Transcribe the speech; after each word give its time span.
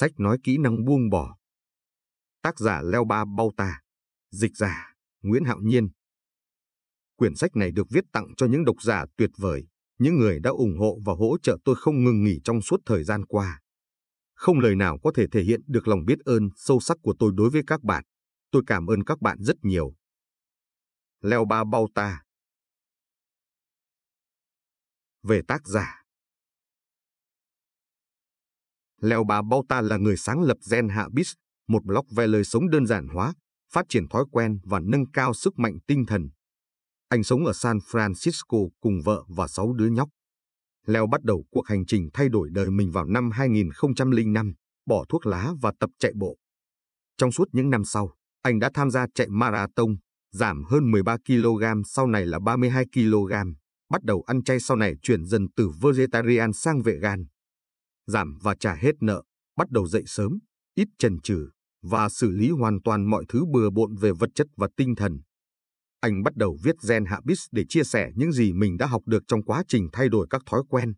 Sách 0.00 0.20
nói 0.20 0.38
kỹ 0.42 0.58
năng 0.58 0.84
buông 0.84 1.10
bỏ. 1.10 1.36
Tác 2.42 2.58
giả 2.58 2.82
Leo 2.82 3.04
Ba 3.04 3.24
Bao 3.36 3.50
Ta. 3.56 3.80
Dịch 4.30 4.56
giả 4.56 4.94
Nguyễn 5.22 5.44
Hạo 5.44 5.58
Nhiên. 5.60 5.88
Quyển 7.16 7.34
sách 7.34 7.56
này 7.56 7.70
được 7.72 7.86
viết 7.90 8.04
tặng 8.12 8.26
cho 8.36 8.46
những 8.46 8.64
độc 8.64 8.82
giả 8.82 9.04
tuyệt 9.16 9.30
vời, 9.36 9.66
những 9.98 10.18
người 10.18 10.40
đã 10.40 10.50
ủng 10.50 10.78
hộ 10.78 10.98
và 11.04 11.12
hỗ 11.12 11.38
trợ 11.42 11.58
tôi 11.64 11.74
không 11.78 12.04
ngừng 12.04 12.24
nghỉ 12.24 12.40
trong 12.44 12.60
suốt 12.60 12.80
thời 12.86 13.04
gian 13.04 13.26
qua. 13.26 13.60
Không 14.34 14.58
lời 14.58 14.76
nào 14.76 14.98
có 15.02 15.12
thể 15.14 15.26
thể 15.32 15.42
hiện 15.42 15.60
được 15.66 15.88
lòng 15.88 16.04
biết 16.04 16.18
ơn 16.24 16.48
sâu 16.56 16.80
sắc 16.80 16.96
của 17.02 17.14
tôi 17.18 17.32
đối 17.34 17.50
với 17.50 17.62
các 17.66 17.82
bạn. 17.82 18.04
Tôi 18.50 18.62
cảm 18.66 18.86
ơn 18.86 19.04
các 19.04 19.20
bạn 19.20 19.38
rất 19.40 19.56
nhiều. 19.62 19.94
Leo 21.20 21.44
Ba 21.44 21.64
Bao 21.64 21.88
Ta 21.94 22.22
Về 25.22 25.42
tác 25.48 25.66
giả 25.66 26.02
Leo 29.00 29.24
bà 29.24 29.42
Bao 29.42 29.64
Ta 29.68 29.80
là 29.80 29.96
người 29.96 30.16
sáng 30.16 30.42
lập 30.42 30.56
Gen 30.70 30.88
Habits, 30.88 31.32
một 31.68 31.84
blog 31.84 32.06
về 32.10 32.26
lời 32.26 32.44
sống 32.44 32.70
đơn 32.70 32.86
giản 32.86 33.08
hóa, 33.08 33.34
phát 33.72 33.86
triển 33.88 34.08
thói 34.08 34.24
quen 34.30 34.58
và 34.64 34.80
nâng 34.80 35.10
cao 35.10 35.34
sức 35.34 35.58
mạnh 35.58 35.78
tinh 35.86 36.06
thần. 36.06 36.28
Anh 37.08 37.24
sống 37.24 37.46
ở 37.46 37.52
San 37.52 37.78
Francisco 37.78 38.68
cùng 38.80 39.00
vợ 39.04 39.24
và 39.28 39.48
sáu 39.48 39.72
đứa 39.72 39.86
nhóc. 39.86 40.08
Leo 40.86 41.06
bắt 41.06 41.22
đầu 41.22 41.44
cuộc 41.50 41.66
hành 41.66 41.86
trình 41.86 42.08
thay 42.12 42.28
đổi 42.28 42.48
đời 42.52 42.70
mình 42.70 42.90
vào 42.90 43.04
năm 43.04 43.30
2005, 43.30 44.54
bỏ 44.86 45.04
thuốc 45.08 45.26
lá 45.26 45.52
và 45.60 45.72
tập 45.80 45.90
chạy 45.98 46.12
bộ. 46.14 46.36
Trong 47.16 47.32
suốt 47.32 47.48
những 47.52 47.70
năm 47.70 47.84
sau, 47.84 48.10
anh 48.42 48.58
đã 48.58 48.70
tham 48.74 48.90
gia 48.90 49.06
chạy 49.14 49.26
marathon, 49.30 49.96
giảm 50.32 50.64
hơn 50.64 50.90
13 50.90 51.16
kg 51.26 51.64
sau 51.86 52.06
này 52.06 52.26
là 52.26 52.38
32 52.38 52.84
kg, 52.94 53.32
bắt 53.90 54.02
đầu 54.02 54.24
ăn 54.26 54.42
chay 54.42 54.60
sau 54.60 54.76
này 54.76 54.94
chuyển 55.02 55.24
dần 55.24 55.46
từ 55.56 55.70
vegetarian 55.80 56.52
sang 56.52 56.82
vegan. 56.82 57.24
Giảm 58.08 58.38
và 58.42 58.54
trả 58.60 58.74
hết 58.74 58.92
nợ, 59.00 59.22
bắt 59.56 59.70
đầu 59.70 59.86
dậy 59.86 60.02
sớm, 60.06 60.38
ít 60.74 60.88
chần 60.98 61.20
chừ 61.20 61.48
và 61.82 62.08
xử 62.08 62.30
lý 62.30 62.50
hoàn 62.50 62.78
toàn 62.84 63.10
mọi 63.10 63.24
thứ 63.28 63.44
bừa 63.52 63.70
bộn 63.70 63.94
về 63.94 64.12
vật 64.12 64.30
chất 64.34 64.46
và 64.56 64.68
tinh 64.76 64.94
thần. 64.94 65.20
Anh 66.00 66.22
bắt 66.22 66.36
đầu 66.36 66.58
viết 66.62 66.74
Gen 66.88 67.04
Habits 67.04 67.46
để 67.52 67.64
chia 67.68 67.84
sẻ 67.84 68.10
những 68.14 68.32
gì 68.32 68.52
mình 68.52 68.76
đã 68.76 68.86
học 68.86 69.02
được 69.06 69.22
trong 69.28 69.44
quá 69.44 69.62
trình 69.68 69.88
thay 69.92 70.08
đổi 70.08 70.26
các 70.30 70.42
thói 70.46 70.62
quen. 70.68 70.92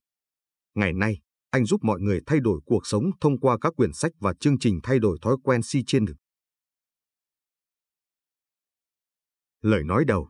Ngày 0.74 0.92
nay, 0.92 1.20
anh 1.50 1.64
giúp 1.64 1.84
mọi 1.84 2.00
người 2.00 2.20
thay 2.26 2.40
đổi 2.40 2.60
cuộc 2.64 2.86
sống 2.86 3.10
thông 3.20 3.40
qua 3.40 3.56
các 3.60 3.72
quyển 3.76 3.92
sách 3.92 4.12
và 4.20 4.34
chương 4.40 4.58
trình 4.58 4.80
thay 4.82 4.98
đổi 4.98 5.18
thói 5.22 5.36
quen 5.44 5.62
si 5.62 5.82
trên 5.86 6.04
được. 6.04 6.16
Lời 9.62 9.84
nói 9.84 10.04
đầu 10.04 10.28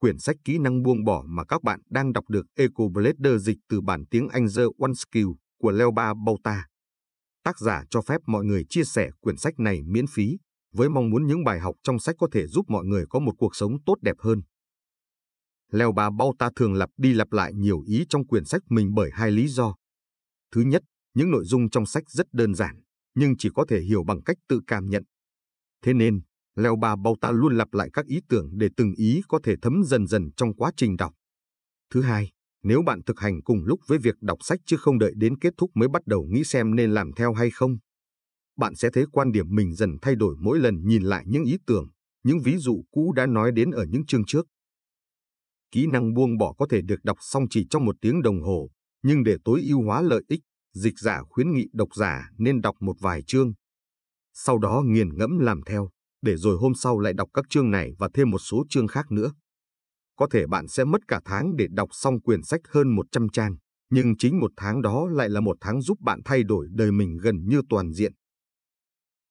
Quyển 0.00 0.18
sách 0.18 0.36
kỹ 0.44 0.58
năng 0.58 0.82
buông 0.82 1.04
bỏ 1.04 1.24
mà 1.26 1.44
các 1.44 1.62
bạn 1.62 1.80
đang 1.90 2.12
đọc 2.12 2.28
được 2.28 2.46
Eco 2.54 2.88
Blader 2.92 3.42
dịch 3.42 3.58
từ 3.68 3.80
bản 3.80 4.04
tiếng 4.10 4.28
Anh 4.28 4.46
The 4.56 4.62
One 4.78 4.92
Skill 4.94 5.26
của 5.60 5.70
Leo 5.70 5.90
Ba 5.90 6.14
Bauta. 6.26 6.66
Tác 7.44 7.58
giả 7.58 7.84
cho 7.90 8.00
phép 8.00 8.20
mọi 8.26 8.44
người 8.44 8.64
chia 8.68 8.84
sẻ 8.84 9.10
quyển 9.20 9.36
sách 9.36 9.58
này 9.58 9.82
miễn 9.82 10.06
phí, 10.06 10.38
với 10.72 10.88
mong 10.88 11.10
muốn 11.10 11.26
những 11.26 11.44
bài 11.44 11.60
học 11.60 11.74
trong 11.82 11.98
sách 11.98 12.16
có 12.18 12.28
thể 12.32 12.46
giúp 12.46 12.64
mọi 12.68 12.84
người 12.84 13.04
có 13.10 13.18
một 13.18 13.32
cuộc 13.38 13.56
sống 13.56 13.72
tốt 13.86 13.94
đẹp 14.02 14.16
hơn. 14.18 14.42
Leo 15.72 15.92
Ba 15.92 16.10
Bauta 16.10 16.50
thường 16.56 16.74
lặp 16.74 16.90
đi 16.96 17.14
lặp 17.14 17.32
lại 17.32 17.52
nhiều 17.54 17.80
ý 17.80 18.04
trong 18.08 18.26
quyển 18.26 18.44
sách 18.44 18.62
mình 18.68 18.94
bởi 18.94 19.10
hai 19.12 19.30
lý 19.30 19.48
do. 19.48 19.74
Thứ 20.52 20.60
nhất, 20.60 20.82
những 21.14 21.30
nội 21.30 21.44
dung 21.44 21.70
trong 21.70 21.86
sách 21.86 22.10
rất 22.10 22.26
đơn 22.32 22.54
giản, 22.54 22.82
nhưng 23.14 23.36
chỉ 23.38 23.48
có 23.54 23.64
thể 23.68 23.80
hiểu 23.80 24.04
bằng 24.04 24.22
cách 24.22 24.36
tự 24.48 24.60
cảm 24.66 24.88
nhận. 24.88 25.02
Thế 25.82 25.92
nên, 25.92 26.20
Leo 26.58 26.76
Ba 26.76 26.96
Bauta 26.96 27.30
luôn 27.30 27.56
lặp 27.56 27.74
lại 27.74 27.90
các 27.92 28.06
ý 28.06 28.20
tưởng 28.28 28.50
để 28.58 28.68
từng 28.76 28.94
ý 28.96 29.22
có 29.28 29.40
thể 29.42 29.54
thấm 29.62 29.82
dần 29.84 30.06
dần 30.06 30.30
trong 30.36 30.54
quá 30.54 30.72
trình 30.76 30.96
đọc. 30.96 31.14
Thứ 31.94 32.02
hai, 32.02 32.30
nếu 32.62 32.82
bạn 32.82 33.02
thực 33.06 33.20
hành 33.20 33.42
cùng 33.42 33.64
lúc 33.64 33.80
với 33.86 33.98
việc 33.98 34.14
đọc 34.20 34.38
sách 34.42 34.60
chứ 34.66 34.76
không 34.76 34.98
đợi 34.98 35.12
đến 35.16 35.38
kết 35.38 35.54
thúc 35.56 35.70
mới 35.74 35.88
bắt 35.88 36.06
đầu 36.06 36.26
nghĩ 36.30 36.44
xem 36.44 36.74
nên 36.74 36.90
làm 36.90 37.12
theo 37.12 37.32
hay 37.32 37.50
không, 37.50 37.78
bạn 38.58 38.74
sẽ 38.74 38.88
thấy 38.92 39.04
quan 39.12 39.32
điểm 39.32 39.46
mình 39.50 39.74
dần 39.74 39.96
thay 40.02 40.14
đổi 40.14 40.36
mỗi 40.40 40.58
lần 40.58 40.86
nhìn 40.86 41.02
lại 41.02 41.24
những 41.26 41.44
ý 41.44 41.56
tưởng, 41.66 41.88
những 42.22 42.38
ví 42.44 42.56
dụ 42.56 42.84
cũ 42.90 43.12
đã 43.12 43.26
nói 43.26 43.52
đến 43.52 43.70
ở 43.70 43.84
những 43.84 44.06
chương 44.06 44.24
trước. 44.26 44.46
Kỹ 45.70 45.86
năng 45.86 46.14
buông 46.14 46.38
bỏ 46.38 46.52
có 46.58 46.66
thể 46.70 46.82
được 46.82 47.04
đọc 47.04 47.16
xong 47.20 47.44
chỉ 47.50 47.66
trong 47.70 47.84
một 47.84 47.96
tiếng 48.00 48.22
đồng 48.22 48.42
hồ, 48.42 48.70
nhưng 49.02 49.24
để 49.24 49.36
tối 49.44 49.62
ưu 49.68 49.82
hóa 49.82 50.02
lợi 50.02 50.22
ích, 50.28 50.40
dịch 50.74 50.98
giả 50.98 51.22
khuyến 51.28 51.52
nghị 51.52 51.66
độc 51.72 51.88
giả 51.94 52.30
nên 52.38 52.60
đọc 52.60 52.76
một 52.80 52.96
vài 53.00 53.22
chương. 53.22 53.52
Sau 54.32 54.58
đó 54.58 54.82
nghiền 54.86 55.18
ngẫm 55.18 55.38
làm 55.38 55.60
theo, 55.66 55.90
để 56.22 56.36
rồi 56.36 56.56
hôm 56.56 56.74
sau 56.74 56.98
lại 56.98 57.12
đọc 57.12 57.28
các 57.34 57.44
chương 57.50 57.70
này 57.70 57.92
và 57.98 58.08
thêm 58.14 58.30
một 58.30 58.38
số 58.38 58.64
chương 58.70 58.88
khác 58.88 59.10
nữa. 59.10 59.32
Có 60.16 60.26
thể 60.30 60.46
bạn 60.46 60.68
sẽ 60.68 60.84
mất 60.84 61.00
cả 61.08 61.20
tháng 61.24 61.56
để 61.56 61.66
đọc 61.70 61.88
xong 61.92 62.20
quyển 62.20 62.42
sách 62.42 62.60
hơn 62.68 62.96
100 62.96 63.28
trang, 63.28 63.56
nhưng 63.90 64.16
chính 64.16 64.40
một 64.40 64.50
tháng 64.56 64.82
đó 64.82 65.08
lại 65.08 65.28
là 65.28 65.40
một 65.40 65.56
tháng 65.60 65.82
giúp 65.82 66.00
bạn 66.00 66.20
thay 66.24 66.42
đổi 66.42 66.66
đời 66.70 66.92
mình 66.92 67.18
gần 67.22 67.36
như 67.46 67.62
toàn 67.68 67.92
diện. 67.92 68.12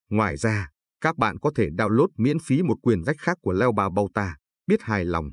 Ngoài 0.10 0.38
ra, 0.38 0.70
các 1.02 1.18
bạn 1.18 1.40
có 1.40 1.52
thể 1.56 1.70
download 1.70 2.08
miễn 2.18 2.38
phí 2.40 2.62
một 2.62 2.78
quyển 2.82 3.04
sách 3.06 3.16
khác 3.20 3.38
của 3.42 3.54
Leo 3.54 3.72
Bà 3.72 3.90
Bauta, 3.90 4.36
biết 4.68 4.82
hài 4.82 5.06
lòng. 5.06 5.30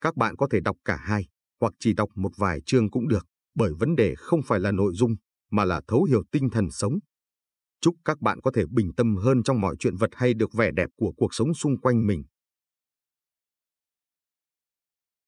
Các 0.00 0.16
bạn 0.16 0.36
có 0.36 0.48
thể 0.50 0.60
đọc 0.60 0.76
cả 0.84 0.96
hai, 0.96 1.26
hoặc 1.60 1.72
chỉ 1.78 1.92
đọc 1.92 2.08
một 2.14 2.32
vài 2.36 2.60
chương 2.66 2.90
cũng 2.90 3.08
được, 3.08 3.26
bởi 3.54 3.72
vấn 3.78 3.96
đề 3.96 4.14
không 4.18 4.42
phải 4.42 4.60
là 4.60 4.72
nội 4.72 4.92
dung, 4.94 5.14
mà 5.50 5.64
là 5.64 5.80
thấu 5.88 6.04
hiểu 6.04 6.22
tinh 6.32 6.50
thần 6.50 6.70
sống. 6.70 6.92
Chúc 7.84 7.96
các 8.04 8.20
bạn 8.20 8.40
có 8.40 8.50
thể 8.54 8.64
bình 8.70 8.92
tâm 8.96 9.16
hơn 9.16 9.42
trong 9.42 9.60
mọi 9.60 9.76
chuyện 9.78 9.96
vật 9.96 10.10
hay 10.12 10.34
được 10.34 10.52
vẻ 10.52 10.70
đẹp 10.70 10.90
của 10.96 11.12
cuộc 11.16 11.34
sống 11.34 11.54
xung 11.54 11.80
quanh 11.80 12.06
mình. 12.06 12.24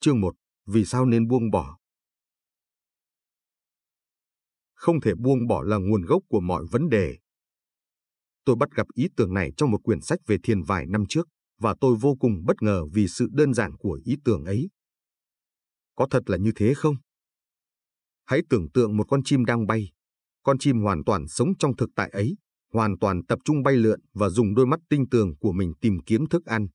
Chương 0.01 0.21
1. 0.21 0.37
Vì 0.67 0.85
sao 0.85 1.07
nên 1.07 1.29
buông 1.29 1.51
bỏ? 1.51 1.79
Không 4.75 5.01
thể 5.01 5.15
buông 5.15 5.47
bỏ 5.47 5.63
là 5.63 5.77
nguồn 5.77 6.03
gốc 6.03 6.23
của 6.29 6.41
mọi 6.41 6.65
vấn 6.71 6.89
đề. 6.89 7.19
Tôi 8.45 8.57
bắt 8.57 8.69
gặp 8.71 8.87
ý 8.95 9.09
tưởng 9.17 9.35
này 9.35 9.53
trong 9.57 9.71
một 9.71 9.81
quyển 9.83 10.01
sách 10.01 10.19
về 10.27 10.37
thiền 10.43 10.63
vài 10.63 10.87
năm 10.87 11.05
trước, 11.09 11.29
và 11.59 11.75
tôi 11.81 11.97
vô 12.01 12.17
cùng 12.21 12.45
bất 12.47 12.63
ngờ 12.63 12.85
vì 12.93 13.09
sự 13.09 13.29
đơn 13.33 13.55
giản 13.55 13.77
của 13.79 14.01
ý 14.05 14.17
tưởng 14.25 14.45
ấy. 14.45 14.69
Có 15.95 16.07
thật 16.11 16.23
là 16.27 16.37
như 16.37 16.53
thế 16.57 16.75
không? 16.77 16.97
Hãy 18.25 18.41
tưởng 18.51 18.71
tượng 18.75 18.97
một 18.97 19.05
con 19.09 19.21
chim 19.25 19.45
đang 19.45 19.67
bay. 19.67 19.93
Con 20.43 20.59
chim 20.59 20.81
hoàn 20.81 21.05
toàn 21.05 21.29
sống 21.29 21.49
trong 21.59 21.77
thực 21.77 21.91
tại 21.97 22.11
ấy, 22.11 22.37
hoàn 22.77 22.99
toàn 22.99 23.25
tập 23.27 23.39
trung 23.45 23.63
bay 23.63 23.77
lượn 23.77 24.01
và 24.15 24.29
dùng 24.29 24.55
đôi 24.55 24.67
mắt 24.67 24.81
tinh 24.89 25.05
tường 25.11 25.37
của 25.41 25.53
mình 25.53 25.73
tìm 25.81 25.99
kiếm 26.07 26.27
thức 26.27 26.45
ăn. 26.45 26.69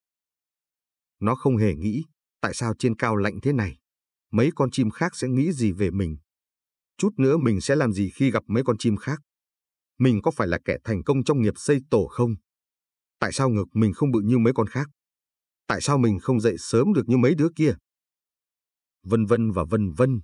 Nó 1.19 1.35
không 1.35 1.57
hề 1.57 1.75
nghĩ, 1.75 2.03
tại 2.41 2.53
sao 2.53 2.73
trên 2.79 2.95
cao 2.95 3.15
lạnh 3.15 3.39
thế 3.41 3.53
này? 3.53 3.77
Mấy 4.31 4.49
con 4.55 4.71
chim 4.71 4.89
khác 4.89 5.15
sẽ 5.15 5.27
nghĩ 5.27 5.51
gì 5.51 5.71
về 5.71 5.91
mình? 5.91 6.17
Chút 6.97 7.09
nữa 7.17 7.37
mình 7.37 7.61
sẽ 7.61 7.75
làm 7.75 7.93
gì 7.93 8.09
khi 8.15 8.31
gặp 8.31 8.43
mấy 8.47 8.63
con 8.63 8.77
chim 8.77 8.97
khác? 8.97 9.21
Mình 9.99 10.21
có 10.21 10.31
phải 10.31 10.47
là 10.47 10.59
kẻ 10.65 10.77
thành 10.83 11.03
công 11.03 11.23
trong 11.23 11.41
nghiệp 11.41 11.53
xây 11.57 11.79
tổ 11.91 12.07
không? 12.07 12.35
Tại 13.19 13.31
sao 13.33 13.49
ngực 13.49 13.67
mình 13.73 13.93
không 13.93 14.11
bự 14.11 14.19
như 14.19 14.37
mấy 14.37 14.53
con 14.53 14.67
khác? 14.67 14.89
Tại 15.67 15.81
sao 15.81 15.97
mình 15.97 16.19
không 16.19 16.39
dậy 16.39 16.55
sớm 16.59 16.93
được 16.93 17.03
như 17.07 17.17
mấy 17.17 17.35
đứa 17.35 17.47
kia? 17.55 17.75
Vân 19.03 19.25
vân 19.25 19.51
và 19.51 19.63
vân 19.69 19.91
vân. 19.91 20.21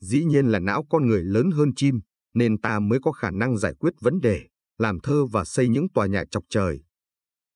Dĩ 0.00 0.24
nhiên 0.24 0.46
là 0.46 0.58
não 0.58 0.84
con 0.90 1.06
người 1.06 1.24
lớn 1.24 1.50
hơn 1.50 1.72
chim, 1.76 2.00
nên 2.34 2.60
ta 2.60 2.80
mới 2.80 2.98
có 3.02 3.12
khả 3.12 3.30
năng 3.30 3.58
giải 3.58 3.74
quyết 3.80 3.94
vấn 4.00 4.20
đề, 4.20 4.48
làm 4.78 5.00
thơ 5.00 5.26
và 5.26 5.44
xây 5.44 5.68
những 5.68 5.86
tòa 5.94 6.06
nhà 6.06 6.24
chọc 6.30 6.44
trời. 6.50 6.80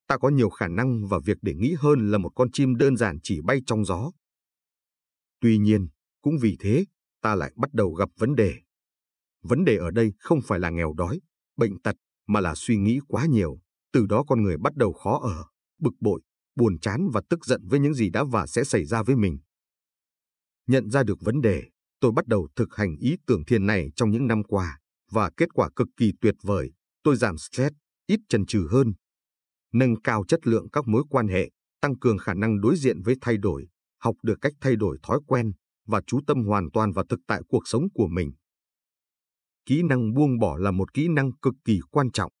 Ta 0.07 0.17
có 0.17 0.29
nhiều 0.29 0.49
khả 0.49 0.67
năng 0.67 1.07
và 1.07 1.19
việc 1.25 1.37
để 1.41 1.53
nghĩ 1.53 1.75
hơn 1.79 2.11
là 2.11 2.17
một 2.17 2.31
con 2.35 2.51
chim 2.51 2.75
đơn 2.75 2.97
giản 2.97 3.17
chỉ 3.23 3.41
bay 3.41 3.59
trong 3.65 3.85
gió. 3.85 4.11
Tuy 5.41 5.57
nhiên, 5.57 5.87
cũng 6.21 6.33
vì 6.41 6.57
thế, 6.59 6.85
ta 7.21 7.35
lại 7.35 7.53
bắt 7.55 7.73
đầu 7.73 7.93
gặp 7.93 8.09
vấn 8.17 8.35
đề. 8.35 8.53
Vấn 9.43 9.65
đề 9.65 9.77
ở 9.77 9.91
đây 9.91 10.13
không 10.19 10.39
phải 10.41 10.59
là 10.59 10.69
nghèo 10.69 10.93
đói, 10.93 11.19
bệnh 11.57 11.81
tật, 11.81 11.95
mà 12.27 12.39
là 12.39 12.53
suy 12.55 12.77
nghĩ 12.77 12.99
quá 13.07 13.25
nhiều. 13.25 13.59
Từ 13.91 14.05
đó 14.05 14.23
con 14.27 14.43
người 14.43 14.57
bắt 14.57 14.75
đầu 14.75 14.93
khó 14.93 15.19
ở, 15.23 15.43
bực 15.79 15.93
bội, 15.99 16.21
buồn 16.55 16.79
chán 16.79 17.09
và 17.13 17.21
tức 17.29 17.45
giận 17.45 17.61
với 17.67 17.79
những 17.79 17.93
gì 17.93 18.09
đã 18.09 18.23
và 18.23 18.47
sẽ 18.47 18.63
xảy 18.63 18.85
ra 18.85 19.03
với 19.03 19.15
mình. 19.15 19.37
Nhận 20.67 20.89
ra 20.89 21.03
được 21.03 21.21
vấn 21.21 21.41
đề, 21.41 21.63
tôi 22.03 22.11
bắt 22.11 22.27
đầu 22.27 22.47
thực 22.55 22.75
hành 22.75 22.95
ý 22.99 23.15
tưởng 23.27 23.45
thiền 23.45 23.65
này 23.65 23.89
trong 23.95 24.11
những 24.11 24.27
năm 24.27 24.43
qua, 24.43 24.79
và 25.11 25.31
kết 25.37 25.49
quả 25.53 25.69
cực 25.75 25.87
kỳ 25.97 26.11
tuyệt 26.21 26.35
vời. 26.43 26.71
Tôi 27.03 27.15
giảm 27.15 27.37
stress, 27.37 27.75
ít 28.07 28.19
chần 28.29 28.45
chừ 28.45 28.67
hơn, 28.71 28.93
nâng 29.73 30.01
cao 30.01 30.23
chất 30.27 30.47
lượng 30.47 30.69
các 30.69 30.87
mối 30.87 31.03
quan 31.09 31.27
hệ, 31.27 31.49
tăng 31.81 31.99
cường 31.99 32.17
khả 32.17 32.33
năng 32.33 32.61
đối 32.61 32.75
diện 32.75 33.01
với 33.01 33.15
thay 33.21 33.37
đổi, 33.37 33.67
học 33.99 34.15
được 34.23 34.35
cách 34.41 34.53
thay 34.61 34.75
đổi 34.75 34.97
thói 35.03 35.19
quen 35.27 35.51
và 35.87 36.01
chú 36.07 36.19
tâm 36.27 36.45
hoàn 36.45 36.71
toàn 36.73 36.91
vào 36.91 37.05
thực 37.09 37.19
tại 37.27 37.41
cuộc 37.47 37.67
sống 37.67 37.83
của 37.93 38.07
mình. 38.07 38.31
Kỹ 39.65 39.83
năng 39.83 40.13
buông 40.13 40.39
bỏ 40.39 40.57
là 40.57 40.71
một 40.71 40.93
kỹ 40.93 41.07
năng 41.07 41.31
cực 41.37 41.53
kỳ 41.65 41.79
quan 41.91 42.11
trọng. 42.11 42.31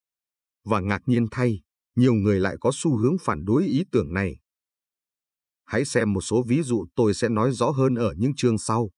Và 0.65 0.79
ngạc 0.79 1.01
nhiên 1.05 1.27
thay, 1.31 1.61
nhiều 1.95 2.13
người 2.13 2.39
lại 2.39 2.55
có 2.59 2.71
xu 2.73 2.97
hướng 2.97 3.15
phản 3.21 3.45
đối 3.45 3.65
ý 3.65 3.83
tưởng 3.91 4.13
này. 4.13 4.37
Hãy 5.65 5.85
xem 5.85 6.13
một 6.13 6.21
số 6.21 6.43
ví 6.47 6.63
dụ 6.63 6.85
tôi 6.95 7.13
sẽ 7.13 7.29
nói 7.29 7.51
rõ 7.51 7.69
hơn 7.69 7.95
ở 7.95 8.13
những 8.17 8.35
chương 8.35 8.57
sau. 8.57 8.89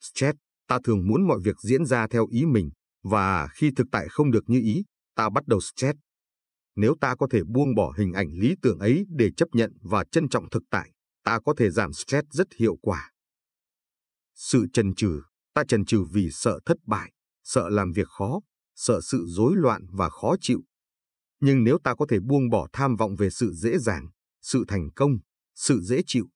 Stress, 0.00 0.38
ta 0.68 0.78
thường 0.84 1.06
muốn 1.06 1.28
mọi 1.28 1.38
việc 1.44 1.56
diễn 1.60 1.84
ra 1.84 2.06
theo 2.06 2.26
ý 2.30 2.44
mình, 2.46 2.70
và 3.02 3.48
khi 3.54 3.70
thực 3.76 3.86
tại 3.92 4.06
không 4.10 4.30
được 4.30 4.44
như 4.46 4.60
ý, 4.60 4.84
ta 5.14 5.30
bắt 5.30 5.46
đầu 5.46 5.60
stress. 5.60 5.98
Nếu 6.76 6.94
ta 7.00 7.14
có 7.14 7.26
thể 7.30 7.40
buông 7.44 7.74
bỏ 7.74 7.94
hình 7.98 8.12
ảnh 8.12 8.28
lý 8.32 8.54
tưởng 8.62 8.78
ấy 8.78 9.04
để 9.08 9.30
chấp 9.36 9.48
nhận 9.52 9.72
và 9.82 10.04
trân 10.12 10.28
trọng 10.28 10.50
thực 10.50 10.62
tại, 10.70 10.92
ta 11.24 11.40
có 11.44 11.54
thể 11.56 11.70
giảm 11.70 11.92
stress 11.92 12.28
rất 12.30 12.46
hiệu 12.58 12.76
quả. 12.82 13.10
Sự 14.34 14.66
chần 14.72 14.94
chừ, 14.94 15.20
Ta 15.58 15.64
chần 15.68 15.84
chừ 15.84 16.04
vì 16.12 16.28
sợ 16.32 16.60
thất 16.66 16.76
bại, 16.86 17.12
sợ 17.44 17.68
làm 17.68 17.92
việc 17.92 18.08
khó, 18.08 18.40
sợ 18.74 19.00
sự 19.00 19.24
rối 19.28 19.56
loạn 19.56 19.86
và 19.92 20.10
khó 20.10 20.36
chịu. 20.40 20.60
Nhưng 21.40 21.64
nếu 21.64 21.78
ta 21.84 21.94
có 21.94 22.06
thể 22.08 22.18
buông 22.20 22.50
bỏ 22.50 22.68
tham 22.72 22.96
vọng 22.96 23.16
về 23.16 23.30
sự 23.30 23.52
dễ 23.54 23.78
dàng, 23.78 24.08
sự 24.42 24.64
thành 24.68 24.90
công, 24.96 25.10
sự 25.54 25.80
dễ 25.80 26.00
chịu, 26.06 26.26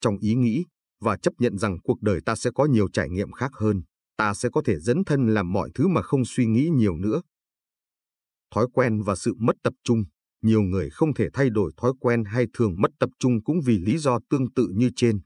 trong 0.00 0.18
ý 0.18 0.34
nghĩ 0.34 0.64
và 1.00 1.16
chấp 1.16 1.34
nhận 1.38 1.58
rằng 1.58 1.78
cuộc 1.84 2.02
đời 2.02 2.20
ta 2.26 2.34
sẽ 2.34 2.50
có 2.54 2.64
nhiều 2.64 2.88
trải 2.92 3.08
nghiệm 3.08 3.32
khác 3.32 3.50
hơn, 3.54 3.82
ta 4.16 4.34
sẽ 4.34 4.48
có 4.52 4.62
thể 4.64 4.78
dấn 4.78 5.04
thân 5.04 5.34
làm 5.34 5.52
mọi 5.52 5.70
thứ 5.74 5.88
mà 5.88 6.02
không 6.02 6.24
suy 6.24 6.46
nghĩ 6.46 6.68
nhiều 6.72 6.96
nữa. 6.96 7.22
Thói 8.54 8.66
quen 8.72 9.02
và 9.02 9.14
sự 9.14 9.34
mất 9.38 9.56
tập 9.62 9.74
trung, 9.84 10.04
nhiều 10.42 10.62
người 10.62 10.90
không 10.90 11.14
thể 11.14 11.28
thay 11.32 11.50
đổi 11.50 11.72
thói 11.76 11.92
quen 12.00 12.24
hay 12.24 12.46
thường 12.54 12.74
mất 12.78 12.90
tập 12.98 13.10
trung 13.18 13.42
cũng 13.44 13.60
vì 13.64 13.78
lý 13.78 13.98
do 13.98 14.18
tương 14.30 14.52
tự 14.52 14.68
như 14.74 14.90
trên. 14.96 15.20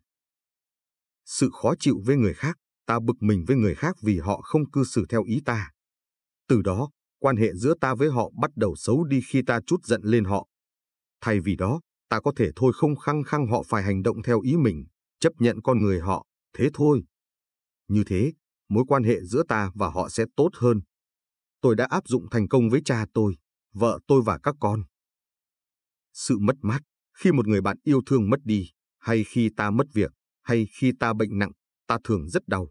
Sự 1.25 1.51
khó 1.63 1.75
chịu 1.79 2.01
với 2.05 2.17
người 2.17 2.35
khác, 2.35 2.57
ta 2.87 2.99
bực 3.01 3.23
mình 3.23 3.45
với 3.47 3.57
người 3.57 3.75
khác 3.75 3.97
vì 4.03 4.19
họ 4.19 4.41
không 4.41 4.71
cư 4.71 4.85
xử 4.85 5.07
theo 5.09 5.25
ý 5.25 5.41
ta. 5.45 5.71
Từ 6.49 6.63
đó, 6.63 6.91
quan 7.19 7.37
hệ 7.37 7.55
giữa 7.55 7.75
ta 7.81 7.95
với 7.95 8.11
họ 8.11 8.31
bắt 8.41 8.51
đầu 8.57 8.75
xấu 8.77 9.05
đi 9.05 9.21
khi 9.29 9.43
ta 9.43 9.61
chút 9.67 9.85
giận 9.85 10.01
lên 10.05 10.25
họ. 10.25 10.47
Thay 11.21 11.41
vì 11.41 11.57
đó, 11.57 11.81
ta 12.09 12.21
có 12.21 12.33
thể 12.37 12.51
thôi 12.57 12.73
không 12.75 12.97
khăng 12.97 13.25
khăng 13.25 13.47
họ 13.47 13.63
phải 13.67 13.83
hành 13.83 14.03
động 14.03 14.23
theo 14.23 14.41
ý 14.41 14.57
mình, 14.57 14.85
chấp 15.25 15.33
nhận 15.39 15.63
con 15.63 15.83
người 15.83 16.01
họ, 16.01 16.27
thế 16.53 16.69
thôi. 16.75 17.05
Như 17.89 18.05
thế, 18.07 18.33
mối 18.69 18.85
quan 18.89 19.03
hệ 19.03 19.21
giữa 19.23 19.43
ta 19.49 19.71
và 19.75 19.91
họ 19.91 20.09
sẽ 20.09 20.25
tốt 20.37 20.51
hơn. 20.55 20.81
Tôi 21.61 21.77
đã 21.77 21.87
áp 21.91 22.09
dụng 22.09 22.27
thành 22.31 22.49
công 22.49 22.71
với 22.71 22.81
cha 22.85 23.07
tôi, 23.15 23.37
vợ 23.73 23.99
tôi 24.07 24.23
và 24.23 24.39
các 24.43 24.55
con. 24.61 24.85
Sự 26.13 26.39
mất 26.39 26.57
mát, 26.63 26.81
khi 27.19 27.33
một 27.33 27.47
người 27.47 27.61
bạn 27.61 27.77
yêu 27.83 28.01
thương 28.07 28.31
mất 28.31 28.41
đi, 28.45 28.71
hay 28.99 29.25
khi 29.25 29.51
ta 29.57 29.71
mất 29.71 29.87
việc, 29.93 30.13
hay 30.43 30.67
khi 30.79 30.93
ta 31.01 31.13
bệnh 31.13 31.39
nặng, 31.39 31.53
ta 31.87 31.99
thường 32.05 32.29
rất 32.29 32.49
đau. 32.49 32.71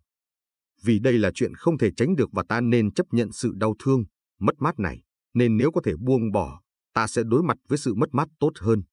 Vì 0.83 0.99
đây 0.99 1.13
là 1.13 1.31
chuyện 1.35 1.55
không 1.55 1.77
thể 1.77 1.91
tránh 1.97 2.15
được 2.15 2.29
và 2.31 2.43
ta 2.49 2.61
nên 2.61 2.93
chấp 2.93 3.05
nhận 3.11 3.31
sự 3.31 3.51
đau 3.55 3.75
thương, 3.83 4.03
mất 4.39 4.55
mát 4.59 4.79
này, 4.79 5.03
nên 5.33 5.57
nếu 5.57 5.71
có 5.71 5.81
thể 5.85 5.93
buông 5.99 6.31
bỏ, 6.31 6.61
ta 6.93 7.07
sẽ 7.07 7.23
đối 7.25 7.43
mặt 7.43 7.57
với 7.67 7.77
sự 7.77 7.93
mất 7.93 8.09
mát 8.11 8.27
tốt 8.39 8.51
hơn. 8.59 8.83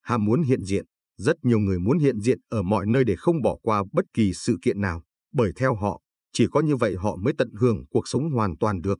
Ham 0.00 0.24
muốn 0.24 0.42
hiện 0.42 0.64
diện, 0.64 0.86
rất 1.22 1.36
nhiều 1.42 1.58
người 1.58 1.78
muốn 1.78 1.98
hiện 1.98 2.20
diện 2.20 2.38
ở 2.48 2.62
mọi 2.62 2.86
nơi 2.86 3.04
để 3.04 3.16
không 3.16 3.42
bỏ 3.42 3.56
qua 3.62 3.84
bất 3.92 4.04
kỳ 4.14 4.32
sự 4.32 4.56
kiện 4.62 4.80
nào, 4.80 5.02
bởi 5.32 5.52
theo 5.56 5.74
họ, 5.74 6.00
chỉ 6.32 6.46
có 6.50 6.60
như 6.60 6.76
vậy 6.76 6.96
họ 6.96 7.16
mới 7.16 7.34
tận 7.38 7.50
hưởng 7.60 7.84
cuộc 7.90 8.08
sống 8.08 8.30
hoàn 8.30 8.56
toàn 8.56 8.80
được. 8.80 8.98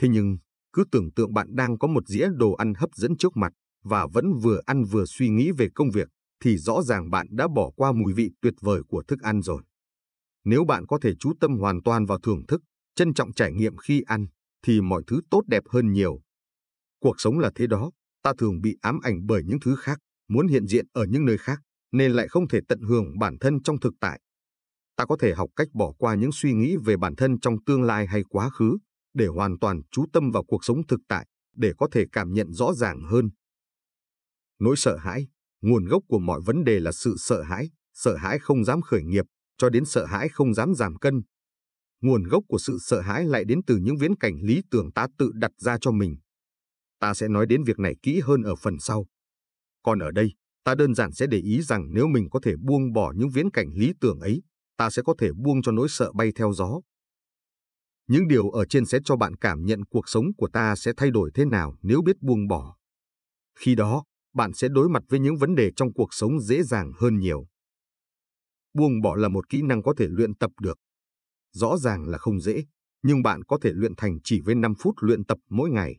Thế 0.00 0.08
nhưng, 0.08 0.36
cứ 0.72 0.84
tưởng 0.92 1.12
tượng 1.12 1.34
bạn 1.34 1.46
đang 1.50 1.78
có 1.78 1.88
một 1.88 2.08
dĩa 2.08 2.28
đồ 2.36 2.52
ăn 2.52 2.74
hấp 2.74 2.90
dẫn 2.94 3.16
trước 3.16 3.36
mặt 3.36 3.52
và 3.84 4.06
vẫn 4.12 4.32
vừa 4.42 4.60
ăn 4.66 4.84
vừa 4.84 5.04
suy 5.06 5.28
nghĩ 5.28 5.50
về 5.50 5.68
công 5.74 5.90
việc, 5.90 6.08
thì 6.44 6.56
rõ 6.56 6.82
ràng 6.82 7.10
bạn 7.10 7.26
đã 7.30 7.48
bỏ 7.48 7.70
qua 7.76 7.92
mùi 7.92 8.12
vị 8.12 8.30
tuyệt 8.42 8.54
vời 8.60 8.82
của 8.88 9.02
thức 9.08 9.20
ăn 9.20 9.42
rồi. 9.42 9.62
Nếu 10.44 10.64
bạn 10.64 10.86
có 10.86 10.98
thể 11.02 11.14
chú 11.18 11.32
tâm 11.40 11.58
hoàn 11.58 11.82
toàn 11.82 12.06
vào 12.06 12.18
thưởng 12.22 12.46
thức, 12.48 12.62
trân 12.94 13.14
trọng 13.14 13.32
trải 13.32 13.52
nghiệm 13.52 13.76
khi 13.76 14.02
ăn, 14.06 14.26
thì 14.62 14.80
mọi 14.80 15.02
thứ 15.06 15.20
tốt 15.30 15.42
đẹp 15.46 15.62
hơn 15.68 15.92
nhiều. 15.92 16.20
Cuộc 17.00 17.20
sống 17.20 17.38
là 17.38 17.50
thế 17.54 17.66
đó, 17.66 17.90
ta 18.22 18.32
thường 18.38 18.60
bị 18.60 18.76
ám 18.80 18.98
ảnh 19.02 19.26
bởi 19.26 19.42
những 19.44 19.60
thứ 19.60 19.76
khác, 19.76 19.98
muốn 20.28 20.46
hiện 20.46 20.66
diện 20.66 20.86
ở 20.92 21.04
những 21.04 21.24
nơi 21.24 21.38
khác, 21.38 21.62
nên 21.92 22.12
lại 22.12 22.28
không 22.28 22.48
thể 22.48 22.60
tận 22.68 22.80
hưởng 22.80 23.18
bản 23.18 23.36
thân 23.40 23.62
trong 23.62 23.80
thực 23.80 23.94
tại. 24.00 24.20
Ta 24.96 25.04
có 25.06 25.16
thể 25.20 25.34
học 25.34 25.50
cách 25.56 25.68
bỏ 25.74 25.92
qua 25.98 26.14
những 26.14 26.32
suy 26.32 26.52
nghĩ 26.52 26.76
về 26.84 26.96
bản 26.96 27.16
thân 27.16 27.40
trong 27.40 27.64
tương 27.64 27.82
lai 27.82 28.06
hay 28.06 28.22
quá 28.28 28.50
khứ, 28.50 28.78
để 29.14 29.26
hoàn 29.26 29.58
toàn 29.58 29.80
chú 29.90 30.04
tâm 30.12 30.30
vào 30.30 30.44
cuộc 30.44 30.64
sống 30.64 30.86
thực 30.86 31.00
tại, 31.08 31.26
để 31.56 31.72
có 31.78 31.88
thể 31.92 32.04
cảm 32.12 32.32
nhận 32.32 32.52
rõ 32.52 32.74
ràng 32.74 33.02
hơn. 33.10 33.30
Nỗi 34.58 34.76
sợ 34.76 34.96
hãi, 34.96 35.28
nguồn 35.62 35.84
gốc 35.84 36.02
của 36.08 36.18
mọi 36.18 36.40
vấn 36.44 36.64
đề 36.64 36.80
là 36.80 36.92
sự 36.92 37.14
sợ 37.18 37.42
hãi, 37.42 37.70
sợ 37.94 38.16
hãi 38.16 38.38
không 38.38 38.64
dám 38.64 38.82
khởi 38.82 39.02
nghiệp, 39.02 39.24
cho 39.58 39.70
đến 39.70 39.84
sợ 39.84 40.04
hãi 40.04 40.28
không 40.28 40.54
dám 40.54 40.74
giảm 40.74 40.96
cân. 40.96 41.22
Nguồn 42.00 42.22
gốc 42.22 42.44
của 42.48 42.58
sự 42.58 42.78
sợ 42.80 43.00
hãi 43.00 43.24
lại 43.24 43.44
đến 43.44 43.60
từ 43.66 43.76
những 43.76 43.96
viễn 43.96 44.16
cảnh 44.16 44.34
lý 44.42 44.62
tưởng 44.70 44.92
ta 44.92 45.06
tự 45.18 45.30
đặt 45.34 45.50
ra 45.56 45.78
cho 45.80 45.90
mình. 45.90 46.16
Ta 47.00 47.14
sẽ 47.14 47.28
nói 47.28 47.46
đến 47.46 47.64
việc 47.64 47.78
này 47.78 47.96
kỹ 48.02 48.20
hơn 48.24 48.42
ở 48.42 48.54
phần 48.56 48.78
sau. 48.80 49.06
Còn 49.86 49.98
ở 49.98 50.10
đây, 50.10 50.34
ta 50.64 50.74
đơn 50.74 50.94
giản 50.94 51.12
sẽ 51.12 51.26
để 51.26 51.38
ý 51.38 51.62
rằng 51.62 51.88
nếu 51.90 52.06
mình 52.06 52.28
có 52.30 52.40
thể 52.42 52.54
buông 52.56 52.92
bỏ 52.92 53.12
những 53.16 53.30
viễn 53.30 53.50
cảnh 53.50 53.66
lý 53.74 53.92
tưởng 54.00 54.20
ấy, 54.20 54.42
ta 54.76 54.90
sẽ 54.90 55.02
có 55.02 55.14
thể 55.18 55.30
buông 55.32 55.62
cho 55.62 55.72
nỗi 55.72 55.88
sợ 55.90 56.12
bay 56.12 56.32
theo 56.36 56.52
gió. 56.52 56.80
Những 58.06 58.28
điều 58.28 58.50
ở 58.50 58.64
trên 58.64 58.86
sẽ 58.86 58.98
cho 59.04 59.16
bạn 59.16 59.36
cảm 59.36 59.64
nhận 59.64 59.84
cuộc 59.84 60.08
sống 60.08 60.24
của 60.36 60.48
ta 60.52 60.76
sẽ 60.76 60.92
thay 60.96 61.10
đổi 61.10 61.30
thế 61.34 61.44
nào 61.44 61.76
nếu 61.82 62.02
biết 62.02 62.16
buông 62.20 62.48
bỏ. 62.48 62.76
Khi 63.58 63.74
đó, 63.74 64.04
bạn 64.34 64.52
sẽ 64.52 64.68
đối 64.68 64.88
mặt 64.88 65.02
với 65.08 65.20
những 65.20 65.36
vấn 65.36 65.54
đề 65.54 65.70
trong 65.76 65.92
cuộc 65.92 66.14
sống 66.14 66.40
dễ 66.40 66.62
dàng 66.62 66.92
hơn 66.98 67.18
nhiều. 67.18 67.46
Buông 68.74 69.00
bỏ 69.02 69.16
là 69.16 69.28
một 69.28 69.48
kỹ 69.48 69.62
năng 69.62 69.82
có 69.82 69.94
thể 69.98 70.06
luyện 70.08 70.34
tập 70.34 70.50
được. 70.60 70.78
Rõ 71.52 71.76
ràng 71.76 72.08
là 72.08 72.18
không 72.18 72.40
dễ, 72.40 72.64
nhưng 73.02 73.22
bạn 73.22 73.44
có 73.44 73.58
thể 73.62 73.70
luyện 73.74 73.92
thành 73.96 74.18
chỉ 74.24 74.40
với 74.40 74.54
5 74.54 74.74
phút 74.80 74.94
luyện 75.00 75.24
tập 75.24 75.38
mỗi 75.50 75.70
ngày. 75.70 75.96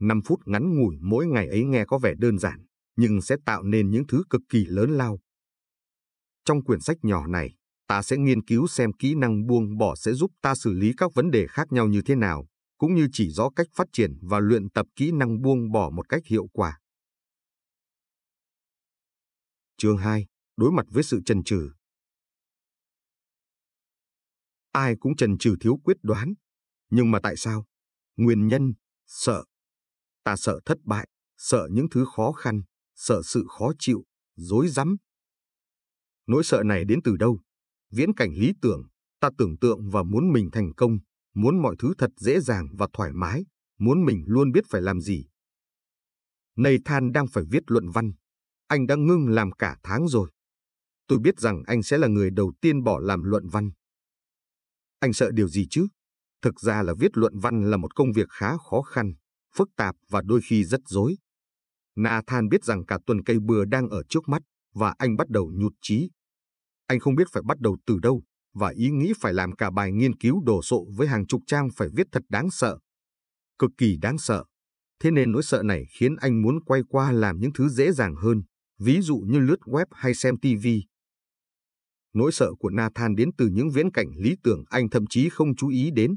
5 0.00 0.20
phút 0.24 0.40
ngắn 0.44 0.78
ngủi 0.78 0.96
mỗi 1.00 1.26
ngày 1.26 1.48
ấy 1.48 1.64
nghe 1.64 1.84
có 1.84 1.98
vẻ 1.98 2.14
đơn 2.18 2.38
giản, 2.38 2.66
nhưng 3.00 3.22
sẽ 3.22 3.36
tạo 3.46 3.62
nên 3.62 3.90
những 3.90 4.06
thứ 4.06 4.22
cực 4.30 4.40
kỳ 4.48 4.64
lớn 4.64 4.90
lao. 4.90 5.18
Trong 6.44 6.64
quyển 6.64 6.80
sách 6.80 6.96
nhỏ 7.02 7.26
này, 7.26 7.54
ta 7.86 8.02
sẽ 8.02 8.16
nghiên 8.16 8.44
cứu 8.44 8.66
xem 8.66 8.92
kỹ 8.92 9.14
năng 9.14 9.46
buông 9.46 9.78
bỏ 9.78 9.94
sẽ 9.94 10.12
giúp 10.12 10.30
ta 10.42 10.54
xử 10.54 10.72
lý 10.72 10.92
các 10.96 11.14
vấn 11.14 11.30
đề 11.30 11.46
khác 11.46 11.72
nhau 11.72 11.88
như 11.88 12.02
thế 12.02 12.14
nào, 12.14 12.46
cũng 12.78 12.94
như 12.94 13.08
chỉ 13.12 13.30
rõ 13.30 13.50
cách 13.56 13.66
phát 13.74 13.86
triển 13.92 14.12
và 14.22 14.40
luyện 14.40 14.70
tập 14.70 14.86
kỹ 14.96 15.12
năng 15.12 15.42
buông 15.42 15.72
bỏ 15.72 15.90
một 15.90 16.08
cách 16.08 16.22
hiệu 16.26 16.46
quả. 16.52 16.80
Chương 19.76 19.96
2. 19.96 20.26
Đối 20.56 20.72
mặt 20.72 20.86
với 20.90 21.02
sự 21.02 21.20
chần 21.26 21.44
chừ. 21.44 21.70
Ai 24.72 24.94
cũng 25.00 25.16
chần 25.16 25.38
chừ 25.38 25.56
thiếu 25.60 25.76
quyết 25.84 25.96
đoán. 26.02 26.34
Nhưng 26.90 27.10
mà 27.10 27.18
tại 27.22 27.36
sao? 27.36 27.64
Nguyên 28.16 28.48
nhân, 28.48 28.72
sợ. 29.06 29.44
Ta 30.24 30.36
sợ 30.36 30.60
thất 30.64 30.78
bại, 30.84 31.08
sợ 31.36 31.68
những 31.72 31.86
thứ 31.90 32.04
khó 32.16 32.32
khăn, 32.32 32.62
sợ 33.00 33.22
sự 33.24 33.46
khó 33.58 33.72
chịu, 33.78 34.04
dối 34.36 34.68
rắm. 34.68 34.96
Nỗi 36.26 36.44
sợ 36.44 36.62
này 36.64 36.84
đến 36.84 37.00
từ 37.04 37.16
đâu? 37.16 37.40
Viễn 37.90 38.14
cảnh 38.14 38.30
lý 38.34 38.52
tưởng, 38.62 38.82
ta 39.20 39.30
tưởng 39.38 39.58
tượng 39.58 39.90
và 39.90 40.02
muốn 40.02 40.32
mình 40.32 40.50
thành 40.52 40.74
công, 40.74 40.98
muốn 41.34 41.62
mọi 41.62 41.76
thứ 41.78 41.92
thật 41.98 42.10
dễ 42.16 42.40
dàng 42.40 42.68
và 42.72 42.88
thoải 42.92 43.12
mái, 43.12 43.44
muốn 43.78 44.04
mình 44.04 44.24
luôn 44.26 44.52
biết 44.52 44.64
phải 44.68 44.82
làm 44.82 45.00
gì. 45.00 45.24
Nathan 46.56 47.12
đang 47.12 47.26
phải 47.26 47.44
viết 47.50 47.62
luận 47.66 47.90
văn. 47.90 48.12
Anh 48.66 48.86
đã 48.86 48.96
ngưng 48.96 49.28
làm 49.28 49.52
cả 49.52 49.76
tháng 49.82 50.08
rồi. 50.08 50.30
Tôi 51.06 51.18
biết 51.18 51.40
rằng 51.40 51.62
anh 51.66 51.82
sẽ 51.82 51.98
là 51.98 52.08
người 52.08 52.30
đầu 52.30 52.52
tiên 52.60 52.84
bỏ 52.84 53.00
làm 53.00 53.22
luận 53.22 53.48
văn. 53.48 53.70
Anh 54.98 55.12
sợ 55.12 55.30
điều 55.34 55.48
gì 55.48 55.66
chứ? 55.70 55.86
Thực 56.42 56.60
ra 56.60 56.82
là 56.82 56.94
viết 56.98 57.16
luận 57.16 57.38
văn 57.38 57.70
là 57.70 57.76
một 57.76 57.94
công 57.94 58.12
việc 58.12 58.26
khá 58.30 58.56
khó 58.70 58.82
khăn, 58.82 59.14
phức 59.56 59.68
tạp 59.76 59.94
và 60.08 60.22
đôi 60.24 60.40
khi 60.44 60.64
rất 60.64 60.80
dối. 60.86 61.16
Nathan 62.02 62.48
biết 62.48 62.64
rằng 62.64 62.86
cả 62.86 62.98
tuần 63.06 63.22
cây 63.22 63.38
bừa 63.38 63.64
đang 63.64 63.88
ở 63.88 64.02
trước 64.08 64.28
mắt 64.28 64.42
và 64.74 64.94
anh 64.98 65.16
bắt 65.16 65.28
đầu 65.28 65.52
nhụt 65.54 65.72
chí. 65.82 66.10
Anh 66.86 67.00
không 67.00 67.14
biết 67.14 67.26
phải 67.32 67.42
bắt 67.46 67.60
đầu 67.60 67.78
từ 67.86 67.98
đâu 67.98 68.22
và 68.54 68.68
ý 68.68 68.90
nghĩ 68.90 69.12
phải 69.20 69.34
làm 69.34 69.52
cả 69.52 69.70
bài 69.70 69.92
nghiên 69.92 70.16
cứu 70.16 70.42
đồ 70.44 70.62
sộ 70.62 70.86
với 70.96 71.08
hàng 71.08 71.26
chục 71.26 71.42
trang 71.46 71.68
phải 71.76 71.88
viết 71.94 72.06
thật 72.12 72.22
đáng 72.28 72.50
sợ. 72.50 72.78
Cực 73.58 73.70
kỳ 73.78 73.96
đáng 73.96 74.18
sợ. 74.18 74.44
Thế 75.00 75.10
nên 75.10 75.32
nỗi 75.32 75.42
sợ 75.42 75.62
này 75.62 75.84
khiến 75.98 76.16
anh 76.16 76.42
muốn 76.42 76.64
quay 76.64 76.82
qua 76.88 77.12
làm 77.12 77.38
những 77.40 77.52
thứ 77.52 77.68
dễ 77.68 77.92
dàng 77.92 78.14
hơn, 78.14 78.42
ví 78.78 79.00
dụ 79.00 79.16
như 79.16 79.38
lướt 79.38 79.60
web 79.60 79.86
hay 79.90 80.14
xem 80.14 80.36
TV. 80.36 80.66
Nỗi 82.14 82.32
sợ 82.32 82.50
của 82.58 82.70
Nathan 82.70 83.14
đến 83.14 83.30
từ 83.38 83.48
những 83.48 83.70
viễn 83.70 83.90
cảnh 83.90 84.08
lý 84.16 84.36
tưởng 84.42 84.64
anh 84.70 84.90
thậm 84.90 85.06
chí 85.06 85.28
không 85.28 85.56
chú 85.56 85.68
ý 85.68 85.90
đến. 85.90 86.16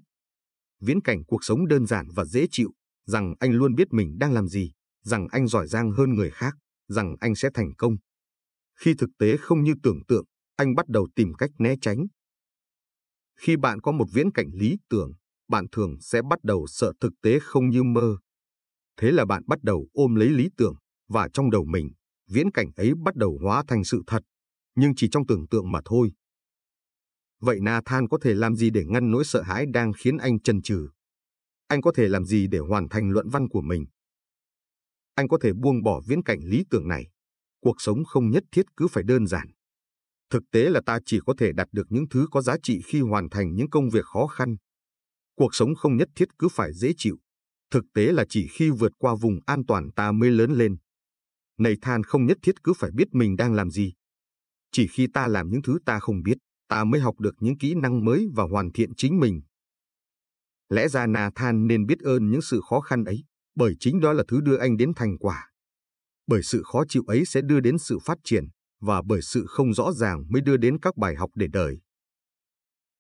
Viễn 0.82 1.02
cảnh 1.02 1.24
cuộc 1.28 1.44
sống 1.44 1.68
đơn 1.68 1.86
giản 1.86 2.08
và 2.16 2.26
dễ 2.26 2.48
chịu, 2.52 2.72
rằng 3.06 3.34
anh 3.40 3.52
luôn 3.52 3.76
biết 3.76 3.94
mình 3.94 4.18
đang 4.20 4.34
làm 4.34 4.48
gì, 4.48 4.72
rằng 5.04 5.28
anh 5.32 5.48
giỏi 5.48 5.68
giang 5.68 5.92
hơn 5.92 6.14
người 6.14 6.32
khác, 6.32 6.56
rằng 6.88 7.16
anh 7.20 7.36
sẽ 7.36 7.50
thành 7.54 7.76
công. 7.78 7.96
Khi 8.80 8.94
thực 8.98 9.10
tế 9.20 9.38
không 9.38 9.64
như 9.64 9.74
tưởng 9.84 10.06
tượng, 10.08 10.26
anh 10.56 10.76
bắt 10.76 10.88
đầu 10.88 11.08
tìm 11.16 11.34
cách 11.34 11.50
né 11.60 11.76
tránh. 11.82 12.08
Khi 13.40 13.58
bạn 13.58 13.82
có 13.82 13.92
một 13.92 14.06
viễn 14.14 14.32
cảnh 14.32 14.50
lý 14.54 14.78
tưởng, 14.90 15.12
bạn 15.48 15.66
thường 15.72 15.98
sẽ 16.02 16.22
bắt 16.30 16.40
đầu 16.44 16.66
sợ 16.68 16.94
thực 17.02 17.14
tế 17.22 17.40
không 17.40 17.70
như 17.70 17.84
mơ. 17.84 18.18
Thế 18.98 19.12
là 19.12 19.26
bạn 19.26 19.44
bắt 19.48 19.64
đầu 19.64 19.88
ôm 19.94 20.16
lấy 20.16 20.30
lý 20.30 20.50
tưởng, 20.58 20.76
và 21.08 21.30
trong 21.34 21.52
đầu 21.52 21.66
mình, 21.66 21.90
viễn 22.30 22.52
cảnh 22.52 22.68
ấy 22.76 22.94
bắt 23.04 23.16
đầu 23.16 23.40
hóa 23.42 23.64
thành 23.68 23.84
sự 23.84 24.04
thật, 24.08 24.24
nhưng 24.76 24.96
chỉ 24.96 25.08
trong 25.12 25.28
tưởng 25.28 25.48
tượng 25.48 25.72
mà 25.72 25.80
thôi. 25.86 26.12
Vậy 27.42 27.60
Nathan 27.62 28.08
có 28.08 28.18
thể 28.22 28.34
làm 28.34 28.56
gì 28.56 28.70
để 28.70 28.84
ngăn 28.86 29.12
nỗi 29.12 29.26
sợ 29.26 29.42
hãi 29.42 29.66
đang 29.74 29.94
khiến 29.94 30.18
anh 30.18 30.40
chần 30.40 30.62
chừ? 30.62 30.88
Anh 31.68 31.82
có 31.82 31.92
thể 31.96 32.08
làm 32.08 32.26
gì 32.26 32.48
để 32.48 32.60
hoàn 32.60 32.90
thành 32.90 33.10
luận 33.10 33.30
văn 33.30 33.50
của 33.50 33.62
mình? 33.62 33.86
Anh 35.16 35.28
có 35.28 35.38
thể 35.42 35.54
buông 35.54 35.84
bỏ 35.84 36.02
viễn 36.08 36.24
cảnh 36.24 36.40
lý 36.44 36.64
tưởng 36.70 36.88
này. 36.88 37.08
Cuộc 37.62 37.82
sống 37.82 38.06
không 38.06 38.30
nhất 38.30 38.44
thiết 38.52 38.66
cứ 38.78 38.88
phải 38.88 39.04
đơn 39.04 39.28
giản. 39.28 39.48
Thực 40.30 40.44
tế 40.52 40.70
là 40.70 40.82
ta 40.86 41.00
chỉ 41.06 41.20
có 41.26 41.34
thể 41.38 41.52
đạt 41.54 41.68
được 41.72 41.88
những 41.90 42.06
thứ 42.10 42.28
có 42.32 42.42
giá 42.42 42.56
trị 42.64 42.82
khi 42.86 43.02
hoàn 43.02 43.30
thành 43.30 43.56
những 43.56 43.70
công 43.70 43.90
việc 43.90 44.06
khó 44.06 44.28
khăn. 44.28 44.56
Cuộc 45.36 45.56
sống 45.56 45.76
không 45.76 45.98
nhất 45.98 46.10
thiết 46.16 46.28
cứ 46.40 46.48
phải 46.50 46.74
dễ 46.74 46.94
chịu. 46.98 47.18
Thực 47.72 47.84
tế 47.94 48.12
là 48.12 48.26
chỉ 48.30 48.48
khi 48.52 48.70
vượt 48.70 48.92
qua 48.98 49.16
vùng 49.22 49.40
an 49.46 49.66
toàn 49.68 49.92
ta 49.92 50.12
mới 50.12 50.32
lớn 50.32 50.52
lên. 50.52 50.78
Nathan 51.58 52.04
không 52.04 52.26
nhất 52.26 52.38
thiết 52.42 52.64
cứ 52.64 52.74
phải 52.74 52.92
biết 52.92 53.08
mình 53.12 53.36
đang 53.36 53.54
làm 53.54 53.70
gì. 53.72 53.94
Chỉ 54.72 54.88
khi 54.88 55.08
ta 55.14 55.28
làm 55.28 55.50
những 55.50 55.62
thứ 55.62 55.78
ta 55.86 56.00
không 56.00 56.24
biết, 56.24 56.38
ta 56.68 56.84
mới 56.84 57.02
học 57.02 57.20
được 57.20 57.36
những 57.40 57.58
kỹ 57.58 57.76
năng 57.76 58.06
mới 58.06 58.28
và 58.34 58.44
hoàn 58.44 58.72
thiện 58.72 58.96
chính 58.98 59.20
mình. 59.20 59.42
Lẽ 60.70 60.88
ra 60.88 61.08
Nathan 61.08 61.68
nên 61.68 61.86
biết 61.86 62.00
ơn 62.00 62.32
những 62.32 62.42
sự 62.42 62.62
khó 62.70 62.80
khăn 62.80 63.04
ấy, 63.04 63.24
bởi 63.56 63.74
chính 63.80 64.00
đó 64.00 64.14
là 64.14 64.24
thứ 64.28 64.42
đưa 64.42 64.58
anh 64.58 64.78
đến 64.78 64.92
thành 64.96 65.18
quả. 65.18 65.50
Bởi 66.28 66.44
sự 66.44 66.64
khó 66.66 66.84
chịu 66.90 67.04
ấy 67.08 67.26
sẽ 67.26 67.42
đưa 67.42 67.60
đến 67.60 67.78
sự 67.78 68.00
phát 68.00 68.18
triển, 68.24 68.46
và 68.82 69.02
bởi 69.06 69.22
sự 69.22 69.46
không 69.48 69.74
rõ 69.74 69.92
ràng 69.92 70.24
mới 70.30 70.42
đưa 70.42 70.58
đến 70.58 70.80
các 70.80 70.98
bài 70.98 71.16
học 71.16 71.30
để 71.36 71.48
đời. 71.54 71.80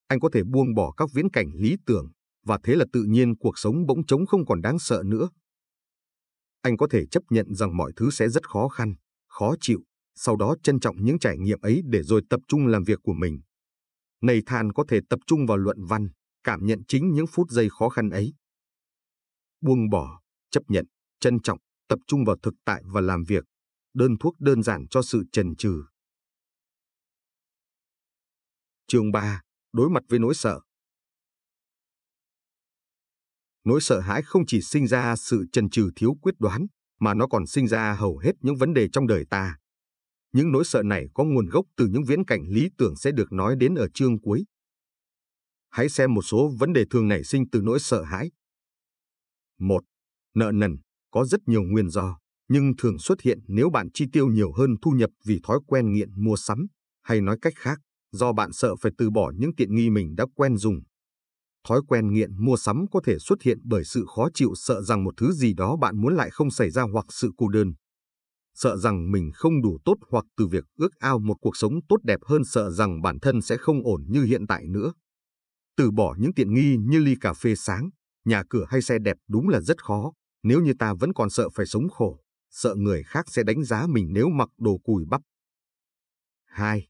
Anh 0.07 0.19
có 0.19 0.29
thể 0.33 0.43
buông 0.43 0.73
bỏ 0.75 0.93
các 0.97 1.09
viễn 1.13 1.29
cảnh 1.29 1.47
lý 1.55 1.75
tưởng, 1.85 2.11
và 2.45 2.59
thế 2.63 2.75
là 2.75 2.85
tự 2.93 3.03
nhiên 3.03 3.37
cuộc 3.37 3.57
sống 3.57 3.85
bỗng 3.85 4.05
trống 4.05 4.25
không 4.25 4.45
còn 4.45 4.61
đáng 4.61 4.79
sợ 4.79 5.03
nữa. 5.05 5.29
Anh 6.61 6.77
có 6.77 6.87
thể 6.91 7.05
chấp 7.05 7.23
nhận 7.29 7.53
rằng 7.55 7.77
mọi 7.77 7.91
thứ 7.95 8.09
sẽ 8.11 8.29
rất 8.29 8.49
khó 8.49 8.67
khăn, 8.67 8.95
khó 9.27 9.55
chịu, 9.61 9.79
sau 10.15 10.35
đó 10.35 10.55
trân 10.63 10.79
trọng 10.79 10.95
những 11.05 11.19
trải 11.19 11.37
nghiệm 11.37 11.61
ấy 11.61 11.81
để 11.85 12.03
rồi 12.03 12.21
tập 12.29 12.39
trung 12.47 12.67
làm 12.67 12.83
việc 12.83 12.99
của 13.03 13.13
mình. 13.13 13.41
Nathan 14.21 14.71
có 14.71 14.85
thể 14.87 14.99
tập 15.09 15.19
trung 15.27 15.45
vào 15.45 15.57
luận 15.57 15.85
văn, 15.85 16.09
cảm 16.43 16.65
nhận 16.65 16.81
chính 16.87 17.13
những 17.13 17.27
phút 17.27 17.49
giây 17.49 17.69
khó 17.69 17.89
khăn 17.89 18.09
ấy. 18.09 18.33
Buông 19.61 19.89
bỏ, 19.89 20.22
chấp 20.53 20.63
nhận, 20.67 20.85
trân 21.19 21.41
trọng, 21.43 21.59
tập 21.87 21.99
trung 22.07 22.25
vào 22.25 22.35
thực 22.43 22.53
tại 22.65 22.83
và 22.85 23.01
làm 23.01 23.23
việc, 23.23 23.43
đơn 23.93 24.11
thuốc 24.19 24.39
đơn 24.39 24.63
giản 24.63 24.85
cho 24.89 25.01
sự 25.01 25.23
trần 25.31 25.55
trừ. 25.55 25.83
Chương 28.87 29.11
3. 29.11 29.41
Đối 29.73 29.89
mặt 29.89 30.03
với 30.09 30.19
nỗi 30.19 30.35
sợ 30.35 30.59
Nỗi 33.63 33.81
sợ 33.81 33.99
hãi 33.99 34.21
không 34.25 34.45
chỉ 34.47 34.61
sinh 34.61 34.87
ra 34.87 35.15
sự 35.15 35.45
trần 35.51 35.69
trừ 35.69 35.89
thiếu 35.95 36.13
quyết 36.21 36.35
đoán, 36.39 36.65
mà 36.99 37.13
nó 37.13 37.27
còn 37.27 37.47
sinh 37.47 37.67
ra 37.67 37.93
hầu 37.93 38.17
hết 38.17 38.31
những 38.39 38.55
vấn 38.55 38.73
đề 38.73 38.89
trong 38.89 39.07
đời 39.07 39.25
ta. 39.29 39.57
Những 40.31 40.51
nỗi 40.51 40.65
sợ 40.65 40.83
này 40.83 41.07
có 41.13 41.23
nguồn 41.23 41.45
gốc 41.45 41.65
từ 41.77 41.87
những 41.87 42.03
viễn 42.07 42.25
cảnh 42.25 42.41
lý 42.47 42.69
tưởng 42.77 42.95
sẽ 42.95 43.11
được 43.11 43.31
nói 43.31 43.55
đến 43.55 43.75
ở 43.75 43.87
chương 43.93 44.21
cuối. 44.21 44.45
Hãy 45.69 45.89
xem 45.89 46.13
một 46.13 46.21
số 46.21 46.51
vấn 46.59 46.73
đề 46.73 46.85
thường 46.89 47.07
nảy 47.07 47.23
sinh 47.23 47.49
từ 47.51 47.61
nỗi 47.61 47.79
sợ 47.79 48.03
hãi. 48.03 48.31
1. 49.59 49.83
Nợ 50.35 50.51
nần 50.53 50.77
có 51.11 51.25
rất 51.25 51.39
nhiều 51.45 51.63
nguyên 51.63 51.89
do, 51.89 52.17
nhưng 52.47 52.71
thường 52.77 52.99
xuất 52.99 53.21
hiện 53.21 53.39
nếu 53.47 53.69
bạn 53.69 53.87
chi 53.93 54.05
tiêu 54.11 54.27
nhiều 54.27 54.51
hơn 54.53 54.75
thu 54.81 54.91
nhập 54.91 55.09
vì 55.25 55.39
thói 55.43 55.59
quen 55.67 55.91
nghiện 55.91 56.09
mua 56.23 56.35
sắm, 56.35 56.67
hay 57.03 57.21
nói 57.21 57.37
cách 57.41 57.53
khác, 57.55 57.79
do 58.11 58.33
bạn 58.33 58.53
sợ 58.53 58.75
phải 58.75 58.91
từ 58.97 59.09
bỏ 59.09 59.31
những 59.35 59.55
tiện 59.55 59.75
nghi 59.75 59.89
mình 59.89 60.15
đã 60.15 60.25
quen 60.35 60.57
dùng. 60.57 60.79
Thói 61.67 61.81
quen 61.87 62.13
nghiện 62.13 62.45
mua 62.45 62.57
sắm 62.57 62.85
có 62.91 63.01
thể 63.05 63.17
xuất 63.19 63.41
hiện 63.41 63.57
bởi 63.63 63.83
sự 63.83 64.05
khó 64.15 64.27
chịu 64.33 64.53
sợ 64.55 64.81
rằng 64.81 65.03
một 65.03 65.13
thứ 65.17 65.31
gì 65.31 65.53
đó 65.53 65.75
bạn 65.75 66.01
muốn 66.01 66.15
lại 66.15 66.29
không 66.31 66.51
xảy 66.51 66.69
ra 66.69 66.81
hoặc 66.81 67.05
sự 67.09 67.31
cô 67.37 67.47
đơn. 67.47 67.73
Sợ 68.55 68.77
rằng 68.77 69.11
mình 69.11 69.31
không 69.33 69.61
đủ 69.61 69.77
tốt 69.85 69.95
hoặc 70.09 70.25
từ 70.37 70.47
việc 70.47 70.63
ước 70.77 70.95
ao 70.99 71.19
một 71.19 71.35
cuộc 71.41 71.57
sống 71.57 71.73
tốt 71.89 71.97
đẹp 72.03 72.19
hơn 72.25 72.43
sợ 72.45 72.71
rằng 72.71 73.01
bản 73.01 73.19
thân 73.19 73.41
sẽ 73.41 73.57
không 73.57 73.83
ổn 73.83 74.05
như 74.09 74.23
hiện 74.23 74.47
tại 74.47 74.65
nữa. 74.67 74.93
Từ 75.77 75.91
bỏ 75.91 76.15
những 76.19 76.33
tiện 76.33 76.53
nghi 76.53 76.77
như 76.77 76.99
ly 76.99 77.15
cà 77.21 77.33
phê 77.33 77.55
sáng, 77.55 77.89
nhà 78.25 78.43
cửa 78.49 78.65
hay 78.69 78.81
xe 78.81 78.97
đẹp 78.99 79.17
đúng 79.27 79.49
là 79.49 79.61
rất 79.61 79.83
khó, 79.83 80.11
nếu 80.43 80.61
như 80.61 80.73
ta 80.79 80.93
vẫn 80.93 81.13
còn 81.13 81.29
sợ 81.29 81.49
phải 81.49 81.65
sống 81.65 81.89
khổ, 81.89 82.19
sợ 82.49 82.75
người 82.75 83.03
khác 83.03 83.25
sẽ 83.29 83.43
đánh 83.43 83.63
giá 83.63 83.87
mình 83.87 84.07
nếu 84.11 84.29
mặc 84.29 84.49
đồ 84.57 84.77
cùi 84.77 85.05
bắp. 85.09 85.21
2. 86.45 86.87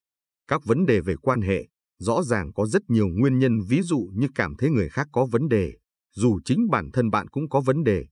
Các 0.47 0.65
vấn 0.65 0.85
đề 0.85 0.99
về 0.99 1.15
quan 1.21 1.41
hệ, 1.41 1.67
rõ 1.99 2.23
ràng 2.23 2.53
có 2.53 2.65
rất 2.65 2.81
nhiều 2.87 3.07
nguyên 3.07 3.39
nhân 3.39 3.59
ví 3.67 3.81
dụ 3.81 4.09
như 4.13 4.27
cảm 4.35 4.55
thấy 4.55 4.69
người 4.69 4.89
khác 4.89 5.07
có 5.11 5.25
vấn 5.25 5.47
đề, 5.47 5.73
dù 6.15 6.39
chính 6.45 6.69
bản 6.69 6.89
thân 6.93 7.09
bạn 7.09 7.27
cũng 7.27 7.49
có 7.49 7.61
vấn 7.61 7.83
đề. 7.83 8.05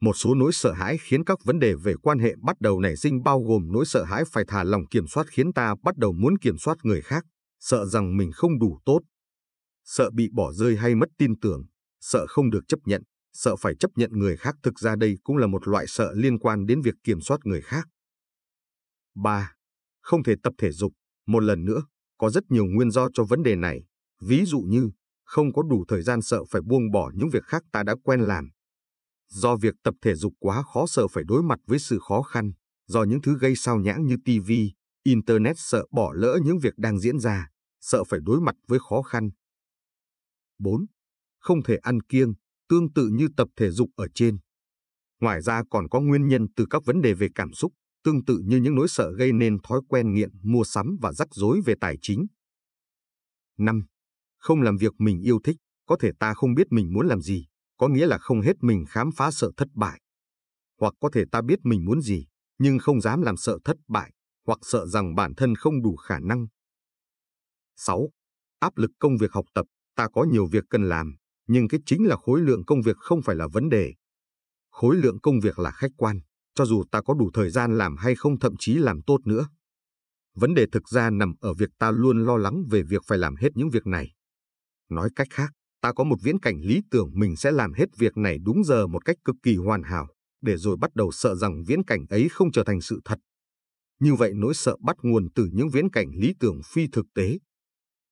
Một 0.00 0.12
số 0.16 0.34
nỗi 0.34 0.52
sợ 0.52 0.72
hãi 0.72 0.98
khiến 1.00 1.24
các 1.24 1.38
vấn 1.44 1.58
đề 1.58 1.74
về 1.74 1.94
quan 2.02 2.18
hệ 2.18 2.34
bắt 2.42 2.60
đầu 2.60 2.80
nảy 2.80 2.96
sinh 2.96 3.22
bao 3.22 3.40
gồm 3.40 3.72
nỗi 3.72 3.86
sợ 3.86 4.04
hãi 4.04 4.24
phải 4.32 4.44
thả 4.48 4.64
lòng 4.64 4.86
kiểm 4.86 5.06
soát 5.06 5.26
khiến 5.30 5.52
ta 5.52 5.74
bắt 5.82 5.96
đầu 5.96 6.12
muốn 6.12 6.38
kiểm 6.38 6.58
soát 6.58 6.78
người 6.82 7.02
khác, 7.02 7.24
sợ 7.60 7.86
rằng 7.86 8.16
mình 8.16 8.32
không 8.32 8.58
đủ 8.58 8.78
tốt, 8.84 9.00
sợ 9.84 10.10
bị 10.10 10.28
bỏ 10.32 10.52
rơi 10.52 10.76
hay 10.76 10.94
mất 10.94 11.08
tin 11.18 11.40
tưởng, 11.40 11.66
sợ 12.00 12.26
không 12.28 12.50
được 12.50 12.60
chấp 12.68 12.78
nhận, 12.84 13.02
sợ 13.40 13.56
phải 13.56 13.74
chấp 13.74 13.90
nhận 13.96 14.10
người 14.12 14.36
khác 14.36 14.56
thực 14.62 14.78
ra 14.78 14.96
đây 14.96 15.18
cũng 15.22 15.36
là 15.36 15.46
một 15.46 15.68
loại 15.68 15.86
sợ 15.88 16.12
liên 16.14 16.38
quan 16.38 16.66
đến 16.66 16.80
việc 16.82 16.94
kiểm 17.04 17.20
soát 17.20 17.40
người 17.44 17.62
khác. 17.62 17.88
3. 19.14 19.54
Không 20.00 20.22
thể 20.22 20.34
tập 20.42 20.52
thể 20.58 20.72
dục. 20.72 20.92
Một 21.26 21.40
lần 21.40 21.64
nữa, 21.64 21.82
có 22.18 22.30
rất 22.30 22.44
nhiều 22.48 22.64
nguyên 22.64 22.90
do 22.90 23.08
cho 23.14 23.24
vấn 23.24 23.42
đề 23.42 23.56
này. 23.56 23.84
Ví 24.20 24.44
dụ 24.44 24.60
như, 24.60 24.90
không 25.24 25.52
có 25.52 25.62
đủ 25.62 25.84
thời 25.88 26.02
gian 26.02 26.22
sợ 26.22 26.44
phải 26.50 26.62
buông 26.62 26.90
bỏ 26.90 27.10
những 27.14 27.28
việc 27.30 27.44
khác 27.44 27.62
ta 27.72 27.82
đã 27.82 27.94
quen 28.04 28.20
làm. 28.20 28.50
Do 29.28 29.56
việc 29.56 29.74
tập 29.82 29.94
thể 30.02 30.14
dục 30.14 30.32
quá 30.38 30.62
khó 30.62 30.86
sợ 30.86 31.08
phải 31.08 31.24
đối 31.26 31.42
mặt 31.42 31.58
với 31.66 31.78
sự 31.78 31.98
khó 31.98 32.22
khăn, 32.22 32.52
do 32.86 33.02
những 33.04 33.22
thứ 33.22 33.38
gây 33.38 33.56
sao 33.56 33.78
nhãng 33.78 34.06
như 34.06 34.16
TV, 34.24 34.52
Internet 35.02 35.56
sợ 35.58 35.86
bỏ 35.90 36.12
lỡ 36.14 36.38
những 36.44 36.58
việc 36.58 36.74
đang 36.76 36.98
diễn 36.98 37.18
ra, 37.18 37.48
sợ 37.80 38.04
phải 38.04 38.20
đối 38.22 38.40
mặt 38.40 38.54
với 38.68 38.78
khó 38.78 39.02
khăn. 39.02 39.30
4. 40.58 40.86
Không 41.38 41.62
thể 41.62 41.76
ăn 41.76 42.00
kiêng, 42.02 42.34
tương 42.68 42.92
tự 42.92 43.08
như 43.12 43.28
tập 43.36 43.48
thể 43.56 43.70
dục 43.70 43.90
ở 43.96 44.06
trên. 44.14 44.38
Ngoài 45.20 45.42
ra 45.42 45.62
còn 45.70 45.88
có 45.88 46.00
nguyên 46.00 46.28
nhân 46.28 46.46
từ 46.56 46.66
các 46.70 46.84
vấn 46.84 47.00
đề 47.00 47.14
về 47.14 47.28
cảm 47.34 47.52
xúc, 47.52 47.72
tương 48.04 48.24
tự 48.24 48.42
như 48.44 48.56
những 48.56 48.74
nỗi 48.74 48.88
sợ 48.88 49.12
gây 49.18 49.32
nên 49.32 49.58
thói 49.62 49.80
quen 49.88 50.14
nghiện 50.14 50.30
mua 50.42 50.64
sắm 50.64 50.96
và 51.00 51.12
rắc 51.12 51.28
rối 51.30 51.60
về 51.64 51.74
tài 51.80 51.96
chính. 52.02 52.26
5. 53.58 53.84
Không 54.38 54.62
làm 54.62 54.76
việc 54.76 54.92
mình 54.98 55.20
yêu 55.20 55.38
thích, 55.44 55.56
có 55.86 55.96
thể 56.00 56.10
ta 56.18 56.34
không 56.34 56.54
biết 56.54 56.66
mình 56.70 56.92
muốn 56.92 57.06
làm 57.06 57.20
gì, 57.20 57.46
có 57.76 57.88
nghĩa 57.88 58.06
là 58.06 58.18
không 58.18 58.40
hết 58.40 58.56
mình 58.60 58.84
khám 58.88 59.10
phá 59.16 59.30
sợ 59.30 59.50
thất 59.56 59.68
bại. 59.74 60.00
Hoặc 60.80 60.94
có 61.00 61.10
thể 61.12 61.24
ta 61.32 61.42
biết 61.42 61.58
mình 61.62 61.84
muốn 61.84 62.00
gì, 62.00 62.26
nhưng 62.58 62.78
không 62.78 63.00
dám 63.00 63.22
làm 63.22 63.36
sợ 63.36 63.58
thất 63.64 63.76
bại, 63.88 64.12
hoặc 64.46 64.58
sợ 64.62 64.86
rằng 64.86 65.14
bản 65.14 65.34
thân 65.34 65.54
không 65.54 65.82
đủ 65.82 65.96
khả 65.96 66.18
năng. 66.18 66.46
6. 67.76 68.08
Áp 68.58 68.76
lực 68.76 68.90
công 68.98 69.16
việc 69.16 69.32
học 69.32 69.44
tập, 69.54 69.66
ta 69.96 70.08
có 70.12 70.24
nhiều 70.24 70.46
việc 70.46 70.64
cần 70.70 70.88
làm, 70.88 71.16
nhưng 71.48 71.68
cái 71.68 71.80
chính 71.86 72.06
là 72.06 72.16
khối 72.16 72.40
lượng 72.40 72.64
công 72.64 72.82
việc 72.82 72.96
không 72.96 73.22
phải 73.22 73.36
là 73.36 73.48
vấn 73.52 73.68
đề. 73.68 73.94
Khối 74.70 74.96
lượng 74.96 75.20
công 75.20 75.40
việc 75.40 75.58
là 75.58 75.70
khách 75.70 75.90
quan, 75.96 76.20
cho 76.54 76.64
dù 76.64 76.84
ta 76.90 77.00
có 77.02 77.14
đủ 77.14 77.30
thời 77.34 77.50
gian 77.50 77.78
làm 77.78 77.96
hay 77.96 78.14
không 78.14 78.38
thậm 78.38 78.54
chí 78.58 78.74
làm 78.74 79.02
tốt 79.02 79.18
nữa. 79.24 79.48
Vấn 80.34 80.54
đề 80.54 80.66
thực 80.72 80.88
ra 80.88 81.10
nằm 81.10 81.34
ở 81.40 81.54
việc 81.54 81.70
ta 81.78 81.90
luôn 81.90 82.24
lo 82.24 82.36
lắng 82.36 82.64
về 82.70 82.82
việc 82.82 83.02
phải 83.06 83.18
làm 83.18 83.36
hết 83.36 83.48
những 83.54 83.70
việc 83.70 83.86
này. 83.86 84.12
Nói 84.88 85.10
cách 85.16 85.28
khác, 85.30 85.52
ta 85.80 85.92
có 85.92 86.04
một 86.04 86.16
viễn 86.22 86.40
cảnh 86.40 86.60
lý 86.60 86.80
tưởng 86.90 87.10
mình 87.14 87.36
sẽ 87.36 87.50
làm 87.50 87.72
hết 87.72 87.86
việc 87.98 88.16
này 88.16 88.38
đúng 88.44 88.64
giờ 88.64 88.86
một 88.86 89.04
cách 89.04 89.16
cực 89.24 89.36
kỳ 89.42 89.56
hoàn 89.56 89.82
hảo, 89.82 90.08
để 90.40 90.56
rồi 90.56 90.76
bắt 90.80 90.90
đầu 90.94 91.10
sợ 91.12 91.34
rằng 91.34 91.64
viễn 91.66 91.84
cảnh 91.84 92.06
ấy 92.10 92.28
không 92.28 92.52
trở 92.52 92.64
thành 92.64 92.80
sự 92.80 93.00
thật. 93.04 93.18
Như 94.00 94.14
vậy 94.14 94.32
nỗi 94.34 94.54
sợ 94.54 94.76
bắt 94.80 94.96
nguồn 95.02 95.28
từ 95.34 95.48
những 95.52 95.68
viễn 95.68 95.90
cảnh 95.90 96.06
lý 96.14 96.34
tưởng 96.40 96.60
phi 96.72 96.86
thực 96.92 97.06
tế. 97.14 97.38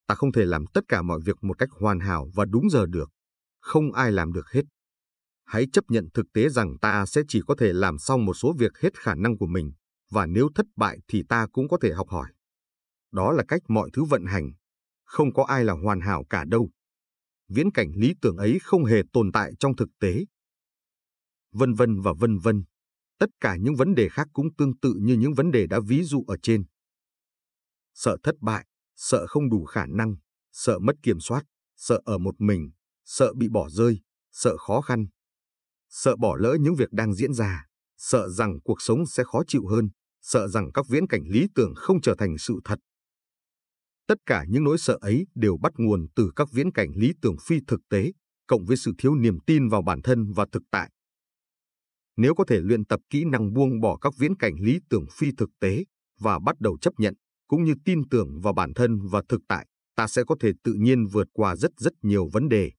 Ta 0.06 0.14
không 0.14 0.32
thể 0.32 0.44
làm 0.44 0.64
tất 0.74 0.84
cả 0.88 1.02
mọi 1.02 1.20
việc 1.24 1.36
một 1.42 1.58
cách 1.58 1.68
hoàn 1.80 2.00
hảo 2.00 2.30
và 2.34 2.44
đúng 2.44 2.70
giờ 2.70 2.86
được 2.86 3.10
không 3.66 3.92
ai 3.92 4.12
làm 4.12 4.32
được 4.32 4.50
hết. 4.50 4.62
Hãy 5.44 5.66
chấp 5.72 5.84
nhận 5.88 6.08
thực 6.14 6.26
tế 6.32 6.48
rằng 6.48 6.78
ta 6.78 7.06
sẽ 7.06 7.22
chỉ 7.28 7.40
có 7.46 7.54
thể 7.58 7.72
làm 7.72 7.98
xong 7.98 8.24
một 8.24 8.34
số 8.34 8.54
việc 8.58 8.78
hết 8.78 8.98
khả 8.98 9.14
năng 9.14 9.38
của 9.38 9.46
mình, 9.46 9.72
và 10.10 10.26
nếu 10.26 10.48
thất 10.54 10.66
bại 10.76 10.98
thì 11.08 11.22
ta 11.28 11.46
cũng 11.52 11.68
có 11.68 11.78
thể 11.82 11.92
học 11.92 12.08
hỏi. 12.08 12.32
Đó 13.12 13.32
là 13.32 13.44
cách 13.48 13.60
mọi 13.68 13.90
thứ 13.92 14.04
vận 14.04 14.24
hành. 14.26 14.52
Không 15.04 15.32
có 15.32 15.44
ai 15.44 15.64
là 15.64 15.72
hoàn 15.72 16.00
hảo 16.00 16.24
cả 16.30 16.44
đâu. 16.44 16.70
Viễn 17.48 17.70
cảnh 17.70 17.88
lý 17.94 18.14
tưởng 18.20 18.36
ấy 18.36 18.58
không 18.62 18.84
hề 18.84 19.02
tồn 19.12 19.32
tại 19.32 19.52
trong 19.58 19.76
thực 19.76 19.88
tế. 20.00 20.24
Vân 21.52 21.74
vân 21.74 22.00
và 22.00 22.12
vân 22.18 22.38
vân. 22.38 22.64
Tất 23.18 23.30
cả 23.40 23.56
những 23.56 23.74
vấn 23.74 23.94
đề 23.94 24.08
khác 24.08 24.28
cũng 24.32 24.54
tương 24.54 24.78
tự 24.78 24.94
như 24.98 25.14
những 25.14 25.34
vấn 25.34 25.50
đề 25.50 25.66
đã 25.66 25.80
ví 25.86 26.02
dụ 26.04 26.24
ở 26.26 26.36
trên. 26.42 26.64
Sợ 27.94 28.16
thất 28.22 28.34
bại, 28.40 28.66
sợ 28.96 29.26
không 29.26 29.50
đủ 29.50 29.64
khả 29.64 29.86
năng, 29.86 30.16
sợ 30.52 30.78
mất 30.78 30.96
kiểm 31.02 31.20
soát, 31.20 31.44
sợ 31.76 32.00
ở 32.04 32.18
một 32.18 32.34
mình, 32.38 32.70
sợ 33.06 33.32
bị 33.36 33.48
bỏ 33.48 33.68
rơi, 33.70 34.00
sợ 34.32 34.56
khó 34.56 34.80
khăn, 34.80 35.06
sợ 35.88 36.16
bỏ 36.16 36.36
lỡ 36.36 36.56
những 36.60 36.74
việc 36.74 36.92
đang 36.92 37.14
diễn 37.14 37.34
ra, 37.34 37.66
sợ 37.96 38.28
rằng 38.28 38.58
cuộc 38.64 38.82
sống 38.82 39.06
sẽ 39.06 39.24
khó 39.24 39.42
chịu 39.46 39.66
hơn, 39.66 39.88
sợ 40.22 40.48
rằng 40.48 40.72
các 40.74 40.88
viễn 40.88 41.06
cảnh 41.06 41.22
lý 41.26 41.46
tưởng 41.54 41.72
không 41.76 42.00
trở 42.00 42.14
thành 42.18 42.38
sự 42.38 42.60
thật. 42.64 42.78
Tất 44.06 44.18
cả 44.26 44.44
những 44.48 44.64
nỗi 44.64 44.78
sợ 44.78 44.98
ấy 45.00 45.26
đều 45.34 45.56
bắt 45.62 45.72
nguồn 45.76 46.06
từ 46.14 46.30
các 46.36 46.48
viễn 46.52 46.72
cảnh 46.72 46.88
lý 46.96 47.12
tưởng 47.22 47.36
phi 47.46 47.60
thực 47.66 47.80
tế, 47.90 48.12
cộng 48.46 48.64
với 48.64 48.76
sự 48.76 48.92
thiếu 48.98 49.14
niềm 49.14 49.38
tin 49.46 49.68
vào 49.68 49.82
bản 49.82 50.02
thân 50.02 50.32
và 50.32 50.46
thực 50.52 50.62
tại. 50.70 50.90
Nếu 52.16 52.34
có 52.34 52.44
thể 52.48 52.60
luyện 52.60 52.84
tập 52.84 53.00
kỹ 53.10 53.24
năng 53.24 53.52
buông 53.52 53.80
bỏ 53.80 53.96
các 53.96 54.12
viễn 54.18 54.36
cảnh 54.36 54.54
lý 54.60 54.78
tưởng 54.90 55.06
phi 55.18 55.30
thực 55.38 55.50
tế 55.60 55.84
và 56.18 56.38
bắt 56.38 56.60
đầu 56.60 56.78
chấp 56.80 56.94
nhận, 56.98 57.14
cũng 57.46 57.64
như 57.64 57.74
tin 57.84 58.08
tưởng 58.08 58.40
vào 58.40 58.52
bản 58.52 58.74
thân 58.74 58.98
và 59.10 59.22
thực 59.28 59.40
tại, 59.48 59.66
ta 59.96 60.06
sẽ 60.06 60.24
có 60.26 60.36
thể 60.40 60.52
tự 60.64 60.72
nhiên 60.72 61.06
vượt 61.06 61.28
qua 61.32 61.56
rất 61.56 61.70
rất 61.78 61.92
nhiều 62.02 62.28
vấn 62.32 62.48
đề 62.48 62.72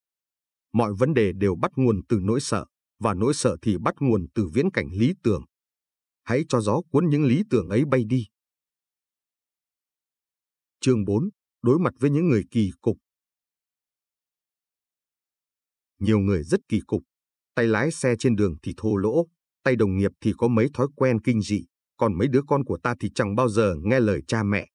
mọi 0.78 0.94
vấn 0.94 1.14
đề 1.14 1.32
đều 1.32 1.56
bắt 1.56 1.72
nguồn 1.76 2.02
từ 2.10 2.20
nỗi 2.22 2.40
sợ, 2.42 2.66
và 3.00 3.14
nỗi 3.14 3.34
sợ 3.34 3.58
thì 3.62 3.78
bắt 3.78 3.96
nguồn 4.00 4.28
từ 4.36 4.48
viễn 4.54 4.72
cảnh 4.72 4.88
lý 4.92 5.14
tưởng. 5.24 5.44
Hãy 6.24 6.44
cho 6.50 6.62
gió 6.62 6.82
cuốn 6.92 7.10
những 7.10 7.24
lý 7.26 7.44
tưởng 7.50 7.70
ấy 7.70 7.86
bay 7.86 8.04
đi. 8.04 8.28
Chương 10.80 11.06
4. 11.06 11.30
Đối 11.62 11.80
mặt 11.80 11.94
với 12.00 12.10
những 12.10 12.30
người 12.30 12.44
kỳ 12.52 12.72
cục 12.82 12.98
Nhiều 16.00 16.20
người 16.20 16.44
rất 16.44 16.60
kỳ 16.70 16.82
cục. 16.88 17.04
Tay 17.56 17.68
lái 17.68 17.92
xe 17.92 18.16
trên 18.20 18.36
đường 18.36 18.56
thì 18.64 18.74
thô 18.78 18.96
lỗ, 18.96 19.28
tay 19.64 19.76
đồng 19.76 19.98
nghiệp 19.98 20.12
thì 20.22 20.34
có 20.38 20.48
mấy 20.48 20.70
thói 20.74 20.88
quen 20.96 21.22
kinh 21.22 21.42
dị, 21.42 21.66
còn 21.98 22.18
mấy 22.18 22.28
đứa 22.28 22.42
con 22.48 22.64
của 22.64 22.78
ta 22.84 22.96
thì 23.00 23.10
chẳng 23.16 23.36
bao 23.36 23.50
giờ 23.50 23.76
nghe 23.84 24.00
lời 24.00 24.22
cha 24.28 24.44
mẹ. 24.44 24.68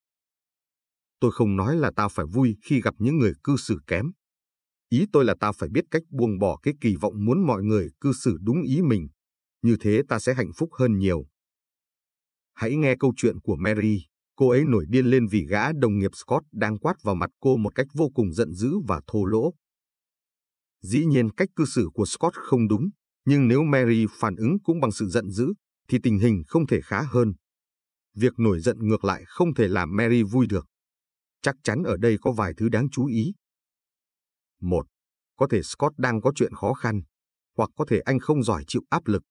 Tôi 1.20 1.30
không 1.32 1.56
nói 1.56 1.76
là 1.76 1.90
ta 1.96 2.08
phải 2.08 2.26
vui 2.26 2.56
khi 2.62 2.80
gặp 2.80 2.94
những 2.98 3.18
người 3.18 3.32
cư 3.44 3.56
xử 3.56 3.78
kém. 3.86 4.12
Ý 4.92 5.06
tôi 5.12 5.24
là 5.24 5.34
ta 5.40 5.52
phải 5.52 5.68
biết 5.68 5.84
cách 5.90 6.02
buông 6.10 6.38
bỏ 6.38 6.56
cái 6.62 6.74
kỳ 6.80 6.96
vọng 6.96 7.24
muốn 7.24 7.46
mọi 7.46 7.62
người 7.62 7.88
cư 8.00 8.12
xử 8.12 8.38
đúng 8.40 8.62
ý 8.62 8.82
mình. 8.82 9.08
Như 9.62 9.76
thế 9.80 10.02
ta 10.08 10.18
sẽ 10.18 10.34
hạnh 10.34 10.50
phúc 10.56 10.70
hơn 10.78 10.98
nhiều. 10.98 11.26
Hãy 12.54 12.76
nghe 12.76 12.96
câu 13.00 13.12
chuyện 13.16 13.40
của 13.40 13.56
Mary. 13.56 14.06
Cô 14.36 14.48
ấy 14.48 14.64
nổi 14.64 14.86
điên 14.88 15.06
lên 15.06 15.26
vì 15.26 15.46
gã 15.46 15.72
đồng 15.72 15.98
nghiệp 15.98 16.10
Scott 16.14 16.44
đang 16.52 16.78
quát 16.78 16.94
vào 17.02 17.14
mặt 17.14 17.30
cô 17.40 17.56
một 17.56 17.74
cách 17.74 17.86
vô 17.94 18.10
cùng 18.14 18.32
giận 18.32 18.54
dữ 18.54 18.72
và 18.88 19.00
thô 19.06 19.24
lỗ. 19.24 19.54
Dĩ 20.82 21.04
nhiên 21.04 21.30
cách 21.30 21.48
cư 21.56 21.64
xử 21.64 21.88
của 21.94 22.06
Scott 22.06 22.34
không 22.34 22.68
đúng, 22.68 22.90
nhưng 23.24 23.48
nếu 23.48 23.62
Mary 23.62 24.06
phản 24.10 24.36
ứng 24.36 24.60
cũng 24.64 24.80
bằng 24.80 24.92
sự 24.92 25.08
giận 25.08 25.30
dữ, 25.30 25.52
thì 25.88 25.98
tình 26.02 26.18
hình 26.18 26.42
không 26.46 26.66
thể 26.66 26.80
khá 26.80 27.02
hơn. 27.02 27.32
Việc 28.14 28.32
nổi 28.38 28.60
giận 28.60 28.76
ngược 28.80 29.04
lại 29.04 29.22
không 29.26 29.54
thể 29.54 29.68
làm 29.68 29.96
Mary 29.96 30.22
vui 30.22 30.46
được. 30.46 30.66
Chắc 31.42 31.56
chắn 31.62 31.82
ở 31.82 31.96
đây 31.96 32.16
có 32.20 32.32
vài 32.32 32.52
thứ 32.56 32.68
đáng 32.68 32.90
chú 32.90 33.06
ý. 33.06 33.32
Một, 34.62 34.86
có 35.36 35.46
thể 35.50 35.62
Scott 35.62 35.98
đang 35.98 36.20
có 36.20 36.32
chuyện 36.34 36.54
khó 36.54 36.72
khăn, 36.72 37.02
hoặc 37.56 37.70
có 37.76 37.84
thể 37.88 38.00
anh 38.00 38.18
không 38.18 38.42
giỏi 38.42 38.64
chịu 38.66 38.82
áp 38.90 39.06
lực. 39.06 39.22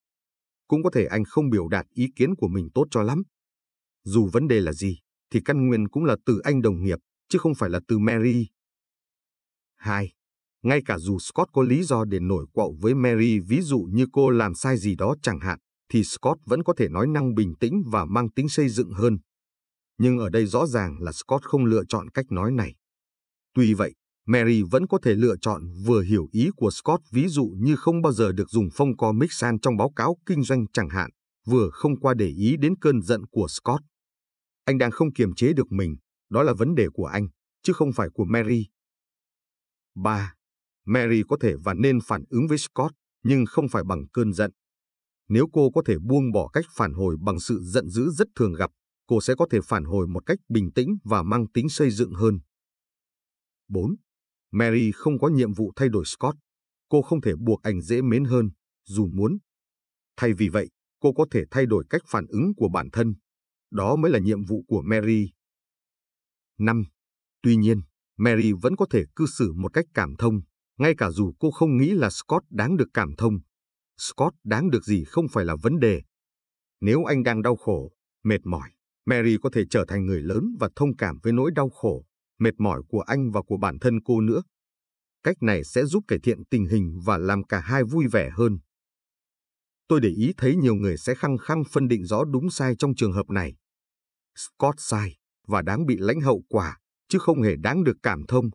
Cũng 0.67 0.83
có 0.83 0.89
thể 0.93 1.05
anh 1.05 1.23
không 1.23 1.49
biểu 1.49 1.67
đạt 1.67 1.85
ý 1.89 2.07
kiến 2.15 2.35
của 2.35 2.47
mình 2.47 2.67
tốt 2.73 2.85
cho 2.91 3.03
lắm. 3.03 3.23
Dù 4.03 4.29
vấn 4.33 4.47
đề 4.47 4.59
là 4.59 4.73
gì, 4.73 4.99
thì 5.31 5.41
căn 5.45 5.67
nguyên 5.67 5.87
cũng 5.87 6.05
là 6.05 6.15
từ 6.25 6.39
anh 6.43 6.61
đồng 6.61 6.83
nghiệp, 6.83 6.99
chứ 7.29 7.39
không 7.39 7.55
phải 7.55 7.69
là 7.69 7.79
từ 7.87 7.99
Mary. 7.99 8.47
2. 9.75 10.11
Ngay 10.63 10.81
cả 10.85 10.97
dù 10.97 11.19
Scott 11.19 11.49
có 11.53 11.63
lý 11.63 11.83
do 11.83 12.05
để 12.05 12.19
nổi 12.19 12.45
quậu 12.53 12.77
với 12.81 12.95
Mary 12.95 13.39
ví 13.39 13.61
dụ 13.61 13.87
như 13.91 14.05
cô 14.13 14.29
làm 14.29 14.55
sai 14.55 14.77
gì 14.77 14.95
đó 14.95 15.15
chẳng 15.21 15.39
hạn, 15.39 15.59
thì 15.89 16.03
Scott 16.03 16.39
vẫn 16.45 16.63
có 16.63 16.73
thể 16.77 16.89
nói 16.89 17.07
năng 17.07 17.35
bình 17.35 17.53
tĩnh 17.59 17.83
và 17.85 18.05
mang 18.05 18.29
tính 18.29 18.49
xây 18.49 18.69
dựng 18.69 18.91
hơn. 18.91 19.17
Nhưng 19.97 20.17
ở 20.17 20.29
đây 20.29 20.45
rõ 20.45 20.67
ràng 20.67 20.97
là 20.99 21.11
Scott 21.11 21.43
không 21.43 21.65
lựa 21.65 21.83
chọn 21.89 22.09
cách 22.09 22.25
nói 22.29 22.51
này. 22.51 22.75
Tuy 23.53 23.73
vậy, 23.73 23.93
Mary 24.25 24.61
vẫn 24.71 24.87
có 24.87 24.99
thể 25.03 25.15
lựa 25.15 25.35
chọn 25.41 25.63
vừa 25.85 26.01
hiểu 26.01 26.27
ý 26.31 26.49
của 26.55 26.69
Scott 26.71 27.03
ví 27.11 27.27
dụ 27.27 27.55
như 27.59 27.75
không 27.75 28.01
bao 28.01 28.13
giờ 28.13 28.31
được 28.31 28.49
dùng 28.49 28.69
phông 28.73 28.97
co 28.97 29.11
Mixan 29.11 29.59
trong 29.59 29.77
báo 29.77 29.91
cáo 29.95 30.17
kinh 30.25 30.43
doanh 30.43 30.65
chẳng 30.73 30.89
hạn, 30.89 31.09
vừa 31.45 31.69
không 31.71 31.99
qua 31.99 32.13
để 32.17 32.27
ý 32.27 32.57
đến 32.57 32.75
cơn 32.81 33.01
giận 33.01 33.25
của 33.31 33.47
Scott. 33.49 33.83
Anh 34.65 34.77
đang 34.77 34.91
không 34.91 35.13
kiềm 35.13 35.33
chế 35.35 35.53
được 35.53 35.71
mình, 35.71 35.95
đó 36.29 36.43
là 36.43 36.53
vấn 36.53 36.75
đề 36.75 36.87
của 36.93 37.05
anh, 37.05 37.27
chứ 37.63 37.73
không 37.73 37.93
phải 37.93 38.09
của 38.13 38.25
Mary. 38.25 38.65
3. 39.95 40.33
Mary 40.85 41.23
có 41.29 41.37
thể 41.41 41.53
và 41.63 41.73
nên 41.73 41.99
phản 42.07 42.23
ứng 42.29 42.47
với 42.47 42.57
Scott, 42.57 42.95
nhưng 43.23 43.45
không 43.45 43.69
phải 43.69 43.83
bằng 43.83 44.07
cơn 44.13 44.33
giận. 44.33 44.51
Nếu 45.29 45.47
cô 45.53 45.71
có 45.71 45.81
thể 45.85 45.95
buông 45.99 46.31
bỏ 46.31 46.49
cách 46.53 46.65
phản 46.75 46.93
hồi 46.93 47.15
bằng 47.21 47.39
sự 47.39 47.59
giận 47.63 47.89
dữ 47.89 48.09
rất 48.09 48.27
thường 48.35 48.53
gặp, 48.53 48.71
cô 49.07 49.21
sẽ 49.21 49.35
có 49.37 49.47
thể 49.51 49.59
phản 49.63 49.83
hồi 49.83 50.07
một 50.07 50.25
cách 50.25 50.39
bình 50.49 50.71
tĩnh 50.75 50.97
và 51.03 51.23
mang 51.23 51.47
tính 51.53 51.69
xây 51.69 51.91
dựng 51.91 52.13
hơn. 52.13 52.39
4. 53.67 53.95
Mary 54.51 54.91
không 54.91 55.19
có 55.19 55.27
nhiệm 55.27 55.53
vụ 55.53 55.71
thay 55.75 55.89
đổi 55.89 56.05
Scott. 56.05 56.37
Cô 56.89 57.01
không 57.01 57.21
thể 57.21 57.33
buộc 57.39 57.61
anh 57.61 57.81
dễ 57.81 58.01
mến 58.01 58.25
hơn, 58.25 58.49
dù 58.85 59.07
muốn. 59.13 59.37
Thay 60.17 60.33
vì 60.33 60.49
vậy, 60.49 60.69
cô 60.99 61.13
có 61.13 61.25
thể 61.31 61.43
thay 61.51 61.65
đổi 61.65 61.85
cách 61.89 62.01
phản 62.07 62.25
ứng 62.27 62.53
của 62.57 62.69
bản 62.73 62.89
thân. 62.93 63.13
Đó 63.71 63.95
mới 63.95 64.11
là 64.11 64.19
nhiệm 64.19 64.43
vụ 64.43 64.63
của 64.67 64.81
Mary. 64.81 65.31
5. 66.59 66.83
Tuy 67.41 67.55
nhiên, 67.55 67.81
Mary 68.17 68.51
vẫn 68.61 68.75
có 68.75 68.85
thể 68.89 69.05
cư 69.15 69.25
xử 69.25 69.53
một 69.53 69.73
cách 69.73 69.85
cảm 69.93 70.15
thông, 70.15 70.41
ngay 70.77 70.95
cả 70.97 71.11
dù 71.11 71.33
cô 71.39 71.51
không 71.51 71.77
nghĩ 71.77 71.91
là 71.91 72.09
Scott 72.09 72.45
đáng 72.49 72.77
được 72.77 72.87
cảm 72.93 73.15
thông. 73.17 73.39
Scott 73.97 74.35
đáng 74.43 74.69
được 74.69 74.85
gì 74.85 75.03
không 75.03 75.27
phải 75.27 75.45
là 75.45 75.55
vấn 75.61 75.79
đề. 75.79 76.01
Nếu 76.81 77.03
anh 77.03 77.23
đang 77.23 77.41
đau 77.41 77.55
khổ, 77.55 77.91
mệt 78.23 78.39
mỏi, 78.43 78.69
Mary 79.05 79.37
có 79.41 79.49
thể 79.53 79.63
trở 79.69 79.85
thành 79.87 80.05
người 80.05 80.21
lớn 80.21 80.55
và 80.59 80.69
thông 80.75 80.95
cảm 80.95 81.17
với 81.23 81.33
nỗi 81.33 81.51
đau 81.55 81.69
khổ, 81.69 82.05
mệt 82.41 82.53
mỏi 82.57 82.81
của 82.87 83.01
anh 83.01 83.31
và 83.31 83.41
của 83.41 83.57
bản 83.57 83.79
thân 83.79 84.01
cô 84.05 84.21
nữa. 84.21 84.41
Cách 85.23 85.35
này 85.41 85.63
sẽ 85.63 85.85
giúp 85.85 86.03
cải 86.07 86.19
thiện 86.23 86.45
tình 86.45 86.65
hình 86.65 86.99
và 87.03 87.17
làm 87.17 87.43
cả 87.43 87.59
hai 87.59 87.83
vui 87.83 88.07
vẻ 88.07 88.29
hơn. 88.33 88.59
Tôi 89.87 89.99
để 90.01 90.09
ý 90.09 90.33
thấy 90.37 90.55
nhiều 90.55 90.75
người 90.75 90.97
sẽ 90.97 91.15
khăng 91.15 91.37
khăng 91.37 91.63
phân 91.71 91.87
định 91.87 92.05
rõ 92.05 92.23
đúng 92.23 92.49
sai 92.49 92.75
trong 92.75 92.95
trường 92.95 93.13
hợp 93.13 93.29
này. 93.29 93.55
Scott 94.35 94.75
sai 94.77 95.17
và 95.47 95.61
đáng 95.61 95.85
bị 95.85 95.97
lãnh 95.97 96.21
hậu 96.21 96.43
quả, 96.49 96.77
chứ 97.09 97.19
không 97.19 97.41
hề 97.41 97.55
đáng 97.55 97.83
được 97.83 97.97
cảm 98.03 98.23
thông. 98.27 98.49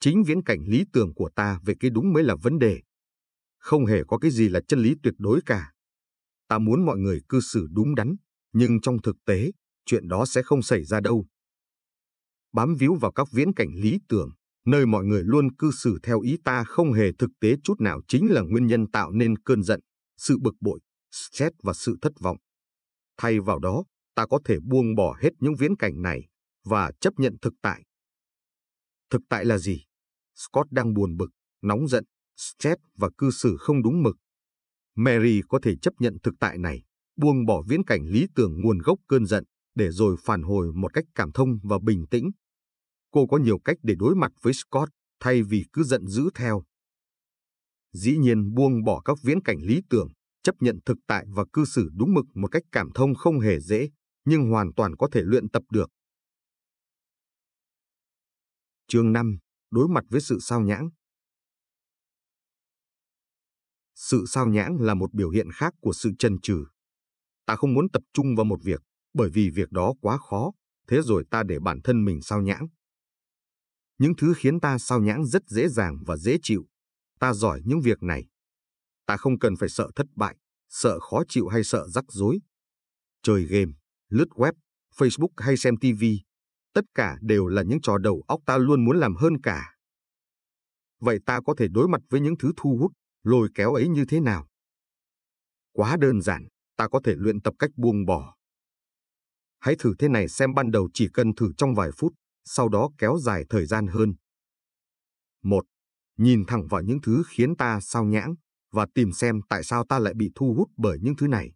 Chính 0.00 0.24
viễn 0.24 0.42
cảnh 0.42 0.58
lý 0.66 0.84
tưởng 0.92 1.14
của 1.14 1.30
ta 1.34 1.60
về 1.64 1.74
cái 1.80 1.90
đúng 1.90 2.12
mới 2.12 2.22
là 2.22 2.34
vấn 2.42 2.58
đề. 2.58 2.82
Không 3.58 3.86
hề 3.86 4.04
có 4.08 4.18
cái 4.18 4.30
gì 4.30 4.48
là 4.48 4.60
chân 4.68 4.78
lý 4.78 4.94
tuyệt 5.02 5.14
đối 5.18 5.40
cả. 5.46 5.72
Ta 6.48 6.58
muốn 6.58 6.86
mọi 6.86 6.98
người 6.98 7.20
cư 7.28 7.40
xử 7.40 7.66
đúng 7.70 7.94
đắn, 7.94 8.16
nhưng 8.52 8.80
trong 8.80 9.02
thực 9.02 9.16
tế, 9.26 9.50
chuyện 9.86 10.08
đó 10.08 10.26
sẽ 10.26 10.42
không 10.42 10.62
xảy 10.62 10.84
ra 10.84 11.00
đâu. 11.00 11.26
Bám 12.58 12.74
víu 12.74 12.94
vào 12.94 13.12
các 13.12 13.28
viễn 13.32 13.54
cảnh 13.54 13.68
lý 13.74 13.98
tưởng, 14.08 14.30
nơi 14.66 14.86
mọi 14.86 15.04
người 15.04 15.22
luôn 15.24 15.56
cư 15.56 15.70
xử 15.70 15.98
theo 16.02 16.20
ý 16.20 16.36
ta 16.44 16.64
không 16.64 16.92
hề 16.92 17.12
thực 17.18 17.30
tế 17.40 17.54
chút 17.64 17.80
nào 17.80 18.00
chính 18.08 18.30
là 18.30 18.40
nguyên 18.40 18.66
nhân 18.66 18.90
tạo 18.90 19.10
nên 19.10 19.38
cơn 19.38 19.62
giận, 19.62 19.80
sự 20.16 20.38
bực 20.38 20.54
bội, 20.60 20.80
stress 21.12 21.56
và 21.62 21.72
sự 21.72 21.96
thất 22.02 22.12
vọng. 22.20 22.36
Thay 23.16 23.40
vào 23.40 23.58
đó, 23.58 23.84
ta 24.14 24.26
có 24.26 24.40
thể 24.44 24.58
buông 24.62 24.94
bỏ 24.94 25.18
hết 25.22 25.30
những 25.40 25.54
viễn 25.58 25.76
cảnh 25.76 26.02
này 26.02 26.28
và 26.64 26.92
chấp 27.00 27.14
nhận 27.16 27.36
thực 27.42 27.52
tại. 27.62 27.82
Thực 29.10 29.22
tại 29.28 29.44
là 29.44 29.58
gì? 29.58 29.84
Scott 30.34 30.70
đang 30.70 30.94
buồn 30.94 31.16
bực, 31.16 31.30
nóng 31.62 31.88
giận, 31.88 32.04
stress 32.36 32.80
và 32.96 33.10
cư 33.18 33.30
xử 33.30 33.56
không 33.60 33.82
đúng 33.82 34.02
mực. 34.02 34.16
Mary 34.94 35.40
có 35.48 35.58
thể 35.62 35.76
chấp 35.82 35.94
nhận 35.98 36.16
thực 36.22 36.34
tại 36.40 36.58
này, 36.58 36.82
buông 37.16 37.46
bỏ 37.46 37.62
viễn 37.68 37.84
cảnh 37.84 38.06
lý 38.06 38.26
tưởng 38.34 38.60
nguồn 38.60 38.78
gốc 38.78 38.98
cơn 39.08 39.26
giận, 39.26 39.44
để 39.74 39.90
rồi 39.90 40.16
phản 40.24 40.42
hồi 40.42 40.72
một 40.74 40.92
cách 40.92 41.04
cảm 41.14 41.32
thông 41.32 41.58
và 41.62 41.78
bình 41.82 42.06
tĩnh. 42.10 42.30
Cô 43.10 43.26
có 43.26 43.38
nhiều 43.38 43.58
cách 43.58 43.76
để 43.82 43.94
đối 43.98 44.14
mặt 44.14 44.32
với 44.42 44.52
Scott, 44.52 44.92
thay 45.20 45.42
vì 45.42 45.64
cứ 45.72 45.82
giận 45.82 46.06
dữ 46.06 46.30
theo. 46.34 46.62
Dĩ 47.92 48.16
nhiên 48.16 48.54
buông 48.54 48.84
bỏ 48.84 49.00
các 49.04 49.18
viễn 49.22 49.42
cảnh 49.42 49.58
lý 49.60 49.80
tưởng, 49.90 50.08
chấp 50.42 50.54
nhận 50.60 50.78
thực 50.86 50.98
tại 51.06 51.26
và 51.28 51.44
cư 51.52 51.64
xử 51.64 51.88
đúng 51.94 52.14
mực 52.14 52.24
một 52.34 52.48
cách 52.48 52.62
cảm 52.72 52.90
thông 52.94 53.14
không 53.14 53.40
hề 53.40 53.60
dễ, 53.60 53.90
nhưng 54.24 54.50
hoàn 54.50 54.72
toàn 54.76 54.96
có 54.96 55.08
thể 55.12 55.22
luyện 55.24 55.48
tập 55.48 55.62
được. 55.72 55.90
Chương 58.86 59.12
5. 59.12 59.38
Đối 59.70 59.88
mặt 59.88 60.04
với 60.08 60.20
sự 60.20 60.38
sao 60.40 60.60
nhãng 60.60 60.90
Sự 63.94 64.24
sao 64.28 64.46
nhãng 64.46 64.76
là 64.80 64.94
một 64.94 65.14
biểu 65.14 65.30
hiện 65.30 65.50
khác 65.52 65.74
của 65.80 65.92
sự 65.92 66.12
chần 66.18 66.40
chừ. 66.40 66.64
Ta 67.46 67.56
không 67.56 67.74
muốn 67.74 67.90
tập 67.92 68.02
trung 68.12 68.36
vào 68.36 68.44
một 68.44 68.62
việc, 68.62 68.82
bởi 69.14 69.30
vì 69.30 69.50
việc 69.50 69.70
đó 69.70 69.94
quá 70.00 70.18
khó, 70.18 70.52
thế 70.88 71.00
rồi 71.02 71.24
ta 71.30 71.42
để 71.42 71.58
bản 71.58 71.80
thân 71.84 72.04
mình 72.04 72.22
sao 72.22 72.42
nhãng. 72.42 72.68
Những 73.98 74.12
thứ 74.16 74.34
khiến 74.36 74.60
ta 74.60 74.78
sao 74.78 75.00
nhãng 75.00 75.26
rất 75.26 75.42
dễ 75.48 75.68
dàng 75.68 75.98
và 76.06 76.16
dễ 76.16 76.36
chịu. 76.42 76.66
Ta 77.20 77.32
giỏi 77.32 77.60
những 77.64 77.80
việc 77.80 78.02
này. 78.02 78.26
Ta 79.06 79.16
không 79.16 79.38
cần 79.38 79.56
phải 79.56 79.68
sợ 79.68 79.90
thất 79.96 80.06
bại, 80.16 80.36
sợ 80.68 81.00
khó 81.00 81.22
chịu 81.28 81.48
hay 81.48 81.64
sợ 81.64 81.88
rắc 81.88 82.04
rối. 82.08 82.38
Chơi 83.22 83.44
game, 83.44 83.72
lướt 84.08 84.28
web, 84.28 84.52
Facebook 84.94 85.32
hay 85.36 85.56
xem 85.56 85.76
TV, 85.76 86.04
tất 86.74 86.84
cả 86.94 87.18
đều 87.20 87.46
là 87.46 87.62
những 87.62 87.80
trò 87.80 87.98
đầu 87.98 88.24
óc 88.28 88.40
ta 88.46 88.58
luôn 88.58 88.84
muốn 88.84 88.98
làm 88.98 89.16
hơn 89.16 89.40
cả. 89.40 89.74
Vậy 91.00 91.18
ta 91.26 91.40
có 91.46 91.54
thể 91.58 91.68
đối 91.68 91.88
mặt 91.88 92.00
với 92.10 92.20
những 92.20 92.34
thứ 92.38 92.52
thu 92.56 92.76
hút, 92.80 92.92
lôi 93.22 93.48
kéo 93.54 93.74
ấy 93.74 93.88
như 93.88 94.04
thế 94.08 94.20
nào? 94.20 94.48
Quá 95.72 95.96
đơn 96.00 96.20
giản, 96.20 96.48
ta 96.76 96.88
có 96.88 97.00
thể 97.04 97.14
luyện 97.16 97.40
tập 97.40 97.54
cách 97.58 97.70
buông 97.76 98.06
bỏ. 98.06 98.34
Hãy 99.60 99.76
thử 99.78 99.94
thế 99.98 100.08
này 100.08 100.28
xem 100.28 100.54
ban 100.54 100.70
đầu 100.70 100.88
chỉ 100.94 101.08
cần 101.12 101.34
thử 101.34 101.52
trong 101.56 101.74
vài 101.74 101.90
phút, 101.96 102.12
sau 102.48 102.68
đó 102.68 102.90
kéo 102.98 103.18
dài 103.18 103.44
thời 103.50 103.66
gian 103.66 103.86
hơn. 103.86 104.14
1. 105.42 105.64
Nhìn 106.16 106.44
thẳng 106.46 106.66
vào 106.66 106.82
những 106.82 107.00
thứ 107.02 107.22
khiến 107.28 107.56
ta 107.56 107.80
sao 107.80 108.04
nhãng 108.04 108.34
và 108.72 108.86
tìm 108.94 109.12
xem 109.12 109.40
tại 109.48 109.64
sao 109.64 109.84
ta 109.88 109.98
lại 109.98 110.14
bị 110.14 110.30
thu 110.34 110.54
hút 110.54 110.68
bởi 110.76 110.98
những 111.02 111.16
thứ 111.16 111.28
này. 111.28 111.52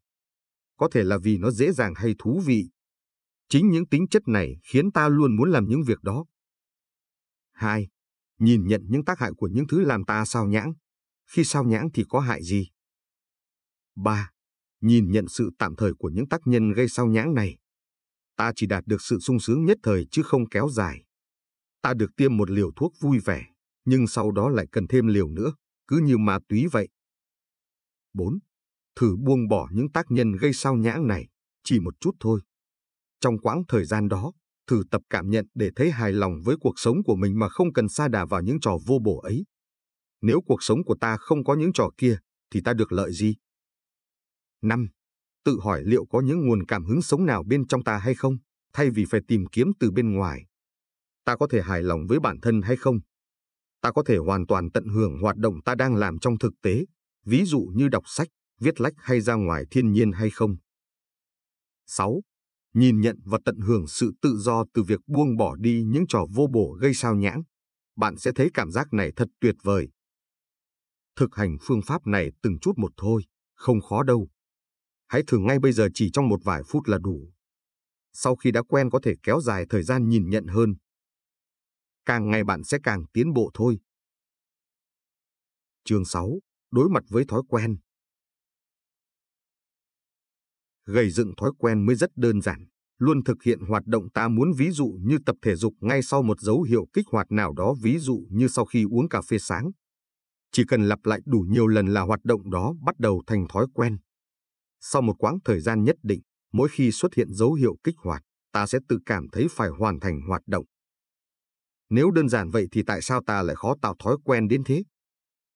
Có 0.77 0.89
thể 0.93 1.03
là 1.03 1.19
vì 1.19 1.39
nó 1.39 1.51
dễ 1.51 1.73
dàng 1.73 1.95
hay 1.97 2.15
thú 2.19 2.43
vị. 2.45 2.71
Chính 3.49 3.71
những 3.71 3.87
tính 3.87 4.07
chất 4.11 4.23
này 4.29 4.57
khiến 4.65 4.93
ta 4.93 5.09
luôn 5.09 5.37
muốn 5.37 5.51
làm 5.51 5.69
những 5.69 5.83
việc 5.83 6.03
đó. 6.03 6.25
2. 7.53 7.89
Nhìn 8.39 8.67
nhận 8.67 8.83
những 8.89 9.05
tác 9.05 9.19
hại 9.19 9.31
của 9.37 9.49
những 9.53 9.67
thứ 9.67 9.81
làm 9.81 10.05
ta 10.05 10.25
sao 10.25 10.47
nhãng. 10.47 10.73
Khi 11.27 11.45
sao 11.45 11.65
nhãng 11.65 11.89
thì 11.95 12.05
có 12.09 12.21
hại 12.21 12.43
gì? 12.43 12.71
3. 13.97 14.31
Nhìn 14.81 15.11
nhận 15.11 15.29
sự 15.29 15.51
tạm 15.59 15.77
thời 15.77 15.93
của 15.99 16.09
những 16.09 16.29
tác 16.29 16.41
nhân 16.45 16.73
gây 16.73 16.89
sao 16.89 17.07
nhãng 17.07 17.35
này 17.35 17.59
ta 18.37 18.53
chỉ 18.57 18.67
đạt 18.67 18.87
được 18.87 19.03
sự 19.03 19.19
sung 19.19 19.41
sướng 19.41 19.65
nhất 19.65 19.79
thời 19.83 20.07
chứ 20.11 20.23
không 20.23 20.49
kéo 20.49 20.69
dài. 20.69 21.05
Ta 21.83 21.95
được 21.95 22.11
tiêm 22.17 22.37
một 22.37 22.51
liều 22.51 22.71
thuốc 22.77 22.93
vui 23.01 23.19
vẻ, 23.19 23.47
nhưng 23.85 24.07
sau 24.07 24.31
đó 24.31 24.49
lại 24.49 24.67
cần 24.73 24.87
thêm 24.87 25.07
liều 25.07 25.29
nữa, 25.29 25.55
cứ 25.89 25.99
như 25.99 26.19
ma 26.19 26.39
túy 26.49 26.67
vậy. 26.73 26.89
4. 28.13 28.39
Thử 28.97 29.17
buông 29.17 29.49
bỏ 29.49 29.69
những 29.73 29.93
tác 29.93 30.07
nhân 30.09 30.33
gây 30.33 30.53
sao 30.53 30.75
nhãng 30.75 31.07
này, 31.07 31.29
chỉ 31.65 31.81
một 31.81 31.95
chút 32.01 32.17
thôi. 32.21 32.41
Trong 33.21 33.39
quãng 33.39 33.63
thời 33.69 33.85
gian 33.85 34.09
đó, 34.09 34.33
thử 34.67 34.83
tập 34.91 35.03
cảm 35.11 35.31
nhận 35.31 35.47
để 35.55 35.71
thấy 35.77 35.91
hài 35.91 36.13
lòng 36.13 36.33
với 36.45 36.57
cuộc 36.61 36.75
sống 36.77 36.97
của 37.05 37.17
mình 37.17 37.39
mà 37.39 37.49
không 37.49 37.73
cần 37.73 37.89
sa 37.89 38.09
đà 38.09 38.25
vào 38.25 38.43
những 38.43 38.61
trò 38.61 38.79
vô 38.87 38.99
bổ 39.05 39.21
ấy. 39.21 39.45
Nếu 40.21 40.41
cuộc 40.47 40.63
sống 40.63 40.85
của 40.85 40.97
ta 41.01 41.17
không 41.17 41.45
có 41.45 41.55
những 41.55 41.73
trò 41.73 41.91
kia, 41.99 42.19
thì 42.51 42.61
ta 42.65 42.73
được 42.73 42.93
lợi 42.93 43.13
gì? 43.13 43.35
5 44.63 44.89
tự 45.45 45.59
hỏi 45.63 45.83
liệu 45.85 46.07
có 46.07 46.21
những 46.21 46.47
nguồn 46.47 46.67
cảm 46.67 46.85
hứng 46.85 47.03
sống 47.03 47.27
nào 47.27 47.43
bên 47.47 47.67
trong 47.67 47.85
ta 47.85 47.99
hay 47.99 48.15
không, 48.15 48.37
thay 48.73 48.91
vì 48.91 49.05
phải 49.05 49.21
tìm 49.29 49.47
kiếm 49.47 49.73
từ 49.81 49.91
bên 49.91 50.15
ngoài. 50.15 50.47
ta 51.25 51.37
có 51.37 51.47
thể 51.51 51.63
hài 51.63 51.83
lòng 51.83 52.07
với 52.09 52.21
bản 52.21 52.41
thân 52.43 52.63
hay 52.63 52.77
không? 52.77 53.01
Ta 53.81 53.93
có 53.93 54.03
thể 54.07 54.17
hoàn 54.17 54.47
toàn 54.47 54.71
tận 54.71 54.89
hưởng 54.89 55.21
hoạt 55.21 55.37
động 55.37 55.63
ta 55.65 55.75
đang 55.75 55.95
làm 55.95 56.19
trong 56.19 56.39
thực 56.39 56.53
tế, 56.63 56.85
ví 57.25 57.45
dụ 57.45 57.61
như 57.75 57.89
đọc 57.89 58.03
sách, 58.07 58.29
viết 58.61 58.81
lách 58.81 58.95
hay 58.97 59.21
ra 59.21 59.35
ngoài 59.35 59.65
thiên 59.71 59.93
nhiên 59.93 60.13
hay 60.13 60.31
không? 60.31 60.57
6. 61.87 62.23
Nhìn 62.75 63.01
nhận 63.01 63.17
và 63.25 63.39
tận 63.45 63.61
hưởng 63.61 63.87
sự 63.87 64.13
tự 64.23 64.37
do 64.39 64.65
từ 64.75 64.83
việc 64.83 65.01
buông 65.07 65.37
bỏ 65.37 65.57
đi 65.57 65.83
những 65.83 66.05
trò 66.09 66.27
vô 66.35 66.47
bổ 66.53 66.79
gây 66.81 66.95
sao 66.95 67.15
nhãng. 67.15 67.43
Bạn 67.97 68.19
sẽ 68.19 68.33
thấy 68.35 68.51
cảm 68.55 68.71
giác 68.71 68.93
này 68.93 69.13
thật 69.17 69.29
tuyệt 69.41 69.55
vời. 69.63 69.89
Thực 71.17 71.35
hành 71.35 71.57
phương 71.63 71.83
pháp 71.87 72.07
này 72.07 72.31
từng 72.43 72.59
chút 72.59 72.79
một 72.79 72.93
thôi, 72.97 73.23
không 73.55 73.81
khó 73.81 74.03
đâu. 74.03 74.29
Hãy 75.13 75.23
thử 75.27 75.39
ngay 75.39 75.59
bây 75.59 75.73
giờ 75.73 75.89
chỉ 75.95 76.11
trong 76.13 76.29
một 76.29 76.41
vài 76.45 76.63
phút 76.67 76.89
là 76.89 76.99
đủ. 76.99 77.33
Sau 78.13 78.37
khi 78.37 78.51
đã 78.51 78.63
quen 78.63 78.91
có 78.91 79.01
thể 79.03 79.15
kéo 79.23 79.41
dài 79.41 79.67
thời 79.71 79.83
gian 79.83 80.09
nhìn 80.09 80.31
nhận 80.31 80.47
hơn. 80.47 80.75
Càng 82.07 82.31
ngày 82.31 82.45
bạn 82.45 82.65
sẽ 82.65 82.79
càng 82.83 83.05
tiến 83.13 83.33
bộ 83.33 83.51
thôi. 83.55 83.79
Chương 85.85 86.05
6. 86.05 86.39
Đối 86.71 86.89
mặt 86.89 87.05
với 87.09 87.25
thói 87.29 87.43
quen. 87.49 87.77
Gầy 90.85 91.11
dựng 91.11 91.33
thói 91.37 91.51
quen 91.59 91.87
mới 91.87 91.97
rất 91.97 92.11
đơn 92.17 92.41
giản. 92.41 92.67
Luôn 92.99 93.25
thực 93.25 93.43
hiện 93.43 93.61
hoạt 93.61 93.87
động 93.87 94.11
ta 94.11 94.29
muốn, 94.29 94.53
ví 94.57 94.71
dụ 94.71 94.99
như 95.03 95.19
tập 95.27 95.37
thể 95.43 95.57
dục 95.57 95.75
ngay 95.81 96.03
sau 96.03 96.23
một 96.23 96.41
dấu 96.41 96.63
hiệu 96.63 96.87
kích 96.93 97.07
hoạt 97.09 97.33
nào 97.33 97.53
đó, 97.53 97.75
ví 97.83 97.99
dụ 97.99 98.27
như 98.31 98.49
sau 98.49 98.65
khi 98.65 98.85
uống 98.91 99.09
cà 99.09 99.23
phê 99.23 99.39
sáng. 99.39 99.71
Chỉ 100.53 100.65
cần 100.69 100.83
lặp 100.83 100.99
lại 101.05 101.21
đủ 101.25 101.39
nhiều 101.49 101.67
lần 101.67 101.87
là 101.87 102.01
hoạt 102.01 102.25
động 102.25 102.51
đó 102.51 102.75
bắt 102.83 102.99
đầu 102.99 103.23
thành 103.27 103.47
thói 103.49 103.67
quen. 103.75 103.99
Sau 104.85 105.03
một 105.03 105.15
quãng 105.19 105.39
thời 105.45 105.61
gian 105.61 105.85
nhất 105.85 105.97
định, 106.03 106.21
mỗi 106.53 106.69
khi 106.69 106.93
xuất 106.93 107.15
hiện 107.15 107.33
dấu 107.33 107.53
hiệu 107.53 107.77
kích 107.85 107.95
hoạt, 107.99 108.23
ta 108.53 108.67
sẽ 108.67 108.79
tự 108.89 108.99
cảm 109.07 109.29
thấy 109.33 109.47
phải 109.51 109.69
hoàn 109.69 110.01
thành 110.01 110.21
hoạt 110.29 110.43
động. 110.47 110.65
Nếu 111.91 112.11
đơn 112.11 112.29
giản 112.29 112.51
vậy 112.51 112.67
thì 112.73 112.83
tại 112.87 113.03
sao 113.03 113.23
ta 113.27 113.43
lại 113.43 113.57
khó 113.57 113.75
tạo 113.83 113.97
thói 113.99 114.17
quen 114.25 114.49
đến 114.49 114.63
thế? 114.65 114.85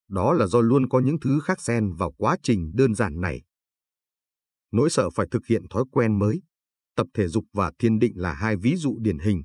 Đó 0.07 0.33
là 0.33 0.47
do 0.47 0.61
luôn 0.61 0.89
có 0.89 0.99
những 0.99 1.19
thứ 1.19 1.39
khác 1.39 1.61
xen 1.61 1.93
vào 1.93 2.11
quá 2.11 2.37
trình 2.43 2.71
đơn 2.73 2.95
giản 2.95 3.21
này. 3.21 3.41
Nỗi 4.71 4.89
sợ 4.89 5.09
phải 5.09 5.27
thực 5.31 5.45
hiện 5.45 5.67
thói 5.69 5.83
quen 5.91 6.19
mới, 6.19 6.41
tập 6.95 7.07
thể 7.13 7.27
dục 7.27 7.45
và 7.53 7.71
thiên 7.79 7.99
định 7.99 8.13
là 8.15 8.33
hai 8.33 8.55
ví 8.55 8.75
dụ 8.75 8.97
điển 8.99 9.19
hình. 9.19 9.43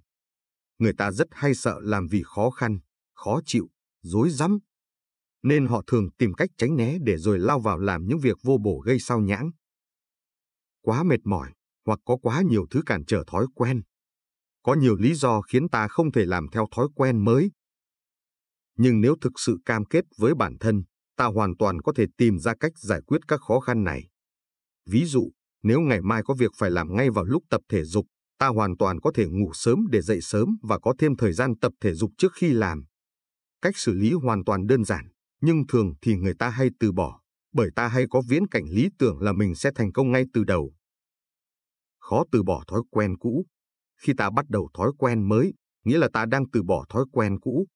Người 0.79 0.93
ta 0.99 1.11
rất 1.11 1.29
hay 1.31 1.55
sợ 1.55 1.81
làm 1.83 2.09
vì 2.09 2.23
khó 2.25 2.51
khăn, 2.51 2.79
khó 3.15 3.41
chịu, 3.47 3.69
dối 4.03 4.31
rắm 4.31 4.59
nên 5.43 5.67
họ 5.67 5.83
thường 5.87 6.09
tìm 6.19 6.35
cách 6.35 6.51
tránh 6.59 6.77
né 6.77 6.99
để 7.03 7.17
rồi 7.17 7.39
lao 7.39 7.61
vào 7.61 7.79
làm 7.79 8.07
những 8.07 8.19
việc 8.19 8.39
vô 8.43 8.59
bổ 8.59 8.79
gây 8.79 8.99
sao 8.99 9.21
nhãng. 9.21 9.51
Quá 10.83 11.03
mệt 11.03 11.21
mỏi, 11.25 11.53
hoặc 11.87 11.99
có 12.05 12.17
quá 12.17 12.43
nhiều 12.43 12.67
thứ 12.71 12.83
cản 12.87 13.05
trở 13.05 13.25
thói 13.27 13.47
quen. 13.55 13.83
Có 14.63 14.75
nhiều 14.75 14.97
lý 14.97 15.15
do 15.15 15.41
khiến 15.41 15.69
ta 15.69 15.89
không 15.89 16.13
thể 16.13 16.27
làm 16.27 16.47
theo 16.53 16.67
thói 16.71 16.89
quen 16.95 17.25
mới. 17.25 17.51
Nhưng 18.77 19.01
nếu 19.01 19.17
thực 19.21 19.33
sự 19.37 19.59
cam 19.65 19.85
kết 19.85 20.05
với 20.17 20.35
bản 20.35 20.57
thân, 20.61 20.83
ta 21.17 21.25
hoàn 21.25 21.57
toàn 21.57 21.81
có 21.81 21.93
thể 21.97 22.07
tìm 22.17 22.39
ra 22.39 22.55
cách 22.61 22.73
giải 22.79 23.01
quyết 23.07 23.21
các 23.29 23.41
khó 23.41 23.61
khăn 23.61 23.85
này. 23.85 24.09
Ví 24.87 25.05
dụ, 25.05 25.31
nếu 25.63 25.81
ngày 25.81 26.01
mai 26.03 26.23
có 26.23 26.35
việc 26.35 26.51
phải 26.57 26.71
làm 26.71 26.97
ngay 26.97 27.11
vào 27.11 27.25
lúc 27.25 27.43
tập 27.51 27.61
thể 27.69 27.85
dục, 27.85 28.07
ta 28.39 28.47
hoàn 28.47 28.77
toàn 28.77 29.01
có 29.01 29.13
thể 29.15 29.27
ngủ 29.27 29.51
sớm 29.55 29.87
để 29.91 30.01
dậy 30.01 30.21
sớm 30.21 30.57
và 30.63 30.79
có 30.79 30.95
thêm 30.99 31.17
thời 31.17 31.33
gian 31.33 31.59
tập 31.59 31.73
thể 31.81 31.95
dục 31.95 32.11
trước 32.19 32.33
khi 32.35 32.53
làm. 32.53 32.85
Cách 33.63 33.77
xử 33.77 33.93
lý 33.93 34.13
hoàn 34.13 34.45
toàn 34.45 34.67
đơn 34.67 34.85
giản 34.85 35.09
nhưng 35.43 35.67
thường 35.67 35.95
thì 36.03 36.15
người 36.17 36.35
ta 36.35 36.49
hay 36.49 36.69
từ 36.81 36.93
bỏ, 36.93 37.21
bởi 37.53 37.71
ta 37.77 37.89
hay 37.89 38.05
có 38.11 38.23
viễn 38.29 38.47
cảnh 38.47 38.65
lý 38.65 38.89
tưởng 38.99 39.21
là 39.21 39.33
mình 39.33 39.55
sẽ 39.55 39.71
thành 39.75 39.93
công 39.93 40.13
ngay 40.13 40.25
từ 40.33 40.45
đầu. 40.45 40.73
Khó 41.99 42.25
từ 42.33 42.43
bỏ 42.43 42.65
thói 42.67 42.83
quen 42.91 43.19
cũ. 43.19 43.47
Khi 44.01 44.13
ta 44.17 44.31
bắt 44.31 44.45
đầu 44.49 44.69
thói 44.75 44.93
quen 44.99 45.29
mới, 45.29 45.55
nghĩa 45.85 45.99
là 45.99 46.09
ta 46.13 46.27
đang 46.27 46.51
từ 46.53 46.63
bỏ 46.63 46.85
thói 46.89 47.05
quen 47.13 47.41
cũ. 47.41 47.67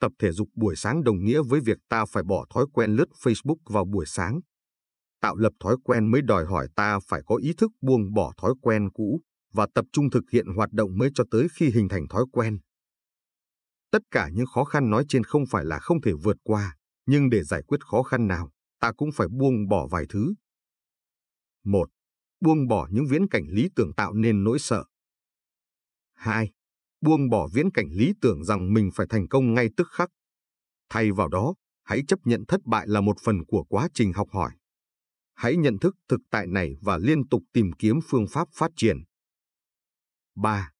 Tập 0.00 0.12
thể 0.18 0.32
dục 0.32 0.48
buổi 0.54 0.76
sáng 0.76 1.04
đồng 1.04 1.24
nghĩa 1.24 1.42
với 1.42 1.60
việc 1.60 1.78
ta 1.88 2.04
phải 2.04 2.22
bỏ 2.22 2.46
thói 2.54 2.66
quen 2.72 2.90
lướt 2.90 3.08
Facebook 3.22 3.56
vào 3.66 3.84
buổi 3.84 4.06
sáng. 4.06 4.40
Tạo 5.20 5.36
lập 5.36 5.52
thói 5.60 5.76
quen 5.84 6.10
mới 6.10 6.22
đòi 6.22 6.46
hỏi 6.46 6.68
ta 6.76 6.98
phải 7.08 7.22
có 7.26 7.36
ý 7.36 7.52
thức 7.58 7.72
buông 7.80 8.14
bỏ 8.14 8.32
thói 8.36 8.54
quen 8.62 8.90
cũ 8.90 9.20
và 9.52 9.66
tập 9.74 9.84
trung 9.92 10.10
thực 10.10 10.22
hiện 10.32 10.46
hoạt 10.56 10.72
động 10.72 10.98
mới 10.98 11.10
cho 11.14 11.24
tới 11.30 11.46
khi 11.54 11.70
hình 11.70 11.88
thành 11.88 12.08
thói 12.08 12.24
quen. 12.32 12.58
Tất 13.90 14.02
cả 14.10 14.28
những 14.32 14.46
khó 14.46 14.64
khăn 14.64 14.90
nói 14.90 15.04
trên 15.08 15.24
không 15.24 15.46
phải 15.50 15.64
là 15.64 15.78
không 15.78 16.00
thể 16.00 16.12
vượt 16.22 16.36
qua, 16.42 16.76
nhưng 17.06 17.30
để 17.30 17.42
giải 17.42 17.62
quyết 17.62 17.84
khó 17.84 18.02
khăn 18.02 18.26
nào, 18.26 18.50
ta 18.80 18.92
cũng 18.92 19.12
phải 19.12 19.28
buông 19.28 19.68
bỏ 19.68 19.86
vài 19.90 20.04
thứ. 20.08 20.34
Một, 21.64 21.90
Buông 22.40 22.66
bỏ 22.68 22.88
những 22.90 23.06
viễn 23.10 23.28
cảnh 23.28 23.44
lý 23.48 23.68
tưởng 23.76 23.92
tạo 23.96 24.14
nên 24.14 24.44
nỗi 24.44 24.58
sợ. 24.58 24.84
Hai, 26.14 26.52
Buông 27.00 27.28
bỏ 27.28 27.48
viễn 27.52 27.70
cảnh 27.70 27.88
lý 27.90 28.12
tưởng 28.20 28.44
rằng 28.44 28.74
mình 28.74 28.90
phải 28.94 29.06
thành 29.10 29.28
công 29.28 29.54
ngay 29.54 29.68
tức 29.76 29.88
khắc. 29.90 30.10
Thay 30.88 31.12
vào 31.12 31.28
đó, 31.28 31.54
hãy 31.82 32.02
chấp 32.08 32.18
nhận 32.24 32.44
thất 32.48 32.60
bại 32.64 32.86
là 32.88 33.00
một 33.00 33.16
phần 33.22 33.44
của 33.44 33.64
quá 33.64 33.88
trình 33.94 34.12
học 34.12 34.28
hỏi. 34.30 34.52
Hãy 35.34 35.56
nhận 35.56 35.78
thức 35.78 35.96
thực 36.08 36.20
tại 36.30 36.46
này 36.46 36.74
và 36.80 36.98
liên 36.98 37.28
tục 37.28 37.42
tìm 37.52 37.70
kiếm 37.78 38.00
phương 38.08 38.26
pháp 38.30 38.48
phát 38.52 38.70
triển. 38.76 38.96
3. 40.34 40.70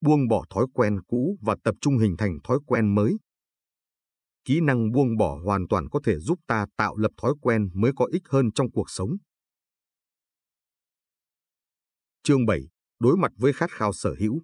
Buông 0.00 0.28
bỏ 0.28 0.44
thói 0.50 0.66
quen 0.74 1.02
cũ 1.08 1.38
và 1.40 1.56
tập 1.64 1.74
trung 1.80 1.98
hình 1.98 2.16
thành 2.16 2.38
thói 2.44 2.58
quen 2.66 2.94
mới 2.94 3.16
kỹ 4.48 4.60
năng 4.60 4.92
buông 4.92 5.16
bỏ 5.16 5.40
hoàn 5.44 5.68
toàn 5.68 5.88
có 5.88 6.00
thể 6.04 6.18
giúp 6.18 6.38
ta 6.46 6.66
tạo 6.76 6.96
lập 6.96 7.10
thói 7.16 7.34
quen 7.40 7.70
mới 7.74 7.92
có 7.96 8.04
ích 8.12 8.22
hơn 8.28 8.50
trong 8.54 8.70
cuộc 8.70 8.90
sống. 8.90 9.10
Chương 12.22 12.46
7. 12.46 12.68
Đối 12.98 13.16
mặt 13.16 13.32
với 13.36 13.52
khát 13.52 13.70
khao 13.70 13.92
sở 13.92 14.14
hữu. 14.18 14.42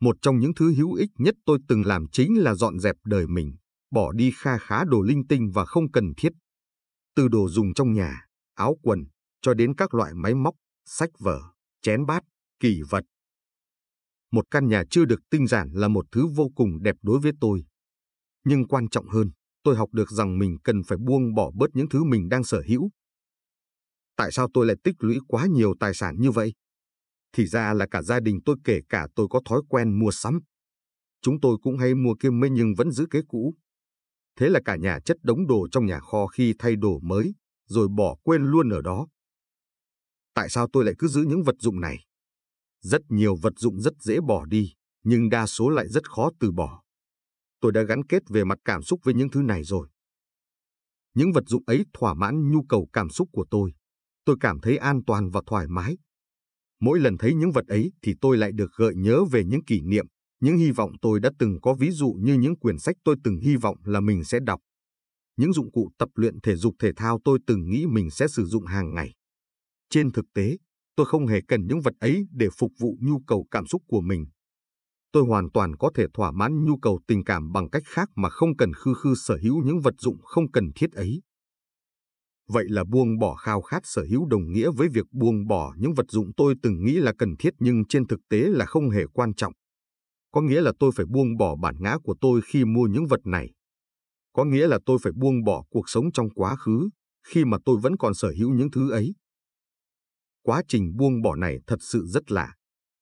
Một 0.00 0.16
trong 0.22 0.38
những 0.38 0.54
thứ 0.56 0.74
hữu 0.74 0.94
ích 0.94 1.10
nhất 1.18 1.34
tôi 1.46 1.58
từng 1.68 1.86
làm 1.86 2.06
chính 2.12 2.42
là 2.42 2.54
dọn 2.54 2.78
dẹp 2.78 2.96
đời 3.04 3.26
mình, 3.26 3.56
bỏ 3.90 4.12
đi 4.12 4.32
kha 4.36 4.58
khá 4.58 4.84
đồ 4.84 5.02
linh 5.02 5.26
tinh 5.26 5.50
và 5.54 5.64
không 5.64 5.90
cần 5.90 6.12
thiết. 6.16 6.32
Từ 7.16 7.28
đồ 7.28 7.48
dùng 7.48 7.74
trong 7.74 7.92
nhà, 7.92 8.26
áo 8.54 8.76
quần, 8.82 9.04
cho 9.42 9.54
đến 9.54 9.74
các 9.74 9.94
loại 9.94 10.14
máy 10.14 10.34
móc, 10.34 10.54
sách 10.84 11.10
vở, 11.18 11.40
chén 11.82 12.06
bát, 12.06 12.22
kỳ 12.60 12.82
vật, 12.88 13.04
một 14.34 14.50
căn 14.50 14.68
nhà 14.68 14.84
chưa 14.90 15.04
được 15.04 15.20
tinh 15.30 15.46
giản 15.46 15.70
là 15.72 15.88
một 15.88 16.04
thứ 16.12 16.26
vô 16.26 16.50
cùng 16.54 16.82
đẹp 16.82 16.96
đối 17.02 17.20
với 17.20 17.32
tôi. 17.40 17.64
Nhưng 18.44 18.68
quan 18.68 18.88
trọng 18.88 19.08
hơn, 19.08 19.30
tôi 19.62 19.76
học 19.76 19.88
được 19.92 20.10
rằng 20.10 20.38
mình 20.38 20.56
cần 20.64 20.82
phải 20.82 20.98
buông 20.98 21.34
bỏ 21.34 21.50
bớt 21.54 21.66
những 21.74 21.88
thứ 21.88 22.04
mình 22.04 22.28
đang 22.28 22.44
sở 22.44 22.62
hữu. 22.68 22.90
Tại 24.16 24.32
sao 24.32 24.48
tôi 24.54 24.66
lại 24.66 24.76
tích 24.84 24.94
lũy 24.98 25.18
quá 25.28 25.46
nhiều 25.46 25.74
tài 25.80 25.94
sản 25.94 26.16
như 26.18 26.30
vậy? 26.30 26.52
Thì 27.32 27.46
ra 27.46 27.74
là 27.74 27.86
cả 27.90 28.02
gia 28.02 28.20
đình 28.20 28.40
tôi 28.44 28.56
kể 28.64 28.80
cả 28.88 29.08
tôi 29.14 29.26
có 29.30 29.40
thói 29.44 29.60
quen 29.68 29.98
mua 29.98 30.10
sắm. 30.10 30.40
Chúng 31.22 31.40
tôi 31.40 31.56
cũng 31.62 31.78
hay 31.78 31.94
mua 31.94 32.14
kim 32.20 32.40
mê 32.40 32.48
nhưng 32.50 32.74
vẫn 32.74 32.90
giữ 32.90 33.06
kế 33.10 33.20
cũ. 33.28 33.54
Thế 34.36 34.48
là 34.48 34.60
cả 34.64 34.76
nhà 34.76 34.98
chất 35.04 35.16
đống 35.22 35.46
đồ 35.46 35.68
trong 35.70 35.86
nhà 35.86 36.00
kho 36.00 36.26
khi 36.26 36.54
thay 36.58 36.76
đồ 36.76 36.98
mới, 37.02 37.34
rồi 37.68 37.88
bỏ 37.88 38.16
quên 38.22 38.42
luôn 38.44 38.70
ở 38.70 38.80
đó. 38.80 39.06
Tại 40.34 40.48
sao 40.48 40.68
tôi 40.72 40.84
lại 40.84 40.94
cứ 40.98 41.08
giữ 41.08 41.22
những 41.22 41.42
vật 41.42 41.54
dụng 41.58 41.80
này? 41.80 42.04
Rất 42.84 43.00
nhiều 43.08 43.36
vật 43.42 43.52
dụng 43.56 43.80
rất 43.80 43.92
dễ 44.00 44.20
bỏ 44.20 44.44
đi, 44.46 44.72
nhưng 45.04 45.28
đa 45.30 45.46
số 45.46 45.68
lại 45.68 45.88
rất 45.88 46.10
khó 46.10 46.30
từ 46.40 46.52
bỏ. 46.52 46.82
Tôi 47.60 47.72
đã 47.72 47.82
gắn 47.82 48.04
kết 48.06 48.22
về 48.28 48.44
mặt 48.44 48.58
cảm 48.64 48.82
xúc 48.82 49.00
với 49.04 49.14
những 49.14 49.30
thứ 49.30 49.42
này 49.42 49.64
rồi. 49.64 49.88
Những 51.14 51.32
vật 51.32 51.44
dụng 51.46 51.62
ấy 51.66 51.84
thỏa 51.92 52.14
mãn 52.14 52.50
nhu 52.50 52.62
cầu 52.68 52.88
cảm 52.92 53.10
xúc 53.10 53.28
của 53.32 53.46
tôi. 53.50 53.72
Tôi 54.24 54.36
cảm 54.40 54.60
thấy 54.60 54.76
an 54.76 55.00
toàn 55.06 55.30
và 55.30 55.40
thoải 55.46 55.66
mái. 55.68 55.96
Mỗi 56.80 57.00
lần 57.00 57.18
thấy 57.18 57.34
những 57.34 57.52
vật 57.52 57.66
ấy 57.66 57.92
thì 58.02 58.14
tôi 58.20 58.36
lại 58.36 58.52
được 58.52 58.70
gợi 58.76 58.94
nhớ 58.96 59.24
về 59.24 59.44
những 59.44 59.64
kỷ 59.64 59.80
niệm, 59.80 60.06
những 60.40 60.56
hy 60.56 60.70
vọng 60.70 60.90
tôi 61.02 61.20
đã 61.20 61.30
từng 61.38 61.60
có 61.62 61.74
ví 61.74 61.90
dụ 61.90 62.16
như 62.20 62.34
những 62.34 62.58
quyển 62.58 62.78
sách 62.78 62.96
tôi 63.04 63.16
từng 63.24 63.38
hy 63.38 63.56
vọng 63.56 63.76
là 63.84 64.00
mình 64.00 64.24
sẽ 64.24 64.38
đọc. 64.40 64.60
Những 65.36 65.52
dụng 65.52 65.72
cụ 65.72 65.90
tập 65.98 66.08
luyện 66.14 66.40
thể 66.40 66.56
dục 66.56 66.74
thể 66.78 66.92
thao 66.96 67.20
tôi 67.24 67.38
từng 67.46 67.70
nghĩ 67.70 67.86
mình 67.86 68.10
sẽ 68.10 68.28
sử 68.28 68.44
dụng 68.44 68.66
hàng 68.66 68.94
ngày. 68.94 69.14
Trên 69.90 70.12
thực 70.12 70.24
tế, 70.34 70.56
Tôi 70.96 71.06
không 71.06 71.26
hề 71.26 71.40
cần 71.48 71.66
những 71.66 71.80
vật 71.80 71.94
ấy 72.00 72.26
để 72.30 72.48
phục 72.58 72.72
vụ 72.80 72.96
nhu 73.00 73.20
cầu 73.26 73.46
cảm 73.50 73.66
xúc 73.66 73.82
của 73.88 74.00
mình. 74.00 74.26
Tôi 75.12 75.24
hoàn 75.24 75.50
toàn 75.50 75.76
có 75.76 75.90
thể 75.94 76.06
thỏa 76.14 76.32
mãn 76.32 76.64
nhu 76.64 76.78
cầu 76.82 77.00
tình 77.06 77.24
cảm 77.24 77.52
bằng 77.52 77.70
cách 77.70 77.82
khác 77.86 78.08
mà 78.16 78.28
không 78.28 78.56
cần 78.56 78.72
khư 78.72 78.94
khư 78.94 79.14
sở 79.14 79.38
hữu 79.42 79.62
những 79.64 79.80
vật 79.80 79.94
dụng 79.98 80.22
không 80.22 80.50
cần 80.50 80.70
thiết 80.74 80.92
ấy. 80.92 81.22
Vậy 82.48 82.64
là 82.68 82.84
buông 82.84 83.18
bỏ 83.18 83.34
khao 83.34 83.62
khát 83.62 83.80
sở 83.84 84.06
hữu 84.10 84.26
đồng 84.26 84.52
nghĩa 84.52 84.70
với 84.76 84.88
việc 84.88 85.06
buông 85.12 85.46
bỏ 85.46 85.74
những 85.78 85.94
vật 85.94 86.06
dụng 86.08 86.30
tôi 86.36 86.54
từng 86.62 86.84
nghĩ 86.84 86.96
là 86.96 87.12
cần 87.18 87.36
thiết 87.38 87.50
nhưng 87.58 87.84
trên 87.88 88.06
thực 88.06 88.20
tế 88.30 88.38
là 88.38 88.66
không 88.66 88.90
hề 88.90 89.02
quan 89.12 89.34
trọng. 89.34 89.52
Có 90.30 90.40
nghĩa 90.40 90.60
là 90.60 90.72
tôi 90.78 90.90
phải 90.94 91.06
buông 91.06 91.36
bỏ 91.36 91.56
bản 91.56 91.74
ngã 91.78 91.96
của 92.04 92.14
tôi 92.20 92.40
khi 92.44 92.64
mua 92.64 92.84
những 92.84 93.06
vật 93.06 93.20
này. 93.24 93.50
Có 94.32 94.44
nghĩa 94.44 94.66
là 94.66 94.78
tôi 94.86 94.98
phải 95.02 95.12
buông 95.16 95.44
bỏ 95.44 95.64
cuộc 95.70 95.88
sống 95.88 96.12
trong 96.12 96.30
quá 96.30 96.56
khứ 96.56 96.88
khi 97.26 97.44
mà 97.44 97.58
tôi 97.64 97.76
vẫn 97.82 97.96
còn 97.96 98.14
sở 98.14 98.32
hữu 98.38 98.54
những 98.54 98.70
thứ 98.70 98.90
ấy. 98.90 99.14
Quá 100.44 100.62
trình 100.68 100.96
buông 100.96 101.22
bỏ 101.22 101.36
này 101.36 101.58
thật 101.66 101.76
sự 101.80 102.06
rất 102.06 102.32
lạ. 102.32 102.54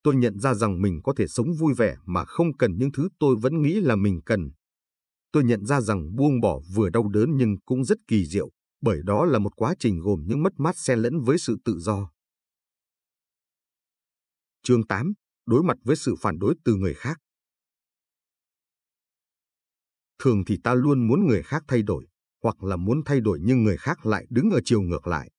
Tôi 0.02 0.16
nhận 0.16 0.38
ra 0.38 0.54
rằng 0.54 0.82
mình 0.82 1.00
có 1.04 1.14
thể 1.16 1.26
sống 1.26 1.46
vui 1.58 1.74
vẻ 1.74 1.96
mà 2.04 2.24
không 2.24 2.56
cần 2.56 2.78
những 2.78 2.92
thứ 2.92 3.08
tôi 3.18 3.36
vẫn 3.40 3.62
nghĩ 3.62 3.80
là 3.80 3.96
mình 3.96 4.20
cần. 4.26 4.50
Tôi 5.32 5.44
nhận 5.44 5.66
ra 5.66 5.80
rằng 5.80 6.16
buông 6.16 6.40
bỏ 6.40 6.60
vừa 6.74 6.90
đau 6.90 7.08
đớn 7.08 7.36
nhưng 7.36 7.56
cũng 7.64 7.84
rất 7.84 7.98
kỳ 8.08 8.26
diệu, 8.26 8.50
bởi 8.80 9.00
đó 9.04 9.24
là 9.24 9.38
một 9.38 9.56
quá 9.56 9.74
trình 9.78 10.00
gồm 10.00 10.24
những 10.26 10.42
mất 10.42 10.52
mát 10.56 10.76
xen 10.78 10.98
lẫn 10.98 11.20
với 11.20 11.38
sự 11.38 11.56
tự 11.64 11.78
do. 11.78 12.10
Chương 14.62 14.86
8. 14.86 15.12
đối 15.46 15.62
mặt 15.62 15.76
với 15.84 15.96
sự 15.96 16.14
phản 16.20 16.38
đối 16.38 16.54
từ 16.64 16.74
người 16.74 16.94
khác. 16.94 17.18
Thường 20.18 20.44
thì 20.46 20.58
ta 20.64 20.74
luôn 20.74 21.06
muốn 21.08 21.26
người 21.26 21.42
khác 21.42 21.64
thay 21.68 21.82
đổi, 21.82 22.06
hoặc 22.42 22.62
là 22.62 22.76
muốn 22.76 23.02
thay 23.04 23.20
đổi 23.20 23.38
nhưng 23.42 23.62
người 23.62 23.76
khác 23.76 24.06
lại 24.06 24.26
đứng 24.30 24.50
ở 24.50 24.60
chiều 24.64 24.82
ngược 24.82 25.06
lại. 25.06 25.30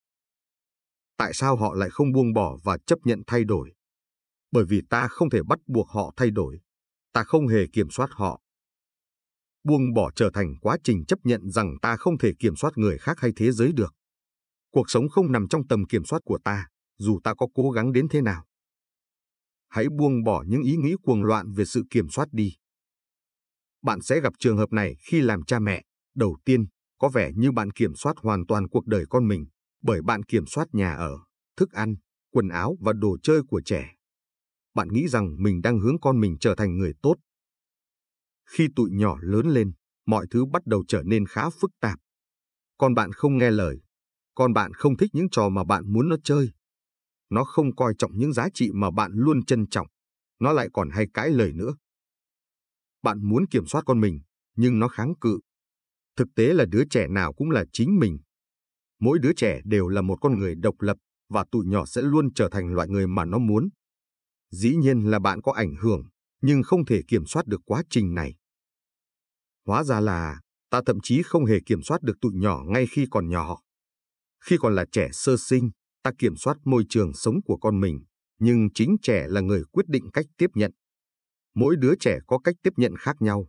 Tại 1.24 1.34
sao 1.34 1.56
họ 1.56 1.74
lại 1.76 1.90
không 1.90 2.12
buông 2.12 2.34
bỏ 2.34 2.58
và 2.64 2.78
chấp 2.86 3.00
nhận 3.04 3.22
thay 3.28 3.44
đổi? 3.44 3.74
Bởi 4.52 4.66
vì 4.70 4.82
ta 4.90 5.08
không 5.08 5.30
thể 5.30 5.44
bắt 5.44 5.60
buộc 5.68 5.90
họ 5.90 6.14
thay 6.18 6.32
đổi. 6.32 6.60
Ta 7.14 7.24
không 7.24 7.48
hề 7.48 7.68
kiểm 7.74 7.90
soát 7.90 8.10
họ. 8.12 8.42
Buông 9.64 9.94
bỏ 9.94 10.12
trở 10.16 10.30
thành 10.34 10.56
quá 10.62 10.78
trình 10.84 11.06
chấp 11.06 11.20
nhận 11.24 11.50
rằng 11.50 11.76
ta 11.82 11.96
không 11.98 12.18
thể 12.18 12.32
kiểm 12.40 12.56
soát 12.56 12.72
người 12.76 12.98
khác 12.98 13.20
hay 13.20 13.32
thế 13.36 13.52
giới 13.52 13.72
được. 13.72 13.96
Cuộc 14.72 14.90
sống 14.90 15.10
không 15.10 15.32
nằm 15.32 15.48
trong 15.48 15.68
tầm 15.68 15.86
kiểm 15.86 16.06
soát 16.06 16.20
của 16.26 16.40
ta, 16.44 16.68
dù 16.98 17.20
ta 17.24 17.34
có 17.34 17.48
cố 17.54 17.72
gắng 17.72 17.94
đến 17.94 18.08
thế 18.10 18.22
nào. 18.22 18.46
Hãy 19.70 19.86
buông 19.98 20.24
bỏ 20.24 20.44
những 20.48 20.62
ý 20.62 20.76
nghĩ 20.76 20.96
cuồng 21.04 21.24
loạn 21.24 21.52
về 21.52 21.66
sự 21.66 21.84
kiểm 21.90 22.10
soát 22.10 22.28
đi. 22.32 22.56
Bạn 23.82 24.02
sẽ 24.02 24.20
gặp 24.22 24.34
trường 24.40 24.58
hợp 24.58 24.72
này 24.72 24.96
khi 25.00 25.22
làm 25.22 25.44
cha 25.44 25.60
mẹ. 25.60 25.84
Đầu 26.16 26.38
tiên, 26.46 26.66
có 26.98 27.10
vẻ 27.10 27.32
như 27.36 27.52
bạn 27.52 27.72
kiểm 27.72 27.96
soát 27.96 28.14
hoàn 28.18 28.46
toàn 28.46 28.68
cuộc 28.68 28.86
đời 28.88 29.06
con 29.10 29.28
mình, 29.28 29.46
bởi 29.84 30.02
bạn 30.02 30.24
kiểm 30.24 30.46
soát 30.46 30.68
nhà 30.72 30.94
ở, 30.94 31.20
thức 31.58 31.72
ăn, 31.72 31.96
quần 32.32 32.50
áo 32.50 32.78
và 32.82 32.94
đồ 32.94 33.18
chơi 33.24 33.42
của 33.48 33.62
trẻ. 33.66 33.96
Bạn 34.74 34.88
nghĩ 34.92 35.08
rằng 35.08 35.36
mình 35.44 35.62
đang 35.62 35.80
hướng 35.80 36.00
con 36.02 36.20
mình 36.20 36.38
trở 36.40 36.56
thành 36.56 36.78
người 36.78 36.94
tốt. 37.02 37.16
Khi 38.50 38.68
tụi 38.76 38.90
nhỏ 38.92 39.18
lớn 39.22 39.48
lên, 39.48 39.74
mọi 40.06 40.28
thứ 40.30 40.46
bắt 40.46 40.66
đầu 40.66 40.84
trở 40.88 41.04
nên 41.04 41.26
khá 41.26 41.50
phức 41.50 41.72
tạp. 41.80 42.00
Con 42.78 42.94
bạn 42.94 43.12
không 43.12 43.38
nghe 43.38 43.52
lời, 43.52 43.82
con 44.36 44.54
bạn 44.54 44.74
không 44.74 44.98
thích 44.98 45.10
những 45.14 45.30
trò 45.30 45.50
mà 45.50 45.64
bạn 45.64 45.94
muốn 45.94 46.10
nó 46.10 46.16
chơi. 46.24 46.52
Nó 47.30 47.44
không 47.44 47.76
coi 47.76 47.94
trọng 47.98 48.18
những 48.18 48.34
giá 48.34 48.48
trị 48.54 48.70
mà 48.74 48.92
bạn 48.92 49.12
luôn 49.16 49.46
trân 49.46 49.68
trọng. 49.68 49.88
Nó 50.40 50.54
lại 50.54 50.70
còn 50.74 50.90
hay 50.90 51.08
cãi 51.14 51.30
lời 51.30 51.54
nữa. 51.54 51.76
Bạn 53.02 53.30
muốn 53.30 53.48
kiểm 53.48 53.66
soát 53.66 53.84
con 53.86 54.02
mình, 54.02 54.22
nhưng 54.56 54.80
nó 54.80 54.88
kháng 54.88 55.14
cự. 55.22 55.40
Thực 56.16 56.28
tế 56.36 56.54
là 56.54 56.66
đứa 56.66 56.84
trẻ 56.90 57.08
nào 57.08 57.34
cũng 57.34 57.52
là 57.52 57.66
chính 57.74 58.00
mình. 58.00 58.20
Mỗi 59.00 59.20
đứa 59.20 59.34
trẻ 59.34 59.62
đều 59.66 59.88
là 59.88 60.02
một 60.02 60.18
con 60.22 60.40
người 60.40 60.56
độc 60.56 60.82
lập 60.82 60.98
và 61.30 61.46
tụi 61.52 61.66
nhỏ 61.66 61.86
sẽ 61.86 62.02
luôn 62.02 62.34
trở 62.34 62.50
thành 62.52 62.74
loại 62.74 62.90
người 62.90 63.08
mà 63.08 63.26
nó 63.26 63.38
muốn. 63.38 63.70
Dĩ 64.52 64.76
nhiên 64.76 65.00
là 65.00 65.20
bạn 65.20 65.42
có 65.42 65.52
ảnh 65.52 65.76
hưởng, 65.82 66.04
nhưng 66.42 66.64
không 66.64 66.86
thể 66.86 67.02
kiểm 67.08 67.26
soát 67.26 67.46
được 67.46 67.62
quá 67.66 67.84
trình 67.90 68.14
này. 68.14 68.36
Hóa 69.66 69.84
ra 69.84 70.00
là 70.00 70.42
ta 70.70 70.82
thậm 70.86 70.98
chí 71.04 71.22
không 71.24 71.46
hề 71.46 71.60
kiểm 71.66 71.82
soát 71.82 72.02
được 72.02 72.14
tụi 72.22 72.32
nhỏ 72.36 72.64
ngay 72.68 72.88
khi 72.88 73.08
còn 73.12 73.30
nhỏ. 73.30 73.60
Khi 74.46 74.58
còn 74.60 74.76
là 74.76 74.86
trẻ 74.92 75.10
sơ 75.12 75.36
sinh, 75.38 75.72
ta 76.04 76.12
kiểm 76.18 76.36
soát 76.36 76.58
môi 76.66 76.84
trường 76.90 77.14
sống 77.14 77.36
của 77.46 77.58
con 77.58 77.80
mình, 77.80 78.04
nhưng 78.40 78.68
chính 78.74 78.96
trẻ 79.02 79.28
là 79.28 79.42
người 79.42 79.64
quyết 79.72 79.88
định 79.88 80.12
cách 80.14 80.26
tiếp 80.38 80.50
nhận. 80.54 80.72
Mỗi 81.56 81.76
đứa 81.76 81.94
trẻ 82.00 82.20
có 82.28 82.40
cách 82.40 82.56
tiếp 82.64 82.74
nhận 82.78 82.96
khác 83.00 83.16
nhau. 83.20 83.48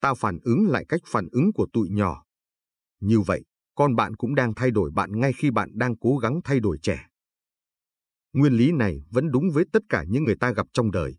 Ta 0.00 0.14
phản 0.14 0.38
ứng 0.42 0.66
lại 0.66 0.84
cách 0.88 1.00
phản 1.06 1.28
ứng 1.32 1.52
của 1.52 1.66
tụi 1.72 1.88
nhỏ. 1.90 2.24
Như 3.00 3.20
vậy, 3.20 3.44
con 3.74 3.96
bạn 3.96 4.16
cũng 4.16 4.34
đang 4.34 4.54
thay 4.54 4.70
đổi 4.70 4.90
bạn 4.94 5.20
ngay 5.20 5.32
khi 5.32 5.50
bạn 5.50 5.70
đang 5.74 5.96
cố 5.98 6.16
gắng 6.16 6.40
thay 6.44 6.60
đổi 6.60 6.78
trẻ. 6.82 7.06
Nguyên 8.32 8.52
lý 8.52 8.72
này 8.72 9.00
vẫn 9.10 9.30
đúng 9.30 9.50
với 9.50 9.64
tất 9.72 9.82
cả 9.88 10.04
những 10.08 10.24
người 10.24 10.36
ta 10.40 10.52
gặp 10.52 10.66
trong 10.72 10.90
đời. 10.90 11.16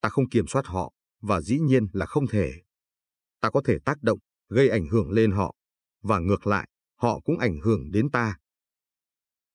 Ta 0.00 0.08
không 0.08 0.28
kiểm 0.28 0.46
soát 0.46 0.66
họ, 0.66 0.92
và 1.20 1.40
dĩ 1.40 1.58
nhiên 1.58 1.86
là 1.92 2.06
không 2.06 2.26
thể. 2.26 2.52
Ta 3.40 3.50
có 3.50 3.62
thể 3.64 3.78
tác 3.84 4.02
động, 4.02 4.18
gây 4.48 4.68
ảnh 4.68 4.86
hưởng 4.86 5.10
lên 5.10 5.30
họ, 5.30 5.54
và 6.02 6.18
ngược 6.18 6.46
lại, 6.46 6.68
họ 6.96 7.20
cũng 7.20 7.38
ảnh 7.38 7.58
hưởng 7.62 7.90
đến 7.90 8.10
ta. 8.10 8.36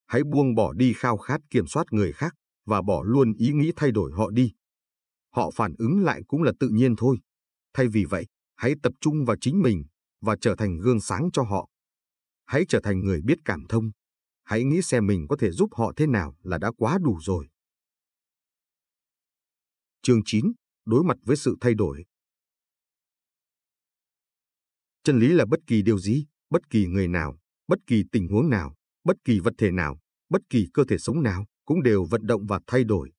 Hãy 0.06 0.24
buông 0.24 0.56
bỏ 0.56 0.74
đi 0.74 0.94
khao 0.94 1.18
khát 1.18 1.42
kiểm 1.50 1.68
soát 1.68 1.86
người 1.92 2.14
khác 2.14 2.34
và 2.66 2.82
bỏ 2.82 3.04
luôn 3.06 3.34
ý 3.34 3.52
nghĩ 3.54 3.72
thay 3.76 3.92
đổi 3.92 4.12
họ 4.12 4.30
đi. 4.30 4.54
Họ 5.36 5.52
phản 5.56 5.74
ứng 5.78 6.04
lại 6.04 6.22
cũng 6.28 6.44
là 6.44 6.52
tự 6.60 6.70
nhiên 6.70 6.96
thôi. 6.98 7.18
Thay 7.74 7.88
vì 7.88 8.06
vậy, 8.06 8.26
hãy 8.56 8.74
tập 8.84 8.94
trung 9.02 9.26
vào 9.26 9.38
chính 9.42 9.62
mình 9.62 9.84
và 10.22 10.36
trở 10.42 10.56
thành 10.56 10.78
gương 10.78 11.00
sáng 11.00 11.30
cho 11.34 11.44
họ. 11.44 11.70
Hãy 12.54 12.66
trở 12.70 12.80
thành 12.84 13.00
người 13.00 13.22
biết 13.22 13.38
cảm 13.46 13.66
thông. 13.70 13.92
Hãy 14.44 14.64
nghĩ 14.64 14.82
xem 14.82 15.08
mình 15.08 15.26
có 15.30 15.36
thể 15.40 15.52
giúp 15.52 15.70
họ 15.76 15.94
thế 15.96 16.08
nào 16.08 16.38
là 16.44 16.58
đã 16.58 16.72
quá 16.78 16.98
đủ 17.02 17.20
rồi. 17.22 17.48
Chương 20.02 20.22
9. 20.26 20.54
Đối 20.86 21.04
mặt 21.04 21.18
với 21.24 21.38
sự 21.38 21.58
thay 21.62 21.74
đổi. 21.74 22.06
Chân 25.04 25.20
lý 25.20 25.28
là 25.28 25.46
bất 25.46 25.60
kỳ 25.68 25.82
điều 25.82 26.00
gì, 26.00 26.26
bất 26.50 26.70
kỳ 26.70 26.88
người 26.88 27.08
nào, 27.08 27.40
bất 27.68 27.80
kỳ 27.88 28.04
tình 28.12 28.28
huống 28.28 28.50
nào, 28.50 28.76
bất 29.04 29.18
kỳ 29.26 29.40
vật 29.40 29.54
thể 29.58 29.72
nào, 29.72 30.00
bất 30.30 30.42
kỳ 30.50 30.68
cơ 30.74 30.84
thể 30.90 30.98
sống 30.98 31.24
nào 31.24 31.46
cũng 31.66 31.84
đều 31.84 32.06
vận 32.06 32.28
động 32.28 32.46
và 32.48 32.60
thay 32.68 32.84
đổi. 32.84 33.12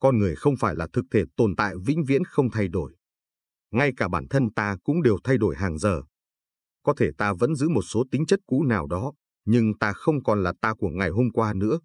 Con 0.00 0.18
người 0.18 0.36
không 0.36 0.54
phải 0.60 0.74
là 0.74 0.88
thực 0.92 1.04
thể 1.10 1.24
tồn 1.36 1.56
tại 1.56 1.74
vĩnh 1.86 2.04
viễn 2.04 2.24
không 2.24 2.50
thay 2.50 2.68
đổi. 2.68 2.96
Ngay 3.70 3.92
cả 3.96 4.08
bản 4.08 4.28
thân 4.30 4.52
ta 4.52 4.76
cũng 4.84 5.02
đều 5.02 5.18
thay 5.24 5.38
đổi 5.38 5.56
hàng 5.56 5.78
giờ. 5.78 6.02
Có 6.84 6.94
thể 6.96 7.10
ta 7.18 7.32
vẫn 7.32 7.54
giữ 7.54 7.68
một 7.68 7.82
số 7.82 8.04
tính 8.10 8.26
chất 8.26 8.40
cũ 8.46 8.62
nào 8.62 8.86
đó, 8.86 9.12
nhưng 9.44 9.78
ta 9.78 9.92
không 9.92 10.22
còn 10.22 10.42
là 10.42 10.52
ta 10.60 10.74
của 10.74 10.88
ngày 10.88 11.10
hôm 11.10 11.30
qua 11.30 11.54
nữa. 11.54 11.78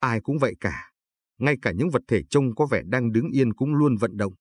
Ai 0.00 0.20
cũng 0.20 0.38
vậy 0.38 0.54
cả. 0.60 0.92
Ngay 1.38 1.56
cả 1.62 1.72
những 1.72 1.90
vật 1.90 2.02
thể 2.08 2.22
trông 2.30 2.54
có 2.54 2.66
vẻ 2.66 2.82
đang 2.86 3.12
đứng 3.12 3.30
yên 3.30 3.54
cũng 3.54 3.74
luôn 3.74 3.96
vận 3.96 4.16
động. 4.16 4.32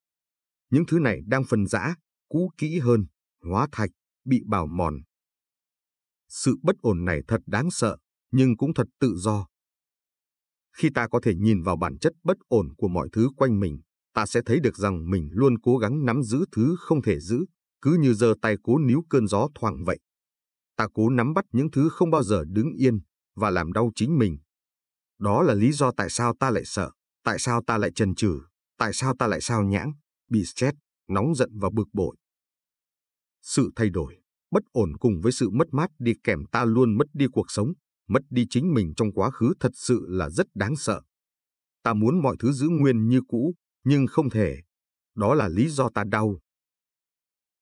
Những 0.69 0.83
thứ 0.87 0.99
này 0.99 1.21
đang 1.25 1.43
phân 1.43 1.67
rã, 1.67 1.95
cũ 2.29 2.51
kỹ 2.57 2.79
hơn, 2.79 3.05
hóa 3.43 3.67
thạch, 3.71 3.89
bị 4.25 4.41
bào 4.45 4.67
mòn. 4.67 4.93
Sự 6.29 6.55
bất 6.63 6.75
ổn 6.81 7.05
này 7.05 7.21
thật 7.27 7.41
đáng 7.45 7.71
sợ, 7.71 7.97
nhưng 8.31 8.57
cũng 8.57 8.73
thật 8.73 8.87
tự 8.99 9.15
do. 9.17 9.47
Khi 10.77 10.89
ta 10.95 11.07
có 11.07 11.19
thể 11.23 11.35
nhìn 11.35 11.61
vào 11.61 11.77
bản 11.77 11.97
chất 11.97 12.13
bất 12.23 12.37
ổn 12.47 12.67
của 12.77 12.87
mọi 12.87 13.09
thứ 13.11 13.29
quanh 13.37 13.59
mình, 13.59 13.79
ta 14.13 14.25
sẽ 14.25 14.41
thấy 14.45 14.59
được 14.59 14.77
rằng 14.77 15.09
mình 15.09 15.29
luôn 15.31 15.59
cố 15.59 15.77
gắng 15.77 16.05
nắm 16.05 16.23
giữ 16.23 16.45
thứ 16.51 16.75
không 16.79 17.01
thể 17.01 17.19
giữ, 17.19 17.45
cứ 17.85 17.97
như 17.99 18.13
giơ 18.13 18.33
tay 18.41 18.55
cố 18.63 18.77
níu 18.77 19.03
cơn 19.09 19.27
gió 19.27 19.47
thoảng 19.55 19.83
vậy. 19.85 19.99
Ta 20.75 20.87
cố 20.93 21.09
nắm 21.09 21.33
bắt 21.33 21.45
những 21.51 21.71
thứ 21.71 21.89
không 21.89 22.11
bao 22.11 22.23
giờ 22.23 22.43
đứng 22.47 22.73
yên 22.73 22.99
và 23.35 23.49
làm 23.49 23.73
đau 23.73 23.91
chính 23.95 24.17
mình. 24.17 24.37
Đó 25.19 25.41
là 25.41 25.53
lý 25.53 25.71
do 25.71 25.91
tại 25.97 26.09
sao 26.09 26.33
ta 26.39 26.49
lại 26.49 26.65
sợ, 26.65 26.91
tại 27.23 27.39
sao 27.39 27.63
ta 27.67 27.77
lại 27.77 27.91
chần 27.95 28.15
chừ, 28.15 28.39
tại 28.77 28.93
sao 28.93 29.15
ta 29.19 29.27
lại 29.27 29.41
sao 29.41 29.63
nhãng, 29.63 29.93
bị 30.29 30.45
stress, 30.45 30.77
nóng 31.07 31.35
giận 31.35 31.49
và 31.59 31.69
bực 31.73 31.87
bội. 31.93 32.15
Sự 33.41 33.71
thay 33.75 33.89
đổi, 33.89 34.17
bất 34.51 34.63
ổn 34.71 34.97
cùng 34.99 35.21
với 35.21 35.31
sự 35.31 35.49
mất 35.49 35.67
mát 35.71 35.89
đi 35.99 36.13
kèm 36.23 36.45
ta 36.51 36.65
luôn 36.65 36.97
mất 36.97 37.07
đi 37.13 37.25
cuộc 37.31 37.51
sống, 37.51 37.73
mất 38.07 38.21
đi 38.29 38.47
chính 38.49 38.73
mình 38.73 38.93
trong 38.97 39.11
quá 39.11 39.31
khứ 39.31 39.53
thật 39.59 39.71
sự 39.73 40.05
là 40.07 40.29
rất 40.29 40.47
đáng 40.55 40.75
sợ. 40.75 41.01
Ta 41.83 41.93
muốn 41.93 42.21
mọi 42.21 42.35
thứ 42.39 42.51
giữ 42.51 42.67
nguyên 42.69 43.07
như 43.07 43.21
cũ, 43.27 43.53
nhưng 43.83 44.07
không 44.07 44.29
thể. 44.29 44.61
Đó 45.15 45.33
là 45.33 45.47
lý 45.47 45.69
do 45.69 45.89
ta 45.89 46.03
đau. 46.03 46.39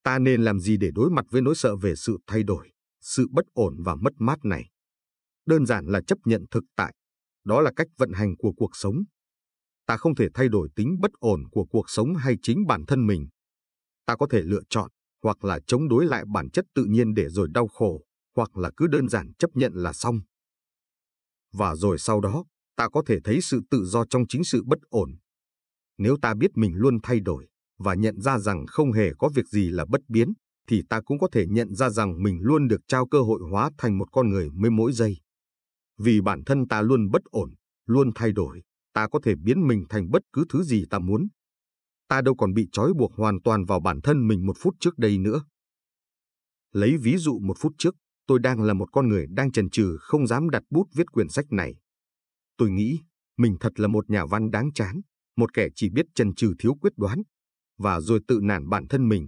Ta 0.04 0.20
nên 0.20 0.44
làm 0.44 0.60
gì 0.60 0.78
để 0.78 0.92
đối 0.96 1.10
mặt 1.10 1.26
với 1.30 1.42
nỗi 1.42 1.56
sợ 1.56 1.76
về 1.76 1.96
sự 1.96 2.18
thay 2.28 2.44
đổi, 2.44 2.72
sự 3.02 3.28
bất 3.32 3.46
ổn 3.54 3.76
và 3.84 3.96
mất 3.96 4.14
mát 4.18 4.46
này? 4.46 4.70
Đơn 5.46 5.66
giản 5.66 5.86
là 5.86 6.02
chấp 6.08 6.18
nhận 6.26 6.46
thực 6.52 6.64
tại. 6.76 6.94
Đó 7.44 7.62
là 7.62 7.72
cách 7.76 7.88
vận 7.98 8.12
hành 8.14 8.38
của 8.38 8.54
cuộc 8.58 8.76
sống. 8.76 8.96
Ta 9.86 9.98
không 9.98 10.16
thể 10.16 10.28
thay 10.34 10.50
đổi 10.50 10.70
tính 10.76 10.98
bất 11.02 11.12
ổn 11.20 11.44
của 11.52 11.66
cuộc 11.66 11.90
sống 11.90 12.16
hay 12.16 12.36
chính 12.42 12.68
bản 12.68 12.86
thân 12.88 13.08
mình. 13.08 13.28
Ta 14.06 14.16
có 14.16 14.28
thể 14.30 14.42
lựa 14.42 14.62
chọn 14.70 14.92
hoặc 15.24 15.44
là 15.44 15.60
chống 15.68 15.90
đối 15.90 16.06
lại 16.06 16.24
bản 16.34 16.50
chất 16.50 16.66
tự 16.76 16.86
nhiên 16.86 17.14
để 17.14 17.30
rồi 17.30 17.48
đau 17.54 17.68
khổ, 17.68 18.02
hoặc 18.36 18.58
là 18.58 18.72
cứ 18.78 18.88
đơn 18.88 19.10
giản 19.10 19.34
chấp 19.40 19.50
nhận 19.54 19.74
là 19.76 19.94
xong. 19.94 20.20
Và 21.54 21.76
rồi 21.76 22.00
sau 22.00 22.22
đó, 22.22 22.46
ta 22.76 22.90
có 22.90 23.04
thể 23.06 23.20
thấy 23.24 23.42
sự 23.42 23.62
tự 23.72 23.86
do 23.86 24.06
trong 24.06 24.24
chính 24.30 24.44
sự 24.44 24.64
bất 24.66 24.80
ổn. 24.90 25.18
Nếu 25.98 26.18
ta 26.22 26.34
biết 26.34 26.52
mình 26.56 26.76
luôn 26.76 27.00
thay 27.04 27.20
đổi 27.20 27.48
và 27.84 27.94
nhận 27.96 28.22
ra 28.22 28.40
rằng 28.40 28.66
không 28.68 28.92
hề 28.92 29.12
có 29.18 29.30
việc 29.36 29.48
gì 29.48 29.70
là 29.70 29.86
bất 29.90 30.02
biến, 30.08 30.34
thì 30.68 30.82
ta 30.90 31.02
cũng 31.02 31.20
có 31.20 31.28
thể 31.32 31.46
nhận 31.48 31.76
ra 31.76 31.90
rằng 31.90 32.24
mình 32.24 32.40
luôn 32.42 32.68
được 32.68 32.82
trao 32.88 33.08
cơ 33.08 33.22
hội 33.22 33.42
hóa 33.52 33.70
thành 33.78 33.98
một 33.98 34.08
con 34.12 34.30
người 34.30 34.50
mới 34.54 34.72
mỗi 34.72 34.94
giây. 34.94 35.18
Vì 35.98 36.22
bản 36.22 36.44
thân 36.46 36.68
ta 36.68 36.82
luôn 36.82 37.10
bất 37.12 37.22
ổn, 37.24 37.54
luôn 37.86 38.12
thay 38.16 38.32
đổi, 38.32 38.64
ta 38.94 39.08
có 39.08 39.20
thể 39.24 39.36
biến 39.44 39.68
mình 39.68 39.86
thành 39.90 40.12
bất 40.12 40.22
cứ 40.34 40.46
thứ 40.50 40.64
gì 40.64 40.86
ta 40.90 41.00
muốn. 41.00 41.28
Ta 42.08 42.22
đâu 42.22 42.36
còn 42.36 42.54
bị 42.54 42.68
trói 42.72 42.94
buộc 42.94 43.14
hoàn 43.14 43.42
toàn 43.42 43.66
vào 43.66 43.80
bản 43.80 44.02
thân 44.02 44.28
mình 44.28 44.46
một 44.46 44.58
phút 44.60 44.76
trước 44.80 44.98
đây 44.98 45.18
nữa. 45.18 45.44
Lấy 46.72 46.98
ví 46.98 47.18
dụ 47.18 47.40
một 47.40 47.58
phút 47.60 47.74
trước, 47.78 47.96
tôi 48.28 48.40
đang 48.40 48.62
là 48.62 48.74
một 48.74 48.90
con 48.92 49.08
người 49.08 49.26
đang 49.30 49.52
chần 49.52 49.70
chừ 49.70 49.98
không 50.00 50.28
dám 50.28 50.50
đặt 50.50 50.64
bút 50.70 50.88
viết 50.96 51.12
quyển 51.12 51.30
sách 51.30 51.46
này. 51.52 51.76
Tôi 52.58 52.72
nghĩ 52.72 53.00
mình 53.38 53.58
thật 53.60 53.80
là 53.80 53.88
một 53.88 54.10
nhà 54.10 54.26
văn 54.26 54.52
đáng 54.52 54.74
chán, 54.74 55.02
một 55.38 55.54
kẻ 55.54 55.68
chỉ 55.76 55.90
biết 55.90 56.06
chần 56.16 56.36
chừ 56.36 56.54
thiếu 56.60 56.74
quyết 56.82 56.94
đoán, 56.98 57.22
và 57.78 58.00
rồi 58.00 58.20
tự 58.28 58.40
nản 58.44 58.70
bản 58.70 58.88
thân 58.88 59.10
mình. 59.10 59.28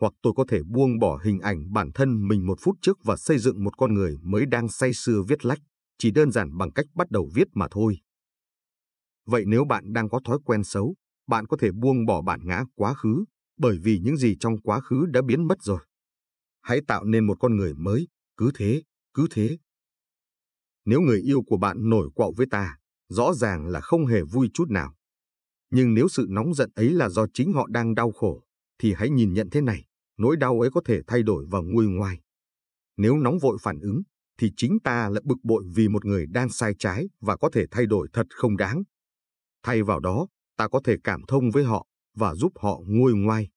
Hoặc 0.00 0.12
tôi 0.22 0.32
có 0.36 0.44
thể 0.48 0.60
buông 0.62 0.98
bỏ 0.98 1.20
hình 1.24 1.40
ảnh 1.40 1.72
bản 1.72 1.90
thân 1.94 2.28
mình 2.28 2.46
một 2.46 2.58
phút 2.60 2.76
trước 2.82 2.98
và 3.04 3.16
xây 3.16 3.38
dựng 3.38 3.64
một 3.64 3.78
con 3.78 3.94
người 3.94 4.16
mới 4.22 4.46
đang 4.46 4.68
say 4.68 4.92
sưa 4.94 5.22
viết 5.28 5.44
lách, 5.44 5.58
chỉ 5.98 6.10
đơn 6.10 6.30
giản 6.30 6.56
bằng 6.56 6.72
cách 6.72 6.86
bắt 6.94 7.10
đầu 7.10 7.30
viết 7.34 7.48
mà 7.54 7.66
thôi. 7.70 7.98
Vậy 9.26 9.44
nếu 9.46 9.64
bạn 9.64 9.92
đang 9.92 10.08
có 10.08 10.20
thói 10.24 10.38
quen 10.44 10.64
xấu, 10.64 10.94
bạn 11.26 11.46
có 11.46 11.56
thể 11.60 11.70
buông 11.72 12.06
bỏ 12.06 12.22
bản 12.22 12.40
ngã 12.44 12.64
quá 12.74 12.94
khứ, 12.94 13.24
bởi 13.56 13.78
vì 13.82 13.98
những 13.98 14.16
gì 14.16 14.36
trong 14.40 14.60
quá 14.60 14.80
khứ 14.80 15.06
đã 15.06 15.20
biến 15.22 15.48
mất 15.48 15.62
rồi. 15.62 15.80
Hãy 16.62 16.80
tạo 16.88 17.04
nên 17.04 17.26
một 17.26 17.36
con 17.40 17.56
người 17.56 17.74
mới, 17.74 18.08
cứ 18.36 18.50
thế, 18.54 18.82
cứ 19.14 19.26
thế. 19.30 19.58
Nếu 20.84 21.00
người 21.00 21.20
yêu 21.20 21.42
của 21.46 21.56
bạn 21.56 21.88
nổi 21.90 22.10
quạo 22.14 22.32
với 22.36 22.46
ta, 22.50 22.76
rõ 23.08 23.34
ràng 23.34 23.66
là 23.66 23.80
không 23.80 24.06
hề 24.06 24.22
vui 24.22 24.50
chút 24.54 24.70
nào. 24.70 24.94
Nhưng 25.70 25.94
nếu 25.94 26.08
sự 26.08 26.26
nóng 26.28 26.54
giận 26.54 26.70
ấy 26.74 26.90
là 26.90 27.08
do 27.08 27.26
chính 27.34 27.52
họ 27.52 27.66
đang 27.70 27.94
đau 27.94 28.12
khổ, 28.12 28.42
thì 28.78 28.94
hãy 28.94 29.10
nhìn 29.10 29.32
nhận 29.32 29.50
thế 29.50 29.60
này, 29.60 29.84
nỗi 30.16 30.36
đau 30.36 30.60
ấy 30.60 30.70
có 30.70 30.80
thể 30.84 31.00
thay 31.06 31.22
đổi 31.22 31.46
và 31.50 31.58
nguôi 31.60 31.86
ngoai. 31.86 32.20
Nếu 32.96 33.16
nóng 33.16 33.38
vội 33.38 33.58
phản 33.60 33.80
ứng, 33.80 34.02
thì 34.38 34.52
chính 34.56 34.78
ta 34.84 35.08
lại 35.08 35.22
bực 35.24 35.38
bội 35.42 35.64
vì 35.74 35.88
một 35.88 36.04
người 36.04 36.26
đang 36.26 36.48
sai 36.48 36.74
trái 36.78 37.08
và 37.20 37.36
có 37.36 37.50
thể 37.52 37.66
thay 37.70 37.86
đổi 37.86 38.08
thật 38.12 38.26
không 38.30 38.56
đáng. 38.56 38.82
Thay 39.62 39.82
vào 39.82 40.00
đó, 40.00 40.26
ta 40.56 40.68
có 40.68 40.80
thể 40.84 40.96
cảm 41.04 41.22
thông 41.28 41.50
với 41.50 41.64
họ 41.64 41.86
và 42.16 42.34
giúp 42.34 42.52
họ 42.60 42.80
nguôi 42.86 43.12
ngoai. 43.14 43.48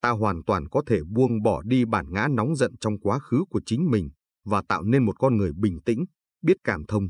Ta 0.00 0.10
hoàn 0.10 0.44
toàn 0.46 0.68
có 0.68 0.82
thể 0.86 1.00
buông 1.08 1.42
bỏ 1.42 1.62
đi 1.62 1.84
bản 1.84 2.06
ngã 2.10 2.28
nóng 2.30 2.56
giận 2.56 2.74
trong 2.80 2.98
quá 2.98 3.18
khứ 3.18 3.44
của 3.50 3.60
chính 3.66 3.90
mình 3.90 4.10
và 4.44 4.62
tạo 4.68 4.82
nên 4.82 5.04
một 5.04 5.18
con 5.18 5.36
người 5.36 5.52
bình 5.56 5.78
tĩnh, 5.84 6.04
biết 6.42 6.56
cảm 6.64 6.84
thông. 6.88 7.08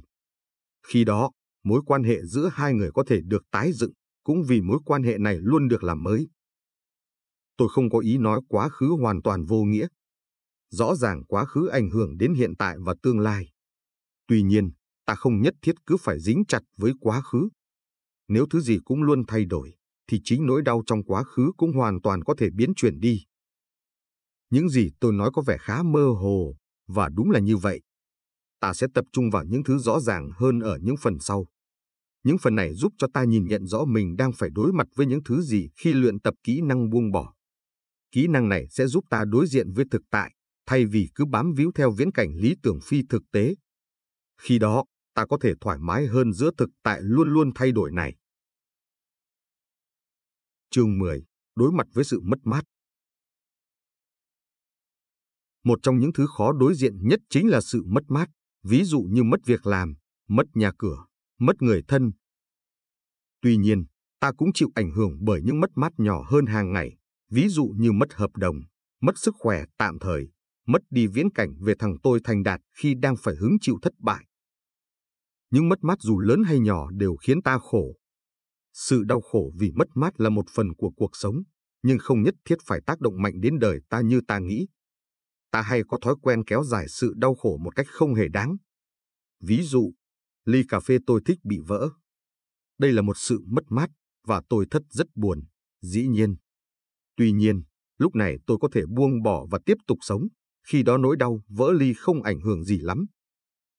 Khi 0.86 1.04
đó, 1.04 1.30
mối 1.64 1.80
quan 1.86 2.02
hệ 2.02 2.24
giữa 2.24 2.50
hai 2.52 2.74
người 2.74 2.90
có 2.94 3.04
thể 3.06 3.20
được 3.24 3.42
tái 3.50 3.72
dựng, 3.72 3.92
cũng 4.24 4.42
vì 4.48 4.60
mối 4.60 4.78
quan 4.84 5.02
hệ 5.02 5.18
này 5.18 5.38
luôn 5.40 5.68
được 5.68 5.84
làm 5.84 6.02
mới. 6.02 6.28
Tôi 7.56 7.68
không 7.70 7.90
có 7.90 7.98
ý 7.98 8.18
nói 8.18 8.40
quá 8.48 8.68
khứ 8.68 8.86
hoàn 9.00 9.22
toàn 9.22 9.44
vô 9.44 9.62
nghĩa. 9.62 9.86
Rõ 10.70 10.94
ràng 10.94 11.24
quá 11.24 11.44
khứ 11.44 11.66
ảnh 11.66 11.90
hưởng 11.90 12.18
đến 12.18 12.34
hiện 12.34 12.56
tại 12.58 12.76
và 12.80 12.94
tương 13.02 13.20
lai. 13.20 13.50
Tuy 14.26 14.42
nhiên, 14.42 14.70
ta 15.06 15.14
không 15.14 15.40
nhất 15.40 15.54
thiết 15.62 15.74
cứ 15.86 15.96
phải 16.00 16.20
dính 16.20 16.44
chặt 16.48 16.60
với 16.76 16.92
quá 17.00 17.20
khứ. 17.20 17.48
Nếu 18.28 18.46
thứ 18.50 18.60
gì 18.60 18.78
cũng 18.84 19.02
luôn 19.02 19.22
thay 19.28 19.44
đổi, 19.44 19.74
thì 20.06 20.20
chính 20.24 20.46
nỗi 20.46 20.62
đau 20.62 20.82
trong 20.86 21.04
quá 21.04 21.24
khứ 21.24 21.52
cũng 21.56 21.72
hoàn 21.72 22.00
toàn 22.02 22.24
có 22.24 22.34
thể 22.38 22.48
biến 22.50 22.72
chuyển 22.76 23.00
đi. 23.00 23.24
Những 24.50 24.68
gì 24.68 24.90
tôi 25.00 25.12
nói 25.12 25.30
có 25.32 25.42
vẻ 25.42 25.56
khá 25.60 25.82
mơ 25.82 26.06
hồ, 26.08 26.56
và 26.86 27.08
đúng 27.08 27.30
là 27.30 27.40
như 27.40 27.56
vậy. 27.56 27.80
Ta 28.60 28.74
sẽ 28.74 28.86
tập 28.94 29.04
trung 29.12 29.30
vào 29.30 29.44
những 29.44 29.64
thứ 29.64 29.78
rõ 29.78 30.00
ràng 30.00 30.30
hơn 30.34 30.60
ở 30.60 30.78
những 30.82 30.96
phần 31.02 31.18
sau. 31.20 31.46
Những 32.24 32.38
phần 32.38 32.54
này 32.54 32.74
giúp 32.74 32.92
cho 32.98 33.06
ta 33.14 33.24
nhìn 33.24 33.46
nhận 33.46 33.66
rõ 33.66 33.84
mình 33.84 34.16
đang 34.16 34.32
phải 34.32 34.50
đối 34.52 34.72
mặt 34.72 34.86
với 34.94 35.06
những 35.06 35.22
thứ 35.24 35.42
gì 35.42 35.68
khi 35.76 35.92
luyện 35.92 36.20
tập 36.20 36.34
kỹ 36.42 36.60
năng 36.60 36.90
buông 36.90 37.10
bỏ. 37.10 37.34
Kỹ 38.12 38.26
năng 38.26 38.48
này 38.48 38.66
sẽ 38.70 38.86
giúp 38.86 39.04
ta 39.10 39.24
đối 39.28 39.46
diện 39.46 39.72
với 39.72 39.84
thực 39.90 40.02
tại, 40.10 40.34
thay 40.66 40.84
vì 40.86 41.08
cứ 41.14 41.24
bám 41.24 41.52
víu 41.52 41.70
theo 41.74 41.90
viễn 41.90 42.12
cảnh 42.12 42.36
lý 42.36 42.54
tưởng 42.62 42.78
phi 42.82 43.02
thực 43.08 43.22
tế. 43.32 43.54
Khi 44.40 44.58
đó, 44.58 44.84
ta 45.14 45.26
có 45.26 45.38
thể 45.40 45.52
thoải 45.60 45.78
mái 45.78 46.06
hơn 46.06 46.32
giữa 46.32 46.50
thực 46.58 46.68
tại 46.82 47.00
luôn 47.02 47.28
luôn 47.28 47.50
thay 47.54 47.72
đổi 47.72 47.92
này. 47.92 48.16
Chương 50.70 50.98
10. 50.98 51.24
Đối 51.56 51.72
mặt 51.72 51.86
với 51.92 52.04
sự 52.04 52.20
mất 52.20 52.38
mát 52.44 52.64
Một 55.64 55.78
trong 55.82 55.98
những 55.98 56.12
thứ 56.12 56.26
khó 56.36 56.52
đối 56.52 56.74
diện 56.74 57.08
nhất 57.08 57.20
chính 57.30 57.48
là 57.48 57.60
sự 57.60 57.82
mất 57.86 58.02
mát, 58.08 58.30
ví 58.62 58.84
dụ 58.84 59.00
như 59.00 59.22
mất 59.22 59.40
việc 59.46 59.66
làm, 59.66 59.94
mất 60.28 60.46
nhà 60.54 60.72
cửa, 60.78 61.06
mất 61.46 61.62
người 61.62 61.82
thân. 61.88 62.12
Tuy 63.42 63.56
nhiên, 63.56 63.84
ta 64.20 64.32
cũng 64.32 64.52
chịu 64.54 64.68
ảnh 64.74 64.90
hưởng 64.90 65.24
bởi 65.24 65.42
những 65.44 65.60
mất 65.60 65.70
mát 65.74 65.92
nhỏ 65.96 66.24
hơn 66.30 66.46
hàng 66.46 66.72
ngày, 66.72 66.96
ví 67.30 67.48
dụ 67.48 67.74
như 67.76 67.92
mất 67.92 68.12
hợp 68.12 68.36
đồng, 68.36 68.56
mất 69.00 69.18
sức 69.18 69.34
khỏe 69.38 69.64
tạm 69.78 69.98
thời, 69.98 70.28
mất 70.66 70.82
đi 70.90 71.06
viễn 71.06 71.30
cảnh 71.30 71.54
về 71.60 71.74
thằng 71.78 71.96
tôi 72.02 72.20
thành 72.24 72.42
đạt 72.42 72.60
khi 72.78 72.94
đang 72.94 73.14
phải 73.22 73.34
hứng 73.34 73.56
chịu 73.60 73.78
thất 73.82 73.92
bại. 73.98 74.24
Những 75.50 75.68
mất 75.68 75.78
mát 75.84 75.98
dù 76.00 76.18
lớn 76.18 76.42
hay 76.46 76.58
nhỏ 76.58 76.90
đều 76.90 77.16
khiến 77.16 77.42
ta 77.42 77.58
khổ. 77.58 77.96
Sự 78.72 79.04
đau 79.04 79.20
khổ 79.20 79.52
vì 79.58 79.72
mất 79.72 79.88
mát 79.94 80.20
là 80.20 80.30
một 80.30 80.44
phần 80.54 80.74
của 80.74 80.90
cuộc 80.96 81.10
sống, 81.12 81.42
nhưng 81.82 81.98
không 81.98 82.22
nhất 82.22 82.34
thiết 82.44 82.56
phải 82.64 82.80
tác 82.86 83.00
động 83.00 83.22
mạnh 83.22 83.40
đến 83.40 83.58
đời 83.58 83.80
ta 83.88 84.00
như 84.00 84.20
ta 84.28 84.38
nghĩ. 84.38 84.66
Ta 85.50 85.62
hay 85.62 85.82
có 85.88 85.98
thói 86.02 86.14
quen 86.22 86.44
kéo 86.44 86.64
dài 86.64 86.86
sự 86.88 87.12
đau 87.16 87.34
khổ 87.34 87.56
một 87.56 87.76
cách 87.76 87.86
không 87.88 88.14
hề 88.14 88.28
đáng. 88.28 88.56
Ví 89.40 89.62
dụ, 89.62 89.92
ly 90.44 90.62
cà 90.68 90.80
phê 90.80 90.98
tôi 91.06 91.20
thích 91.26 91.38
bị 91.44 91.58
vỡ. 91.66 91.90
Đây 92.78 92.92
là 92.92 93.02
một 93.02 93.18
sự 93.18 93.44
mất 93.46 93.64
mát 93.68 93.90
và 94.26 94.42
tôi 94.48 94.66
thất 94.70 94.82
rất 94.90 95.06
buồn, 95.14 95.44
dĩ 95.82 96.06
nhiên. 96.06 96.36
Tuy 97.16 97.32
nhiên, 97.32 97.62
lúc 97.98 98.14
này 98.14 98.38
tôi 98.46 98.58
có 98.60 98.68
thể 98.72 98.82
buông 98.86 99.22
bỏ 99.22 99.46
và 99.50 99.58
tiếp 99.66 99.76
tục 99.86 99.98
sống, 100.00 100.28
khi 100.66 100.82
đó 100.82 100.98
nỗi 100.98 101.16
đau 101.16 101.42
vỡ 101.48 101.72
ly 101.72 101.94
không 101.94 102.22
ảnh 102.22 102.40
hưởng 102.40 102.64
gì 102.64 102.78
lắm. 102.78 103.06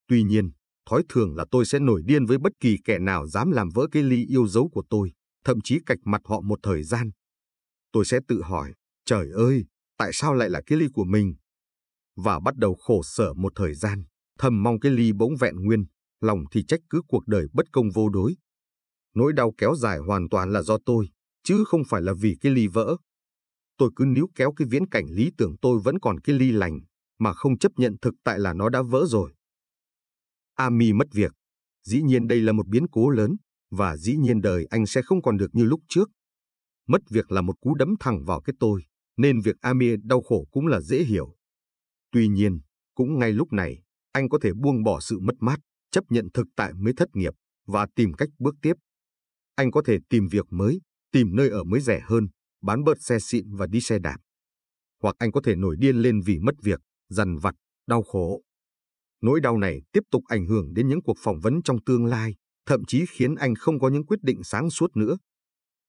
Tuy 0.08 0.23
nhiên, 0.23 0.51
thói 0.89 1.04
thường 1.10 1.36
là 1.36 1.45
tôi 1.51 1.65
sẽ 1.65 1.80
nổi 1.80 2.01
điên 2.06 2.25
với 2.25 2.38
bất 2.38 2.54
kỳ 2.60 2.78
kẻ 2.84 2.99
nào 2.99 3.28
dám 3.28 3.51
làm 3.51 3.69
vỡ 3.69 3.88
cái 3.91 4.04
ly 4.04 4.25
yêu 4.25 4.47
dấu 4.47 4.69
của 4.69 4.84
tôi, 4.89 5.12
thậm 5.43 5.62
chí 5.63 5.80
cạch 5.86 5.99
mặt 6.06 6.21
họ 6.25 6.41
một 6.41 6.60
thời 6.63 6.84
gian. 6.84 7.12
Tôi 7.91 8.06
sẽ 8.06 8.19
tự 8.28 8.41
hỏi, 8.41 8.73
trời 9.06 9.32
ơi, 9.32 9.65
tại 9.97 10.10
sao 10.13 10.34
lại 10.34 10.49
là 10.49 10.62
cái 10.65 10.80
ly 10.80 10.88
của 10.93 11.04
mình? 11.04 11.36
Và 12.15 12.39
bắt 12.39 12.56
đầu 12.58 12.75
khổ 12.75 13.01
sở 13.04 13.34
một 13.34 13.54
thời 13.56 13.73
gian, 13.73 14.04
thầm 14.39 14.63
mong 14.63 14.80
cái 14.80 14.91
ly 14.91 15.12
bỗng 15.13 15.36
vẹn 15.39 15.56
nguyên, 15.56 15.86
lòng 16.21 16.43
thì 16.51 16.63
trách 16.63 16.80
cứ 16.89 17.01
cuộc 17.08 17.28
đời 17.28 17.47
bất 17.54 17.65
công 17.71 17.89
vô 17.89 18.10
đối. 18.10 18.36
Nỗi 19.15 19.34
đau 19.34 19.54
kéo 19.58 19.75
dài 19.75 19.97
hoàn 19.97 20.30
toàn 20.30 20.51
là 20.54 20.62
do 20.62 20.78
tôi, 20.86 21.10
chứ 21.43 21.63
không 21.67 21.82
phải 21.89 22.01
là 22.01 22.13
vì 22.13 22.38
cái 22.41 22.51
ly 22.51 22.67
vỡ. 22.67 22.95
Tôi 23.78 23.89
cứ 23.95 24.06
níu 24.06 24.28
kéo 24.36 24.54
cái 24.56 24.67
viễn 24.71 24.88
cảnh 24.88 25.06
lý 25.10 25.32
tưởng 25.38 25.56
tôi 25.62 25.80
vẫn 25.84 25.99
còn 25.99 26.19
cái 26.19 26.36
ly 26.36 26.51
lành, 26.51 26.80
mà 27.19 27.34
không 27.34 27.58
chấp 27.58 27.71
nhận 27.78 27.95
thực 28.01 28.13
tại 28.23 28.39
là 28.39 28.54
nó 28.54 28.69
đã 28.69 28.82
vỡ 28.82 29.06
rồi. 29.08 29.34
Ami 30.56 30.93
mất 30.93 31.08
việc. 31.13 31.32
Dĩ 31.84 32.01
nhiên 32.01 32.28
đây 32.28 32.41
là 32.41 32.51
một 32.51 32.67
biến 32.67 32.86
cố 32.91 33.10
lớn, 33.10 33.36
và 33.71 33.97
dĩ 33.97 34.15
nhiên 34.17 34.41
đời 34.41 34.67
anh 34.69 34.86
sẽ 34.86 35.01
không 35.01 35.21
còn 35.21 35.38
được 35.38 35.49
như 35.54 35.63
lúc 35.63 35.80
trước. 35.89 36.10
Mất 36.88 37.01
việc 37.10 37.32
là 37.32 37.41
một 37.41 37.54
cú 37.60 37.75
đấm 37.75 37.93
thẳng 37.99 38.25
vào 38.25 38.41
cái 38.41 38.54
tôi, 38.60 38.84
nên 39.17 39.41
việc 39.41 39.56
Ami 39.62 39.95
đau 40.04 40.21
khổ 40.21 40.47
cũng 40.51 40.67
là 40.67 40.82
dễ 40.82 41.04
hiểu. 41.04 41.36
Tuy 42.12 42.28
nhiên, 42.28 42.60
cũng 42.95 43.19
ngay 43.19 43.34
lúc 43.34 43.54
này, 43.54 43.82
anh 44.12 44.30
có 44.30 44.39
thể 44.41 44.54
buông 44.54 44.84
bỏ 44.84 44.99
sự 44.99 45.19
mất 45.19 45.36
mát, 45.39 45.60
chấp 45.95 46.03
nhận 46.10 46.27
thực 46.34 46.47
tại 46.55 46.73
mới 46.73 46.93
thất 46.97 47.15
nghiệp 47.15 47.34
và 47.67 47.88
tìm 47.95 48.13
cách 48.13 48.29
bước 48.39 48.55
tiếp. 48.62 48.73
Anh 49.55 49.71
có 49.71 49.81
thể 49.86 49.97
tìm 50.10 50.27
việc 50.27 50.45
mới, 50.49 50.81
tìm 51.12 51.36
nơi 51.36 51.49
ở 51.49 51.63
mới 51.63 51.81
rẻ 51.81 52.01
hơn, 52.03 52.27
bán 52.62 52.84
bớt 52.84 53.01
xe 53.01 53.17
xịn 53.19 53.55
và 53.55 53.67
đi 53.67 53.81
xe 53.81 53.99
đạp. 53.99 54.17
Hoặc 55.01 55.15
anh 55.19 55.31
có 55.31 55.41
thể 55.45 55.55
nổi 55.55 55.75
điên 55.79 55.95
lên 55.95 56.21
vì 56.25 56.39
mất 56.39 56.55
việc, 56.63 56.79
dằn 57.10 57.38
vặt, 57.38 57.55
đau 57.88 58.03
khổ. 58.03 58.41
Nỗi 59.21 59.41
đau 59.41 59.58
này 59.58 59.81
tiếp 59.91 60.03
tục 60.12 60.23
ảnh 60.27 60.45
hưởng 60.45 60.73
đến 60.73 60.88
những 60.88 61.01
cuộc 61.01 61.17
phỏng 61.19 61.39
vấn 61.39 61.62
trong 61.63 61.84
tương 61.86 62.05
lai, 62.05 62.36
thậm 62.65 62.86
chí 62.88 63.05
khiến 63.10 63.36
anh 63.36 63.55
không 63.55 63.79
có 63.79 63.89
những 63.89 64.05
quyết 64.05 64.19
định 64.21 64.43
sáng 64.43 64.69
suốt 64.69 64.97
nữa. 64.97 65.17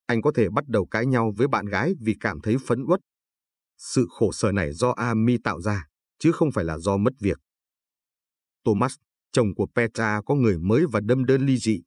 Anh 0.06 0.22
có 0.22 0.32
thể 0.34 0.48
bắt 0.50 0.64
đầu 0.68 0.86
cãi 0.86 1.06
nhau 1.06 1.32
với 1.36 1.48
bạn 1.48 1.66
gái 1.66 1.92
vì 2.00 2.14
cảm 2.20 2.40
thấy 2.40 2.56
phẫn 2.66 2.84
uất. 2.84 3.00
Sự 3.78 4.06
khổ 4.10 4.32
sở 4.32 4.52
này 4.52 4.72
do 4.72 4.90
Ami 4.90 5.38
tạo 5.44 5.60
ra, 5.60 5.86
chứ 6.18 6.32
không 6.32 6.52
phải 6.52 6.64
là 6.64 6.78
do 6.78 6.96
mất 6.96 7.12
việc. 7.20 7.38
Thomas, 8.64 8.94
chồng 9.32 9.54
của 9.54 9.66
Petra 9.74 10.20
có 10.26 10.34
người 10.34 10.58
mới 10.58 10.84
và 10.92 11.00
đâm 11.00 11.24
đơn 11.24 11.46
ly 11.46 11.56
dị. 11.56 11.82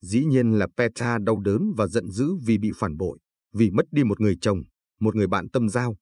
Dĩ 0.00 0.24
nhiên 0.24 0.52
là 0.52 0.66
Petra 0.76 1.18
đau 1.18 1.40
đớn 1.40 1.72
và 1.76 1.86
giận 1.86 2.10
dữ 2.10 2.34
vì 2.46 2.58
bị 2.58 2.70
phản 2.76 2.96
bội, 2.96 3.18
vì 3.52 3.70
mất 3.70 3.84
đi 3.90 4.04
một 4.04 4.20
người 4.20 4.36
chồng, 4.40 4.62
một 5.00 5.16
người 5.16 5.26
bạn 5.26 5.48
tâm 5.48 5.68
giao. 5.68 5.96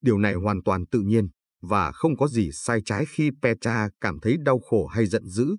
Điều 0.00 0.18
này 0.18 0.34
hoàn 0.34 0.62
toàn 0.62 0.86
tự 0.86 1.00
nhiên 1.00 1.28
và 1.62 1.92
không 1.92 2.16
có 2.16 2.28
gì 2.28 2.50
sai 2.52 2.80
trái 2.84 3.04
khi 3.08 3.30
Petra 3.42 3.88
cảm 4.00 4.18
thấy 4.22 4.36
đau 4.44 4.60
khổ 4.60 4.86
hay 4.86 5.06
giận 5.06 5.26
dữ. 5.26 5.56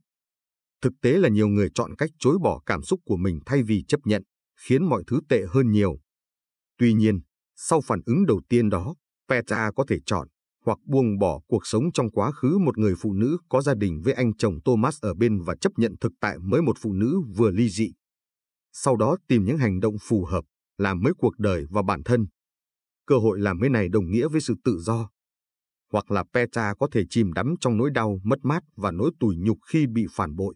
Thực 0.82 0.94
tế 1.02 1.18
là 1.18 1.30
nhiều 1.30 1.48
người 1.48 1.70
chọn 1.76 1.96
cách 1.96 2.10
chối 2.20 2.38
bỏ 2.44 2.62
cảm 2.66 2.84
xúc 2.84 3.00
của 3.06 3.18
mình 3.18 3.40
thay 3.46 3.64
vì 3.64 3.84
chấp 3.88 4.00
nhận, 4.04 4.24
khiến 4.60 4.86
mọi 4.86 5.04
thứ 5.08 5.20
tệ 5.30 5.44
hơn 5.50 5.72
nhiều. 5.72 6.00
Tuy 6.78 6.94
nhiên, 6.94 7.22
sau 7.56 7.82
phản 7.82 8.02
ứng 8.06 8.26
đầu 8.26 8.42
tiên 8.50 8.70
đó, 8.70 8.96
Petra 9.30 9.72
có 9.76 9.86
thể 9.88 10.00
chọn 10.06 10.28
hoặc 10.66 10.78
buông 10.86 11.20
bỏ 11.20 11.40
cuộc 11.48 11.68
sống 11.68 11.84
trong 11.94 12.10
quá 12.10 12.32
khứ 12.32 12.58
một 12.58 12.78
người 12.78 12.94
phụ 13.00 13.14
nữ 13.14 13.38
có 13.50 13.62
gia 13.62 13.74
đình 13.74 14.02
với 14.04 14.14
anh 14.14 14.34
chồng 14.38 14.60
Thomas 14.66 14.98
ở 15.02 15.14
bên 15.14 15.42
và 15.42 15.56
chấp 15.62 15.72
nhận 15.78 15.96
thực 16.02 16.12
tại 16.20 16.38
mới 16.40 16.62
một 16.62 16.78
phụ 16.82 16.94
nữ 16.94 17.22
vừa 17.36 17.52
ly 17.52 17.70
dị. 17.70 17.94
Sau 18.74 18.96
đó 18.96 19.18
tìm 19.28 19.46
những 19.46 19.58
hành 19.58 19.80
động 19.80 19.96
phù 20.02 20.26
hợp, 20.26 20.44
làm 20.78 21.02
mới 21.04 21.14
cuộc 21.18 21.40
đời 21.40 21.66
và 21.70 21.82
bản 21.82 22.04
thân. 22.04 22.28
Cơ 23.08 23.18
hội 23.18 23.40
làm 23.40 23.60
mới 23.60 23.70
này 23.70 23.90
đồng 23.90 24.12
nghĩa 24.12 24.28
với 24.28 24.42
sự 24.42 24.56
tự 24.64 24.78
do. 24.80 25.10
Hoặc 25.92 26.12
là 26.12 26.24
Petra 26.34 26.74
có 26.80 26.88
thể 26.92 27.04
chìm 27.10 27.34
đắm 27.34 27.56
trong 27.60 27.78
nỗi 27.78 27.90
đau, 27.92 28.20
mất 28.24 28.40
mát 28.44 28.64
và 28.76 28.92
nỗi 28.92 29.12
tủi 29.20 29.36
nhục 29.38 29.58
khi 29.68 29.88
bị 29.88 30.06
phản 30.12 30.36
bội. 30.36 30.56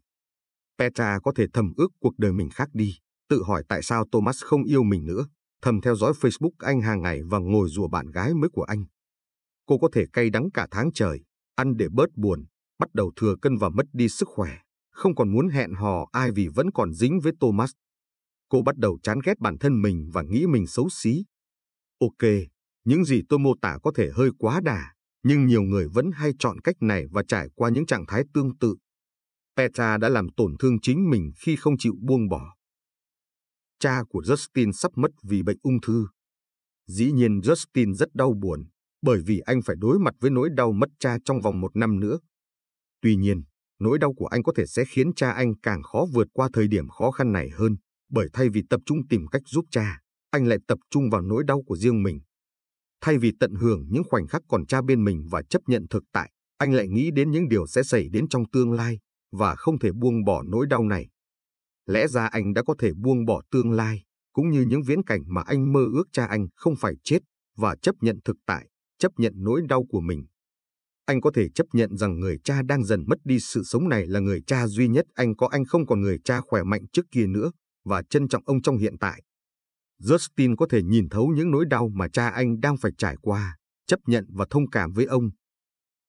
Petra 0.79 1.19
có 1.23 1.31
thể 1.35 1.45
thầm 1.53 1.73
ước 1.77 1.91
cuộc 1.99 2.17
đời 2.17 2.33
mình 2.33 2.49
khác 2.49 2.69
đi, 2.73 2.95
tự 3.29 3.43
hỏi 3.43 3.63
tại 3.67 3.81
sao 3.83 4.05
Thomas 4.11 4.43
không 4.43 4.63
yêu 4.63 4.83
mình 4.83 5.05
nữa, 5.05 5.27
thầm 5.61 5.81
theo 5.81 5.95
dõi 5.95 6.13
Facebook 6.13 6.51
anh 6.59 6.81
hàng 6.81 7.01
ngày 7.01 7.21
và 7.23 7.39
ngồi 7.39 7.69
rùa 7.69 7.87
bạn 7.87 8.11
gái 8.11 8.33
mới 8.33 8.49
của 8.49 8.63
anh. 8.63 8.85
Cô 9.65 9.77
có 9.77 9.89
thể 9.93 10.05
cay 10.13 10.29
đắng 10.29 10.51
cả 10.53 10.67
tháng 10.71 10.89
trời, 10.93 11.21
ăn 11.55 11.77
để 11.77 11.87
bớt 11.91 12.09
buồn, 12.15 12.45
bắt 12.79 12.89
đầu 12.93 13.11
thừa 13.15 13.35
cân 13.41 13.57
và 13.57 13.69
mất 13.69 13.85
đi 13.93 14.09
sức 14.09 14.27
khỏe, 14.27 14.57
không 14.91 15.15
còn 15.15 15.33
muốn 15.33 15.49
hẹn 15.49 15.73
hò 15.73 16.07
ai 16.11 16.31
vì 16.31 16.47
vẫn 16.47 16.71
còn 16.71 16.93
dính 16.93 17.19
với 17.19 17.33
Thomas. 17.39 17.71
Cô 18.49 18.61
bắt 18.61 18.77
đầu 18.77 18.99
chán 19.03 19.19
ghét 19.25 19.39
bản 19.39 19.57
thân 19.57 19.81
mình 19.81 20.09
và 20.13 20.21
nghĩ 20.21 20.47
mình 20.47 20.67
xấu 20.67 20.89
xí. 20.89 21.23
Ok, 21.99 22.29
những 22.85 23.05
gì 23.05 23.21
tôi 23.29 23.39
mô 23.39 23.53
tả 23.61 23.77
có 23.83 23.91
thể 23.95 24.11
hơi 24.13 24.29
quá 24.37 24.61
đà, 24.63 24.93
nhưng 25.23 25.45
nhiều 25.45 25.61
người 25.61 25.87
vẫn 25.87 26.11
hay 26.11 26.31
chọn 26.39 26.61
cách 26.61 26.75
này 26.79 27.05
và 27.11 27.23
trải 27.27 27.47
qua 27.55 27.69
những 27.69 27.85
trạng 27.85 28.05
thái 28.07 28.23
tương 28.33 28.57
tự. 28.57 28.75
Petra 29.57 29.97
đã 29.97 30.09
làm 30.09 30.27
tổn 30.37 30.55
thương 30.59 30.79
chính 30.81 31.09
mình 31.09 31.31
khi 31.39 31.55
không 31.55 31.77
chịu 31.77 31.93
buông 32.01 32.29
bỏ. 32.29 32.55
Cha 33.79 34.03
của 34.09 34.21
Justin 34.21 34.71
sắp 34.71 34.91
mất 34.95 35.11
vì 35.23 35.43
bệnh 35.43 35.57
ung 35.61 35.81
thư. 35.81 36.07
Dĩ 36.87 37.11
nhiên 37.11 37.39
Justin 37.39 37.93
rất 37.93 38.15
đau 38.15 38.33
buồn, 38.33 38.65
bởi 39.05 39.21
vì 39.25 39.39
anh 39.39 39.61
phải 39.61 39.75
đối 39.79 39.99
mặt 39.99 40.13
với 40.19 40.31
nỗi 40.31 40.49
đau 40.55 40.71
mất 40.71 40.89
cha 40.99 41.17
trong 41.25 41.41
vòng 41.41 41.61
một 41.61 41.75
năm 41.75 41.99
nữa. 41.99 42.19
Tuy 43.01 43.15
nhiên, 43.15 43.43
nỗi 43.79 43.99
đau 43.99 44.13
của 44.13 44.27
anh 44.27 44.43
có 44.43 44.53
thể 44.57 44.65
sẽ 44.65 44.83
khiến 44.85 45.13
cha 45.15 45.31
anh 45.31 45.53
càng 45.63 45.83
khó 45.83 46.05
vượt 46.13 46.27
qua 46.33 46.49
thời 46.53 46.67
điểm 46.67 46.89
khó 46.89 47.11
khăn 47.11 47.31
này 47.31 47.49
hơn, 47.49 47.75
bởi 48.09 48.29
thay 48.33 48.49
vì 48.49 48.61
tập 48.69 48.81
trung 48.85 49.07
tìm 49.09 49.27
cách 49.27 49.41
giúp 49.45 49.65
cha, 49.71 49.99
anh 50.31 50.45
lại 50.47 50.57
tập 50.67 50.79
trung 50.89 51.09
vào 51.09 51.21
nỗi 51.21 51.43
đau 51.47 51.61
của 51.65 51.77
riêng 51.77 52.03
mình. 52.03 52.19
Thay 53.01 53.17
vì 53.17 53.31
tận 53.39 53.53
hưởng 53.55 53.87
những 53.89 54.03
khoảnh 54.09 54.27
khắc 54.27 54.41
còn 54.49 54.65
cha 54.65 54.81
bên 54.81 55.03
mình 55.03 55.27
và 55.31 55.41
chấp 55.49 55.61
nhận 55.67 55.85
thực 55.89 56.03
tại, 56.11 56.31
anh 56.57 56.73
lại 56.73 56.87
nghĩ 56.87 57.11
đến 57.11 57.31
những 57.31 57.49
điều 57.49 57.67
sẽ 57.67 57.83
xảy 57.83 58.09
đến 58.09 58.27
trong 58.29 58.49
tương 58.49 58.71
lai 58.71 58.99
và 59.31 59.55
không 59.55 59.79
thể 59.79 59.91
buông 59.91 60.23
bỏ 60.23 60.43
nỗi 60.43 60.65
đau 60.69 60.83
này. 60.83 61.09
Lẽ 61.85 62.07
ra 62.07 62.25
anh 62.27 62.53
đã 62.53 62.63
có 62.63 62.75
thể 62.79 62.91
buông 62.93 63.25
bỏ 63.25 63.41
tương 63.51 63.71
lai, 63.71 64.03
cũng 64.33 64.49
như 64.49 64.61
những 64.61 64.81
viễn 64.83 65.03
cảnh 65.03 65.21
mà 65.27 65.41
anh 65.41 65.73
mơ 65.73 65.85
ước 65.93 66.07
cha 66.11 66.25
anh 66.25 66.47
không 66.55 66.75
phải 66.75 66.93
chết 67.03 67.19
và 67.57 67.75
chấp 67.81 67.95
nhận 68.01 68.19
thực 68.25 68.35
tại, 68.45 68.67
chấp 68.99 69.11
nhận 69.17 69.33
nỗi 69.35 69.61
đau 69.69 69.85
của 69.89 70.01
mình. 70.01 70.25
Anh 71.05 71.21
có 71.21 71.31
thể 71.35 71.49
chấp 71.55 71.65
nhận 71.73 71.97
rằng 71.97 72.19
người 72.19 72.37
cha 72.43 72.61
đang 72.61 72.83
dần 72.83 73.03
mất 73.07 73.17
đi 73.23 73.39
sự 73.39 73.63
sống 73.63 73.89
này 73.89 74.07
là 74.07 74.19
người 74.19 74.41
cha 74.47 74.67
duy 74.67 74.87
nhất 74.87 75.05
anh 75.13 75.35
có 75.35 75.47
anh 75.47 75.65
không 75.65 75.85
còn 75.85 76.01
người 76.01 76.19
cha 76.23 76.41
khỏe 76.41 76.63
mạnh 76.63 76.81
trước 76.93 77.05
kia 77.11 77.25
nữa 77.27 77.51
và 77.85 78.03
trân 78.09 78.27
trọng 78.27 78.43
ông 78.45 78.61
trong 78.61 78.77
hiện 78.77 78.97
tại. 78.99 79.23
Justin 80.01 80.55
có 80.55 80.67
thể 80.69 80.83
nhìn 80.83 81.09
thấu 81.09 81.27
những 81.35 81.51
nỗi 81.51 81.65
đau 81.65 81.89
mà 81.93 82.07
cha 82.13 82.29
anh 82.29 82.59
đang 82.59 82.77
phải 82.77 82.91
trải 82.97 83.15
qua, 83.21 83.57
chấp 83.87 83.99
nhận 84.05 84.25
và 84.29 84.45
thông 84.49 84.69
cảm 84.69 84.91
với 84.91 85.05
ông. 85.05 85.29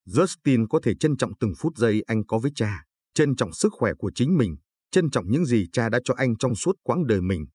Justin 0.07 0.66
có 0.70 0.80
thể 0.82 0.95
trân 1.01 1.16
trọng 1.16 1.32
từng 1.41 1.53
phút 1.59 1.76
giây 1.76 2.03
anh 2.07 2.26
có 2.26 2.39
với 2.39 2.51
cha, 2.55 2.84
trân 3.14 3.37
trọng 3.37 3.53
sức 3.53 3.72
khỏe 3.72 3.93
của 3.99 4.11
chính 4.14 4.37
mình, 4.37 4.57
trân 4.91 5.11
trọng 5.11 5.30
những 5.30 5.45
gì 5.45 5.66
cha 5.72 5.89
đã 5.89 6.01
cho 6.05 6.14
anh 6.16 6.37
trong 6.37 6.55
suốt 6.55 6.76
quãng 6.82 7.07
đời 7.07 7.20
mình. 7.20 7.47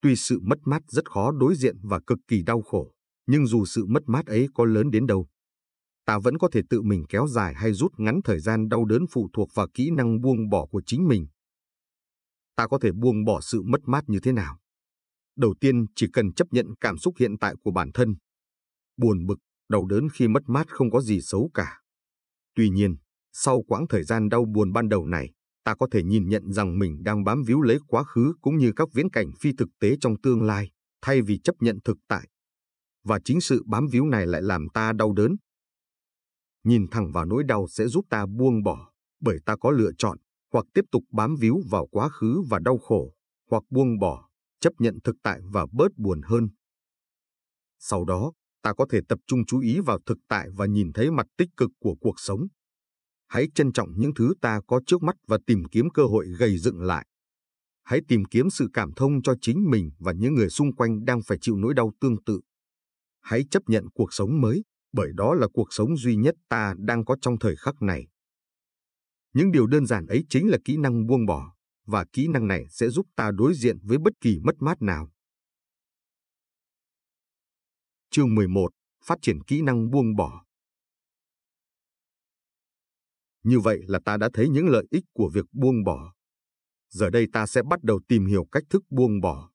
Tuy 0.00 0.16
sự 0.16 0.40
mất 0.42 0.58
mát 0.64 0.82
rất 0.88 1.10
khó 1.10 1.32
đối 1.32 1.54
diện 1.54 1.76
và 1.82 2.00
cực 2.06 2.18
kỳ 2.28 2.42
đau 2.42 2.62
khổ, 2.62 2.92
nhưng 3.26 3.46
dù 3.46 3.64
sự 3.64 3.86
mất 3.86 4.02
mát 4.06 4.26
ấy 4.26 4.48
có 4.54 4.64
lớn 4.64 4.90
đến 4.90 5.06
đâu, 5.06 5.28
ta 6.04 6.18
vẫn 6.18 6.38
có 6.38 6.48
thể 6.52 6.60
tự 6.70 6.82
mình 6.82 7.04
kéo 7.08 7.26
dài 7.26 7.54
hay 7.54 7.72
rút 7.72 7.92
ngắn 7.96 8.20
thời 8.24 8.40
gian 8.40 8.68
đau 8.68 8.84
đớn 8.84 9.04
phụ 9.10 9.28
thuộc 9.32 9.48
vào 9.54 9.68
kỹ 9.74 9.90
năng 9.90 10.20
buông 10.20 10.48
bỏ 10.48 10.66
của 10.66 10.82
chính 10.86 11.08
mình. 11.08 11.26
Ta 12.56 12.66
có 12.66 12.78
thể 12.78 12.92
buông 12.92 13.24
bỏ 13.24 13.40
sự 13.40 13.62
mất 13.62 13.80
mát 13.84 14.04
như 14.06 14.20
thế 14.20 14.32
nào? 14.32 14.58
Đầu 15.36 15.54
tiên 15.60 15.86
chỉ 15.96 16.06
cần 16.12 16.32
chấp 16.32 16.46
nhận 16.50 16.66
cảm 16.80 16.98
xúc 16.98 17.14
hiện 17.18 17.38
tại 17.38 17.54
của 17.62 17.70
bản 17.70 17.90
thân. 17.94 18.16
Buồn 18.96 19.26
bực, 19.26 19.38
đau 19.68 19.86
đớn 19.86 20.08
khi 20.14 20.28
mất 20.28 20.42
mát 20.46 20.66
không 20.68 20.90
có 20.90 21.00
gì 21.00 21.20
xấu 21.20 21.50
cả. 21.54 21.80
Tuy 22.54 22.68
nhiên, 22.68 22.96
sau 23.32 23.62
quãng 23.62 23.86
thời 23.88 24.04
gian 24.04 24.28
đau 24.28 24.44
buồn 24.44 24.72
ban 24.72 24.88
đầu 24.88 25.06
này, 25.06 25.32
ta 25.64 25.74
có 25.74 25.88
thể 25.90 26.02
nhìn 26.02 26.28
nhận 26.28 26.52
rằng 26.52 26.78
mình 26.78 27.02
đang 27.02 27.24
bám 27.24 27.42
víu 27.42 27.62
lấy 27.62 27.78
quá 27.86 28.04
khứ 28.04 28.32
cũng 28.40 28.58
như 28.58 28.72
các 28.76 28.88
viễn 28.92 29.10
cảnh 29.10 29.30
phi 29.40 29.52
thực 29.58 29.68
tế 29.80 29.96
trong 30.00 30.20
tương 30.20 30.42
lai, 30.42 30.70
thay 31.02 31.22
vì 31.22 31.38
chấp 31.38 31.54
nhận 31.60 31.78
thực 31.84 31.98
tại. 32.08 32.28
Và 33.04 33.18
chính 33.24 33.40
sự 33.40 33.62
bám 33.66 33.86
víu 33.86 34.06
này 34.06 34.26
lại 34.26 34.42
làm 34.42 34.68
ta 34.74 34.92
đau 34.92 35.12
đớn. 35.12 35.36
Nhìn 36.64 36.86
thẳng 36.90 37.12
vào 37.12 37.24
nỗi 37.24 37.44
đau 37.44 37.66
sẽ 37.68 37.86
giúp 37.86 38.04
ta 38.10 38.26
buông 38.26 38.62
bỏ, 38.62 38.92
bởi 39.20 39.38
ta 39.46 39.56
có 39.56 39.70
lựa 39.70 39.90
chọn, 39.98 40.18
hoặc 40.52 40.64
tiếp 40.74 40.84
tục 40.90 41.02
bám 41.12 41.36
víu 41.40 41.60
vào 41.70 41.86
quá 41.86 42.08
khứ 42.08 42.42
và 42.48 42.58
đau 42.58 42.78
khổ, 42.78 43.14
hoặc 43.50 43.62
buông 43.70 43.98
bỏ, 43.98 44.28
chấp 44.60 44.72
nhận 44.78 44.98
thực 45.04 45.16
tại 45.22 45.40
và 45.52 45.66
bớt 45.72 45.88
buồn 45.96 46.20
hơn. 46.24 46.48
Sau 47.78 48.04
đó, 48.04 48.32
ta 48.62 48.72
có 48.74 48.86
thể 48.90 49.00
tập 49.08 49.18
trung 49.26 49.44
chú 49.46 49.60
ý 49.60 49.80
vào 49.80 49.98
thực 50.06 50.18
tại 50.28 50.48
và 50.56 50.66
nhìn 50.66 50.92
thấy 50.92 51.10
mặt 51.10 51.26
tích 51.36 51.48
cực 51.56 51.70
của 51.80 51.94
cuộc 52.00 52.14
sống. 52.16 52.40
Hãy 53.28 53.48
trân 53.54 53.72
trọng 53.72 53.88
những 53.96 54.14
thứ 54.14 54.34
ta 54.40 54.60
có 54.66 54.80
trước 54.86 55.02
mắt 55.02 55.16
và 55.26 55.38
tìm 55.46 55.64
kiếm 55.72 55.90
cơ 55.90 56.04
hội 56.04 56.26
gầy 56.38 56.58
dựng 56.58 56.80
lại. 56.80 57.06
Hãy 57.84 58.00
tìm 58.08 58.24
kiếm 58.24 58.50
sự 58.50 58.68
cảm 58.72 58.92
thông 58.96 59.22
cho 59.22 59.34
chính 59.40 59.70
mình 59.70 59.90
và 59.98 60.12
những 60.12 60.34
người 60.34 60.50
xung 60.50 60.74
quanh 60.74 61.04
đang 61.04 61.20
phải 61.26 61.38
chịu 61.40 61.56
nỗi 61.56 61.74
đau 61.74 61.92
tương 62.00 62.22
tự. 62.24 62.40
Hãy 63.22 63.44
chấp 63.50 63.62
nhận 63.66 63.90
cuộc 63.94 64.12
sống 64.12 64.40
mới, 64.40 64.64
bởi 64.92 65.10
đó 65.14 65.34
là 65.34 65.48
cuộc 65.52 65.68
sống 65.70 65.96
duy 65.96 66.16
nhất 66.16 66.34
ta 66.48 66.74
đang 66.78 67.04
có 67.04 67.16
trong 67.20 67.38
thời 67.38 67.56
khắc 67.56 67.82
này. 67.82 68.08
Những 69.32 69.52
điều 69.52 69.66
đơn 69.66 69.86
giản 69.86 70.06
ấy 70.06 70.24
chính 70.28 70.48
là 70.48 70.58
kỹ 70.64 70.76
năng 70.76 71.06
buông 71.06 71.26
bỏ, 71.26 71.54
và 71.86 72.04
kỹ 72.12 72.28
năng 72.28 72.46
này 72.46 72.66
sẽ 72.70 72.88
giúp 72.88 73.06
ta 73.16 73.30
đối 73.34 73.54
diện 73.54 73.78
với 73.82 73.98
bất 73.98 74.12
kỳ 74.20 74.40
mất 74.44 74.54
mát 74.58 74.82
nào. 74.82 75.12
Chương 78.10 78.34
11. 78.34 78.70
Phát 79.04 79.18
triển 79.22 79.44
kỹ 79.44 79.62
năng 79.62 79.90
buông 79.90 80.16
bỏ 80.16 80.44
Như 83.42 83.60
vậy 83.60 83.82
là 83.86 83.98
ta 84.04 84.16
đã 84.16 84.28
thấy 84.32 84.48
những 84.48 84.66
lợi 84.66 84.86
ích 84.90 85.04
của 85.12 85.30
việc 85.34 85.46
buông 85.52 85.84
bỏ. 85.84 86.14
Giờ 86.88 87.10
đây 87.10 87.26
ta 87.32 87.46
sẽ 87.46 87.62
bắt 87.62 87.82
đầu 87.82 88.00
tìm 88.08 88.26
hiểu 88.26 88.46
cách 88.52 88.64
thức 88.70 88.82
buông 88.90 89.20
bỏ. 89.20 89.50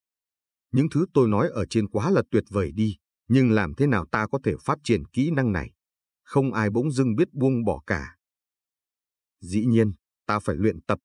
Những 0.72 0.88
thứ 0.92 1.06
tôi 1.14 1.28
nói 1.28 1.50
ở 1.50 1.66
trên 1.66 1.90
quá 1.90 2.12
là 2.12 2.24
tuyệt 2.32 2.44
vời 2.50 2.72
đi, 2.72 2.98
nhưng 3.28 3.52
làm 3.52 3.74
thế 3.74 3.88
nào 3.88 4.06
ta 4.12 4.28
có 4.28 4.40
thể 4.44 4.54
phát 4.66 4.78
triển 4.84 5.06
kỹ 5.06 5.32
năng 5.32 5.52
này? 5.52 5.72
Không 6.24 6.54
ai 6.54 6.70
bỗng 6.70 6.92
dưng 6.92 7.16
biết 7.16 7.34
buông 7.34 7.64
bỏ 7.64 7.82
cả. 7.88 8.16
Dĩ 9.42 9.66
nhiên, 9.66 9.94
ta 10.26 10.40
phải 10.40 10.56
luyện 10.56 10.82
tập. 10.82 11.00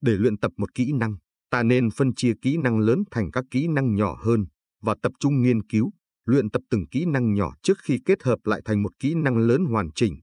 Để 0.00 0.12
luyện 0.12 0.38
tập 0.38 0.52
một 0.56 0.74
kỹ 0.74 0.92
năng, 0.92 1.16
ta 1.50 1.62
nên 1.62 1.90
phân 1.90 2.14
chia 2.14 2.32
kỹ 2.42 2.56
năng 2.56 2.78
lớn 2.78 3.02
thành 3.10 3.30
các 3.30 3.44
kỹ 3.50 3.68
năng 3.68 3.94
nhỏ 3.94 4.16
hơn 4.24 4.46
và 4.80 4.94
tập 5.02 5.12
trung 5.20 5.42
nghiên 5.42 5.66
cứu, 5.66 5.92
luyện 6.24 6.50
tập 6.50 6.62
từng 6.70 6.86
kỹ 6.90 7.04
năng 7.04 7.34
nhỏ 7.34 7.54
trước 7.62 7.78
khi 7.82 8.00
kết 8.04 8.22
hợp 8.22 8.38
lại 8.44 8.62
thành 8.64 8.82
một 8.82 8.98
kỹ 8.98 9.14
năng 9.14 9.38
lớn 9.38 9.64
hoàn 9.64 9.90
chỉnh. 9.94 10.20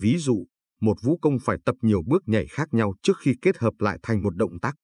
Ví 0.00 0.16
dụ, 0.18 0.46
một 0.80 0.96
vũ 1.02 1.18
công 1.22 1.38
phải 1.38 1.56
tập 1.64 1.76
nhiều 1.82 2.02
bước 2.06 2.22
nhảy 2.26 2.46
khác 2.46 2.68
nhau 2.74 2.94
trước 3.02 3.18
khi 3.18 3.34
kết 3.42 3.58
hợp 3.58 3.74
lại 3.78 3.98
thành 4.02 4.22
một 4.22 4.36
động 4.36 4.60
tác. 4.60 4.74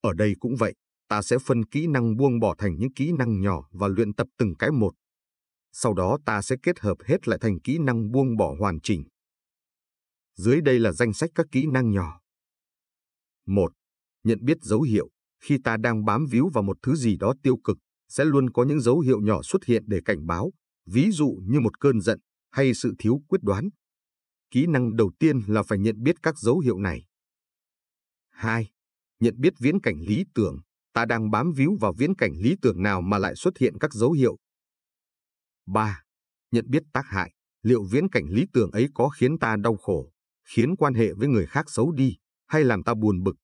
Ở 0.00 0.12
đây 0.12 0.34
cũng 0.38 0.56
vậy, 0.58 0.74
ta 1.08 1.22
sẽ 1.22 1.38
phân 1.38 1.64
kỹ 1.64 1.86
năng 1.86 2.16
buông 2.16 2.40
bỏ 2.40 2.54
thành 2.58 2.76
những 2.78 2.92
kỹ 2.92 3.12
năng 3.12 3.40
nhỏ 3.40 3.68
và 3.72 3.88
luyện 3.88 4.14
tập 4.14 4.26
từng 4.38 4.54
cái 4.58 4.70
một. 4.70 4.94
Sau 5.72 5.94
đó 5.94 6.18
ta 6.26 6.42
sẽ 6.42 6.56
kết 6.62 6.78
hợp 6.80 6.96
hết 7.04 7.28
lại 7.28 7.38
thành 7.42 7.60
kỹ 7.60 7.78
năng 7.78 8.10
buông 8.10 8.36
bỏ 8.36 8.56
hoàn 8.60 8.80
chỉnh. 8.80 9.04
Dưới 10.34 10.60
đây 10.60 10.78
là 10.78 10.92
danh 10.92 11.12
sách 11.12 11.30
các 11.34 11.46
kỹ 11.52 11.66
năng 11.66 11.90
nhỏ. 11.90 12.20
1. 13.46 13.72
Nhận 14.24 14.38
biết 14.44 14.56
dấu 14.62 14.82
hiệu. 14.82 15.08
Khi 15.40 15.58
ta 15.64 15.76
đang 15.76 16.04
bám 16.04 16.26
víu 16.30 16.48
vào 16.54 16.62
một 16.62 16.76
thứ 16.82 16.94
gì 16.94 17.16
đó 17.16 17.34
tiêu 17.42 17.56
cực, 17.64 17.78
sẽ 18.08 18.24
luôn 18.24 18.50
có 18.50 18.64
những 18.64 18.80
dấu 18.80 19.00
hiệu 19.00 19.20
nhỏ 19.20 19.42
xuất 19.42 19.64
hiện 19.64 19.82
để 19.86 20.00
cảnh 20.04 20.26
báo, 20.26 20.52
ví 20.86 21.10
dụ 21.10 21.38
như 21.46 21.60
một 21.60 21.80
cơn 21.80 22.00
giận 22.00 22.18
hay 22.50 22.74
sự 22.74 22.94
thiếu 22.98 23.20
quyết 23.28 23.42
đoán. 23.42 23.68
Kỹ 24.50 24.66
năng 24.66 24.96
đầu 24.96 25.12
tiên 25.18 25.40
là 25.46 25.62
phải 25.62 25.78
nhận 25.78 26.02
biết 26.02 26.16
các 26.22 26.38
dấu 26.38 26.58
hiệu 26.58 26.78
này. 26.78 27.06
2. 28.30 28.70
Nhận 29.20 29.34
biết 29.40 29.54
viễn 29.58 29.80
cảnh 29.80 29.96
lý 30.00 30.24
tưởng. 30.34 30.60
Ta 30.94 31.04
đang 31.04 31.30
bám 31.30 31.52
víu 31.52 31.76
vào 31.80 31.92
viễn 31.98 32.14
cảnh 32.14 32.32
lý 32.36 32.56
tưởng 32.62 32.82
nào 32.82 33.00
mà 33.02 33.18
lại 33.18 33.34
xuất 33.36 33.58
hiện 33.58 33.78
các 33.80 33.92
dấu 33.92 34.12
hiệu. 34.12 34.36
3. 35.66 36.02
Nhận 36.50 36.64
biết 36.68 36.82
tác 36.92 37.06
hại. 37.06 37.32
Liệu 37.62 37.84
viễn 37.90 38.08
cảnh 38.08 38.24
lý 38.28 38.46
tưởng 38.52 38.70
ấy 38.70 38.88
có 38.94 39.08
khiến 39.08 39.38
ta 39.38 39.56
đau 39.56 39.76
khổ, 39.76 40.12
khiến 40.44 40.76
quan 40.76 40.94
hệ 40.94 41.12
với 41.12 41.28
người 41.28 41.46
khác 41.46 41.70
xấu 41.70 41.92
đi, 41.92 42.16
hay 42.46 42.64
làm 42.64 42.82
ta 42.82 42.94
buồn 42.94 43.22
bực? 43.22 43.36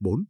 4. 0.00 0.24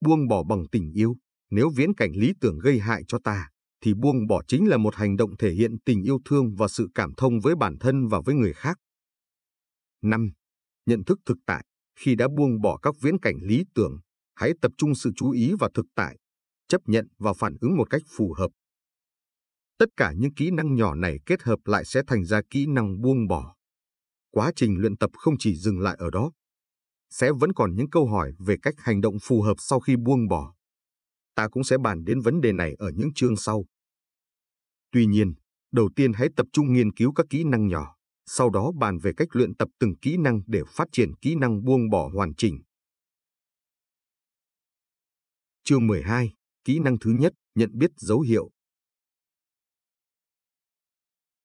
Buông 0.00 0.28
bỏ 0.28 0.42
bằng 0.42 0.64
tình 0.72 0.92
yêu. 0.92 1.16
Nếu 1.50 1.70
viễn 1.76 1.94
cảnh 1.94 2.12
lý 2.14 2.32
tưởng 2.40 2.58
gây 2.58 2.78
hại 2.78 3.02
cho 3.08 3.18
ta, 3.24 3.48
thì 3.80 3.94
buông 3.94 4.26
bỏ 4.26 4.42
chính 4.48 4.68
là 4.68 4.76
một 4.76 4.94
hành 4.94 5.16
động 5.16 5.36
thể 5.36 5.52
hiện 5.52 5.76
tình 5.84 6.02
yêu 6.02 6.18
thương 6.24 6.54
và 6.54 6.68
sự 6.68 6.88
cảm 6.94 7.12
thông 7.16 7.40
với 7.40 7.56
bản 7.56 7.76
thân 7.80 8.08
và 8.08 8.20
với 8.24 8.34
người 8.34 8.52
khác. 8.52 8.78
5. 10.02 10.30
Nhận 10.86 11.04
thức 11.04 11.18
thực 11.26 11.38
tại. 11.46 11.64
Khi 11.98 12.14
đã 12.14 12.28
buông 12.36 12.60
bỏ 12.60 12.78
các 12.82 12.94
viễn 13.00 13.18
cảnh 13.18 13.36
lý 13.42 13.64
tưởng, 13.74 14.00
hãy 14.40 14.52
tập 14.62 14.72
trung 14.78 14.94
sự 14.94 15.10
chú 15.16 15.30
ý 15.30 15.52
vào 15.58 15.70
thực 15.74 15.86
tại, 15.94 16.18
chấp 16.68 16.80
nhận 16.86 17.08
và 17.18 17.32
phản 17.32 17.56
ứng 17.60 17.76
một 17.76 17.90
cách 17.90 18.02
phù 18.16 18.34
hợp. 18.38 18.50
Tất 19.78 19.86
cả 19.96 20.12
những 20.16 20.34
kỹ 20.34 20.50
năng 20.50 20.74
nhỏ 20.74 20.94
này 20.94 21.18
kết 21.26 21.42
hợp 21.42 21.58
lại 21.64 21.84
sẽ 21.84 22.02
thành 22.06 22.24
ra 22.24 22.40
kỹ 22.50 22.66
năng 22.66 23.00
buông 23.00 23.28
bỏ. 23.28 23.54
Quá 24.30 24.52
trình 24.56 24.76
luyện 24.78 24.96
tập 24.96 25.10
không 25.14 25.34
chỉ 25.38 25.56
dừng 25.56 25.80
lại 25.80 25.96
ở 25.98 26.10
đó. 26.10 26.32
Sẽ 27.10 27.32
vẫn 27.32 27.52
còn 27.52 27.74
những 27.74 27.90
câu 27.90 28.06
hỏi 28.06 28.32
về 28.38 28.56
cách 28.62 28.74
hành 28.78 29.00
động 29.00 29.14
phù 29.22 29.42
hợp 29.42 29.54
sau 29.58 29.80
khi 29.80 29.96
buông 29.96 30.28
bỏ. 30.28 30.54
Ta 31.34 31.48
cũng 31.48 31.64
sẽ 31.64 31.78
bàn 31.78 32.04
đến 32.04 32.20
vấn 32.20 32.40
đề 32.40 32.52
này 32.52 32.74
ở 32.78 32.90
những 32.94 33.08
chương 33.14 33.36
sau. 33.36 33.64
Tuy 34.92 35.06
nhiên, 35.06 35.34
đầu 35.72 35.90
tiên 35.96 36.12
hãy 36.12 36.28
tập 36.36 36.46
trung 36.52 36.72
nghiên 36.72 36.92
cứu 36.92 37.12
các 37.12 37.26
kỹ 37.30 37.44
năng 37.44 37.66
nhỏ 37.66 37.96
sau 38.26 38.50
đó 38.50 38.72
bàn 38.78 38.98
về 38.98 39.12
cách 39.16 39.28
luyện 39.32 39.54
tập 39.54 39.68
từng 39.78 39.96
kỹ 40.02 40.16
năng 40.16 40.42
để 40.46 40.62
phát 40.68 40.88
triển 40.92 41.14
kỹ 41.14 41.34
năng 41.34 41.64
buông 41.64 41.90
bỏ 41.90 42.10
hoàn 42.14 42.34
chỉnh. 42.34 42.62
Chương 45.70 45.86
12. 45.86 46.32
Kỹ 46.64 46.78
năng 46.78 46.98
thứ 46.98 47.10
nhất, 47.18 47.32
nhận 47.54 47.70
biết 47.78 47.90
dấu 47.96 48.20
hiệu. 48.20 48.50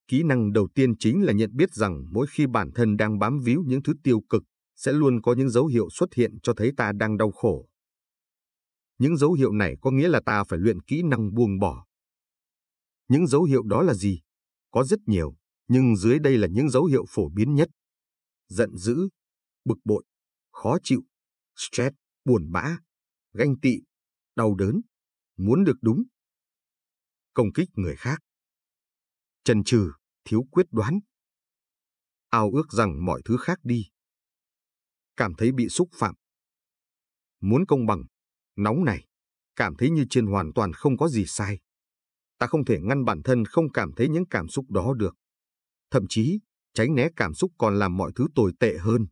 Kỹ 0.08 0.24
năng 0.24 0.54
đầu 0.54 0.68
tiên 0.76 0.98
chính 1.00 1.24
là 1.24 1.34
nhận 1.34 1.56
biết 1.56 1.74
rằng 1.74 2.06
mỗi 2.12 2.28
khi 2.30 2.48
bản 2.48 2.72
thân 2.76 2.98
đang 2.98 3.20
bám 3.20 3.40
víu 3.44 3.64
những 3.68 3.84
thứ 3.84 3.94
tiêu 4.04 4.22
cực, 4.30 4.44
sẽ 4.76 4.92
luôn 4.92 5.22
có 5.22 5.34
những 5.34 5.50
dấu 5.50 5.68
hiệu 5.68 5.90
xuất 5.90 6.14
hiện 6.14 6.40
cho 6.44 6.54
thấy 6.58 6.72
ta 6.78 6.92
đang 6.96 7.18
đau 7.18 7.32
khổ. 7.32 7.68
Những 8.98 9.18
dấu 9.18 9.34
hiệu 9.34 9.52
này 9.52 9.76
có 9.82 9.92
nghĩa 9.92 10.08
là 10.08 10.22
ta 10.26 10.44
phải 10.44 10.60
luyện 10.60 10.82
kỹ 10.82 11.02
năng 11.04 11.34
buông 11.34 11.60
bỏ. 11.60 11.86
Những 13.08 13.28
dấu 13.28 13.44
hiệu 13.44 13.64
đó 13.64 13.82
là 13.82 13.94
gì? 13.94 14.22
Có 14.72 14.84
rất 14.84 15.00
nhiều, 15.06 15.36
nhưng 15.68 15.96
dưới 15.96 16.20
đây 16.20 16.38
là 16.38 16.48
những 16.48 16.70
dấu 16.70 16.86
hiệu 16.86 17.06
phổ 17.10 17.30
biến 17.30 17.56
nhất. 17.56 17.70
Giận 18.48 18.78
dữ, 18.78 19.10
bực 19.66 19.78
bội, 19.84 20.04
khó 20.52 20.78
chịu, 20.84 21.04
stress, 21.56 21.96
buồn 22.26 22.52
bã, 22.52 22.78
ganh 23.34 23.60
tị, 23.60 23.82
đau 24.36 24.56
đớn, 24.56 24.82
muốn 25.38 25.64
được 25.64 25.78
đúng. 25.82 26.04
Công 27.34 27.54
kích 27.54 27.70
người 27.74 27.96
khác. 27.96 28.20
trần 29.44 29.64
trừ, 29.64 29.92
thiếu 30.24 30.44
quyết 30.52 30.66
đoán. 30.72 31.00
Ao 32.30 32.52
ước 32.54 32.72
rằng 32.72 33.06
mọi 33.06 33.22
thứ 33.26 33.38
khác 33.38 33.60
đi. 33.64 33.90
Cảm 35.18 35.34
thấy 35.38 35.52
bị 35.52 35.70
xúc 35.70 35.90
phạm. 35.94 36.16
muốn 37.40 37.66
công 37.66 37.86
bằng, 37.86 38.04
nóng 38.56 38.86
này, 38.86 39.08
cảm 39.56 39.76
thấy 39.76 39.90
như 39.90 40.06
trên 40.10 40.26
hoàn 40.26 40.54
toàn 40.54 40.74
không 40.74 40.98
có 40.98 41.08
gì 41.08 41.26
sai. 41.28 41.60
Ta 42.38 42.48
không 42.48 42.66
thể 42.66 42.80
ngăn 42.82 43.06
bản 43.06 43.22
thân 43.24 43.46
không 43.46 43.72
cảm 43.72 43.92
thấy 43.96 44.10
những 44.10 44.26
cảm 44.30 44.48
xúc 44.48 44.66
đó 44.70 44.94
được. 44.94 45.16
Thậm 45.92 46.06
chí, 46.10 46.40
tránh 46.74 46.96
né 46.96 47.10
cảm 47.16 47.34
xúc 47.34 47.52
còn 47.58 47.80
làm 47.80 47.98
mọi 47.98 48.12
thứ 48.16 48.28
tồi 48.36 48.54
tệ 48.60 48.78
hơn. 48.78 49.08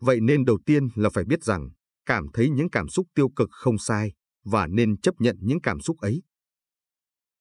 Vậy 0.00 0.20
nên 0.20 0.44
đầu 0.44 0.58
tiên 0.66 0.88
là 0.94 1.10
phải 1.10 1.24
biết 1.24 1.44
rằng, 1.44 1.70
cảm 2.06 2.26
thấy 2.32 2.50
những 2.50 2.70
cảm 2.70 2.88
xúc 2.88 3.06
tiêu 3.14 3.28
cực 3.36 3.48
không 3.52 3.78
sai, 3.78 4.12
và 4.46 4.66
nên 4.66 5.00
chấp 5.00 5.14
nhận 5.18 5.36
những 5.40 5.60
cảm 5.60 5.80
xúc 5.80 5.98
ấy. 5.98 6.22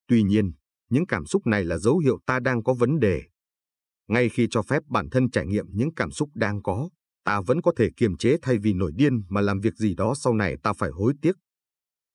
Tuy 0.07 0.23
nhiên, 0.23 0.53
những 0.89 1.05
cảm 1.07 1.25
xúc 1.25 1.47
này 1.47 1.63
là 1.63 1.77
dấu 1.77 1.97
hiệu 1.97 2.19
ta 2.25 2.39
đang 2.39 2.63
có 2.63 2.73
vấn 2.73 2.99
đề. 2.99 3.23
Ngay 4.07 4.29
khi 4.29 4.47
cho 4.51 4.61
phép 4.61 4.83
bản 4.87 5.09
thân 5.09 5.29
trải 5.31 5.45
nghiệm 5.45 5.65
những 5.71 5.93
cảm 5.95 6.11
xúc 6.11 6.29
đang 6.33 6.63
có, 6.63 6.89
ta 7.23 7.41
vẫn 7.41 7.61
có 7.61 7.71
thể 7.77 7.89
kiềm 7.97 8.17
chế 8.17 8.37
thay 8.41 8.57
vì 8.57 8.73
nổi 8.73 8.91
điên 8.95 9.21
mà 9.29 9.41
làm 9.41 9.59
việc 9.59 9.75
gì 9.75 9.95
đó 9.95 10.13
sau 10.15 10.33
này 10.33 10.55
ta 10.63 10.73
phải 10.73 10.89
hối 10.89 11.13
tiếc. 11.21 11.35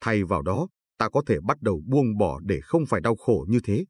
Thay 0.01 0.24
vào 0.24 0.43
đó, 0.43 0.68
ta 0.99 1.09
có 1.09 1.22
thể 1.26 1.41
bắt 1.41 1.57
đầu 1.61 1.82
buông 1.86 2.16
bỏ 2.18 2.41
để 2.41 2.61
không 2.62 2.86
phải 2.86 3.01
đau 3.01 3.16
khổ 3.16 3.47
như 3.49 3.61
thế. 3.64 3.84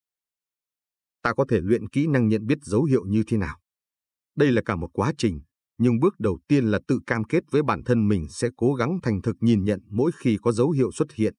Ta 1.23 1.33
có 1.35 1.45
thể 1.49 1.61
luyện 1.61 1.89
kỹ 1.89 2.07
năng 2.07 2.29
nhận 2.29 2.47
biết 2.47 2.59
dấu 2.63 2.85
hiệu 2.85 3.05
như 3.07 3.23
thế 3.27 3.37
nào. 3.37 3.61
Đây 4.37 4.53
là 4.53 4.63
cả 4.65 4.77
một 4.77 4.91
quá 4.93 5.13
trình, 5.19 5.41
nhưng 5.83 6.01
bước 6.01 6.20
đầu 6.20 6.39
tiên 6.49 6.64
là 6.64 6.81
tự 6.89 7.01
cam 7.07 7.24
kết 7.24 7.45
với 7.51 7.62
bản 7.62 7.85
thân 7.85 8.09
mình 8.09 8.26
sẽ 8.28 8.49
cố 8.57 8.74
gắng 8.74 8.99
thành 9.03 9.22
thực 9.22 9.37
nhìn 9.41 9.64
nhận 9.64 9.81
mỗi 9.91 10.11
khi 10.18 10.39
có 10.43 10.53
dấu 10.53 10.70
hiệu 10.70 10.93
xuất 10.93 11.12
hiện. 11.12 11.35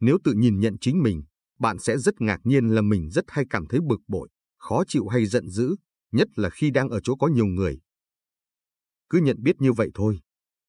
Nếu 0.00 0.18
tự 0.24 0.32
nhìn 0.32 0.60
nhận 0.60 0.76
chính 0.80 1.02
mình, 1.02 1.22
bạn 1.58 1.78
sẽ 1.78 1.98
rất 1.98 2.20
ngạc 2.20 2.38
nhiên 2.44 2.68
là 2.68 2.82
mình 2.82 3.10
rất 3.10 3.24
hay 3.28 3.44
cảm 3.50 3.66
thấy 3.66 3.80
bực 3.80 4.00
bội, 4.08 4.28
khó 4.58 4.84
chịu 4.88 5.06
hay 5.06 5.26
giận 5.26 5.48
dữ, 5.48 5.76
nhất 6.12 6.28
là 6.36 6.50
khi 6.50 6.70
đang 6.70 6.88
ở 6.88 7.00
chỗ 7.00 7.16
có 7.16 7.26
nhiều 7.26 7.46
người. 7.46 7.78
Cứ 9.10 9.18
nhận 9.18 9.42
biết 9.42 9.56
như 9.58 9.72
vậy 9.72 9.90
thôi, 9.94 10.20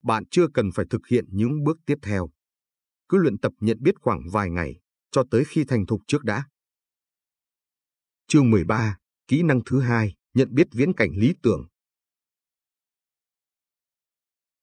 bạn 0.03 0.23
chưa 0.31 0.47
cần 0.53 0.71
phải 0.71 0.85
thực 0.89 1.07
hiện 1.07 1.25
những 1.29 1.63
bước 1.63 1.77
tiếp 1.85 1.97
theo. 2.01 2.29
Cứ 3.09 3.17
luyện 3.17 3.37
tập 3.37 3.53
nhận 3.59 3.77
biết 3.81 3.95
khoảng 4.01 4.21
vài 4.31 4.49
ngày, 4.49 4.79
cho 5.11 5.23
tới 5.31 5.43
khi 5.45 5.63
thành 5.63 5.85
thục 5.85 6.01
trước 6.07 6.23
đã. 6.23 6.43
Chương 8.27 8.49
13, 8.49 8.97
kỹ 9.27 9.43
năng 9.43 9.61
thứ 9.65 9.79
hai, 9.79 10.15
nhận 10.33 10.53
biết 10.53 10.67
viễn 10.71 10.93
cảnh 10.93 11.11
lý 11.15 11.33
tưởng. 11.43 11.67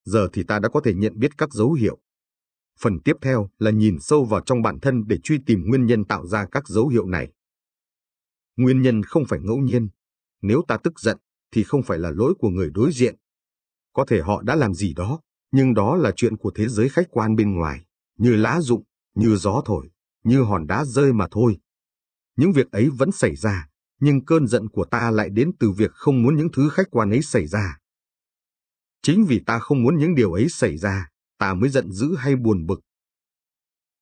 Giờ 0.06 0.28
thì 0.32 0.42
ta 0.42 0.58
đã 0.58 0.68
có 0.68 0.80
thể 0.80 0.94
nhận 0.94 1.18
biết 1.18 1.38
các 1.38 1.52
dấu 1.52 1.72
hiệu. 1.72 1.98
Phần 2.80 3.00
tiếp 3.04 3.16
theo 3.20 3.50
là 3.58 3.70
nhìn 3.70 3.96
sâu 4.00 4.24
vào 4.24 4.40
trong 4.40 4.62
bản 4.62 4.80
thân 4.80 5.04
để 5.06 5.18
truy 5.22 5.38
tìm 5.46 5.62
nguyên 5.66 5.86
nhân 5.86 6.04
tạo 6.04 6.26
ra 6.26 6.46
các 6.52 6.68
dấu 6.68 6.88
hiệu 6.88 7.06
này. 7.06 7.32
Nguyên 8.56 8.82
nhân 8.82 9.02
không 9.02 9.24
phải 9.28 9.40
ngẫu 9.42 9.56
nhiên. 9.56 9.88
Nếu 10.42 10.62
ta 10.68 10.76
tức 10.84 11.00
giận, 11.00 11.18
thì 11.52 11.62
không 11.64 11.82
phải 11.82 11.98
là 11.98 12.10
lỗi 12.10 12.34
của 12.38 12.48
người 12.48 12.70
đối 12.74 12.92
diện. 12.92 13.16
Có 13.92 14.04
thể 14.08 14.20
họ 14.20 14.42
đã 14.42 14.54
làm 14.54 14.74
gì 14.74 14.94
đó, 14.94 15.20
nhưng 15.52 15.74
đó 15.74 15.96
là 15.96 16.12
chuyện 16.16 16.36
của 16.36 16.52
thế 16.54 16.68
giới 16.68 16.88
khách 16.88 17.06
quan 17.10 17.36
bên 17.36 17.54
ngoài, 17.54 17.84
như 18.18 18.36
lá 18.36 18.60
rụng, 18.60 18.82
như 19.14 19.36
gió 19.36 19.62
thổi, 19.64 19.90
như 20.24 20.42
hòn 20.42 20.66
đá 20.66 20.84
rơi 20.84 21.12
mà 21.12 21.26
thôi. 21.30 21.58
Những 22.36 22.52
việc 22.52 22.70
ấy 22.70 22.90
vẫn 22.90 23.12
xảy 23.12 23.36
ra, 23.36 23.68
nhưng 24.00 24.24
cơn 24.24 24.46
giận 24.46 24.68
của 24.68 24.84
ta 24.84 25.10
lại 25.10 25.30
đến 25.30 25.50
từ 25.58 25.70
việc 25.70 25.90
không 25.92 26.22
muốn 26.22 26.36
những 26.36 26.48
thứ 26.52 26.68
khách 26.68 26.90
quan 26.90 27.10
ấy 27.10 27.22
xảy 27.22 27.46
ra. 27.46 27.78
Chính 29.06 29.24
vì 29.24 29.40
ta 29.46 29.58
không 29.58 29.82
muốn 29.82 29.98
những 29.98 30.14
điều 30.14 30.32
ấy 30.32 30.48
xảy 30.48 30.76
ra, 30.76 31.08
ta 31.38 31.54
mới 31.54 31.70
giận 31.70 31.92
dữ 31.92 32.16
hay 32.16 32.36
buồn 32.36 32.66
bực. 32.66 32.80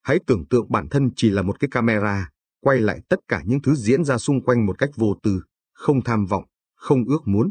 Hãy 0.03 0.19
tưởng 0.27 0.47
tượng 0.51 0.73
bản 0.73 0.89
thân 0.89 1.11
chỉ 1.17 1.31
là 1.31 1.43
một 1.43 1.61
cái 1.61 1.69
camera, 1.71 2.31
quay 2.61 2.81
lại 2.81 3.01
tất 3.09 3.21
cả 3.29 3.43
những 3.47 3.63
thứ 3.63 3.75
diễn 3.75 4.05
ra 4.05 4.19
xung 4.19 4.45
quanh 4.45 4.67
một 4.67 4.79
cách 4.79 4.91
vô 4.97 5.15
tư, 5.23 5.43
không 5.73 6.05
tham 6.05 6.27
vọng, 6.27 6.45
không 6.75 7.05
ước 7.05 7.19
muốn. 7.25 7.51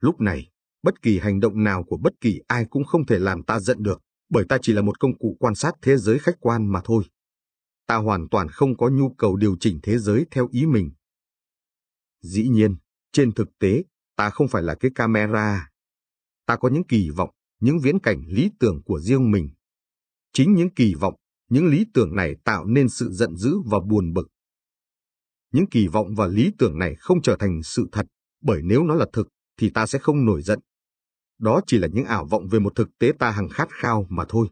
Lúc 0.00 0.20
này, 0.20 0.50
bất 0.82 1.02
kỳ 1.02 1.18
hành 1.18 1.40
động 1.40 1.64
nào 1.64 1.84
của 1.84 1.96
bất 1.96 2.12
kỳ 2.20 2.40
ai 2.46 2.64
cũng 2.70 2.84
không 2.84 3.06
thể 3.06 3.18
làm 3.18 3.42
ta 3.42 3.60
giận 3.60 3.82
được, 3.82 4.02
bởi 4.28 4.44
ta 4.48 4.58
chỉ 4.62 4.72
là 4.72 4.82
một 4.82 5.00
công 5.00 5.18
cụ 5.18 5.36
quan 5.40 5.54
sát 5.54 5.74
thế 5.82 5.96
giới 5.96 6.18
khách 6.18 6.36
quan 6.40 6.72
mà 6.72 6.80
thôi. 6.84 7.04
Ta 7.86 7.96
hoàn 7.96 8.28
toàn 8.28 8.48
không 8.48 8.76
có 8.76 8.88
nhu 8.88 9.14
cầu 9.18 9.36
điều 9.36 9.56
chỉnh 9.60 9.78
thế 9.82 9.98
giới 9.98 10.26
theo 10.30 10.48
ý 10.50 10.66
mình. 10.66 10.90
Dĩ 12.22 12.48
nhiên, 12.48 12.76
trên 13.12 13.32
thực 13.32 13.58
tế, 13.58 13.84
ta 14.16 14.30
không 14.30 14.48
phải 14.48 14.62
là 14.62 14.74
cái 14.74 14.90
camera. 14.94 15.71
Ta 16.52 16.56
có 16.56 16.68
những 16.68 16.84
kỳ 16.84 17.10
vọng, 17.10 17.30
những 17.60 17.78
viễn 17.78 17.98
cảnh 17.98 18.22
lý 18.26 18.50
tưởng 18.60 18.82
của 18.84 19.00
riêng 19.00 19.30
mình. 19.30 19.50
Chính 20.32 20.54
những 20.54 20.74
kỳ 20.74 20.94
vọng, 20.94 21.14
những 21.50 21.66
lý 21.66 21.86
tưởng 21.94 22.16
này 22.16 22.36
tạo 22.44 22.64
nên 22.64 22.88
sự 22.88 23.12
giận 23.12 23.36
dữ 23.36 23.56
và 23.66 23.80
buồn 23.80 24.12
bực. 24.12 24.28
Những 25.52 25.66
kỳ 25.70 25.88
vọng 25.88 26.14
và 26.14 26.26
lý 26.26 26.52
tưởng 26.58 26.78
này 26.78 26.94
không 26.98 27.22
trở 27.22 27.36
thành 27.38 27.62
sự 27.62 27.88
thật, 27.92 28.06
bởi 28.42 28.60
nếu 28.64 28.84
nó 28.84 28.94
là 28.94 29.06
thực, 29.12 29.28
thì 29.56 29.70
ta 29.70 29.86
sẽ 29.86 29.98
không 29.98 30.24
nổi 30.24 30.42
giận. 30.42 30.58
Đó 31.38 31.60
chỉ 31.66 31.78
là 31.78 31.88
những 31.92 32.04
ảo 32.04 32.26
vọng 32.26 32.48
về 32.48 32.58
một 32.58 32.72
thực 32.76 32.88
tế 32.98 33.12
ta 33.18 33.30
hằng 33.30 33.48
khát 33.48 33.68
khao 33.70 34.06
mà 34.08 34.24
thôi. 34.28 34.48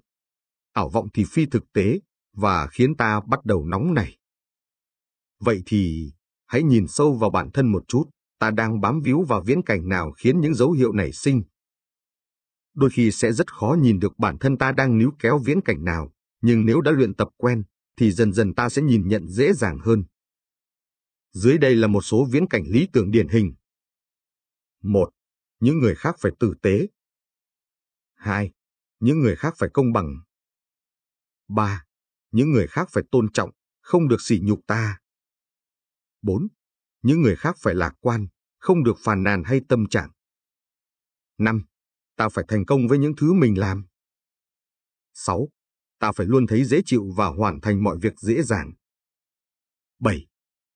Ảo 0.72 0.88
vọng 0.88 1.08
thì 1.14 1.24
phi 1.24 1.46
thực 1.46 1.72
tế, 1.72 2.00
và 2.32 2.66
khiến 2.66 2.96
ta 2.96 3.20
bắt 3.28 3.44
đầu 3.44 3.64
nóng 3.64 3.94
nảy. 3.94 4.18
Vậy 5.40 5.62
thì, 5.66 6.12
hãy 6.46 6.62
nhìn 6.62 6.86
sâu 6.88 7.12
vào 7.12 7.30
bản 7.30 7.50
thân 7.50 7.72
một 7.72 7.84
chút, 7.88 8.04
ta 8.38 8.50
đang 8.50 8.80
bám 8.80 9.00
víu 9.00 9.22
vào 9.22 9.42
viễn 9.42 9.62
cảnh 9.62 9.88
nào 9.88 10.12
khiến 10.12 10.40
những 10.40 10.54
dấu 10.54 10.72
hiệu 10.72 10.92
này 10.92 11.12
sinh. 11.12 11.42
Đôi 12.74 12.90
khi 12.90 13.10
sẽ 13.10 13.32
rất 13.32 13.52
khó 13.52 13.76
nhìn 13.80 13.98
được 13.98 14.18
bản 14.18 14.38
thân 14.38 14.58
ta 14.58 14.72
đang 14.72 14.98
níu 14.98 15.12
kéo 15.18 15.38
viễn 15.38 15.60
cảnh 15.64 15.84
nào, 15.84 16.12
nhưng 16.40 16.66
nếu 16.66 16.80
đã 16.80 16.90
luyện 16.90 17.14
tập 17.14 17.28
quen, 17.36 17.62
thì 17.96 18.12
dần 18.12 18.32
dần 18.32 18.54
ta 18.54 18.68
sẽ 18.68 18.82
nhìn 18.82 19.08
nhận 19.08 19.28
dễ 19.28 19.52
dàng 19.52 19.78
hơn. 19.78 20.04
Dưới 21.32 21.58
đây 21.58 21.76
là 21.76 21.86
một 21.86 22.02
số 22.02 22.28
viễn 22.30 22.46
cảnh 22.46 22.62
lý 22.66 22.88
tưởng 22.92 23.10
điển 23.10 23.28
hình. 23.28 23.54
1. 24.82 25.10
Những 25.60 25.78
người 25.78 25.94
khác 25.94 26.16
phải 26.18 26.32
tử 26.38 26.54
tế. 26.62 26.86
2. 28.14 28.52
Những 29.00 29.20
người 29.20 29.36
khác 29.36 29.54
phải 29.58 29.68
công 29.72 29.92
bằng. 29.92 30.20
3. 31.48 31.84
Những 32.30 32.50
người 32.50 32.66
khác 32.66 32.88
phải 32.92 33.02
tôn 33.10 33.32
trọng, 33.32 33.50
không 33.80 34.08
được 34.08 34.20
sỉ 34.20 34.40
nhục 34.42 34.60
ta. 34.66 35.00
4. 36.22 36.48
Những 37.02 37.22
người 37.22 37.36
khác 37.36 37.56
phải 37.58 37.74
lạc 37.74 37.92
quan, 38.00 38.26
không 38.58 38.84
được 38.84 38.96
phàn 38.98 39.22
nàn 39.22 39.42
hay 39.44 39.60
tâm 39.68 39.86
trạng. 39.86 40.10
5. 41.38 41.64
Tao 42.20 42.30
phải 42.30 42.44
thành 42.48 42.64
công 42.64 42.88
với 42.88 42.98
những 42.98 43.16
thứ 43.16 43.32
mình 43.32 43.58
làm. 43.58 43.84
6. 45.14 45.48
Tao 45.98 46.12
phải 46.12 46.26
luôn 46.26 46.46
thấy 46.46 46.64
dễ 46.64 46.80
chịu 46.84 47.12
và 47.16 47.26
hoàn 47.26 47.60
thành 47.60 47.84
mọi 47.84 47.98
việc 47.98 48.20
dễ 48.20 48.42
dàng. 48.42 48.72
7. 49.98 50.26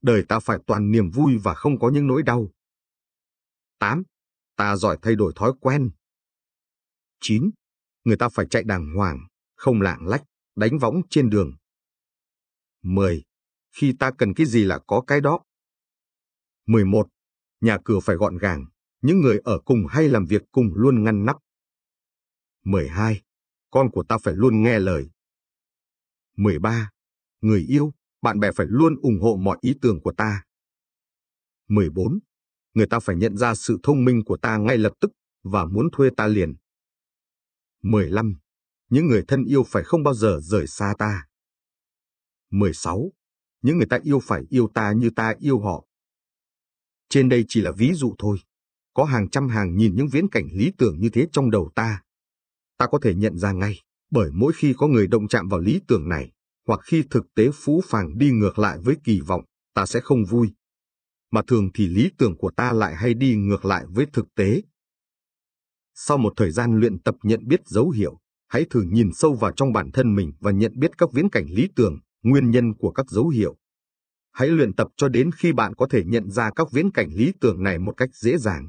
Đời 0.03 0.25
tao 0.29 0.41
phải 0.41 0.59
toàn 0.67 0.91
niềm 0.91 1.11
vui 1.11 1.39
và 1.43 1.55
không 1.55 1.79
có 1.79 1.91
những 1.91 2.07
nỗi 2.07 2.23
đau. 2.23 2.49
8. 3.79 4.03
Ta 4.57 4.77
giỏi 4.77 4.99
thay 5.03 5.15
đổi 5.15 5.33
thói 5.37 5.53
quen. 5.61 5.91
9. 7.21 7.51
Người 8.05 8.17
ta 8.17 8.29
phải 8.29 8.47
chạy 8.51 8.65
đàng 8.65 8.95
hoàng, 8.97 9.19
không 9.55 9.81
lạng 9.81 10.07
lách, 10.07 10.25
đánh 10.57 10.79
võng 10.79 11.03
trên 11.11 11.31
đường. 11.31 11.57
10. 12.83 13.23
Khi 13.73 13.93
ta 13.99 14.11
cần 14.19 14.35
cái 14.35 14.47
gì 14.47 14.65
là 14.65 14.79
có 14.87 15.05
cái 15.07 15.21
đó. 15.21 15.45
11. 16.67 17.09
Nhà 17.61 17.79
cửa 17.85 18.01
phải 18.01 18.17
gọn 18.17 18.39
gàng, 18.39 18.67
những 19.05 19.21
người 19.21 19.39
ở 19.45 19.59
cùng 19.65 19.87
hay 19.89 20.09
làm 20.09 20.25
việc 20.27 20.43
cùng 20.53 20.71
luôn 20.75 21.05
ngăn 21.05 21.25
nắp. 21.25 21.37
12. 22.65 23.23
Con 23.71 23.91
của 23.91 24.05
ta 24.09 24.19
phải 24.23 24.35
luôn 24.35 24.63
nghe 24.63 24.79
lời. 24.79 25.11
13. 26.37 26.91
Người 27.41 27.61
yêu, 27.69 27.93
bạn 28.23 28.41
bè 28.41 28.53
phải 28.53 28.67
luôn 28.71 28.97
ủng 29.03 29.19
hộ 29.23 29.37
mọi 29.37 29.59
ý 29.61 29.75
tưởng 29.83 30.01
của 30.01 30.13
ta. 30.13 30.45
14. 31.69 32.19
Người 32.75 32.87
ta 32.87 33.01
phải 33.01 33.17
nhận 33.17 33.37
ra 33.37 33.55
sự 33.55 33.79
thông 33.83 34.05
minh 34.05 34.23
của 34.25 34.37
ta 34.37 34.57
ngay 34.57 34.79
lập 34.79 34.93
tức 35.01 35.11
và 35.43 35.65
muốn 35.65 35.89
thuê 35.93 36.11
ta 36.17 36.27
liền. 36.27 36.55
15. 37.83 38.39
Những 38.91 39.07
người 39.07 39.25
thân 39.29 39.45
yêu 39.45 39.65
phải 39.67 39.85
không 39.85 40.03
bao 40.03 40.15
giờ 40.15 40.41
rời 40.43 40.67
xa 40.67 40.95
ta. 40.99 41.27
16. 42.51 43.13
Những 43.63 43.77
người 43.77 43.87
ta 43.91 43.99
yêu 44.03 44.21
phải 44.23 44.43
yêu 44.49 44.71
ta 44.75 44.93
như 44.93 45.11
ta 45.17 45.35
yêu 45.39 45.61
họ. 45.61 45.87
Trên 47.09 47.29
đây 47.29 47.45
chỉ 47.49 47.61
là 47.61 47.73
ví 47.73 47.95
dụ 47.95 48.15
thôi. 48.19 48.39
Có 48.95 49.05
hàng 49.05 49.31
trăm 49.31 49.49
hàng 49.49 49.77
nhìn 49.77 49.95
những 49.95 50.09
viễn 50.09 50.29
cảnh 50.29 50.49
lý 50.53 50.73
tưởng 50.79 51.01
như 51.01 51.09
thế 51.09 51.27
trong 51.33 51.51
đầu 51.51 51.71
ta. 51.75 52.03
Ta 52.79 52.87
có 52.87 52.99
thể 53.03 53.15
nhận 53.15 53.39
ra 53.39 53.53
ngay, 53.53 53.81
bởi 54.11 54.31
mỗi 54.33 54.53
khi 54.57 54.75
có 54.79 54.87
người 54.87 55.07
động 55.07 55.29
chạm 55.29 55.49
vào 55.49 55.61
lý 55.61 55.81
tưởng 55.89 56.09
này, 56.09 56.31
hoặc 56.67 56.81
khi 56.85 57.05
thực 57.11 57.27
tế 57.35 57.51
phú 57.55 57.83
phàng 57.89 58.19
đi 58.19 58.31
ngược 58.31 58.59
lại 58.59 58.79
với 58.79 58.97
kỳ 59.05 59.21
vọng, 59.21 59.45
ta 59.75 59.87
sẽ 59.87 60.01
không 60.01 60.25
vui. 60.25 60.49
Mà 61.31 61.43
thường 61.47 61.71
thì 61.75 61.89
lý 61.89 62.11
tưởng 62.19 62.37
của 62.39 62.51
ta 62.57 62.73
lại 62.73 62.97
hay 62.97 63.15
đi 63.15 63.37
ngược 63.37 63.65
lại 63.65 63.85
với 63.89 64.07
thực 64.13 64.27
tế. 64.35 64.63
Sau 65.95 66.19
một 66.19 66.33
thời 66.37 66.51
gian 66.51 66.81
luyện 66.81 67.03
tập 67.03 67.15
nhận 67.23 67.49
biết 67.49 67.61
dấu 67.67 67.91
hiệu, 67.91 68.19
hãy 68.49 68.67
thử 68.71 68.83
nhìn 68.83 69.11
sâu 69.15 69.35
vào 69.35 69.53
trong 69.53 69.73
bản 69.73 69.91
thân 69.93 70.15
mình 70.15 70.33
và 70.41 70.51
nhận 70.51 70.73
biết 70.79 70.99
các 70.99 71.13
viễn 71.13 71.29
cảnh 71.29 71.47
lý 71.49 71.69
tưởng, 71.77 71.99
nguyên 72.23 72.51
nhân 72.51 72.75
của 72.75 72.91
các 72.91 73.11
dấu 73.11 73.29
hiệu. 73.29 73.57
Hãy 74.33 74.49
luyện 74.49 74.73
tập 74.73 74.89
cho 74.97 75.09
đến 75.09 75.31
khi 75.37 75.53
bạn 75.53 75.75
có 75.75 75.87
thể 75.91 76.05
nhận 76.05 76.31
ra 76.31 76.51
các 76.57 76.73
viễn 76.73 76.91
cảnh 76.91 77.09
lý 77.13 77.33
tưởng 77.41 77.63
này 77.63 77.79
một 77.79 77.95
cách 77.97 78.09
dễ 78.15 78.39
dàng. 78.39 78.69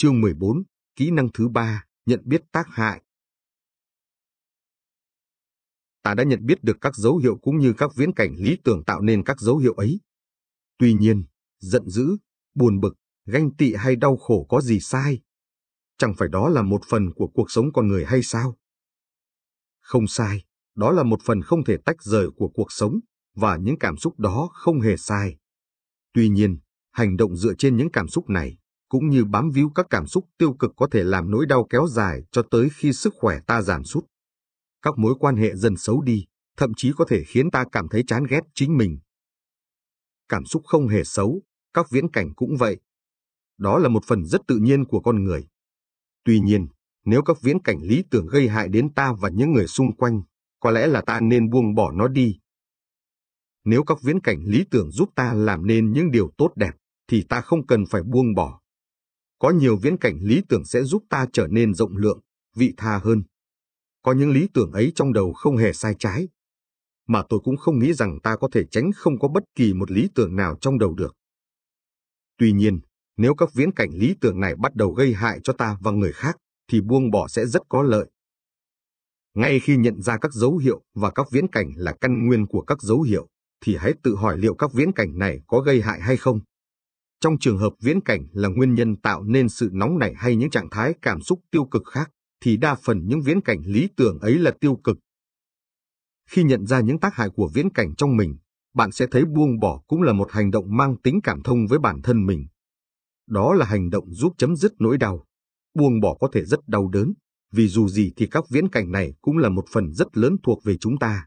Chương 0.00 0.20
14, 0.20 0.62
kỹ 0.96 1.10
năng 1.10 1.28
thứ 1.34 1.48
ba, 1.48 1.84
nhận 2.06 2.20
biết 2.24 2.42
tác 2.52 2.66
hại. 2.68 3.02
Ta 6.02 6.14
đã 6.14 6.24
nhận 6.24 6.46
biết 6.46 6.64
được 6.64 6.76
các 6.80 6.96
dấu 6.96 7.16
hiệu 7.16 7.38
cũng 7.42 7.58
như 7.58 7.72
các 7.78 7.90
viễn 7.96 8.12
cảnh 8.12 8.34
lý 8.38 8.56
tưởng 8.64 8.84
tạo 8.84 9.00
nên 9.00 9.24
các 9.24 9.40
dấu 9.40 9.58
hiệu 9.58 9.74
ấy. 9.74 10.00
Tuy 10.78 10.94
nhiên, 10.94 11.24
giận 11.58 11.88
dữ, 11.88 12.16
buồn 12.54 12.80
bực, 12.80 12.94
ganh 13.26 13.56
tị 13.56 13.74
hay 13.74 13.96
đau 13.96 14.16
khổ 14.16 14.46
có 14.48 14.60
gì 14.60 14.80
sai? 14.80 15.20
Chẳng 15.96 16.14
phải 16.18 16.28
đó 16.28 16.48
là 16.48 16.62
một 16.62 16.80
phần 16.88 17.12
của 17.14 17.28
cuộc 17.34 17.50
sống 17.50 17.72
con 17.72 17.88
người 17.88 18.04
hay 18.04 18.22
sao? 18.22 18.58
Không 19.80 20.06
sai, 20.06 20.44
đó 20.74 20.92
là 20.92 21.02
một 21.02 21.22
phần 21.22 21.42
không 21.42 21.64
thể 21.64 21.76
tách 21.84 22.02
rời 22.02 22.30
của 22.36 22.48
cuộc 22.48 22.72
sống, 22.72 23.00
và 23.34 23.56
những 23.56 23.78
cảm 23.78 23.96
xúc 23.96 24.18
đó 24.18 24.50
không 24.52 24.80
hề 24.80 24.96
sai. 24.96 25.36
Tuy 26.12 26.28
nhiên, 26.28 26.58
hành 26.90 27.16
động 27.16 27.36
dựa 27.36 27.54
trên 27.58 27.76
những 27.76 27.90
cảm 27.92 28.08
xúc 28.08 28.28
này, 28.28 28.58
cũng 28.88 29.08
như 29.08 29.24
bám 29.24 29.50
víu 29.50 29.70
các 29.74 29.86
cảm 29.90 30.06
xúc 30.06 30.24
tiêu 30.38 30.52
cực 30.52 30.72
có 30.76 30.88
thể 30.90 31.04
làm 31.04 31.30
nỗi 31.30 31.46
đau 31.46 31.66
kéo 31.70 31.86
dài 31.86 32.22
cho 32.32 32.42
tới 32.50 32.68
khi 32.74 32.92
sức 32.92 33.14
khỏe 33.16 33.38
ta 33.46 33.62
giảm 33.62 33.84
sút. 33.84 34.04
Các 34.82 34.98
mối 34.98 35.14
quan 35.20 35.36
hệ 35.36 35.56
dần 35.56 35.76
xấu 35.76 36.02
đi, 36.02 36.26
thậm 36.56 36.72
chí 36.76 36.92
có 36.96 37.04
thể 37.08 37.24
khiến 37.26 37.50
ta 37.50 37.64
cảm 37.72 37.88
thấy 37.88 38.04
chán 38.06 38.24
ghét 38.28 38.40
chính 38.54 38.76
mình. 38.76 38.98
Cảm 40.28 40.44
xúc 40.44 40.62
không 40.66 40.88
hề 40.88 41.04
xấu, 41.04 41.42
các 41.74 41.90
viễn 41.90 42.10
cảnh 42.10 42.34
cũng 42.36 42.56
vậy. 42.58 42.80
Đó 43.58 43.78
là 43.78 43.88
một 43.88 44.04
phần 44.06 44.24
rất 44.24 44.40
tự 44.46 44.56
nhiên 44.56 44.84
của 44.84 45.00
con 45.00 45.24
người. 45.24 45.48
Tuy 46.24 46.40
nhiên, 46.40 46.68
nếu 47.04 47.22
các 47.22 47.36
viễn 47.42 47.62
cảnh 47.62 47.78
lý 47.82 48.04
tưởng 48.10 48.26
gây 48.26 48.48
hại 48.48 48.68
đến 48.68 48.94
ta 48.94 49.12
và 49.20 49.28
những 49.28 49.52
người 49.52 49.66
xung 49.66 49.96
quanh, 49.96 50.22
có 50.60 50.70
lẽ 50.70 50.86
là 50.86 51.00
ta 51.00 51.20
nên 51.20 51.50
buông 51.50 51.74
bỏ 51.74 51.92
nó 51.92 52.08
đi. 52.08 52.38
Nếu 53.64 53.84
các 53.84 53.98
viễn 54.02 54.20
cảnh 54.20 54.38
lý 54.44 54.64
tưởng 54.70 54.90
giúp 54.90 55.08
ta 55.14 55.32
làm 55.32 55.66
nên 55.66 55.92
những 55.92 56.10
điều 56.10 56.30
tốt 56.36 56.52
đẹp, 56.56 56.72
thì 57.08 57.22
ta 57.28 57.40
không 57.40 57.66
cần 57.66 57.86
phải 57.86 58.02
buông 58.02 58.34
bỏ. 58.34 58.60
Có 59.38 59.50
nhiều 59.50 59.76
viễn 59.76 59.96
cảnh 59.96 60.18
lý 60.22 60.42
tưởng 60.48 60.64
sẽ 60.64 60.82
giúp 60.82 61.02
ta 61.08 61.26
trở 61.32 61.46
nên 61.46 61.74
rộng 61.74 61.96
lượng, 61.96 62.20
vị 62.56 62.74
tha 62.76 63.00
hơn. 63.04 63.22
Có 64.02 64.12
những 64.12 64.30
lý 64.30 64.48
tưởng 64.54 64.72
ấy 64.72 64.92
trong 64.94 65.12
đầu 65.12 65.32
không 65.32 65.56
hề 65.56 65.72
sai 65.72 65.94
trái. 65.98 66.28
Mà 67.06 67.22
tôi 67.28 67.40
cũng 67.44 67.56
không 67.56 67.78
nghĩ 67.78 67.92
rằng 67.92 68.18
ta 68.22 68.36
có 68.36 68.48
thể 68.52 68.64
tránh 68.70 68.90
không 68.96 69.18
có 69.18 69.28
bất 69.28 69.42
kỳ 69.54 69.74
một 69.74 69.90
lý 69.90 70.08
tưởng 70.14 70.36
nào 70.36 70.56
trong 70.60 70.78
đầu 70.78 70.94
được. 70.94 71.16
Tuy 72.38 72.52
nhiên, 72.52 72.80
nếu 73.16 73.34
các 73.34 73.54
viễn 73.54 73.72
cảnh 73.72 73.90
lý 73.92 74.14
tưởng 74.20 74.40
này 74.40 74.56
bắt 74.56 74.74
đầu 74.74 74.92
gây 74.92 75.14
hại 75.14 75.40
cho 75.44 75.52
ta 75.52 75.78
và 75.80 75.90
người 75.90 76.12
khác, 76.12 76.36
thì 76.70 76.80
buông 76.80 77.10
bỏ 77.10 77.28
sẽ 77.28 77.46
rất 77.46 77.62
có 77.68 77.82
lợi. 77.82 78.06
Ngay 79.34 79.60
khi 79.60 79.76
nhận 79.76 80.02
ra 80.02 80.18
các 80.18 80.32
dấu 80.32 80.56
hiệu 80.56 80.82
và 80.94 81.10
các 81.10 81.30
viễn 81.30 81.48
cảnh 81.48 81.72
là 81.76 81.92
căn 82.00 82.26
nguyên 82.26 82.46
của 82.46 82.62
các 82.62 82.82
dấu 82.82 83.02
hiệu, 83.02 83.28
thì 83.60 83.76
hãy 83.76 83.92
tự 84.02 84.16
hỏi 84.16 84.38
liệu 84.38 84.54
các 84.54 84.72
viễn 84.72 84.92
cảnh 84.92 85.18
này 85.18 85.40
có 85.46 85.60
gây 85.60 85.82
hại 85.82 86.00
hay 86.00 86.16
không. 86.16 86.40
Trong 87.20 87.38
trường 87.40 87.58
hợp 87.58 87.72
viễn 87.82 88.00
cảnh 88.00 88.26
là 88.32 88.48
nguyên 88.48 88.74
nhân 88.74 88.96
tạo 88.96 89.22
nên 89.22 89.48
sự 89.48 89.70
nóng 89.72 89.98
nảy 89.98 90.14
hay 90.16 90.36
những 90.36 90.50
trạng 90.50 90.70
thái 90.70 90.94
cảm 91.02 91.20
xúc 91.20 91.40
tiêu 91.50 91.64
cực 91.64 91.82
khác, 91.92 92.10
thì 92.40 92.56
đa 92.56 92.74
phần 92.74 93.06
những 93.06 93.20
viễn 93.22 93.40
cảnh 93.40 93.58
lý 93.64 93.88
tưởng 93.96 94.18
ấy 94.18 94.38
là 94.38 94.50
tiêu 94.60 94.76
cực. 94.84 94.98
Khi 96.30 96.42
nhận 96.42 96.66
ra 96.66 96.80
những 96.80 97.00
tác 97.00 97.14
hại 97.14 97.28
của 97.34 97.50
viễn 97.54 97.70
cảnh 97.70 97.94
trong 97.96 98.16
mình, 98.16 98.38
bạn 98.74 98.92
sẽ 98.92 99.06
thấy 99.10 99.24
buông 99.24 99.58
bỏ 99.60 99.82
cũng 99.86 100.02
là 100.02 100.12
một 100.12 100.32
hành 100.32 100.50
động 100.50 100.76
mang 100.76 100.96
tính 101.02 101.20
cảm 101.22 101.42
thông 101.42 101.66
với 101.66 101.78
bản 101.78 102.02
thân 102.02 102.26
mình. 102.26 102.46
Đó 103.26 103.54
là 103.54 103.66
hành 103.66 103.90
động 103.90 104.14
giúp 104.14 104.32
chấm 104.38 104.56
dứt 104.56 104.72
nỗi 104.78 104.98
đau. 104.98 105.26
Buông 105.74 106.00
bỏ 106.00 106.16
có 106.20 106.28
thể 106.32 106.44
rất 106.44 106.68
đau 106.68 106.88
đớn, 106.88 107.12
vì 107.52 107.68
dù 107.68 107.88
gì 107.88 108.12
thì 108.16 108.26
các 108.30 108.44
viễn 108.50 108.68
cảnh 108.68 108.90
này 108.90 109.14
cũng 109.20 109.38
là 109.38 109.48
một 109.48 109.64
phần 109.72 109.92
rất 109.92 110.16
lớn 110.16 110.36
thuộc 110.42 110.64
về 110.64 110.76
chúng 110.76 110.98
ta. 110.98 111.26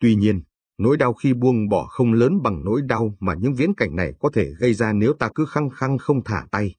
Tuy 0.00 0.14
nhiên, 0.14 0.42
nỗi 0.78 0.96
đau 0.96 1.14
khi 1.14 1.34
buông 1.34 1.68
bỏ 1.68 1.86
không 1.86 2.12
lớn 2.12 2.42
bằng 2.42 2.64
nỗi 2.64 2.82
đau 2.82 3.16
mà 3.20 3.34
những 3.34 3.54
viễn 3.54 3.74
cảnh 3.74 3.96
này 3.96 4.12
có 4.20 4.30
thể 4.34 4.52
gây 4.58 4.74
ra 4.74 4.92
nếu 4.92 5.12
ta 5.18 5.30
cứ 5.34 5.46
khăng 5.46 5.70
khăng 5.70 5.98
không 5.98 6.24
thả 6.24 6.46
tay. 6.50 6.74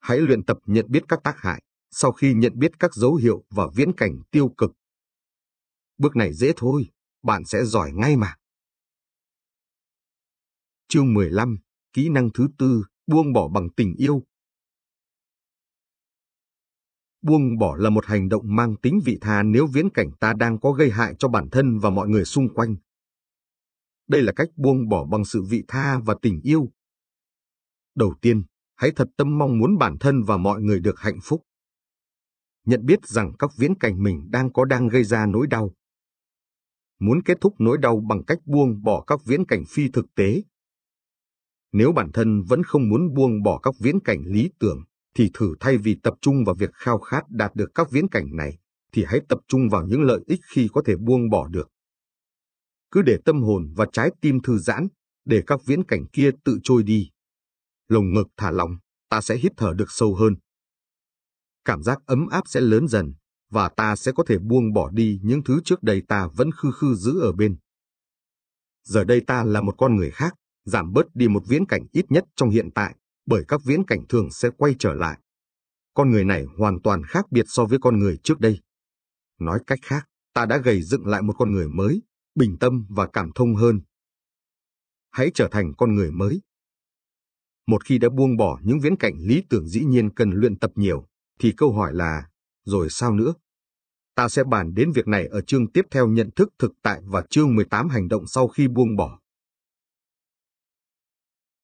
Hãy 0.00 0.18
luyện 0.18 0.42
tập 0.42 0.58
nhận 0.66 0.86
biết 0.88 1.02
các 1.08 1.20
tác 1.24 1.38
hại, 1.38 1.62
sau 1.90 2.12
khi 2.12 2.34
nhận 2.34 2.58
biết 2.58 2.78
các 2.78 2.94
dấu 2.94 3.14
hiệu 3.14 3.44
và 3.50 3.66
viễn 3.74 3.92
cảnh 3.92 4.18
tiêu 4.30 4.48
cực. 4.58 4.72
Bước 5.98 6.16
này 6.16 6.32
dễ 6.32 6.52
thôi, 6.56 6.90
bạn 7.22 7.44
sẽ 7.44 7.64
giỏi 7.64 7.92
ngay 7.92 8.16
mà. 8.16 8.36
Chương 10.88 11.14
15, 11.14 11.58
kỹ 11.92 12.08
năng 12.08 12.30
thứ 12.30 12.48
tư, 12.58 12.84
buông 13.06 13.32
bỏ 13.32 13.48
bằng 13.48 13.68
tình 13.76 13.94
yêu. 13.98 14.22
Buông 17.24 17.58
bỏ 17.58 17.76
là 17.76 17.90
một 17.90 18.06
hành 18.06 18.28
động 18.28 18.56
mang 18.56 18.76
tính 18.76 19.00
vị 19.04 19.18
tha 19.20 19.42
nếu 19.42 19.66
viễn 19.66 19.90
cảnh 19.90 20.10
ta 20.20 20.32
đang 20.38 20.60
có 20.60 20.72
gây 20.72 20.90
hại 20.90 21.14
cho 21.18 21.28
bản 21.28 21.48
thân 21.50 21.78
và 21.78 21.90
mọi 21.90 22.08
người 22.08 22.24
xung 22.24 22.54
quanh. 22.54 22.76
Đây 24.08 24.22
là 24.22 24.32
cách 24.36 24.48
buông 24.56 24.88
bỏ 24.88 25.04
bằng 25.04 25.24
sự 25.24 25.42
vị 25.42 25.64
tha 25.68 25.98
và 25.98 26.16
tình 26.22 26.40
yêu. 26.42 26.68
Đầu 27.94 28.14
tiên, 28.20 28.44
hãy 28.76 28.90
thật 28.96 29.08
tâm 29.16 29.38
mong 29.38 29.58
muốn 29.58 29.78
bản 29.78 29.96
thân 30.00 30.22
và 30.22 30.36
mọi 30.36 30.60
người 30.60 30.80
được 30.80 31.00
hạnh 31.00 31.18
phúc. 31.22 31.42
Nhận 32.66 32.86
biết 32.86 33.06
rằng 33.06 33.32
các 33.38 33.50
viễn 33.56 33.74
cảnh 33.74 34.02
mình 34.02 34.28
đang 34.30 34.52
có 34.52 34.64
đang 34.64 34.88
gây 34.88 35.04
ra 35.04 35.26
nỗi 35.26 35.46
đau. 35.46 35.74
Muốn 36.98 37.22
kết 37.22 37.38
thúc 37.40 37.54
nỗi 37.58 37.78
đau 37.78 38.00
bằng 38.08 38.24
cách 38.24 38.38
buông 38.44 38.82
bỏ 38.82 39.04
các 39.06 39.24
viễn 39.24 39.46
cảnh 39.46 39.64
phi 39.68 39.88
thực 39.88 40.14
tế. 40.14 40.42
Nếu 41.72 41.92
bản 41.92 42.10
thân 42.12 42.42
vẫn 42.42 42.62
không 42.62 42.88
muốn 42.88 43.14
buông 43.14 43.42
bỏ 43.42 43.58
các 43.58 43.74
viễn 43.78 44.00
cảnh 44.00 44.22
lý 44.26 44.50
tưởng, 44.58 44.84
thì 45.14 45.30
thử 45.34 45.54
thay 45.60 45.78
vì 45.78 45.96
tập 46.02 46.14
trung 46.20 46.44
vào 46.44 46.54
việc 46.54 46.70
khao 46.74 46.98
khát 46.98 47.24
đạt 47.30 47.54
được 47.54 47.70
các 47.74 47.90
viễn 47.90 48.08
cảnh 48.08 48.36
này, 48.36 48.58
thì 48.92 49.04
hãy 49.08 49.20
tập 49.28 49.38
trung 49.48 49.68
vào 49.68 49.86
những 49.86 50.02
lợi 50.02 50.20
ích 50.26 50.40
khi 50.54 50.68
có 50.72 50.82
thể 50.86 50.96
buông 50.96 51.30
bỏ 51.30 51.48
được. 51.48 51.68
Cứ 52.90 53.02
để 53.02 53.18
tâm 53.24 53.42
hồn 53.42 53.72
và 53.76 53.86
trái 53.92 54.10
tim 54.20 54.40
thư 54.42 54.58
giãn, 54.58 54.88
để 55.24 55.42
các 55.46 55.60
viễn 55.66 55.84
cảnh 55.84 56.06
kia 56.12 56.30
tự 56.44 56.58
trôi 56.62 56.82
đi. 56.82 57.10
Lồng 57.88 58.12
ngực 58.12 58.26
thả 58.36 58.50
lỏng, 58.50 58.76
ta 59.08 59.20
sẽ 59.20 59.36
hít 59.36 59.52
thở 59.56 59.72
được 59.74 59.90
sâu 59.90 60.14
hơn. 60.14 60.34
Cảm 61.64 61.82
giác 61.82 61.98
ấm 62.06 62.26
áp 62.26 62.44
sẽ 62.46 62.60
lớn 62.60 62.88
dần, 62.88 63.14
và 63.50 63.68
ta 63.68 63.96
sẽ 63.96 64.12
có 64.12 64.24
thể 64.26 64.38
buông 64.38 64.72
bỏ 64.72 64.90
đi 64.90 65.20
những 65.22 65.44
thứ 65.44 65.60
trước 65.64 65.82
đây 65.82 66.02
ta 66.08 66.28
vẫn 66.34 66.50
khư 66.52 66.72
khư 66.72 66.94
giữ 66.94 67.20
ở 67.20 67.32
bên. 67.32 67.56
Giờ 68.84 69.04
đây 69.04 69.20
ta 69.26 69.44
là 69.44 69.60
một 69.60 69.74
con 69.78 69.96
người 69.96 70.10
khác, 70.10 70.34
giảm 70.64 70.92
bớt 70.92 71.06
đi 71.14 71.28
một 71.28 71.42
viễn 71.48 71.66
cảnh 71.66 71.86
ít 71.92 72.04
nhất 72.08 72.24
trong 72.36 72.50
hiện 72.50 72.70
tại, 72.74 72.96
bởi 73.26 73.44
các 73.48 73.60
viễn 73.64 73.84
cảnh 73.86 74.04
thường 74.08 74.30
sẽ 74.30 74.50
quay 74.58 74.74
trở 74.78 74.94
lại. 74.94 75.20
Con 75.94 76.10
người 76.10 76.24
này 76.24 76.44
hoàn 76.58 76.80
toàn 76.82 77.02
khác 77.04 77.26
biệt 77.30 77.44
so 77.48 77.64
với 77.64 77.78
con 77.82 77.98
người 77.98 78.18
trước 78.22 78.40
đây. 78.40 78.60
Nói 79.40 79.60
cách 79.66 79.78
khác, 79.82 80.08
ta 80.34 80.46
đã 80.46 80.58
gầy 80.58 80.82
dựng 80.82 81.06
lại 81.06 81.22
một 81.22 81.32
con 81.38 81.52
người 81.52 81.68
mới, 81.68 82.02
bình 82.34 82.56
tâm 82.60 82.86
và 82.88 83.06
cảm 83.06 83.30
thông 83.34 83.54
hơn. 83.54 83.80
Hãy 85.10 85.30
trở 85.34 85.48
thành 85.48 85.72
con 85.78 85.94
người 85.94 86.10
mới. 86.10 86.42
Một 87.66 87.84
khi 87.84 87.98
đã 87.98 88.08
buông 88.08 88.36
bỏ 88.36 88.60
những 88.62 88.80
viễn 88.80 88.96
cảnh 88.96 89.14
lý 89.18 89.42
tưởng 89.50 89.68
dĩ 89.68 89.84
nhiên 89.84 90.14
cần 90.14 90.30
luyện 90.30 90.58
tập 90.58 90.70
nhiều, 90.74 91.06
thì 91.40 91.54
câu 91.56 91.72
hỏi 91.72 91.94
là, 91.94 92.28
rồi 92.64 92.90
sao 92.90 93.14
nữa? 93.14 93.34
Ta 94.14 94.28
sẽ 94.28 94.44
bàn 94.44 94.74
đến 94.74 94.92
việc 94.92 95.08
này 95.08 95.26
ở 95.26 95.40
chương 95.40 95.72
tiếp 95.72 95.82
theo 95.90 96.08
nhận 96.08 96.30
thức 96.36 96.48
thực 96.58 96.72
tại 96.82 97.00
và 97.04 97.24
chương 97.30 97.54
18 97.54 97.88
hành 97.88 98.08
động 98.08 98.26
sau 98.26 98.48
khi 98.48 98.68
buông 98.68 98.96
bỏ. 98.96 99.20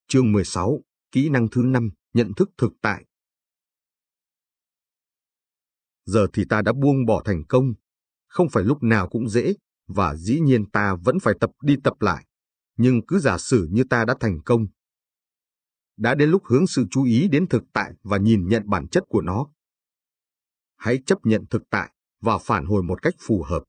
Chương 0.08 0.32
16 0.32 0.82
Kỹ 1.12 1.28
năng 1.28 1.48
thứ 1.48 1.62
năm, 1.62 1.90
nhận 2.12 2.32
thức 2.36 2.50
thực 2.58 2.72
tại. 2.82 3.04
Giờ 6.04 6.26
thì 6.32 6.44
ta 6.48 6.62
đã 6.62 6.72
buông 6.72 7.06
bỏ 7.06 7.22
thành 7.24 7.44
công. 7.48 7.74
Không 8.26 8.48
phải 8.48 8.64
lúc 8.64 8.82
nào 8.82 9.08
cũng 9.08 9.28
dễ, 9.28 9.54
và 9.88 10.16
dĩ 10.16 10.40
nhiên 10.40 10.70
ta 10.70 10.96
vẫn 11.04 11.20
phải 11.20 11.34
tập 11.40 11.50
đi 11.62 11.76
tập 11.84 11.94
lại. 12.00 12.26
Nhưng 12.76 13.06
cứ 13.06 13.18
giả 13.18 13.38
sử 13.38 13.68
như 13.70 13.84
ta 13.90 14.04
đã 14.04 14.14
thành 14.20 14.40
công. 14.44 14.66
Đã 15.96 16.14
đến 16.14 16.30
lúc 16.30 16.42
hướng 16.44 16.66
sự 16.66 16.86
chú 16.90 17.04
ý 17.04 17.28
đến 17.28 17.46
thực 17.48 17.62
tại 17.72 17.92
và 18.02 18.18
nhìn 18.18 18.48
nhận 18.48 18.62
bản 18.66 18.88
chất 18.88 19.04
của 19.08 19.20
nó. 19.20 19.46
Hãy 20.76 20.98
chấp 21.06 21.18
nhận 21.22 21.46
thực 21.50 21.62
tại 21.70 21.92
và 22.20 22.38
phản 22.38 22.64
hồi 22.64 22.82
một 22.82 23.02
cách 23.02 23.14
phù 23.18 23.42
hợp. 23.42 23.62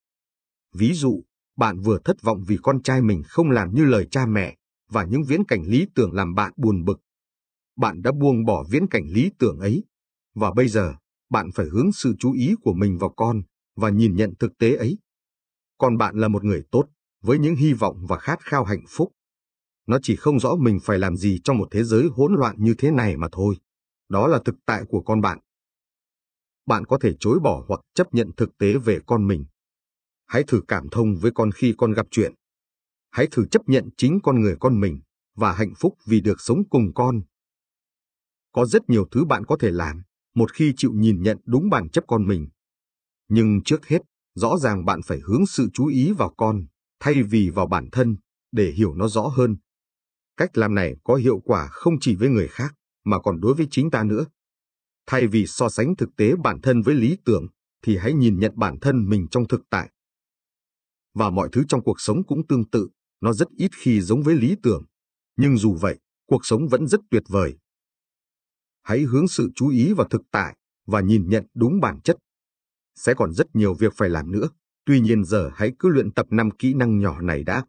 Ví 0.74 0.94
dụ, 0.94 1.24
bạn 1.58 1.80
vừa 1.80 2.00
thất 2.06 2.22
vọng 2.22 2.44
vì 2.48 2.58
con 2.64 2.84
trai 2.84 3.02
mình 3.02 3.24
không 3.28 3.50
làm 3.50 3.74
như 3.74 3.86
lời 3.86 4.08
cha 4.12 4.26
mẹ 4.26 4.58
và 4.90 5.06
những 5.06 5.24
viễn 5.28 5.46
cảnh 5.46 5.64
lý 5.66 5.88
tưởng 5.96 6.14
làm 6.14 6.36
bạn 6.36 6.54
buồn 6.58 6.84
bực 6.84 7.02
bạn 7.82 8.02
đã 8.02 8.12
buông 8.12 8.46
bỏ 8.46 8.66
viễn 8.70 8.88
cảnh 8.88 9.04
lý 9.08 9.32
tưởng 9.40 9.60
ấy. 9.60 9.84
Và 10.36 10.52
bây 10.54 10.68
giờ, 10.68 10.96
bạn 11.30 11.50
phải 11.56 11.66
hướng 11.66 11.92
sự 11.92 12.16
chú 12.20 12.34
ý 12.34 12.56
của 12.62 12.74
mình 12.74 12.98
vào 12.98 13.10
con 13.10 13.42
và 13.76 13.90
nhìn 13.90 14.16
nhận 14.16 14.34
thực 14.40 14.58
tế 14.58 14.76
ấy. 14.76 14.98
Còn 15.78 15.98
bạn 15.98 16.16
là 16.16 16.28
một 16.28 16.44
người 16.44 16.64
tốt, 16.72 16.86
với 17.22 17.40
những 17.40 17.56
hy 17.56 17.74
vọng 17.74 18.06
và 18.10 18.18
khát 18.18 18.40
khao 18.42 18.64
hạnh 18.64 18.84
phúc. 18.90 19.12
Nó 19.88 20.00
chỉ 20.02 20.16
không 20.16 20.40
rõ 20.40 20.56
mình 20.56 20.80
phải 20.84 21.00
làm 21.00 21.16
gì 21.16 21.40
trong 21.44 21.58
một 21.58 21.68
thế 21.72 21.84
giới 21.84 22.08
hỗn 22.12 22.34
loạn 22.34 22.56
như 22.60 22.74
thế 22.78 22.92
này 22.92 23.18
mà 23.18 23.28
thôi. 23.32 23.56
Đó 24.10 24.28
là 24.28 24.40
thực 24.46 24.56
tại 24.66 24.84
của 24.90 25.02
con 25.02 25.22
bạn. 25.22 25.40
Bạn 26.66 26.86
có 26.86 26.98
thể 27.02 27.14
chối 27.20 27.40
bỏ 27.40 27.66
hoặc 27.68 27.82
chấp 27.94 28.14
nhận 28.14 28.32
thực 28.38 28.58
tế 28.58 28.74
về 28.78 29.00
con 29.06 29.28
mình. 29.28 29.46
Hãy 30.28 30.44
thử 30.48 30.62
cảm 30.68 30.90
thông 30.92 31.16
với 31.16 31.32
con 31.36 31.52
khi 31.52 31.74
con 31.78 31.92
gặp 31.92 32.08
chuyện. 32.12 32.34
Hãy 33.12 33.28
thử 33.32 33.46
chấp 33.46 33.62
nhận 33.66 33.90
chính 33.98 34.20
con 34.24 34.42
người 34.42 34.56
con 34.60 34.80
mình 34.80 35.02
và 35.36 35.54
hạnh 35.54 35.74
phúc 35.80 35.98
vì 36.06 36.22
được 36.22 36.42
sống 36.42 36.70
cùng 36.70 36.94
con 36.94 37.22
có 38.52 38.66
rất 38.66 38.90
nhiều 38.90 39.06
thứ 39.12 39.26
bạn 39.26 39.46
có 39.46 39.58
thể 39.60 39.72
làm, 39.72 40.04
một 40.36 40.54
khi 40.54 40.74
chịu 40.78 40.92
nhìn 40.94 41.22
nhận 41.22 41.38
đúng 41.46 41.70
bản 41.70 41.90
chất 41.90 42.04
con 42.08 42.28
mình. 42.28 42.48
Nhưng 43.30 43.64
trước 43.66 43.88
hết, 43.88 44.00
rõ 44.36 44.58
ràng 44.58 44.86
bạn 44.86 45.00
phải 45.06 45.20
hướng 45.20 45.46
sự 45.46 45.70
chú 45.74 45.86
ý 45.86 46.12
vào 46.12 46.34
con, 46.38 46.66
thay 47.00 47.24
vì 47.24 47.50
vào 47.50 47.68
bản 47.68 47.90
thân, 47.92 48.16
để 48.52 48.72
hiểu 48.72 48.94
nó 48.94 49.08
rõ 49.08 49.22
hơn. 49.22 49.58
Cách 50.38 50.58
làm 50.58 50.76
này 50.76 50.96
có 51.04 51.16
hiệu 51.16 51.40
quả 51.46 51.68
không 51.72 51.94
chỉ 52.00 52.16
với 52.16 52.30
người 52.30 52.48
khác, 52.48 52.76
mà 53.06 53.20
còn 53.20 53.40
đối 53.40 53.54
với 53.54 53.68
chính 53.72 53.92
ta 53.92 54.04
nữa. 54.04 54.26
Thay 55.06 55.28
vì 55.28 55.48
so 55.48 55.70
sánh 55.70 55.96
thực 55.96 56.10
tế 56.18 56.34
bản 56.44 56.62
thân 56.62 56.82
với 56.82 56.96
lý 56.96 57.18
tưởng, 57.26 57.48
thì 57.82 57.98
hãy 57.98 58.14
nhìn 58.14 58.40
nhận 58.40 58.52
bản 58.56 58.80
thân 58.82 59.10
mình 59.10 59.28
trong 59.32 59.48
thực 59.48 59.62
tại. 59.70 59.92
Và 61.14 61.30
mọi 61.30 61.50
thứ 61.52 61.64
trong 61.68 61.84
cuộc 61.84 62.02
sống 62.02 62.24
cũng 62.24 62.48
tương 62.48 62.70
tự, 62.70 62.90
nó 63.22 63.34
rất 63.34 63.48
ít 63.58 63.72
khi 63.76 64.02
giống 64.02 64.24
với 64.24 64.36
lý 64.36 64.56
tưởng. 64.64 64.84
Nhưng 65.38 65.58
dù 65.58 65.78
vậy, 65.82 66.00
cuộc 66.26 66.46
sống 66.46 66.68
vẫn 66.68 66.88
rất 66.88 67.02
tuyệt 67.10 67.24
vời. 67.28 67.58
Hãy 68.84 69.02
hướng 69.02 69.28
sự 69.28 69.50
chú 69.56 69.70
ý 69.70 69.94
vào 69.94 70.08
thực 70.08 70.22
tại 70.32 70.58
và 70.86 71.02
nhìn 71.02 71.30
nhận 71.30 71.48
đúng 71.54 71.80
bản 71.82 72.00
chất. 72.04 72.18
Sẽ 72.96 73.14
còn 73.14 73.34
rất 73.34 73.56
nhiều 73.56 73.74
việc 73.74 73.94
phải 73.96 74.10
làm 74.10 74.32
nữa, 74.32 74.50
tuy 74.86 75.00
nhiên 75.00 75.24
giờ 75.24 75.52
hãy 75.54 75.72
cứ 75.80 75.90
luyện 75.90 76.12
tập 76.12 76.26
năm 76.30 76.52
kỹ 76.52 76.74
năng 76.74 77.00
nhỏ 77.00 77.22
này 77.22 77.44
đã. 77.44 77.66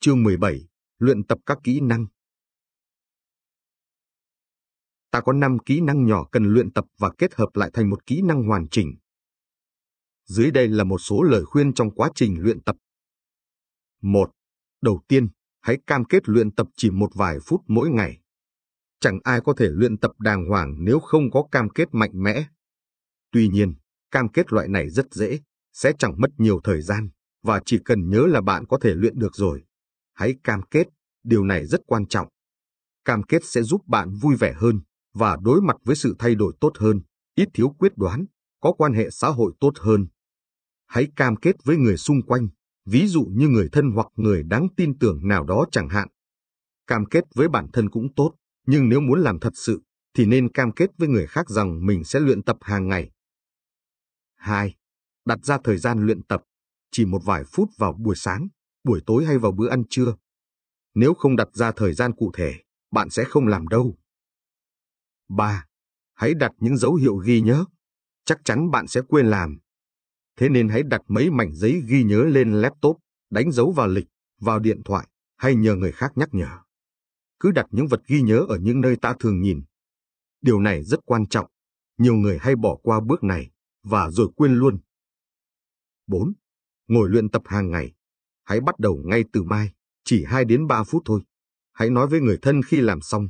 Chương 0.00 0.22
17. 0.22 0.68
Luyện 0.98 1.24
tập 1.24 1.38
các 1.46 1.58
kỹ 1.64 1.80
năng 1.80 2.06
Ta 5.10 5.20
có 5.20 5.32
5 5.32 5.58
kỹ 5.58 5.80
năng 5.80 6.06
nhỏ 6.06 6.28
cần 6.32 6.44
luyện 6.44 6.72
tập 6.72 6.84
và 6.98 7.10
kết 7.18 7.34
hợp 7.34 7.48
lại 7.54 7.70
thành 7.72 7.90
một 7.90 8.06
kỹ 8.06 8.22
năng 8.22 8.42
hoàn 8.42 8.68
chỉnh. 8.70 8.96
Dưới 10.24 10.50
đây 10.50 10.68
là 10.68 10.84
một 10.84 10.98
số 10.98 11.22
lời 11.22 11.44
khuyên 11.44 11.74
trong 11.74 11.90
quá 11.90 12.10
trình 12.14 12.36
luyện 12.40 12.60
tập. 12.60 12.76
1. 14.02 14.30
Đầu 14.80 15.00
tiên, 15.08 15.28
hãy 15.66 15.78
cam 15.86 16.04
kết 16.04 16.28
luyện 16.28 16.50
tập 16.50 16.66
chỉ 16.76 16.90
một 16.90 17.10
vài 17.14 17.38
phút 17.46 17.60
mỗi 17.66 17.90
ngày. 17.90 18.20
Chẳng 19.00 19.18
ai 19.24 19.40
có 19.40 19.54
thể 19.56 19.68
luyện 19.70 19.98
tập 19.98 20.10
đàng 20.18 20.48
hoàng 20.48 20.74
nếu 20.78 21.00
không 21.00 21.30
có 21.30 21.44
cam 21.52 21.68
kết 21.68 21.88
mạnh 21.92 22.10
mẽ. 22.14 22.46
Tuy 23.32 23.48
nhiên, 23.48 23.74
cam 24.10 24.28
kết 24.28 24.52
loại 24.52 24.68
này 24.68 24.90
rất 24.90 25.06
dễ, 25.14 25.40
sẽ 25.72 25.92
chẳng 25.98 26.14
mất 26.18 26.30
nhiều 26.38 26.60
thời 26.64 26.82
gian, 26.82 27.08
và 27.42 27.60
chỉ 27.66 27.78
cần 27.84 28.08
nhớ 28.08 28.26
là 28.26 28.40
bạn 28.40 28.66
có 28.66 28.78
thể 28.82 28.94
luyện 28.94 29.18
được 29.18 29.34
rồi. 29.34 29.64
Hãy 30.14 30.34
cam 30.44 30.62
kết, 30.70 30.86
điều 31.24 31.44
này 31.44 31.66
rất 31.66 31.80
quan 31.86 32.06
trọng. 32.06 32.28
Cam 33.04 33.22
kết 33.22 33.44
sẽ 33.44 33.62
giúp 33.62 33.80
bạn 33.86 34.14
vui 34.14 34.36
vẻ 34.36 34.54
hơn 34.56 34.80
và 35.14 35.38
đối 35.42 35.62
mặt 35.62 35.76
với 35.84 35.96
sự 35.96 36.16
thay 36.18 36.34
đổi 36.34 36.52
tốt 36.60 36.72
hơn, 36.78 37.00
ít 37.34 37.48
thiếu 37.54 37.68
quyết 37.78 37.92
đoán, 37.96 38.24
có 38.60 38.72
quan 38.72 38.92
hệ 38.92 39.10
xã 39.10 39.28
hội 39.28 39.52
tốt 39.60 39.72
hơn. 39.78 40.06
Hãy 40.86 41.06
cam 41.16 41.36
kết 41.36 41.56
với 41.64 41.76
người 41.76 41.96
xung 41.96 42.22
quanh, 42.22 42.48
ví 42.86 43.06
dụ 43.06 43.26
như 43.32 43.48
người 43.48 43.68
thân 43.72 43.90
hoặc 43.94 44.06
người 44.16 44.42
đáng 44.42 44.68
tin 44.76 44.98
tưởng 44.98 45.28
nào 45.28 45.44
đó 45.44 45.66
chẳng 45.72 45.88
hạn. 45.88 46.08
Cam 46.86 47.04
kết 47.04 47.24
với 47.34 47.48
bản 47.48 47.66
thân 47.72 47.90
cũng 47.90 48.14
tốt, 48.14 48.34
nhưng 48.66 48.88
nếu 48.88 49.00
muốn 49.00 49.20
làm 49.20 49.40
thật 49.40 49.52
sự, 49.54 49.82
thì 50.14 50.26
nên 50.26 50.52
cam 50.52 50.72
kết 50.72 50.90
với 50.98 51.08
người 51.08 51.26
khác 51.26 51.50
rằng 51.50 51.86
mình 51.86 52.04
sẽ 52.04 52.20
luyện 52.20 52.42
tập 52.42 52.56
hàng 52.60 52.88
ngày. 52.88 53.10
2. 54.34 54.74
Đặt 55.24 55.38
ra 55.44 55.58
thời 55.64 55.78
gian 55.78 56.06
luyện 56.06 56.22
tập, 56.22 56.42
chỉ 56.90 57.04
một 57.04 57.24
vài 57.24 57.44
phút 57.44 57.68
vào 57.78 57.92
buổi 57.92 58.16
sáng, 58.16 58.48
buổi 58.84 59.00
tối 59.06 59.24
hay 59.24 59.38
vào 59.38 59.52
bữa 59.52 59.68
ăn 59.68 59.82
trưa. 59.90 60.14
Nếu 60.94 61.14
không 61.14 61.36
đặt 61.36 61.48
ra 61.52 61.72
thời 61.72 61.94
gian 61.94 62.12
cụ 62.12 62.30
thể, 62.34 62.54
bạn 62.90 63.10
sẽ 63.10 63.24
không 63.24 63.46
làm 63.46 63.68
đâu. 63.68 63.98
3. 65.28 65.66
Hãy 66.14 66.34
đặt 66.34 66.52
những 66.58 66.76
dấu 66.76 66.94
hiệu 66.94 67.16
ghi 67.16 67.40
nhớ. 67.40 67.64
Chắc 68.24 68.38
chắn 68.44 68.70
bạn 68.70 68.86
sẽ 68.86 69.00
quên 69.08 69.26
làm. 69.26 69.58
Thế 70.36 70.48
nên 70.48 70.68
hãy 70.68 70.82
đặt 70.82 71.00
mấy 71.08 71.30
mảnh 71.30 71.54
giấy 71.54 71.82
ghi 71.86 72.04
nhớ 72.04 72.24
lên 72.24 72.52
laptop, 72.52 72.98
đánh 73.30 73.52
dấu 73.52 73.72
vào 73.72 73.88
lịch, 73.88 74.06
vào 74.40 74.58
điện 74.58 74.82
thoại, 74.84 75.08
hay 75.36 75.54
nhờ 75.54 75.74
người 75.74 75.92
khác 75.92 76.12
nhắc 76.14 76.28
nhở. 76.32 76.58
Cứ 77.40 77.50
đặt 77.50 77.66
những 77.70 77.86
vật 77.86 78.00
ghi 78.06 78.22
nhớ 78.22 78.46
ở 78.48 78.58
những 78.58 78.80
nơi 78.80 78.96
ta 78.96 79.14
thường 79.20 79.40
nhìn. 79.40 79.62
Điều 80.40 80.60
này 80.60 80.84
rất 80.84 81.00
quan 81.04 81.26
trọng. 81.26 81.46
Nhiều 81.98 82.14
người 82.14 82.38
hay 82.40 82.56
bỏ 82.56 82.76
qua 82.82 83.00
bước 83.00 83.24
này, 83.24 83.50
và 83.82 84.10
rồi 84.10 84.28
quên 84.36 84.54
luôn. 84.54 84.78
4. 86.06 86.32
Ngồi 86.88 87.08
luyện 87.08 87.28
tập 87.28 87.42
hàng 87.44 87.70
ngày. 87.70 87.92
Hãy 88.44 88.60
bắt 88.60 88.78
đầu 88.78 89.02
ngay 89.04 89.24
từ 89.32 89.42
mai, 89.42 89.72
chỉ 90.04 90.24
2 90.24 90.44
đến 90.44 90.66
3 90.66 90.84
phút 90.84 91.02
thôi. 91.04 91.20
Hãy 91.72 91.90
nói 91.90 92.06
với 92.06 92.20
người 92.20 92.38
thân 92.42 92.62
khi 92.62 92.80
làm 92.80 93.00
xong. 93.00 93.28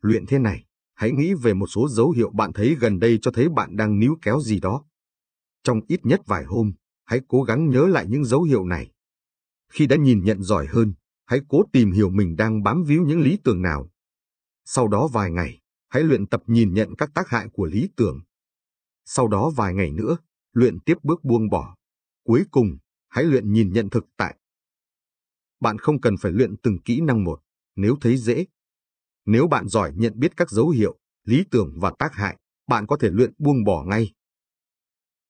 Luyện 0.00 0.26
thế 0.26 0.38
này, 0.38 0.66
hãy 0.94 1.12
nghĩ 1.12 1.34
về 1.34 1.54
một 1.54 1.66
số 1.66 1.88
dấu 1.88 2.10
hiệu 2.10 2.30
bạn 2.30 2.52
thấy 2.52 2.76
gần 2.80 2.98
đây 2.98 3.18
cho 3.22 3.30
thấy 3.30 3.48
bạn 3.48 3.76
đang 3.76 3.98
níu 3.98 4.18
kéo 4.22 4.40
gì 4.40 4.60
đó. 4.60 4.84
Trong 5.66 5.80
ít 5.88 6.06
nhất 6.06 6.20
vài 6.26 6.44
hôm, 6.44 6.72
hãy 7.04 7.20
cố 7.28 7.42
gắng 7.42 7.70
nhớ 7.70 7.86
lại 7.86 8.06
những 8.08 8.24
dấu 8.24 8.42
hiệu 8.42 8.64
này. 8.64 8.90
Khi 9.72 9.86
đã 9.86 9.96
nhìn 9.96 10.24
nhận 10.24 10.42
giỏi 10.42 10.66
hơn, 10.66 10.94
hãy 11.24 11.40
cố 11.48 11.62
tìm 11.72 11.92
hiểu 11.92 12.10
mình 12.10 12.36
đang 12.36 12.62
bám 12.62 12.84
víu 12.84 13.02
những 13.02 13.20
lý 13.20 13.38
tưởng 13.44 13.62
nào. 13.62 13.90
Sau 14.64 14.88
đó 14.88 15.08
vài 15.12 15.30
ngày, 15.30 15.60
hãy 15.88 16.02
luyện 16.02 16.26
tập 16.26 16.42
nhìn 16.46 16.74
nhận 16.74 16.94
các 16.98 17.10
tác 17.14 17.28
hại 17.28 17.48
của 17.52 17.64
lý 17.64 17.88
tưởng. 17.96 18.20
Sau 19.04 19.28
đó 19.28 19.50
vài 19.56 19.74
ngày 19.74 19.90
nữa, 19.90 20.16
luyện 20.52 20.80
tiếp 20.80 20.94
bước 21.02 21.24
buông 21.24 21.48
bỏ. 21.48 21.76
Cuối 22.24 22.44
cùng, 22.50 22.78
hãy 23.08 23.24
luyện 23.24 23.52
nhìn 23.52 23.72
nhận 23.72 23.90
thực 23.90 24.06
tại. 24.16 24.36
Bạn 25.60 25.78
không 25.78 26.00
cần 26.00 26.16
phải 26.20 26.32
luyện 26.32 26.56
từng 26.56 26.78
kỹ 26.84 27.00
năng 27.00 27.24
một, 27.24 27.42
nếu 27.76 27.96
thấy 28.00 28.16
dễ. 28.16 28.46
Nếu 29.24 29.48
bạn 29.48 29.68
giỏi 29.68 29.92
nhận 29.96 30.18
biết 30.18 30.36
các 30.36 30.50
dấu 30.50 30.68
hiệu, 30.68 30.98
lý 31.24 31.44
tưởng 31.50 31.74
và 31.80 31.92
tác 31.98 32.14
hại, 32.14 32.36
bạn 32.66 32.86
có 32.86 32.96
thể 32.96 33.10
luyện 33.10 33.32
buông 33.38 33.64
bỏ 33.64 33.84
ngay. 33.84 34.12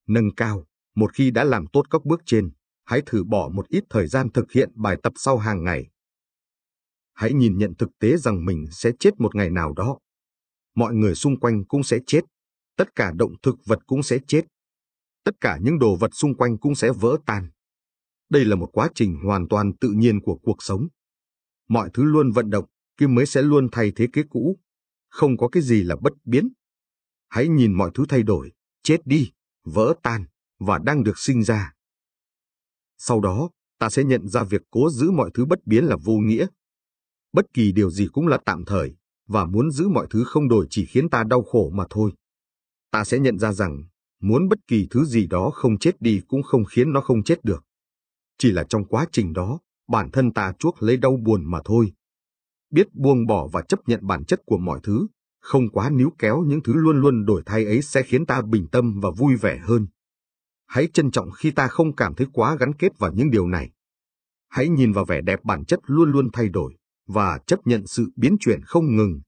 Nâng 0.07 0.35
cao, 0.35 0.67
một 0.95 1.15
khi 1.15 1.31
đã 1.31 1.45
làm 1.45 1.67
tốt 1.73 1.83
các 1.91 2.05
bước 2.05 2.21
trên, 2.27 2.51
hãy 2.85 3.03
thử 3.07 3.25
bỏ 3.25 3.51
một 3.55 3.69
ít 3.69 3.85
thời 3.91 4.07
gian 4.07 4.33
thực 4.33 4.53
hiện 4.53 4.71
bài 4.75 4.97
tập 5.03 5.13
sau 5.17 5.39
hàng 5.39 5.65
ngày. 5.65 5.91
Hãy 7.15 7.33
nhìn 7.33 7.59
nhận 7.59 7.75
thực 7.75 7.89
tế 7.99 8.17
rằng 8.17 8.45
mình 8.45 8.67
sẽ 8.71 8.91
chết 8.99 9.21
một 9.21 9.35
ngày 9.35 9.51
nào 9.51 9.73
đó. 9.73 9.99
Mọi 10.75 10.95
người 10.95 11.15
xung 11.15 11.41
quanh 11.41 11.65
cũng 11.65 11.83
sẽ 11.83 11.99
chết. 12.07 12.21
Tất 12.77 12.95
cả 12.95 13.13
động 13.17 13.35
thực 13.43 13.57
vật 13.67 13.79
cũng 13.87 14.03
sẽ 14.03 14.19
chết. 14.29 14.43
Tất 15.25 15.33
cả 15.41 15.59
những 15.63 15.79
đồ 15.79 15.97
vật 15.97 16.11
xung 16.15 16.35
quanh 16.37 16.59
cũng 16.59 16.75
sẽ 16.75 16.91
vỡ 16.93 17.17
tan. 17.27 17.51
Đây 18.29 18.45
là 18.45 18.57
một 18.57 18.69
quá 18.73 18.89
trình 18.95 19.17
hoàn 19.25 19.49
toàn 19.49 19.73
tự 19.81 19.89
nhiên 19.89 20.21
của 20.21 20.39
cuộc 20.43 20.57
sống. 20.59 20.89
Mọi 21.69 21.91
thứ 21.95 22.05
luôn 22.05 22.33
vận 22.33 22.51
động, 22.51 22.65
kia 22.97 23.07
mới 23.07 23.27
sẽ 23.27 23.43
luôn 23.43 23.69
thay 23.73 23.93
thế 23.97 24.07
cái 24.13 24.25
cũ. 24.31 24.59
Không 25.09 25.37
có 25.37 25.49
cái 25.49 25.63
gì 25.63 25.83
là 25.83 25.97
bất 25.97 26.13
biến. 26.25 26.49
Hãy 27.29 27.49
nhìn 27.49 27.73
mọi 27.73 27.91
thứ 27.95 28.05
thay 28.09 28.23
đổi, 28.23 28.53
chết 28.83 28.99
đi, 29.05 29.31
vỡ 29.67 29.95
tan 30.03 30.25
và 30.59 30.79
đang 30.79 31.03
được 31.03 31.19
sinh 31.19 31.43
ra. 31.43 31.73
Sau 32.99 33.21
đó, 33.21 33.51
ta 33.79 33.91
sẽ 33.91 34.05
nhận 34.05 34.29
ra 34.29 34.43
việc 34.43 34.63
cố 34.71 34.91
giữ 34.91 35.11
mọi 35.11 35.31
thứ 35.35 35.45
bất 35.45 35.67
biến 35.67 35.85
là 35.85 35.97
vô 36.05 36.13
nghĩa. 36.13 36.47
Bất 37.33 37.47
kỳ 37.55 37.73
điều 37.73 37.91
gì 37.91 38.09
cũng 38.13 38.27
là 38.27 38.39
tạm 38.45 38.65
thời, 38.65 38.97
và 39.27 39.45
muốn 39.45 39.71
giữ 39.71 39.89
mọi 39.89 40.07
thứ 40.11 40.25
không 40.25 40.49
đổi 40.49 40.67
chỉ 40.71 40.87
khiến 40.87 41.09
ta 41.09 41.25
đau 41.25 41.43
khổ 41.43 41.71
mà 41.71 41.85
thôi. 41.91 42.13
Ta 42.91 43.05
sẽ 43.05 43.19
nhận 43.19 43.39
ra 43.39 43.53
rằng, 43.53 43.85
muốn 44.21 44.49
bất 44.49 44.59
kỳ 44.67 44.87
thứ 44.91 45.05
gì 45.05 45.27
đó 45.27 45.51
không 45.55 45.79
chết 45.79 46.03
đi 46.03 46.21
cũng 46.29 46.43
không 46.43 46.65
khiến 46.65 46.93
nó 46.93 47.01
không 47.01 47.23
chết 47.23 47.45
được. 47.45 47.65
Chỉ 48.39 48.53
là 48.53 48.65
trong 48.69 48.85
quá 48.85 49.07
trình 49.13 49.33
đó, 49.33 49.59
bản 49.89 50.11
thân 50.11 50.33
ta 50.33 50.53
chuốc 50.59 50.83
lấy 50.83 50.97
đau 50.97 51.17
buồn 51.17 51.51
mà 51.51 51.61
thôi. 51.65 51.93
Biết 52.71 52.95
buông 52.95 53.27
bỏ 53.27 53.49
và 53.53 53.63
chấp 53.63 53.81
nhận 53.87 54.07
bản 54.07 54.25
chất 54.25 54.41
của 54.47 54.59
mọi 54.59 54.81
thứ, 54.83 55.07
không 55.41 55.69
quá 55.69 55.91
níu 55.91 56.13
kéo 56.19 56.43
những 56.47 56.63
thứ 56.63 56.73
luôn 56.75 57.01
luôn 57.01 57.25
đổi 57.25 57.43
thay 57.47 57.65
ấy 57.65 57.83
sẽ 57.83 58.03
khiến 58.03 58.27
ta 58.27 58.43
bình 58.43 58.67
tâm 58.73 59.01
và 59.01 59.11
vui 59.17 59.37
vẻ 59.37 59.59
hơn. 59.63 59.87
Hãy 60.67 60.89
trân 60.95 61.11
trọng 61.11 61.31
khi 61.31 61.51
ta 61.51 61.69
không 61.69 61.97
cảm 61.97 62.15
thấy 62.15 62.27
quá 62.33 62.57
gắn 62.61 62.73
kết 62.75 62.99
vào 62.99 63.13
những 63.13 63.31
điều 63.31 63.47
này. 63.47 63.71
Hãy 64.49 64.69
nhìn 64.69 64.93
vào 64.93 65.05
vẻ 65.05 65.21
đẹp 65.21 65.45
bản 65.45 65.65
chất 65.65 65.81
luôn 65.87 66.11
luôn 66.11 66.29
thay 66.33 66.49
đổi 66.49 66.77
và 67.07 67.39
chấp 67.47 67.67
nhận 67.67 67.87
sự 67.87 68.09
biến 68.17 68.37
chuyển 68.41 68.61
không 68.63 68.97
ngừng. 68.97 69.21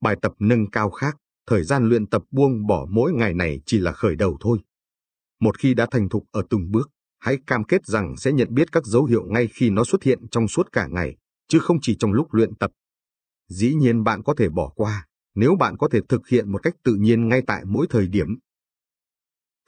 Bài 0.00 0.16
tập 0.22 0.32
nâng 0.38 0.70
cao 0.70 0.90
khác, 0.90 1.16
thời 1.46 1.64
gian 1.64 1.88
luyện 1.88 2.06
tập 2.06 2.22
buông 2.30 2.66
bỏ 2.66 2.86
mỗi 2.90 3.12
ngày 3.12 3.34
này 3.34 3.60
chỉ 3.66 3.78
là 3.78 3.92
khởi 3.92 4.16
đầu 4.16 4.36
thôi. 4.40 4.58
Một 5.40 5.58
khi 5.58 5.74
đã 5.74 5.86
thành 5.90 6.08
thục 6.08 6.24
ở 6.30 6.42
từng 6.50 6.70
bước, 6.70 6.90
hãy 7.18 7.38
cam 7.46 7.64
kết 7.64 7.86
rằng 7.86 8.16
sẽ 8.16 8.32
nhận 8.32 8.54
biết 8.54 8.72
các 8.72 8.84
dấu 8.84 9.04
hiệu 9.04 9.24
ngay 9.28 9.48
khi 9.54 9.70
nó 9.70 9.84
xuất 9.84 10.02
hiện 10.02 10.28
trong 10.30 10.48
suốt 10.48 10.72
cả 10.72 10.86
ngày, 10.86 11.16
chứ 11.48 11.58
không 11.58 11.78
chỉ 11.82 11.96
trong 11.98 12.12
lúc 12.12 12.34
luyện 12.34 12.54
tập. 12.54 12.70
Dĩ 13.48 13.74
nhiên 13.74 14.04
bạn 14.04 14.22
có 14.22 14.34
thể 14.38 14.48
bỏ 14.48 14.72
qua, 14.76 15.06
nếu 15.34 15.56
bạn 15.56 15.76
có 15.76 15.88
thể 15.88 16.00
thực 16.08 16.28
hiện 16.28 16.52
một 16.52 16.62
cách 16.62 16.74
tự 16.82 16.94
nhiên 16.94 17.28
ngay 17.28 17.42
tại 17.46 17.64
mỗi 17.64 17.86
thời 17.90 18.06
điểm. 18.06 18.38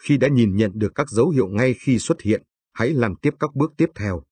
Khi 0.02 0.18
đã 0.18 0.28
nhìn 0.28 0.56
nhận 0.56 0.72
được 0.74 0.92
các 0.94 1.10
dấu 1.10 1.30
hiệu 1.30 1.48
ngay 1.48 1.74
khi 1.74 1.98
xuất 1.98 2.20
hiện, 2.20 2.42
hãy 2.72 2.90
làm 2.90 3.16
tiếp 3.16 3.34
các 3.40 3.54
bước 3.54 3.72
tiếp 3.76 3.86
theo. 3.94 4.22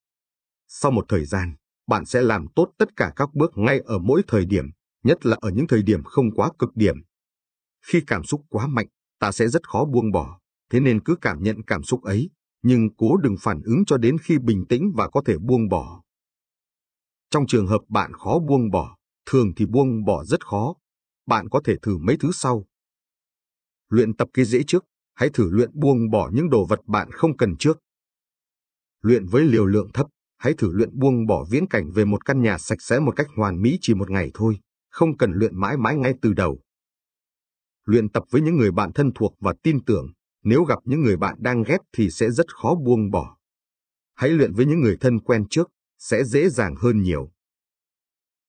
Sau 0.68 0.90
một 0.90 1.04
thời 1.08 1.24
gian, 1.24 1.54
bạn 1.86 2.04
sẽ 2.04 2.22
làm 2.22 2.46
tốt 2.54 2.72
tất 2.78 2.96
cả 2.96 3.12
các 3.16 3.34
bước 3.34 3.52
ngay 3.54 3.80
ở 3.80 3.98
mỗi 3.98 4.22
thời 4.28 4.44
điểm, 4.44 4.64
nhất 5.04 5.26
là 5.26 5.36
ở 5.40 5.50
những 5.50 5.66
thời 5.66 5.82
điểm 5.82 6.04
không 6.04 6.30
quá 6.34 6.50
cực 6.58 6.70
điểm. 6.74 6.96
Khi 7.86 8.00
cảm 8.06 8.24
xúc 8.24 8.40
quá 8.48 8.66
mạnh, 8.66 8.86
ta 9.18 9.32
sẽ 9.32 9.48
rất 9.48 9.68
khó 9.68 9.84
buông 9.84 10.10
bỏ, 10.12 10.40
thế 10.70 10.80
nên 10.80 11.00
cứ 11.00 11.16
cảm 11.20 11.42
nhận 11.42 11.62
cảm 11.62 11.82
xúc 11.82 12.02
ấy, 12.02 12.30
nhưng 12.62 12.94
cố 12.96 13.16
đừng 13.16 13.36
phản 13.40 13.62
ứng 13.62 13.84
cho 13.84 13.96
đến 13.96 14.16
khi 14.18 14.38
bình 14.38 14.64
tĩnh 14.68 14.92
và 14.96 15.08
có 15.08 15.22
thể 15.26 15.38
buông 15.38 15.68
bỏ. 15.68 16.02
Trong 17.30 17.46
trường 17.46 17.66
hợp 17.66 17.80
bạn 17.88 18.12
khó 18.12 18.38
buông 18.48 18.70
bỏ, 18.70 18.97
thường 19.30 19.52
thì 19.56 19.66
buông 19.66 20.04
bỏ 20.04 20.24
rất 20.24 20.46
khó. 20.46 20.74
Bạn 21.26 21.48
có 21.48 21.60
thể 21.64 21.76
thử 21.82 21.98
mấy 21.98 22.16
thứ 22.20 22.30
sau. 22.32 22.66
Luyện 23.88 24.16
tập 24.16 24.28
cái 24.34 24.44
dễ 24.44 24.62
trước, 24.66 24.84
hãy 25.14 25.30
thử 25.34 25.50
luyện 25.50 25.70
buông 25.74 26.10
bỏ 26.10 26.30
những 26.32 26.50
đồ 26.50 26.66
vật 26.66 26.80
bạn 26.86 27.10
không 27.12 27.36
cần 27.36 27.56
trước. 27.56 27.78
Luyện 29.00 29.26
với 29.26 29.44
liều 29.44 29.66
lượng 29.66 29.90
thấp, 29.94 30.06
hãy 30.38 30.54
thử 30.58 30.72
luyện 30.72 30.98
buông 30.98 31.26
bỏ 31.26 31.44
viễn 31.50 31.66
cảnh 31.66 31.90
về 31.94 32.04
một 32.04 32.24
căn 32.24 32.42
nhà 32.42 32.58
sạch 32.58 32.82
sẽ 32.82 33.00
một 33.00 33.16
cách 33.16 33.26
hoàn 33.36 33.62
mỹ 33.62 33.78
chỉ 33.80 33.94
một 33.94 34.10
ngày 34.10 34.30
thôi, 34.34 34.58
không 34.90 35.16
cần 35.16 35.32
luyện 35.32 35.60
mãi 35.60 35.76
mãi 35.76 35.96
ngay 35.96 36.14
từ 36.22 36.32
đầu. 36.32 36.60
Luyện 37.84 38.08
tập 38.08 38.24
với 38.30 38.42
những 38.42 38.56
người 38.56 38.70
bạn 38.72 38.92
thân 38.92 39.10
thuộc 39.14 39.34
và 39.40 39.54
tin 39.62 39.84
tưởng, 39.84 40.06
nếu 40.44 40.64
gặp 40.64 40.78
những 40.84 41.02
người 41.02 41.16
bạn 41.16 41.36
đang 41.38 41.62
ghét 41.62 41.78
thì 41.92 42.10
sẽ 42.10 42.30
rất 42.30 42.54
khó 42.54 42.74
buông 42.74 43.10
bỏ. 43.10 43.36
Hãy 44.14 44.30
luyện 44.30 44.52
với 44.52 44.66
những 44.66 44.80
người 44.80 44.96
thân 45.00 45.20
quen 45.20 45.44
trước, 45.50 45.68
sẽ 45.98 46.24
dễ 46.24 46.48
dàng 46.48 46.74
hơn 46.78 47.02
nhiều. 47.02 47.32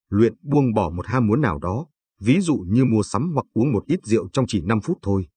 Luyện 0.10 0.34
buông 0.42 0.74
bỏ 0.74 0.90
một 0.90 1.06
ham 1.06 1.28
muốn 1.28 1.42
nào 1.42 1.60
đó, 1.60 1.88
ví 2.20 2.40
dụ 2.40 2.66
như 2.68 2.86
mua 2.86 3.04
sắm 3.04 3.32
hoặc 3.34 3.46
uống 3.54 3.72
một 3.72 3.86
ít 3.86 4.00
rượu 4.04 4.30
trong 4.34 4.46
chỉ 4.48 4.62
5 4.62 4.82
phút 4.82 4.98
thôi. 5.02 5.28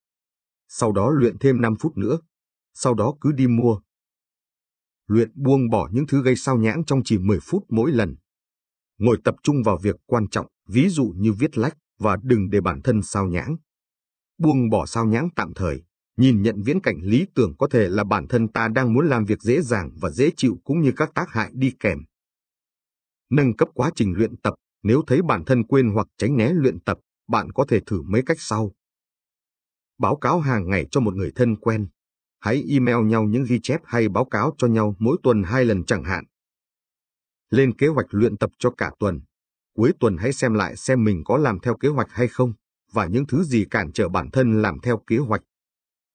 Sau 0.69 0.93
đó 0.93 1.11
luyện 1.11 1.39
thêm 1.39 1.61
5 1.61 1.75
phút 1.81 1.97
nữa, 1.97 2.19
sau 2.75 2.95
đó 2.95 3.15
cứ 3.21 3.33
đi 3.33 3.47
mua. 3.47 3.81
Luyện 5.07 5.31
buông 5.35 5.71
bỏ 5.71 5.89
những 5.93 6.07
thứ 6.07 6.23
gây 6.23 6.37
sao 6.37 6.59
nhãng 6.59 6.85
trong 6.85 7.01
chỉ 7.05 7.19
10 7.19 7.39
phút 7.43 7.65
mỗi 7.69 7.93
lần. 7.93 8.17
ngồi 8.99 9.19
tập 9.25 9.35
trung 9.43 9.63
vào 9.65 9.79
việc 9.83 9.97
quan 10.07 10.29
trọng, 10.29 10.47
ví 10.69 10.89
dụ 10.89 11.13
như 11.17 11.33
viết 11.33 11.59
lách, 11.59 11.77
và 11.99 12.17
đừng 12.23 12.51
để 12.51 12.61
bản 12.61 12.81
thân 12.83 13.03
sao 13.03 13.27
nhãng. 13.27 13.57
Buông 14.39 14.71
bỏ 14.71 14.87
sao 14.87 15.07
nhãng 15.07 15.29
tạm 15.37 15.53
thời, 15.55 15.83
nhìn 16.17 16.43
nhận 16.43 16.63
viễn 16.63 16.81
cảnh 16.81 16.97
lý 17.03 17.27
tưởng 17.35 17.55
có 17.59 17.69
thể 17.71 17.89
là 17.89 18.05
bản 18.05 18.29
thân 18.29 18.49
ta 18.49 18.69
đang 18.69 18.93
muốn 18.93 19.09
làm 19.09 19.25
việc 19.25 19.43
dễ 19.43 19.63
dàng 19.63 19.91
và 20.01 20.11
dễ 20.11 20.31
chịu 20.37 20.59
cũng 20.65 20.81
như 20.81 20.93
các 20.97 21.15
tác 21.15 21.31
hại 21.31 21.51
đi 21.55 21.73
kèm. 21.81 21.99
Nâng 23.31 23.57
cấp 23.57 23.69
quá 23.75 23.91
trình 23.95 24.13
luyện 24.17 24.37
tập, 24.37 24.55
nếu 24.83 25.03
thấy 25.07 25.23
bản 25.23 25.45
thân 25.45 25.65
quên 25.65 25.91
hoặc 25.95 26.09
tránh 26.19 26.37
né 26.37 26.53
luyện 26.55 26.81
tập, 26.81 26.99
bạn 27.29 27.53
có 27.53 27.65
thể 27.69 27.81
thử 27.87 28.03
mấy 28.03 28.23
cách 28.27 28.41
sau. 28.41 28.73
Báo 29.99 30.17
cáo 30.17 30.41
hàng 30.41 30.69
ngày 30.69 30.87
cho 30.91 31.01
một 31.01 31.15
người 31.15 31.33
thân 31.35 31.57
quen. 31.57 31.89
Hãy 32.41 32.65
email 32.69 33.07
nhau 33.07 33.25
những 33.25 33.45
ghi 33.49 33.61
chép 33.63 33.81
hay 33.85 34.09
báo 34.09 34.25
cáo 34.25 34.55
cho 34.59 34.67
nhau 34.67 34.97
mỗi 34.99 35.17
tuần 35.23 35.43
hai 35.43 35.65
lần 35.65 35.85
chẳng 35.85 36.05
hạn. 36.05 36.25
Lên 37.51 37.77
kế 37.77 37.87
hoạch 37.87 38.07
luyện 38.11 38.37
tập 38.37 38.51
cho 38.59 38.71
cả 38.71 38.93
tuần. 38.99 39.21
Cuối 39.77 39.93
tuần 40.01 40.17
hãy 40.17 40.33
xem 40.33 40.55
lại 40.55 40.77
xem 40.77 41.05
mình 41.05 41.23
có 41.25 41.37
làm 41.37 41.61
theo 41.61 41.77
kế 41.77 41.89
hoạch 41.89 42.11
hay 42.11 42.29
không, 42.29 42.53
và 42.93 43.07
những 43.07 43.27
thứ 43.27 43.43
gì 43.43 43.65
cản 43.71 43.93
trở 43.93 44.09
bản 44.09 44.31
thân 44.31 44.63
làm 44.63 44.79
theo 44.83 45.03
kế 45.07 45.19
hoạch. 45.19 45.43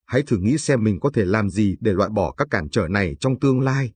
Hãy 0.06 0.24
thử 0.28 0.38
nghĩ 0.38 0.58
xem 0.58 0.84
mình 0.84 1.00
có 1.00 1.10
thể 1.14 1.26
làm 1.26 1.50
gì 1.50 1.76
để 1.80 1.94
loại 1.94 2.10
bỏ 2.10 2.32
các 2.32 2.48
cản 2.52 2.70
trở 2.70 2.88
này 2.88 3.16
trong 3.20 3.40
tương 3.40 3.62
lai. 3.62 3.94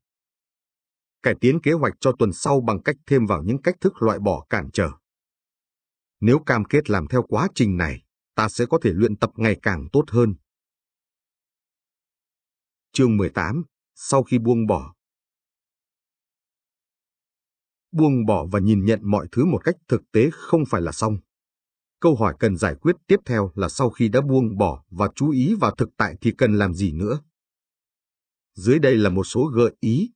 Cải 1.24 1.36
tiến 1.41 1.59
kế 1.61 1.72
hoạch 1.72 1.93
cho 1.99 2.11
tuần 2.19 2.34
sau 2.34 2.61
bằng 2.61 2.84
cách 2.84 2.95
thêm 3.07 3.26
vào 3.26 3.43
những 3.43 3.61
cách 3.61 3.76
thức 3.82 4.01
loại 4.01 4.19
bỏ 4.19 4.45
cản 4.49 4.69
trở. 4.74 4.91
Nếu 6.19 6.39
cam 6.45 6.65
kết 6.65 6.89
làm 6.89 7.07
theo 7.07 7.24
quá 7.24 7.47
trình 7.55 7.78
này, 7.78 8.03
ta 8.36 8.49
sẽ 8.49 8.65
có 8.69 8.80
thể 8.84 8.91
luyện 8.93 9.15
tập 9.15 9.30
ngày 9.36 9.59
càng 9.61 9.88
tốt 9.93 10.03
hơn. 10.07 10.36
Chương 12.91 13.17
18. 13.17 13.63
Sau 13.95 14.24
khi 14.24 14.39
buông 14.39 14.67
bỏ 14.67 14.93
Buông 17.91 18.26
bỏ 18.26 18.45
và 18.51 18.59
nhìn 18.59 18.86
nhận 18.86 18.99
mọi 19.03 19.28
thứ 19.32 19.45
một 19.45 19.61
cách 19.63 19.76
thực 19.88 20.01
tế 20.11 20.30
không 20.32 20.63
phải 20.69 20.82
là 20.82 20.91
xong. 20.91 21.17
Câu 21.99 22.15
hỏi 22.15 22.36
cần 22.39 22.57
giải 22.57 22.76
quyết 22.76 22.95
tiếp 23.07 23.19
theo 23.26 23.51
là 23.55 23.69
sau 23.69 23.89
khi 23.89 24.09
đã 24.09 24.22
buông 24.22 24.57
bỏ 24.57 24.84
và 24.89 25.09
chú 25.15 25.30
ý 25.30 25.55
vào 25.55 25.76
thực 25.76 25.89
tại 25.97 26.15
thì 26.22 26.32
cần 26.38 26.57
làm 26.57 26.74
gì 26.74 26.91
nữa. 26.91 27.19
Dưới 28.53 28.80
đây 28.80 28.95
là 28.95 29.09
một 29.09 29.24
số 29.24 29.51
gợi 29.55 29.76
ý. 29.80 30.11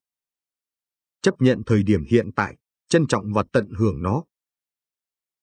Chấp 1.21 1.41
nhận 1.41 1.63
thời 1.65 1.83
điểm 1.83 2.03
hiện 2.07 2.31
tại, 2.35 2.57
trân 2.89 3.07
trọng 3.07 3.33
và 3.33 3.43
tận 3.51 3.69
hưởng 3.77 4.01
nó. 4.01 4.23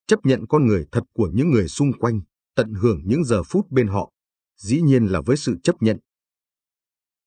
Chấp 0.07 0.27
nhận 0.27 0.47
con 0.47 0.67
người 0.67 0.87
thật 0.93 1.05
của 1.13 1.31
những 1.35 1.51
người 1.51 1.69
xung 1.69 1.93
quanh, 1.93 2.21
tận 2.55 2.75
hưởng 2.75 3.01
những 3.05 3.25
giờ 3.25 3.43
phút 3.43 3.71
bên 3.71 3.89
họ, 3.89 4.13
dĩ 4.57 4.81
nhiên 4.81 5.07
là 5.07 5.21
với 5.21 5.37
sự 5.37 5.57
chấp 5.63 5.83
nhận. 5.83 5.99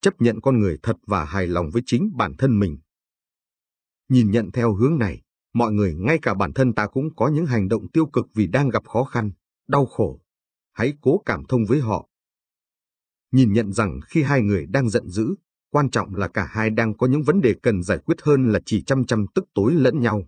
Chấp 0.02 0.14
nhận 0.22 0.42
con 0.42 0.60
người 0.60 0.78
thật 0.84 0.98
và 1.08 1.26
hài 1.26 1.48
lòng 1.48 1.70
với 1.74 1.82
chính 1.86 2.12
bản 2.16 2.34
thân 2.38 2.60
mình. 2.60 2.78
Nhìn 4.10 4.32
nhận 4.32 4.52
theo 4.52 4.74
hướng 4.74 4.98
này, 4.98 5.22
mọi 5.54 5.72
người 5.74 5.96
ngay 5.96 6.20
cả 6.22 6.34
bản 6.34 6.54
thân 6.54 6.74
ta 6.74 6.88
cũng 6.88 7.16
có 7.16 7.28
những 7.28 7.46
hành 7.46 7.68
động 7.68 7.92
tiêu 7.92 8.06
cực 8.06 8.26
vì 8.34 8.48
đang 8.48 8.70
gặp 8.70 8.88
khó 8.88 9.04
khăn, 9.04 9.32
đau 9.68 9.86
khổ. 9.86 10.22
Hãy 10.72 10.94
cố 11.02 11.22
cảm 11.26 11.44
thông 11.46 11.66
với 11.66 11.80
họ. 11.80 12.10
Nhìn 13.32 13.54
nhận 13.54 13.74
rằng 13.74 14.00
khi 14.08 14.24
hai 14.24 14.42
người 14.42 14.66
đang 14.66 14.90
giận 14.90 15.10
dữ, 15.10 15.36
quan 15.76 15.90
trọng 15.90 16.16
là 16.16 16.28
cả 16.28 16.48
hai 16.52 16.70
đang 16.70 16.98
có 16.98 17.08
những 17.08 17.24
vấn 17.24 17.42
đề 17.42 17.54
cần 17.64 17.84
giải 17.84 17.98
quyết 17.98 18.22
hơn 18.22 18.52
là 18.52 18.60
chỉ 18.66 18.84
chăm 18.84 19.06
chăm 19.06 19.26
tức 19.36 19.46
tối 19.54 19.74
lẫn 19.74 20.02
nhau. 20.02 20.24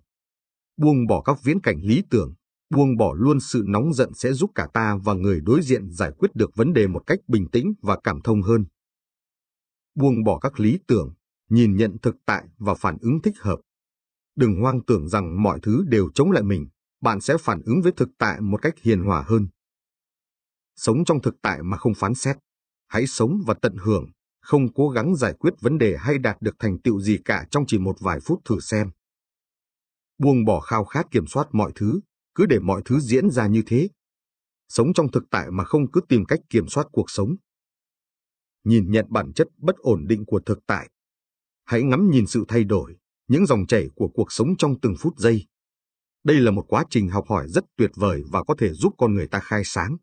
Buông 0.76 1.06
bỏ 1.06 1.22
các 1.22 1.42
viễn 1.42 1.60
cảnh 1.60 1.80
lý 1.82 2.02
tưởng, 2.10 2.34
buông 2.70 2.96
bỏ 2.96 3.14
luôn 3.18 3.40
sự 3.40 3.64
nóng 3.66 3.94
giận 3.94 4.14
sẽ 4.14 4.32
giúp 4.32 4.50
cả 4.54 4.68
ta 4.74 4.96
và 5.04 5.14
người 5.14 5.40
đối 5.40 5.62
diện 5.62 5.90
giải 5.90 6.12
quyết 6.18 6.34
được 6.34 6.50
vấn 6.56 6.72
đề 6.72 6.86
một 6.86 7.02
cách 7.06 7.18
bình 7.28 7.48
tĩnh 7.52 7.72
và 7.82 7.98
cảm 8.04 8.20
thông 8.24 8.42
hơn. 8.42 8.64
Buông 9.94 10.24
bỏ 10.24 10.38
các 10.38 10.60
lý 10.60 10.78
tưởng, 10.86 11.14
nhìn 11.48 11.76
nhận 11.76 11.96
thực 12.02 12.16
tại 12.26 12.44
và 12.58 12.74
phản 12.74 12.96
ứng 13.00 13.22
thích 13.22 13.34
hợp. 13.40 13.60
Đừng 14.36 14.60
hoang 14.60 14.84
tưởng 14.84 15.08
rằng 15.08 15.42
mọi 15.42 15.58
thứ 15.62 15.84
đều 15.88 16.10
chống 16.14 16.30
lại 16.30 16.42
mình, 16.42 16.68
bạn 17.00 17.20
sẽ 17.20 17.36
phản 17.40 17.62
ứng 17.62 17.82
với 17.82 17.92
thực 17.92 18.08
tại 18.18 18.40
một 18.40 18.62
cách 18.62 18.74
hiền 18.82 19.02
hòa 19.02 19.24
hơn. 19.26 19.48
Sống 20.76 21.04
trong 21.04 21.22
thực 21.22 21.34
tại 21.42 21.62
mà 21.62 21.76
không 21.76 21.94
phán 21.94 22.14
xét. 22.14 22.36
Hãy 22.88 23.06
sống 23.06 23.40
và 23.46 23.54
tận 23.54 23.76
hưởng, 23.76 24.06
không 24.48 24.72
cố 24.72 24.88
gắng 24.88 25.16
giải 25.16 25.34
quyết 25.38 25.54
vấn 25.60 25.78
đề 25.78 25.96
hay 26.00 26.18
đạt 26.18 26.42
được 26.42 26.56
thành 26.58 26.78
tựu 26.78 27.00
gì 27.00 27.18
cả 27.24 27.46
trong 27.50 27.64
chỉ 27.66 27.78
một 27.78 27.96
vài 28.00 28.20
phút 28.20 28.40
thử 28.44 28.60
xem. 28.60 28.90
Buông 30.18 30.44
bỏ 30.44 30.60
khao 30.60 30.84
khát 30.84 31.06
kiểm 31.10 31.26
soát 31.26 31.48
mọi 31.52 31.72
thứ, 31.74 32.00
cứ 32.34 32.46
để 32.46 32.58
mọi 32.58 32.82
thứ 32.84 33.00
diễn 33.00 33.30
ra 33.30 33.46
như 33.46 33.62
thế. 33.66 33.88
Sống 34.68 34.92
trong 34.92 35.10
thực 35.10 35.24
tại 35.30 35.50
mà 35.50 35.64
không 35.64 35.90
cứ 35.90 36.00
tìm 36.08 36.24
cách 36.24 36.40
kiểm 36.50 36.68
soát 36.68 36.86
cuộc 36.92 37.10
sống. 37.10 37.36
Nhìn 38.64 38.90
nhận 38.90 39.06
bản 39.08 39.32
chất 39.32 39.48
bất 39.58 39.76
ổn 39.76 40.06
định 40.06 40.24
của 40.26 40.40
thực 40.46 40.58
tại. 40.66 40.90
Hãy 41.64 41.82
ngắm 41.82 42.10
nhìn 42.10 42.26
sự 42.26 42.44
thay 42.48 42.64
đổi, 42.64 42.96
những 43.28 43.46
dòng 43.46 43.66
chảy 43.66 43.88
của 43.94 44.08
cuộc 44.08 44.32
sống 44.32 44.56
trong 44.56 44.80
từng 44.80 44.94
phút 44.98 45.18
giây. 45.18 45.46
Đây 46.24 46.40
là 46.40 46.50
một 46.50 46.64
quá 46.68 46.84
trình 46.90 47.08
học 47.08 47.24
hỏi 47.28 47.48
rất 47.48 47.64
tuyệt 47.76 47.90
vời 47.94 48.22
và 48.30 48.44
có 48.44 48.54
thể 48.58 48.72
giúp 48.72 48.94
con 48.98 49.14
người 49.14 49.26
ta 49.28 49.40
khai 49.40 49.62
sáng. 49.64 49.96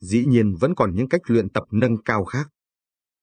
Dĩ 0.00 0.24
nhiên 0.26 0.54
vẫn 0.60 0.74
còn 0.74 0.94
những 0.94 1.08
cách 1.08 1.22
luyện 1.26 1.48
tập 1.48 1.64
nâng 1.70 2.02
cao 2.02 2.24
khác. 2.24 2.51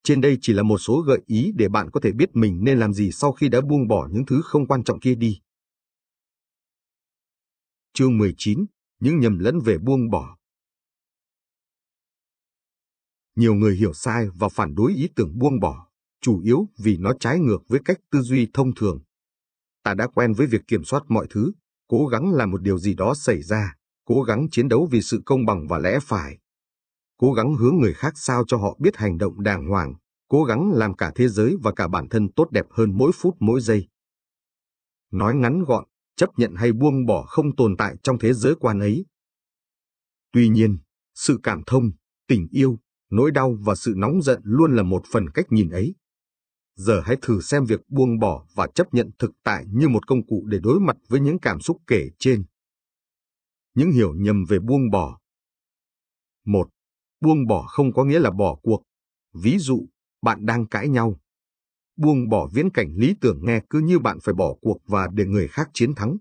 Trên 0.09 0.21
đây 0.21 0.37
chỉ 0.41 0.53
là 0.53 0.63
một 0.63 0.77
số 0.77 1.03
gợi 1.07 1.21
ý 1.25 1.51
để 1.55 1.69
bạn 1.69 1.89
có 1.91 1.99
thể 1.99 2.11
biết 2.11 2.29
mình 2.33 2.63
nên 2.63 2.79
làm 2.79 2.93
gì 2.93 3.11
sau 3.11 3.31
khi 3.31 3.49
đã 3.49 3.61
buông 3.61 3.87
bỏ 3.87 4.09
những 4.11 4.25
thứ 4.25 4.41
không 4.43 4.67
quan 4.67 4.83
trọng 4.83 4.99
kia 4.99 5.15
đi. 5.15 5.39
Chương 7.93 8.17
19. 8.17 8.65
Những 8.99 9.19
nhầm 9.19 9.39
lẫn 9.39 9.59
về 9.59 9.77
buông 9.77 10.09
bỏ. 10.09 10.37
Nhiều 13.35 13.53
người 13.53 13.75
hiểu 13.75 13.93
sai 13.93 14.27
và 14.35 14.49
phản 14.49 14.75
đối 14.75 14.93
ý 14.93 15.09
tưởng 15.15 15.39
buông 15.39 15.59
bỏ 15.59 15.87
chủ 16.21 16.41
yếu 16.41 16.67
vì 16.77 16.97
nó 16.97 17.13
trái 17.19 17.39
ngược 17.39 17.59
với 17.67 17.79
cách 17.85 17.99
tư 18.11 18.21
duy 18.21 18.47
thông 18.53 18.75
thường. 18.75 18.99
Ta 19.83 19.93
đã 19.93 20.07
quen 20.07 20.33
với 20.33 20.47
việc 20.47 20.61
kiểm 20.67 20.83
soát 20.83 21.03
mọi 21.07 21.27
thứ, 21.29 21.51
cố 21.87 22.07
gắng 22.07 22.33
làm 22.33 22.51
một 22.51 22.61
điều 22.61 22.79
gì 22.79 22.93
đó 22.93 23.13
xảy 23.13 23.41
ra, 23.41 23.75
cố 24.05 24.21
gắng 24.21 24.47
chiến 24.51 24.67
đấu 24.67 24.87
vì 24.91 25.01
sự 25.01 25.21
công 25.25 25.45
bằng 25.45 25.67
và 25.67 25.79
lẽ 25.79 25.99
phải. 26.01 26.37
Cố 27.21 27.33
gắng 27.33 27.55
hướng 27.55 27.77
người 27.77 27.93
khác 27.93 28.13
sao 28.15 28.43
cho 28.47 28.57
họ 28.57 28.77
biết 28.79 28.95
hành 28.95 29.17
động 29.17 29.43
đàng 29.43 29.67
hoàng, 29.67 29.93
cố 30.27 30.43
gắng 30.43 30.71
làm 30.73 30.93
cả 30.93 31.11
thế 31.15 31.27
giới 31.27 31.55
và 31.61 31.71
cả 31.75 31.87
bản 31.87 32.09
thân 32.09 32.31
tốt 32.35 32.51
đẹp 32.51 32.65
hơn 32.71 32.97
mỗi 32.97 33.11
phút 33.15 33.35
mỗi 33.39 33.61
giây. 33.61 33.87
Nói 35.11 35.35
ngắn 35.35 35.63
gọn, 35.63 35.85
chấp 36.15 36.29
nhận 36.37 36.55
hay 36.55 36.71
buông 36.71 37.05
bỏ 37.05 37.25
không 37.27 37.55
tồn 37.55 37.75
tại 37.77 37.95
trong 38.03 38.19
thế 38.19 38.33
giới 38.33 38.55
quan 38.55 38.79
ấy. 38.79 39.05
Tuy 40.31 40.49
nhiên, 40.49 40.77
sự 41.15 41.39
cảm 41.43 41.61
thông, 41.67 41.91
tình 42.27 42.47
yêu, 42.51 42.79
nỗi 43.09 43.31
đau 43.31 43.57
và 43.61 43.75
sự 43.75 43.93
nóng 43.97 44.21
giận 44.21 44.41
luôn 44.43 44.75
là 44.75 44.83
một 44.83 45.01
phần 45.11 45.29
cách 45.29 45.45
nhìn 45.49 45.69
ấy. 45.69 45.95
Giờ 46.75 47.01
hãy 47.05 47.17
thử 47.21 47.41
xem 47.41 47.65
việc 47.65 47.79
buông 47.89 48.19
bỏ 48.19 48.47
và 48.55 48.67
chấp 48.75 48.93
nhận 48.93 49.11
thực 49.19 49.31
tại 49.43 49.65
như 49.67 49.89
một 49.89 50.07
công 50.07 50.25
cụ 50.27 50.45
để 50.47 50.59
đối 50.63 50.79
mặt 50.79 50.97
với 51.09 51.19
những 51.19 51.39
cảm 51.39 51.59
xúc 51.59 51.77
kể 51.87 52.09
trên. 52.19 52.45
Những 53.73 53.91
hiểu 53.91 54.13
nhầm 54.17 54.45
về 54.49 54.59
buông 54.59 54.89
bỏ. 54.91 55.19
Một, 56.45 56.69
Buông 57.21 57.47
bỏ 57.47 57.65
không 57.67 57.93
có 57.93 58.03
nghĩa 58.03 58.19
là 58.19 58.31
bỏ 58.31 58.55
cuộc. 58.63 58.83
Ví 59.33 59.57
dụ, 59.59 59.87
bạn 60.21 60.45
đang 60.45 60.65
cãi 60.65 60.89
nhau. 60.89 61.19
Buông 61.97 62.29
bỏ 62.29 62.49
viễn 62.53 62.69
cảnh 62.69 62.93
lý 62.95 63.15
tưởng 63.21 63.39
nghe 63.45 63.61
cứ 63.69 63.79
như 63.79 63.99
bạn 63.99 64.17
phải 64.23 64.33
bỏ 64.33 64.55
cuộc 64.61 64.77
và 64.87 65.07
để 65.13 65.25
người 65.25 65.47
khác 65.47 65.69
chiến 65.73 65.95
thắng. 65.95 66.17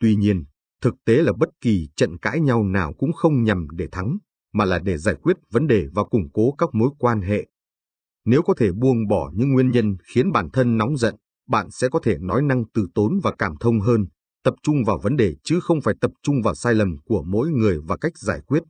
Tuy 0.00 0.16
nhiên, 0.16 0.44
thực 0.82 0.94
tế 1.04 1.22
là 1.22 1.32
bất 1.32 1.48
kỳ 1.60 1.88
trận 1.96 2.18
cãi 2.18 2.40
nhau 2.40 2.64
nào 2.64 2.92
cũng 2.98 3.12
không 3.12 3.44
nhằm 3.44 3.66
để 3.72 3.88
thắng, 3.92 4.18
mà 4.52 4.64
là 4.64 4.78
để 4.78 4.98
giải 4.98 5.14
quyết 5.22 5.36
vấn 5.50 5.66
đề 5.66 5.86
và 5.94 6.04
củng 6.04 6.28
cố 6.32 6.52
các 6.58 6.68
mối 6.72 6.90
quan 6.98 7.20
hệ 7.20 7.46
nếu 8.24 8.42
có 8.42 8.54
thể 8.54 8.72
buông 8.72 9.08
bỏ 9.08 9.30
những 9.34 9.52
nguyên 9.52 9.70
nhân 9.70 9.96
khiến 10.04 10.32
bản 10.32 10.50
thân 10.52 10.76
nóng 10.76 10.96
giận, 10.96 11.14
bạn 11.48 11.70
sẽ 11.70 11.88
có 11.88 12.00
thể 12.02 12.18
nói 12.18 12.42
năng 12.42 12.64
từ 12.74 12.86
tốn 12.94 13.20
và 13.22 13.32
cảm 13.38 13.54
thông 13.60 13.80
hơn, 13.80 14.06
tập 14.44 14.54
trung 14.62 14.84
vào 14.86 14.98
vấn 15.02 15.16
đề 15.16 15.34
chứ 15.44 15.60
không 15.62 15.80
phải 15.80 15.94
tập 16.00 16.10
trung 16.22 16.42
vào 16.42 16.54
sai 16.54 16.74
lầm 16.74 16.96
của 17.04 17.22
mỗi 17.22 17.50
người 17.50 17.78
và 17.88 17.96
cách 17.96 18.18
giải 18.18 18.40
quyết. 18.46 18.62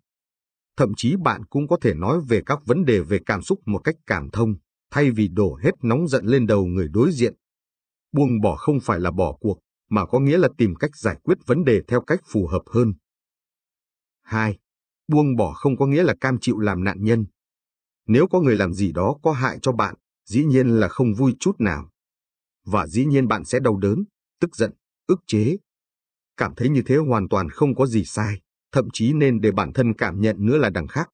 Thậm 0.81 0.93
chí 0.97 1.17
bạn 1.17 1.45
cũng 1.45 1.69
có 1.69 1.77
thể 1.81 1.95
nói 1.95 2.21
về 2.29 2.43
các 2.47 2.59
vấn 2.67 2.85
đề 2.85 3.01
về 3.01 3.19
cảm 3.27 3.43
xúc 3.43 3.61
một 3.67 3.79
cách 3.79 3.95
cảm 4.07 4.31
thông, 4.31 4.55
thay 4.91 5.11
vì 5.11 5.29
đổ 5.29 5.59
hết 5.63 5.71
nóng 5.83 6.09
giận 6.09 6.27
lên 6.27 6.47
đầu 6.47 6.67
người 6.67 6.89
đối 6.89 7.13
diện. 7.13 7.35
Buông 8.13 8.41
bỏ 8.43 8.57
không 8.57 8.81
phải 8.83 9.01
là 9.01 9.11
bỏ 9.11 9.37
cuộc, 9.41 9.59
mà 9.91 10.07
có 10.07 10.21
nghĩa 10.21 10.39
là 10.39 10.49
tìm 10.59 10.75
cách 10.75 10.97
giải 10.97 11.17
quyết 11.23 11.39
vấn 11.47 11.65
đề 11.65 11.81
theo 11.89 12.01
cách 12.01 12.21
phù 12.33 12.47
hợp 12.47 12.63
hơn. 12.67 12.95
2. 14.23 14.59
Buông 15.09 15.37
bỏ 15.37 15.53
không 15.53 15.77
có 15.77 15.87
nghĩa 15.87 16.03
là 16.03 16.15
cam 16.21 16.39
chịu 16.41 16.59
làm 16.59 16.85
nạn 16.85 17.05
nhân, 17.05 17.27
nếu 18.07 18.27
có 18.27 18.41
người 18.41 18.57
làm 18.57 18.73
gì 18.73 18.93
đó 18.93 19.17
có 19.23 19.33
hại 19.33 19.59
cho 19.63 19.73
bạn, 19.73 19.95
dĩ 20.27 20.45
nhiên 20.45 20.69
là 20.69 20.89
không 20.89 21.15
vui 21.15 21.37
chút 21.41 21.61
nào. 21.61 21.91
Và 22.67 22.87
dĩ 22.87 23.05
nhiên 23.05 23.29
bạn 23.29 23.45
sẽ 23.45 23.61
đau 23.61 23.77
đớn, 23.77 24.05
tức 24.41 24.57
giận, 24.57 24.73
ức 25.07 25.21
chế. 25.27 25.57
Cảm 26.37 26.55
thấy 26.57 26.69
như 26.69 26.83
thế 26.87 26.97
hoàn 26.97 27.29
toàn 27.29 27.51
không 27.51 27.75
có 27.75 27.87
gì 27.87 28.05
sai, 28.05 28.41
thậm 28.73 28.89
chí 28.93 29.13
nên 29.13 29.41
để 29.41 29.53
bản 29.53 29.73
thân 29.73 29.95
cảm 29.95 30.21
nhận 30.21 30.37
nữa 30.39 30.59
là 30.59 30.71
đằng 30.71 30.87
khác. 30.87 31.09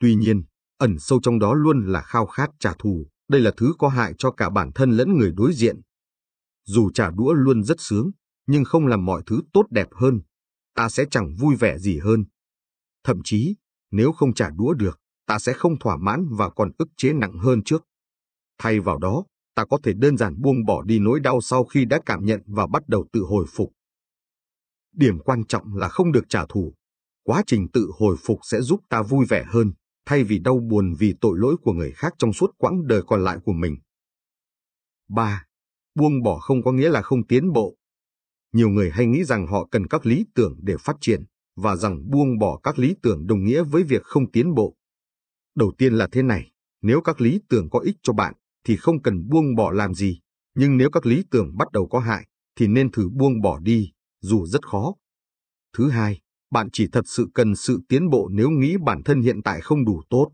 Tuy 0.00 0.14
nhiên, 0.14 0.42
ẩn 0.78 0.96
sâu 0.98 1.20
trong 1.22 1.38
đó 1.38 1.54
luôn 1.54 1.86
là 1.86 2.02
khao 2.02 2.26
khát 2.26 2.50
trả 2.60 2.72
thù, 2.78 3.06
đây 3.28 3.40
là 3.40 3.52
thứ 3.56 3.72
có 3.78 3.88
hại 3.88 4.12
cho 4.18 4.30
cả 4.30 4.50
bản 4.50 4.70
thân 4.74 4.90
lẫn 4.90 5.18
người 5.18 5.32
đối 5.36 5.52
diện. 5.52 5.80
Dù 6.66 6.90
trả 6.94 7.10
đũa 7.10 7.32
luôn 7.32 7.64
rất 7.64 7.76
sướng, 7.80 8.10
nhưng 8.46 8.64
không 8.64 8.86
làm 8.86 9.04
mọi 9.04 9.22
thứ 9.26 9.40
tốt 9.52 9.66
đẹp 9.70 9.88
hơn, 9.92 10.20
ta 10.74 10.88
sẽ 10.88 11.04
chẳng 11.10 11.34
vui 11.38 11.56
vẻ 11.56 11.78
gì 11.78 11.98
hơn. 11.98 12.24
Thậm 13.04 13.20
chí, 13.24 13.56
nếu 13.90 14.12
không 14.12 14.34
trả 14.34 14.50
đũa 14.50 14.72
được, 14.72 15.00
ta 15.26 15.38
sẽ 15.38 15.52
không 15.52 15.78
thỏa 15.78 15.96
mãn 15.96 16.26
và 16.30 16.50
còn 16.50 16.70
ức 16.78 16.88
chế 16.96 17.12
nặng 17.12 17.38
hơn 17.38 17.62
trước. 17.64 17.84
Thay 18.58 18.80
vào 18.80 18.98
đó, 18.98 19.24
ta 19.54 19.64
có 19.64 19.78
thể 19.82 19.92
đơn 19.92 20.16
giản 20.16 20.40
buông 20.40 20.64
bỏ 20.64 20.82
đi 20.82 20.98
nỗi 20.98 21.20
đau 21.20 21.40
sau 21.40 21.64
khi 21.64 21.84
đã 21.84 22.00
cảm 22.06 22.24
nhận 22.24 22.42
và 22.46 22.66
bắt 22.66 22.88
đầu 22.88 23.06
tự 23.12 23.20
hồi 23.20 23.46
phục. 23.48 23.72
Điểm 24.96 25.18
quan 25.18 25.44
trọng 25.44 25.76
là 25.76 25.88
không 25.88 26.12
được 26.12 26.24
trả 26.28 26.46
thù. 26.48 26.74
Quá 27.24 27.42
trình 27.46 27.68
tự 27.72 27.90
hồi 27.98 28.16
phục 28.24 28.38
sẽ 28.42 28.60
giúp 28.60 28.80
ta 28.88 29.02
vui 29.02 29.26
vẻ 29.28 29.44
hơn, 29.48 29.72
thay 30.06 30.24
vì 30.24 30.38
đau 30.38 30.58
buồn 30.70 30.94
vì 30.98 31.14
tội 31.20 31.38
lỗi 31.38 31.56
của 31.62 31.72
người 31.72 31.92
khác 31.92 32.14
trong 32.18 32.32
suốt 32.32 32.50
quãng 32.58 32.86
đời 32.86 33.02
còn 33.06 33.24
lại 33.24 33.38
của 33.44 33.52
mình. 33.52 33.76
3. 35.08 35.44
Buông 35.94 36.22
bỏ 36.22 36.38
không 36.38 36.62
có 36.62 36.72
nghĩa 36.72 36.90
là 36.90 37.02
không 37.02 37.26
tiến 37.26 37.52
bộ. 37.52 37.76
Nhiều 38.52 38.68
người 38.68 38.90
hay 38.90 39.06
nghĩ 39.06 39.24
rằng 39.24 39.46
họ 39.46 39.68
cần 39.70 39.86
các 39.86 40.06
lý 40.06 40.26
tưởng 40.34 40.58
để 40.62 40.76
phát 40.80 40.96
triển, 41.00 41.24
và 41.56 41.76
rằng 41.76 42.10
buông 42.10 42.38
bỏ 42.38 42.60
các 42.62 42.78
lý 42.78 42.94
tưởng 43.02 43.26
đồng 43.26 43.44
nghĩa 43.44 43.62
với 43.62 43.82
việc 43.82 44.02
không 44.02 44.30
tiến 44.30 44.54
bộ. 44.54 44.76
Đầu 45.54 45.72
tiên 45.78 45.94
là 45.94 46.08
thế 46.12 46.22
này, 46.22 46.50
nếu 46.82 47.00
các 47.00 47.20
lý 47.20 47.40
tưởng 47.48 47.70
có 47.70 47.78
ích 47.78 47.96
cho 48.02 48.12
bạn, 48.12 48.34
thì 48.64 48.76
không 48.76 49.02
cần 49.02 49.28
buông 49.28 49.54
bỏ 49.54 49.70
làm 49.70 49.94
gì, 49.94 50.20
nhưng 50.54 50.76
nếu 50.76 50.90
các 50.90 51.06
lý 51.06 51.24
tưởng 51.30 51.56
bắt 51.56 51.72
đầu 51.72 51.88
có 51.88 51.98
hại, 51.98 52.26
thì 52.58 52.66
nên 52.68 52.92
thử 52.92 53.08
buông 53.08 53.40
bỏ 53.40 53.58
đi, 53.58 53.92
dù 54.26 54.46
rất 54.46 54.66
khó. 54.66 54.94
Thứ 55.76 55.88
hai, 55.88 56.20
bạn 56.50 56.68
chỉ 56.72 56.88
thật 56.92 57.04
sự 57.06 57.28
cần 57.34 57.56
sự 57.56 57.80
tiến 57.88 58.10
bộ 58.10 58.28
nếu 58.32 58.50
nghĩ 58.50 58.76
bản 58.84 59.02
thân 59.04 59.22
hiện 59.22 59.42
tại 59.42 59.60
không 59.60 59.84
đủ 59.84 60.02
tốt. 60.10 60.32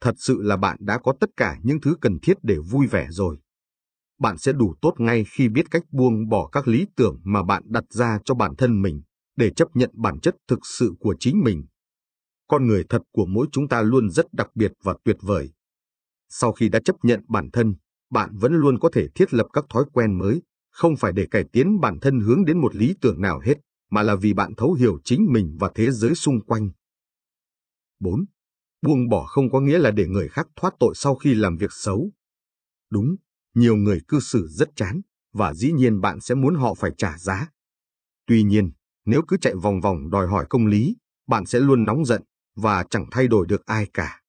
Thật 0.00 0.14
sự 0.18 0.42
là 0.42 0.56
bạn 0.56 0.76
đã 0.80 0.98
có 0.98 1.14
tất 1.20 1.30
cả 1.36 1.58
những 1.62 1.80
thứ 1.80 1.96
cần 2.00 2.18
thiết 2.22 2.36
để 2.42 2.56
vui 2.70 2.86
vẻ 2.86 3.06
rồi. 3.10 3.38
Bạn 4.18 4.38
sẽ 4.38 4.52
đủ 4.52 4.74
tốt 4.80 4.94
ngay 4.98 5.24
khi 5.30 5.48
biết 5.48 5.70
cách 5.70 5.82
buông 5.90 6.28
bỏ 6.28 6.48
các 6.52 6.68
lý 6.68 6.86
tưởng 6.96 7.20
mà 7.24 7.42
bạn 7.42 7.62
đặt 7.66 7.84
ra 7.90 8.18
cho 8.24 8.34
bản 8.34 8.56
thân 8.56 8.82
mình, 8.82 9.02
để 9.36 9.50
chấp 9.50 9.68
nhận 9.74 9.90
bản 9.94 10.20
chất 10.20 10.34
thực 10.48 10.58
sự 10.78 10.92
của 11.00 11.16
chính 11.20 11.44
mình. 11.44 11.66
Con 12.48 12.66
người 12.66 12.84
thật 12.88 13.02
của 13.12 13.26
mỗi 13.26 13.46
chúng 13.52 13.68
ta 13.68 13.82
luôn 13.82 14.10
rất 14.10 14.26
đặc 14.32 14.48
biệt 14.54 14.72
và 14.82 14.94
tuyệt 15.04 15.16
vời. 15.20 15.52
Sau 16.28 16.52
khi 16.52 16.68
đã 16.68 16.80
chấp 16.84 16.96
nhận 17.02 17.20
bản 17.28 17.50
thân, 17.52 17.74
bạn 18.10 18.30
vẫn 18.36 18.52
luôn 18.52 18.78
có 18.78 18.90
thể 18.92 19.08
thiết 19.14 19.34
lập 19.34 19.46
các 19.52 19.64
thói 19.68 19.84
quen 19.92 20.18
mới, 20.18 20.42
không 20.76 20.96
phải 20.96 21.12
để 21.12 21.26
cải 21.30 21.44
tiến 21.52 21.80
bản 21.80 21.98
thân 22.00 22.20
hướng 22.20 22.44
đến 22.44 22.58
một 22.60 22.74
lý 22.74 22.94
tưởng 23.00 23.20
nào 23.20 23.40
hết, 23.40 23.54
mà 23.90 24.02
là 24.02 24.16
vì 24.16 24.34
bạn 24.34 24.54
thấu 24.56 24.72
hiểu 24.72 24.98
chính 25.04 25.32
mình 25.32 25.56
và 25.60 25.70
thế 25.74 25.90
giới 25.90 26.14
xung 26.14 26.40
quanh. 26.40 26.70
4. 28.00 28.24
Buông 28.82 29.08
bỏ 29.08 29.26
không 29.26 29.50
có 29.50 29.60
nghĩa 29.60 29.78
là 29.78 29.90
để 29.90 30.06
người 30.06 30.28
khác 30.28 30.46
thoát 30.56 30.74
tội 30.80 30.94
sau 30.96 31.14
khi 31.14 31.34
làm 31.34 31.56
việc 31.56 31.72
xấu. 31.72 32.10
Đúng, 32.90 33.16
nhiều 33.54 33.76
người 33.76 34.00
cư 34.08 34.20
xử 34.20 34.46
rất 34.50 34.68
chán, 34.76 35.00
và 35.32 35.54
dĩ 35.54 35.72
nhiên 35.72 36.00
bạn 36.00 36.20
sẽ 36.20 36.34
muốn 36.34 36.54
họ 36.54 36.74
phải 36.74 36.90
trả 36.98 37.18
giá. 37.18 37.48
Tuy 38.26 38.42
nhiên, 38.42 38.70
nếu 39.04 39.22
cứ 39.28 39.36
chạy 39.36 39.54
vòng 39.54 39.80
vòng 39.80 40.10
đòi 40.10 40.26
hỏi 40.26 40.46
công 40.50 40.66
lý, 40.66 40.96
bạn 41.26 41.46
sẽ 41.46 41.60
luôn 41.60 41.84
nóng 41.84 42.04
giận 42.04 42.22
và 42.56 42.84
chẳng 42.90 43.06
thay 43.10 43.28
đổi 43.28 43.46
được 43.46 43.66
ai 43.66 43.86
cả. 43.94 44.22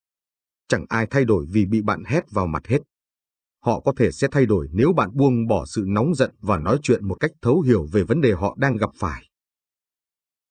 Chẳng 0.68 0.86
ai 0.88 1.06
thay 1.06 1.24
đổi 1.24 1.46
vì 1.50 1.66
bị 1.66 1.82
bạn 1.82 2.04
hét 2.04 2.30
vào 2.30 2.46
mặt 2.46 2.66
hết. 2.66 2.78
Họ 3.68 3.80
có 3.80 3.92
thể 3.96 4.10
sẽ 4.12 4.28
thay 4.30 4.46
đổi 4.46 4.68
nếu 4.72 4.92
bạn 4.92 5.10
buông 5.14 5.46
bỏ 5.46 5.66
sự 5.66 5.84
nóng 5.86 6.14
giận 6.14 6.30
và 6.40 6.58
nói 6.58 6.78
chuyện 6.82 7.08
một 7.08 7.14
cách 7.20 7.30
thấu 7.42 7.60
hiểu 7.60 7.86
về 7.92 8.02
vấn 8.02 8.20
đề 8.20 8.32
họ 8.32 8.56
đang 8.58 8.76
gặp 8.76 8.90
phải. 8.96 9.28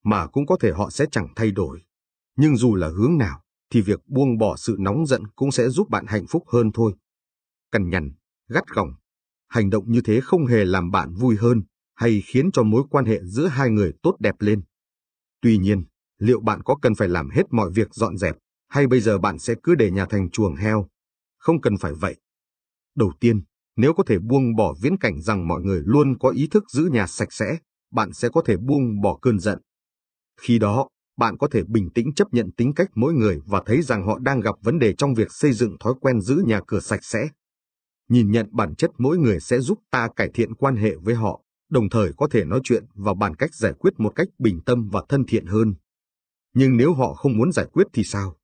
Mà 0.04 0.28
cũng 0.28 0.46
có 0.46 0.58
thể 0.60 0.72
họ 0.72 0.90
sẽ 0.90 1.06
chẳng 1.12 1.28
thay 1.36 1.52
đổi. 1.52 1.82
Nhưng 2.36 2.58
dù 2.58 2.76
là 2.76 2.88
hướng 2.88 3.18
nào, 3.18 3.42
thì 3.72 3.82
việc 3.82 4.00
buông 4.08 4.38
bỏ 4.38 4.56
sự 4.58 4.76
nóng 4.80 5.06
giận 5.06 5.28
cũng 5.36 5.52
sẽ 5.52 5.70
giúp 5.70 5.90
bạn 5.90 6.06
hạnh 6.08 6.26
phúc 6.30 6.44
hơn 6.48 6.72
thôi. 6.74 6.94
Cằn 7.72 7.90
nhằn, 7.90 8.12
gắt 8.50 8.64
gỏng. 8.68 8.90
Hành 9.48 9.70
động 9.70 9.92
như 9.92 10.02
thế 10.02 10.20
không 10.24 10.46
hề 10.46 10.66
làm 10.66 10.92
bạn 10.92 11.14
vui 11.14 11.38
hơn 11.38 11.64
hay 11.96 12.22
khiến 12.26 12.52
cho 12.52 12.64
mối 12.64 12.84
quan 12.90 13.06
hệ 13.06 13.20
giữa 13.24 13.48
hai 13.48 13.70
người 13.70 13.94
tốt 14.04 14.16
đẹp 14.20 14.36
lên. 14.40 14.62
Tuy 15.42 15.58
nhiên, 15.58 15.86
liệu 16.18 16.40
bạn 16.40 16.64
có 16.64 16.76
cần 16.82 16.96
phải 16.96 17.08
làm 17.08 17.30
hết 17.30 17.44
mọi 17.52 17.72
việc 17.72 17.94
dọn 17.94 18.18
dẹp, 18.18 18.36
hay 18.68 18.88
bây 18.88 19.00
giờ 19.00 19.18
bạn 19.18 19.40
sẽ 19.40 19.56
cứ 19.64 19.76
để 19.76 19.92
nhà 19.92 20.06
thành 20.06 20.30
chuồng 20.30 20.56
heo? 20.56 20.88
Không 21.38 21.62
cần 21.62 21.78
phải 21.78 21.94
vậy. 21.94 22.16
Đầu 22.98 23.12
tiên, 23.20 23.42
nếu 23.76 23.94
có 23.94 24.04
thể 24.08 24.20
buông 24.20 24.56
bỏ 24.56 24.76
viễn 24.82 24.98
cảnh 24.98 25.22
rằng 25.22 25.48
mọi 25.48 25.62
người 25.62 25.82
luôn 25.86 26.18
có 26.18 26.30
ý 26.30 26.48
thức 26.48 26.64
giữ 26.74 26.90
nhà 26.92 27.08
sạch 27.08 27.34
sẽ, 27.34 27.58
bạn 27.92 28.14
sẽ 28.14 28.30
có 28.30 28.42
thể 28.46 28.58
buông 28.58 29.02
bỏ 29.02 29.18
cơn 29.22 29.40
giận. 29.40 29.60
Khi 30.42 30.60
đó, 30.60 30.88
bạn 31.18 31.38
có 31.38 31.48
thể 31.52 31.64
bình 31.68 31.90
tĩnh 31.96 32.14
chấp 32.14 32.28
nhận 32.32 32.52
tính 32.52 32.74
cách 32.74 32.90
mỗi 32.96 33.14
người 33.14 33.42
và 33.46 33.64
thấy 33.66 33.82
rằng 33.82 34.08
họ 34.08 34.20
đang 34.20 34.40
gặp 34.40 34.56
vấn 34.62 34.80
đề 34.80 34.94
trong 34.94 35.14
việc 35.14 35.32
xây 35.32 35.54
dựng 35.54 35.78
thói 35.80 35.94
quen 36.02 36.22
giữ 36.22 36.44
nhà 36.46 36.62
cửa 36.68 36.80
sạch 36.80 37.04
sẽ. 37.04 37.30
Nhìn 38.10 38.32
nhận 38.32 38.48
bản 38.52 38.76
chất 38.76 38.92
mỗi 38.98 39.18
người 39.18 39.40
sẽ 39.40 39.60
giúp 39.60 39.80
ta 39.92 40.10
cải 40.16 40.30
thiện 40.34 40.56
quan 40.56 40.76
hệ 40.76 40.96
với 40.96 41.16
họ, 41.16 41.42
đồng 41.70 41.90
thời 41.90 42.12
có 42.18 42.28
thể 42.32 42.46
nói 42.46 42.60
chuyện 42.64 42.86
và 42.94 43.14
bàn 43.14 43.36
cách 43.36 43.56
giải 43.56 43.74
quyết 43.80 43.94
một 43.98 44.12
cách 44.16 44.28
bình 44.40 44.60
tâm 44.66 44.90
và 44.92 45.04
thân 45.10 45.24
thiện 45.28 45.46
hơn. 45.46 45.76
Nhưng 46.54 46.78
nếu 46.78 46.94
họ 46.94 47.14
không 47.14 47.38
muốn 47.38 47.52
giải 47.52 47.66
quyết 47.74 47.88
thì 47.94 48.04
sao? 48.04 48.36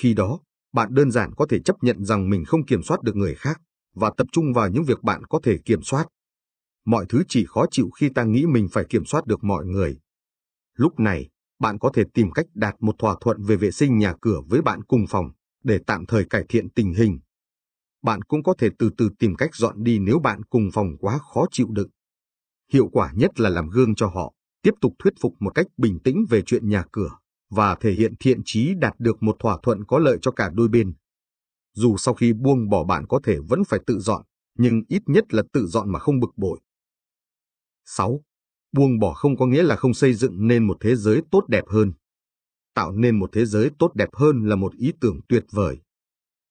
Khi 0.00 0.14
đó, 0.14 0.40
bạn 0.72 0.94
đơn 0.94 1.10
giản 1.10 1.34
có 1.36 1.46
thể 1.50 1.58
chấp 1.60 1.76
nhận 1.82 2.04
rằng 2.04 2.30
mình 2.30 2.44
không 2.44 2.66
kiểm 2.66 2.82
soát 2.82 3.02
được 3.02 3.16
người 3.16 3.34
khác 3.34 3.60
và 3.94 4.10
tập 4.16 4.26
trung 4.32 4.52
vào 4.52 4.68
những 4.68 4.84
việc 4.84 5.02
bạn 5.02 5.24
có 5.24 5.40
thể 5.42 5.58
kiểm 5.64 5.82
soát. 5.82 6.06
Mọi 6.84 7.06
thứ 7.08 7.22
chỉ 7.28 7.44
khó 7.46 7.66
chịu 7.70 7.90
khi 7.90 8.08
ta 8.08 8.24
nghĩ 8.24 8.46
mình 8.46 8.68
phải 8.72 8.84
kiểm 8.88 9.04
soát 9.04 9.26
được 9.26 9.44
mọi 9.44 9.66
người. 9.66 9.98
Lúc 10.76 11.00
này, 11.00 11.28
bạn 11.58 11.78
có 11.78 11.90
thể 11.94 12.04
tìm 12.14 12.30
cách 12.30 12.46
đạt 12.54 12.74
một 12.80 12.94
thỏa 12.98 13.16
thuận 13.20 13.42
về 13.42 13.56
vệ 13.56 13.70
sinh 13.70 13.98
nhà 13.98 14.14
cửa 14.20 14.40
với 14.48 14.62
bạn 14.62 14.84
cùng 14.84 15.04
phòng 15.08 15.30
để 15.64 15.78
tạm 15.86 16.06
thời 16.06 16.24
cải 16.24 16.44
thiện 16.48 16.70
tình 16.70 16.94
hình. 16.94 17.20
Bạn 18.02 18.22
cũng 18.22 18.42
có 18.42 18.54
thể 18.58 18.68
từ 18.78 18.90
từ 18.96 19.08
tìm 19.18 19.34
cách 19.34 19.54
dọn 19.54 19.82
đi 19.82 19.98
nếu 19.98 20.18
bạn 20.18 20.42
cùng 20.42 20.70
phòng 20.72 20.96
quá 21.00 21.18
khó 21.18 21.46
chịu 21.50 21.66
đựng. 21.70 21.88
Hiệu 22.72 22.88
quả 22.92 23.12
nhất 23.14 23.40
là 23.40 23.50
làm 23.50 23.68
gương 23.68 23.94
cho 23.94 24.06
họ, 24.06 24.34
tiếp 24.62 24.74
tục 24.80 24.92
thuyết 24.98 25.14
phục 25.20 25.34
một 25.40 25.50
cách 25.54 25.66
bình 25.76 25.98
tĩnh 26.04 26.24
về 26.30 26.42
chuyện 26.46 26.68
nhà 26.68 26.84
cửa 26.92 27.10
và 27.50 27.74
thể 27.74 27.92
hiện 27.92 28.14
thiện 28.20 28.40
chí 28.44 28.74
đạt 28.74 28.94
được 28.98 29.22
một 29.22 29.36
thỏa 29.38 29.58
thuận 29.62 29.84
có 29.84 29.98
lợi 29.98 30.18
cho 30.22 30.30
cả 30.30 30.50
đôi 30.54 30.68
bên. 30.68 30.92
Dù 31.74 31.96
sau 31.96 32.14
khi 32.14 32.32
buông 32.32 32.68
bỏ 32.68 32.84
bạn 32.84 33.06
có 33.06 33.20
thể 33.24 33.38
vẫn 33.48 33.64
phải 33.64 33.80
tự 33.86 33.98
dọn, 33.98 34.22
nhưng 34.58 34.82
ít 34.88 35.02
nhất 35.06 35.34
là 35.34 35.42
tự 35.52 35.66
dọn 35.66 35.92
mà 35.92 35.98
không 35.98 36.20
bực 36.20 36.30
bội. 36.36 36.60
6. 37.84 38.20
Buông 38.72 38.98
bỏ 38.98 39.12
không 39.12 39.36
có 39.36 39.46
nghĩa 39.46 39.62
là 39.62 39.76
không 39.76 39.94
xây 39.94 40.14
dựng 40.14 40.46
nên 40.48 40.66
một 40.66 40.76
thế 40.80 40.96
giới 40.96 41.22
tốt 41.30 41.44
đẹp 41.48 41.64
hơn. 41.68 41.92
Tạo 42.74 42.92
nên 42.92 43.18
một 43.18 43.30
thế 43.32 43.46
giới 43.46 43.70
tốt 43.78 43.94
đẹp 43.94 44.08
hơn 44.12 44.48
là 44.48 44.56
một 44.56 44.74
ý 44.76 44.92
tưởng 45.00 45.20
tuyệt 45.28 45.44
vời. 45.50 45.78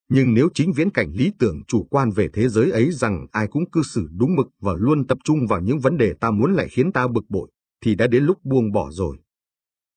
Nhưng 0.08 0.34
nếu 0.34 0.48
chính 0.54 0.72
viễn 0.72 0.90
cảnh 0.90 1.12
lý 1.12 1.32
tưởng 1.38 1.62
chủ 1.68 1.86
quan 1.90 2.10
về 2.10 2.28
thế 2.32 2.48
giới 2.48 2.70
ấy 2.70 2.92
rằng 2.92 3.26
ai 3.32 3.46
cũng 3.48 3.70
cư 3.70 3.82
xử 3.82 4.08
đúng 4.12 4.36
mực 4.36 4.46
và 4.60 4.72
luôn 4.78 5.06
tập 5.06 5.18
trung 5.24 5.46
vào 5.46 5.60
những 5.60 5.80
vấn 5.80 5.96
đề 5.96 6.14
ta 6.20 6.30
muốn 6.30 6.54
lại 6.54 6.68
khiến 6.68 6.92
ta 6.92 7.08
bực 7.08 7.24
bội, 7.28 7.50
thì 7.84 7.94
đã 7.94 8.06
đến 8.06 8.24
lúc 8.24 8.44
buông 8.44 8.72
bỏ 8.72 8.90
rồi. 8.90 9.18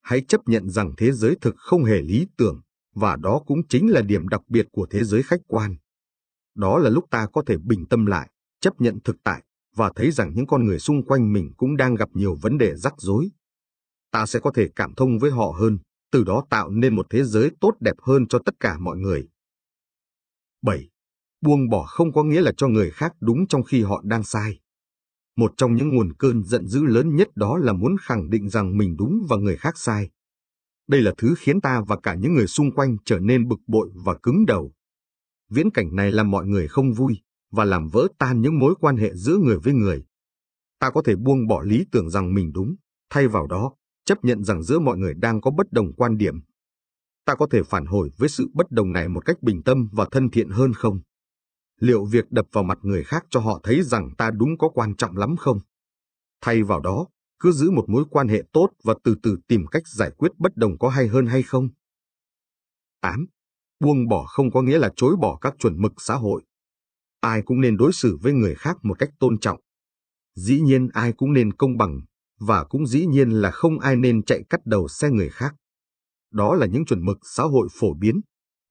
Hãy 0.01 0.21
chấp 0.27 0.41
nhận 0.47 0.69
rằng 0.69 0.93
thế 0.97 1.11
giới 1.11 1.35
thực 1.41 1.55
không 1.57 1.83
hề 1.83 2.01
lý 2.01 2.27
tưởng, 2.37 2.61
và 2.95 3.15
đó 3.15 3.41
cũng 3.47 3.67
chính 3.67 3.89
là 3.89 4.01
điểm 4.01 4.27
đặc 4.27 4.41
biệt 4.47 4.67
của 4.71 4.87
thế 4.89 5.03
giới 5.03 5.23
khách 5.23 5.41
quan. 5.47 5.75
Đó 6.55 6.77
là 6.79 6.89
lúc 6.89 7.05
ta 7.11 7.27
có 7.33 7.43
thể 7.47 7.57
bình 7.57 7.85
tâm 7.89 8.05
lại, 8.05 8.29
chấp 8.59 8.81
nhận 8.81 8.99
thực 9.03 9.15
tại, 9.23 9.43
và 9.75 9.91
thấy 9.95 10.11
rằng 10.11 10.33
những 10.35 10.47
con 10.47 10.65
người 10.65 10.79
xung 10.79 11.05
quanh 11.05 11.33
mình 11.33 11.51
cũng 11.57 11.77
đang 11.77 11.95
gặp 11.95 12.09
nhiều 12.13 12.35
vấn 12.41 12.57
đề 12.57 12.75
rắc 12.75 12.93
rối. 12.97 13.29
Ta 14.11 14.25
sẽ 14.25 14.39
có 14.39 14.51
thể 14.55 14.69
cảm 14.75 14.93
thông 14.95 15.19
với 15.19 15.31
họ 15.31 15.55
hơn, 15.59 15.77
từ 16.11 16.23
đó 16.23 16.45
tạo 16.49 16.69
nên 16.69 16.95
một 16.95 17.07
thế 17.09 17.23
giới 17.23 17.51
tốt 17.61 17.73
đẹp 17.79 17.95
hơn 18.01 18.27
cho 18.27 18.39
tất 18.45 18.55
cả 18.59 18.77
mọi 18.79 18.97
người. 18.97 19.27
7. 20.61 20.89
Buông 21.41 21.69
bỏ 21.69 21.85
không 21.85 22.13
có 22.13 22.23
nghĩa 22.23 22.41
là 22.41 22.51
cho 22.57 22.67
người 22.67 22.91
khác 22.91 23.13
đúng 23.19 23.47
trong 23.47 23.63
khi 23.63 23.83
họ 23.83 24.01
đang 24.03 24.23
sai. 24.23 24.59
Một 25.37 25.53
trong 25.57 25.75
những 25.75 25.95
nguồn 25.95 26.13
cơn 26.13 26.43
giận 26.43 26.67
dữ 26.67 26.83
lớn 26.83 27.15
nhất 27.15 27.27
đó 27.35 27.57
là 27.57 27.73
muốn 27.73 27.95
khẳng 28.01 28.29
định 28.29 28.49
rằng 28.49 28.77
mình 28.77 28.95
đúng 28.97 29.25
và 29.29 29.37
người 29.37 29.57
khác 29.57 29.77
sai. 29.77 30.09
Đây 30.87 31.01
là 31.01 31.13
thứ 31.17 31.35
khiến 31.37 31.61
ta 31.61 31.81
và 31.87 31.97
cả 32.03 32.15
những 32.15 32.33
người 32.33 32.47
xung 32.47 32.71
quanh 32.71 32.97
trở 33.05 33.19
nên 33.19 33.47
bực 33.47 33.59
bội 33.67 33.89
và 33.93 34.15
cứng 34.23 34.45
đầu. 34.45 34.73
Viễn 35.49 35.71
cảnh 35.71 35.95
này 35.95 36.11
làm 36.11 36.31
mọi 36.31 36.45
người 36.45 36.67
không 36.67 36.93
vui 36.93 37.21
và 37.51 37.65
làm 37.65 37.87
vỡ 37.87 38.07
tan 38.17 38.41
những 38.41 38.59
mối 38.59 38.75
quan 38.79 38.97
hệ 38.97 39.15
giữa 39.15 39.37
người 39.37 39.57
với 39.59 39.73
người. 39.73 40.05
Ta 40.79 40.89
có 40.89 41.01
thể 41.05 41.15
buông 41.15 41.47
bỏ 41.47 41.63
lý 41.63 41.85
tưởng 41.91 42.09
rằng 42.09 42.33
mình 42.33 42.51
đúng, 42.53 42.75
thay 43.09 43.27
vào 43.27 43.47
đó, 43.47 43.73
chấp 44.05 44.23
nhận 44.23 44.43
rằng 44.43 44.63
giữa 44.63 44.79
mọi 44.79 44.97
người 44.97 45.13
đang 45.13 45.41
có 45.41 45.51
bất 45.51 45.71
đồng 45.71 45.93
quan 45.93 46.17
điểm 46.17 46.41
ta 47.25 47.35
có 47.35 47.47
thể 47.51 47.63
phản 47.63 47.85
hồi 47.85 48.11
với 48.17 48.29
sự 48.29 48.47
bất 48.53 48.71
đồng 48.71 48.91
này 48.91 49.09
một 49.09 49.25
cách 49.25 49.43
bình 49.43 49.61
tâm 49.63 49.89
và 49.91 50.05
thân 50.11 50.29
thiện 50.29 50.49
hơn 50.49 50.73
không? 50.73 50.99
Liệu 51.79 52.05
việc 52.05 52.31
đập 52.31 52.45
vào 52.51 52.63
mặt 52.63 52.77
người 52.81 53.03
khác 53.03 53.25
cho 53.29 53.39
họ 53.39 53.59
thấy 53.63 53.83
rằng 53.83 54.09
ta 54.17 54.31
đúng 54.31 54.57
có 54.57 54.69
quan 54.69 54.95
trọng 54.95 55.17
lắm 55.17 55.35
không? 55.35 55.59
Thay 56.41 56.63
vào 56.63 56.79
đó, 56.79 57.07
cứ 57.39 57.51
giữ 57.51 57.71
một 57.71 57.85
mối 57.87 58.03
quan 58.09 58.27
hệ 58.27 58.43
tốt 58.53 58.69
và 58.83 58.95
từ 59.03 59.15
từ 59.23 59.37
tìm 59.47 59.65
cách 59.71 59.87
giải 59.87 60.11
quyết 60.17 60.31
bất 60.37 60.57
đồng 60.57 60.77
có 60.77 60.89
hay 60.89 61.07
hơn 61.07 61.25
hay 61.25 61.43
không? 61.43 61.69
8. 63.01 63.25
Buông 63.79 64.07
bỏ 64.07 64.25
không 64.25 64.51
có 64.51 64.61
nghĩa 64.61 64.77
là 64.77 64.91
chối 64.95 65.15
bỏ 65.15 65.37
các 65.41 65.53
chuẩn 65.59 65.81
mực 65.81 65.93
xã 65.97 66.15
hội. 66.15 66.43
Ai 67.19 67.41
cũng 67.41 67.61
nên 67.61 67.77
đối 67.77 67.93
xử 67.93 68.17
với 68.21 68.33
người 68.33 68.55
khác 68.55 68.77
một 68.83 68.99
cách 68.99 69.09
tôn 69.19 69.39
trọng. 69.39 69.59
Dĩ 70.35 70.61
nhiên 70.61 70.89
ai 70.93 71.13
cũng 71.13 71.33
nên 71.33 71.53
công 71.53 71.77
bằng, 71.77 72.01
và 72.39 72.63
cũng 72.63 72.87
dĩ 72.87 73.05
nhiên 73.05 73.29
là 73.29 73.51
không 73.51 73.79
ai 73.79 73.95
nên 73.95 74.23
chạy 74.23 74.43
cắt 74.49 74.65
đầu 74.65 74.87
xe 74.87 75.09
người 75.09 75.29
khác. 75.29 75.55
Đó 76.31 76.55
là 76.55 76.65
những 76.65 76.85
chuẩn 76.85 77.05
mực 77.05 77.17
xã 77.23 77.43
hội 77.43 77.67
phổ 77.79 77.93
biến. 77.93 78.21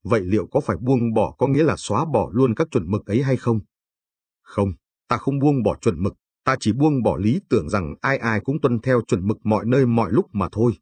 Vậy 0.05 0.21
liệu 0.21 0.47
có 0.51 0.61
phải 0.61 0.77
buông 0.81 1.15
bỏ 1.15 1.35
có 1.39 1.47
nghĩa 1.47 1.62
là 1.62 1.75
xóa 1.79 2.05
bỏ 2.12 2.31
luôn 2.33 2.55
các 2.55 2.69
chuẩn 2.71 2.91
mực 2.91 3.07
ấy 3.07 3.23
hay 3.23 3.37
không? 3.37 3.61
Không, 4.43 4.69
ta 5.09 5.17
không 5.17 5.39
buông 5.39 5.62
bỏ 5.62 5.77
chuẩn 5.81 6.03
mực, 6.03 6.15
ta 6.45 6.57
chỉ 6.61 6.72
buông 6.72 7.03
bỏ 7.03 7.16
lý 7.16 7.40
tưởng 7.49 7.68
rằng 7.68 7.95
ai 8.01 8.18
ai 8.18 8.40
cũng 8.40 8.61
tuân 8.61 8.80
theo 8.80 9.03
chuẩn 9.07 9.26
mực 9.26 9.38
mọi 9.45 9.64
nơi 9.66 9.86
mọi 9.86 10.12
lúc 10.12 10.26
mà 10.32 10.49
thôi. 10.53 10.72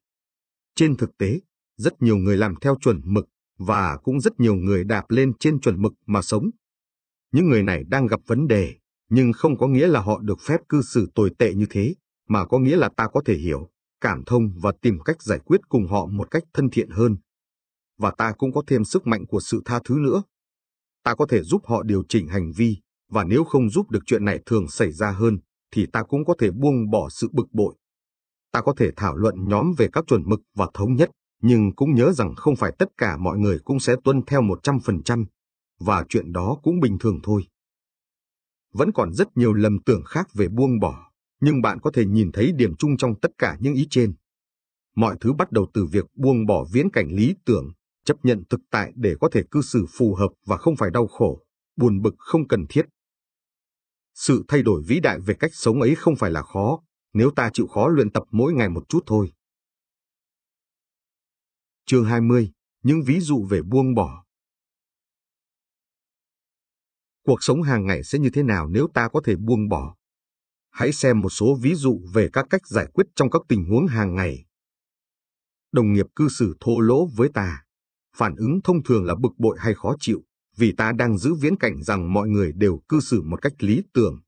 Trên 0.74 0.96
thực 0.96 1.18
tế, 1.18 1.40
rất 1.76 2.02
nhiều 2.02 2.16
người 2.16 2.36
làm 2.36 2.54
theo 2.60 2.76
chuẩn 2.80 3.00
mực 3.04 3.28
và 3.58 3.96
cũng 4.02 4.20
rất 4.20 4.40
nhiều 4.40 4.54
người 4.54 4.84
đạp 4.84 5.04
lên 5.08 5.32
trên 5.38 5.60
chuẩn 5.60 5.82
mực 5.82 5.92
mà 6.06 6.22
sống. 6.22 6.50
Những 7.32 7.48
người 7.48 7.62
này 7.62 7.84
đang 7.88 8.06
gặp 8.06 8.20
vấn 8.26 8.46
đề, 8.46 8.74
nhưng 9.10 9.32
không 9.32 9.58
có 9.58 9.66
nghĩa 9.66 9.86
là 9.86 10.00
họ 10.00 10.20
được 10.20 10.40
phép 10.40 10.60
cư 10.68 10.82
xử 10.82 11.10
tồi 11.14 11.30
tệ 11.38 11.54
như 11.54 11.66
thế, 11.70 11.94
mà 12.28 12.46
có 12.46 12.58
nghĩa 12.58 12.76
là 12.76 12.88
ta 12.96 13.08
có 13.12 13.22
thể 13.24 13.34
hiểu, 13.34 13.68
cảm 14.00 14.22
thông 14.26 14.52
và 14.62 14.72
tìm 14.82 14.98
cách 15.04 15.22
giải 15.22 15.38
quyết 15.44 15.60
cùng 15.68 15.86
họ 15.86 16.06
một 16.06 16.30
cách 16.30 16.42
thân 16.54 16.70
thiện 16.70 16.90
hơn. 16.90 17.16
Và 17.98 18.10
ta 18.18 18.32
cũng 18.38 18.52
có 18.52 18.62
thêm 18.66 18.84
sức 18.84 19.06
mạnh 19.06 19.26
của 19.26 19.40
sự 19.40 19.62
tha 19.64 19.80
thứ 19.84 19.98
nữa. 19.98 20.22
Ta 21.04 21.14
có 21.14 21.26
thể 21.26 21.42
giúp 21.42 21.62
họ 21.64 21.82
điều 21.82 22.02
chỉnh 22.08 22.28
hành 22.28 22.52
vi, 22.56 22.76
và 23.10 23.24
nếu 23.24 23.44
không 23.44 23.70
giúp 23.70 23.90
được 23.90 24.00
chuyện 24.06 24.24
này 24.24 24.40
thường 24.46 24.68
xảy 24.68 24.92
ra 24.92 25.10
hơn, 25.10 25.38
thì 25.72 25.86
ta 25.86 26.02
cũng 26.02 26.24
có 26.24 26.34
thể 26.38 26.50
buông 26.50 26.90
bỏ 26.90 27.08
sự 27.08 27.28
bực 27.32 27.46
bội. 27.52 27.74
Ta 28.52 28.60
có 28.60 28.74
thể 28.76 28.90
thảo 28.96 29.16
luận 29.16 29.34
nhóm 29.48 29.72
về 29.78 29.88
các 29.92 30.04
chuẩn 30.06 30.22
mực 30.26 30.40
và 30.54 30.68
thống 30.74 30.94
nhất, 30.94 31.10
nhưng 31.42 31.74
cũng 31.76 31.94
nhớ 31.94 32.12
rằng 32.12 32.34
không 32.34 32.56
phải 32.56 32.72
tất 32.78 32.88
cả 32.98 33.16
mọi 33.16 33.38
người 33.38 33.58
cũng 33.64 33.80
sẽ 33.80 33.96
tuân 34.04 34.22
theo 34.26 34.42
100%, 34.42 35.24
và 35.80 36.04
chuyện 36.08 36.32
đó 36.32 36.56
cũng 36.62 36.80
bình 36.80 36.98
thường 36.98 37.20
thôi. 37.22 37.42
Vẫn 38.72 38.92
còn 38.92 39.12
rất 39.12 39.36
nhiều 39.36 39.52
lầm 39.52 39.78
tưởng 39.86 40.02
khác 40.04 40.28
về 40.34 40.48
buông 40.48 40.78
bỏ, 40.80 41.10
nhưng 41.40 41.62
bạn 41.62 41.80
có 41.80 41.90
thể 41.94 42.06
nhìn 42.06 42.32
thấy 42.32 42.52
điểm 42.52 42.74
chung 42.78 42.96
trong 42.96 43.14
tất 43.20 43.30
cả 43.38 43.56
những 43.60 43.74
ý 43.74 43.86
trên. 43.90 44.14
Mọi 44.96 45.16
thứ 45.20 45.32
bắt 45.32 45.52
đầu 45.52 45.66
từ 45.74 45.86
việc 45.86 46.04
buông 46.14 46.46
bỏ 46.46 46.64
viễn 46.72 46.90
cảnh 46.90 47.08
lý 47.10 47.34
tưởng, 47.44 47.72
chấp 48.04 48.16
nhận 48.22 48.42
thực 48.50 48.60
tại 48.70 48.92
để 48.94 49.14
có 49.20 49.28
thể 49.32 49.42
cư 49.50 49.62
xử 49.62 49.86
phù 49.98 50.14
hợp 50.14 50.28
và 50.46 50.56
không 50.56 50.76
phải 50.76 50.90
đau 50.90 51.06
khổ, 51.06 51.40
buồn 51.76 52.02
bực 52.02 52.14
không 52.18 52.48
cần 52.48 52.66
thiết. 52.68 52.82
Sự 54.14 54.44
thay 54.48 54.62
đổi 54.62 54.82
vĩ 54.86 55.00
đại 55.00 55.20
về 55.20 55.34
cách 55.34 55.50
sống 55.54 55.80
ấy 55.80 55.94
không 55.94 56.16
phải 56.16 56.30
là 56.30 56.42
khó, 56.42 56.82
nếu 57.12 57.30
ta 57.36 57.50
chịu 57.52 57.66
khó 57.66 57.88
luyện 57.88 58.10
tập 58.10 58.22
mỗi 58.30 58.52
ngày 58.52 58.68
một 58.68 58.88
chút 58.88 59.02
thôi. 59.06 59.32
Chương 61.86 62.04
20. 62.04 62.52
Những 62.82 63.02
ví 63.06 63.20
dụ 63.20 63.46
về 63.50 63.62
buông 63.62 63.94
bỏ 63.94 64.24
Cuộc 67.24 67.42
sống 67.42 67.62
hàng 67.62 67.86
ngày 67.86 68.04
sẽ 68.04 68.18
như 68.18 68.30
thế 68.32 68.42
nào 68.42 68.68
nếu 68.68 68.88
ta 68.94 69.08
có 69.08 69.20
thể 69.24 69.36
buông 69.36 69.68
bỏ? 69.68 69.96
Hãy 70.70 70.92
xem 70.92 71.20
một 71.20 71.30
số 71.30 71.58
ví 71.60 71.74
dụ 71.74 72.00
về 72.14 72.28
các 72.32 72.46
cách 72.50 72.66
giải 72.66 72.86
quyết 72.94 73.06
trong 73.14 73.30
các 73.30 73.42
tình 73.48 73.64
huống 73.64 73.86
hàng 73.86 74.14
ngày. 74.14 74.44
Đồng 75.72 75.92
nghiệp 75.92 76.06
cư 76.16 76.28
xử 76.28 76.56
thô 76.60 76.80
lỗ 76.80 77.06
với 77.06 77.28
ta. 77.34 77.64
Phản 78.16 78.36
ứng 78.36 78.60
thông 78.64 78.82
thường 78.82 79.04
là 79.04 79.14
bực 79.14 79.32
bội 79.38 79.56
hay 79.60 79.74
khó 79.74 79.96
chịu, 80.00 80.22
vì 80.62 80.72
ta 80.72 80.92
đang 80.92 81.18
giữ 81.18 81.34
viễn 81.34 81.56
cảnh 81.56 81.82
rằng 81.82 82.12
mọi 82.12 82.28
người 82.28 82.52
đều 82.52 82.80
cư 82.88 83.00
xử 83.00 83.22
một 83.22 83.42
cách 83.42 83.52
lý 83.58 83.82
tưởng. 83.94 84.20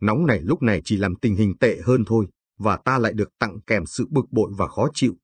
Nóng 0.00 0.26
này 0.26 0.40
lúc 0.42 0.62
này 0.62 0.82
chỉ 0.84 0.96
làm 0.96 1.14
tình 1.16 1.36
hình 1.36 1.58
tệ 1.60 1.80
hơn 1.84 2.04
thôi, 2.06 2.26
và 2.58 2.76
ta 2.76 2.98
lại 2.98 3.12
được 3.12 3.28
tặng 3.38 3.60
kèm 3.66 3.86
sự 3.86 4.06
bực 4.10 4.24
bội 4.30 4.50
và 4.58 4.68
khó 4.68 4.88
chịu. 4.94 5.14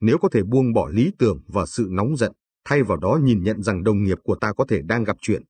Nếu 0.00 0.18
có 0.18 0.28
thể 0.28 0.42
buông 0.42 0.72
bỏ 0.72 0.88
lý 0.88 1.12
tưởng 1.18 1.42
và 1.48 1.66
sự 1.66 1.88
nóng 1.90 2.16
giận, 2.16 2.32
thay 2.64 2.82
vào 2.82 2.96
đó 2.96 3.20
nhìn 3.22 3.42
nhận 3.42 3.62
rằng 3.62 3.84
đồng 3.84 4.04
nghiệp 4.04 4.18
của 4.22 4.34
ta 4.34 4.52
có 4.52 4.64
thể 4.68 4.82
đang 4.82 5.04
gặp 5.04 5.16
chuyện. 5.20 5.42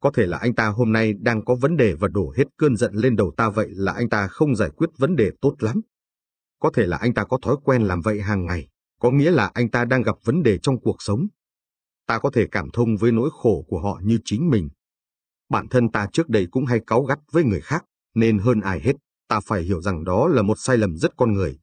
Có 0.00 0.10
thể 0.14 0.26
là 0.26 0.38
anh 0.38 0.54
ta 0.54 0.66
hôm 0.66 0.92
nay 0.92 1.14
đang 1.20 1.44
có 1.44 1.54
vấn 1.54 1.76
đề 1.76 1.94
và 1.94 2.08
đổ 2.08 2.32
hết 2.36 2.44
cơn 2.56 2.76
giận 2.76 2.94
lên 2.94 3.16
đầu 3.16 3.32
ta 3.36 3.50
vậy 3.50 3.68
là 3.70 3.92
anh 3.92 4.08
ta 4.08 4.28
không 4.28 4.56
giải 4.56 4.70
quyết 4.76 4.90
vấn 4.98 5.16
đề 5.16 5.30
tốt 5.40 5.54
lắm. 5.58 5.80
Có 6.58 6.70
thể 6.74 6.86
là 6.86 6.96
anh 6.96 7.14
ta 7.14 7.24
có 7.24 7.38
thói 7.42 7.56
quen 7.64 7.82
làm 7.82 8.00
vậy 8.00 8.20
hàng 8.20 8.46
ngày, 8.46 8.68
có 9.00 9.10
nghĩa 9.10 9.30
là 9.30 9.50
anh 9.54 9.70
ta 9.70 9.84
đang 9.84 10.02
gặp 10.02 10.16
vấn 10.24 10.42
đề 10.42 10.58
trong 10.58 10.80
cuộc 10.80 10.96
sống. 10.98 11.26
Ta 12.06 12.18
có 12.18 12.30
thể 12.30 12.46
cảm 12.50 12.70
thông 12.72 12.96
với 12.96 13.12
nỗi 13.12 13.30
khổ 13.32 13.64
của 13.68 13.80
họ 13.80 14.00
như 14.04 14.18
chính 14.24 14.50
mình. 14.50 14.68
Bản 15.48 15.68
thân 15.68 15.90
ta 15.90 16.06
trước 16.12 16.28
đây 16.28 16.46
cũng 16.50 16.66
hay 16.66 16.80
cáu 16.86 17.02
gắt 17.02 17.18
với 17.32 17.44
người 17.44 17.60
khác, 17.60 17.84
nên 18.14 18.38
hơn 18.38 18.60
ai 18.60 18.80
hết, 18.80 18.92
ta 19.28 19.40
phải 19.40 19.62
hiểu 19.62 19.80
rằng 19.80 20.04
đó 20.04 20.28
là 20.28 20.42
một 20.42 20.58
sai 20.58 20.76
lầm 20.76 20.96
rất 20.96 21.16
con 21.16 21.32
người. 21.32 21.58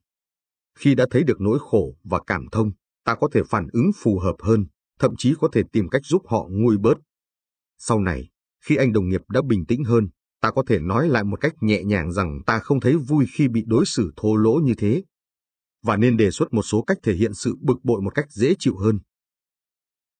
Khi 0.78 0.94
đã 0.94 1.06
thấy 1.10 1.24
được 1.24 1.40
nỗi 1.40 1.58
khổ 1.60 1.96
và 2.04 2.20
cảm 2.26 2.46
thông, 2.52 2.72
ta 3.04 3.14
có 3.14 3.28
thể 3.32 3.42
phản 3.48 3.68
ứng 3.72 3.90
phù 3.96 4.18
hợp 4.18 4.36
hơn, 4.42 4.66
thậm 4.98 5.14
chí 5.18 5.34
có 5.40 5.48
thể 5.52 5.62
tìm 5.72 5.88
cách 5.88 6.02
giúp 6.04 6.22
họ 6.28 6.46
nguôi 6.50 6.78
bớt. 6.78 6.94
Sau 7.78 8.00
này, 8.00 8.28
khi 8.64 8.76
anh 8.76 8.92
đồng 8.92 9.08
nghiệp 9.08 9.20
đã 9.28 9.42
bình 9.42 9.66
tĩnh 9.66 9.84
hơn, 9.84 10.08
ta 10.40 10.50
có 10.50 10.62
thể 10.66 10.78
nói 10.78 11.08
lại 11.08 11.24
một 11.24 11.40
cách 11.40 11.54
nhẹ 11.60 11.84
nhàng 11.84 12.12
rằng 12.12 12.40
ta 12.46 12.58
không 12.58 12.80
thấy 12.80 12.96
vui 12.96 13.26
khi 13.34 13.48
bị 13.48 13.64
đối 13.66 13.86
xử 13.86 14.12
thô 14.16 14.36
lỗ 14.36 14.54
như 14.54 14.74
thế. 14.74 15.04
Và 15.82 15.96
nên 15.96 16.16
đề 16.16 16.30
xuất 16.30 16.52
một 16.52 16.62
số 16.62 16.82
cách 16.82 16.98
thể 17.02 17.14
hiện 17.14 17.34
sự 17.34 17.56
bực 17.60 17.76
bội 17.82 18.02
một 18.02 18.14
cách 18.14 18.26
dễ 18.30 18.54
chịu 18.58 18.76
hơn. 18.76 18.98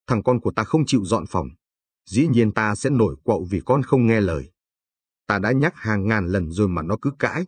Thằng 0.07 0.23
con 0.23 0.41
của 0.41 0.53
ta 0.57 0.65
không 0.65 0.83
chịu 0.87 1.05
dọn 1.05 1.25
phòng. 1.29 1.49
Dĩ 2.11 2.27
nhiên 2.27 2.53
ta 2.53 2.75
sẽ 2.75 2.91
nổi 2.91 3.17
quậu 3.25 3.47
vì 3.51 3.61
con 3.65 3.83
không 3.83 4.07
nghe 4.07 4.21
lời. 4.21 4.53
Ta 5.27 5.39
đã 5.39 5.53
nhắc 5.53 5.73
hàng 5.77 6.07
ngàn 6.07 6.27
lần 6.27 6.51
rồi 6.51 6.69
mà 6.69 6.83
nó 6.83 6.97
cứ 7.03 7.11
cãi. 7.19 7.47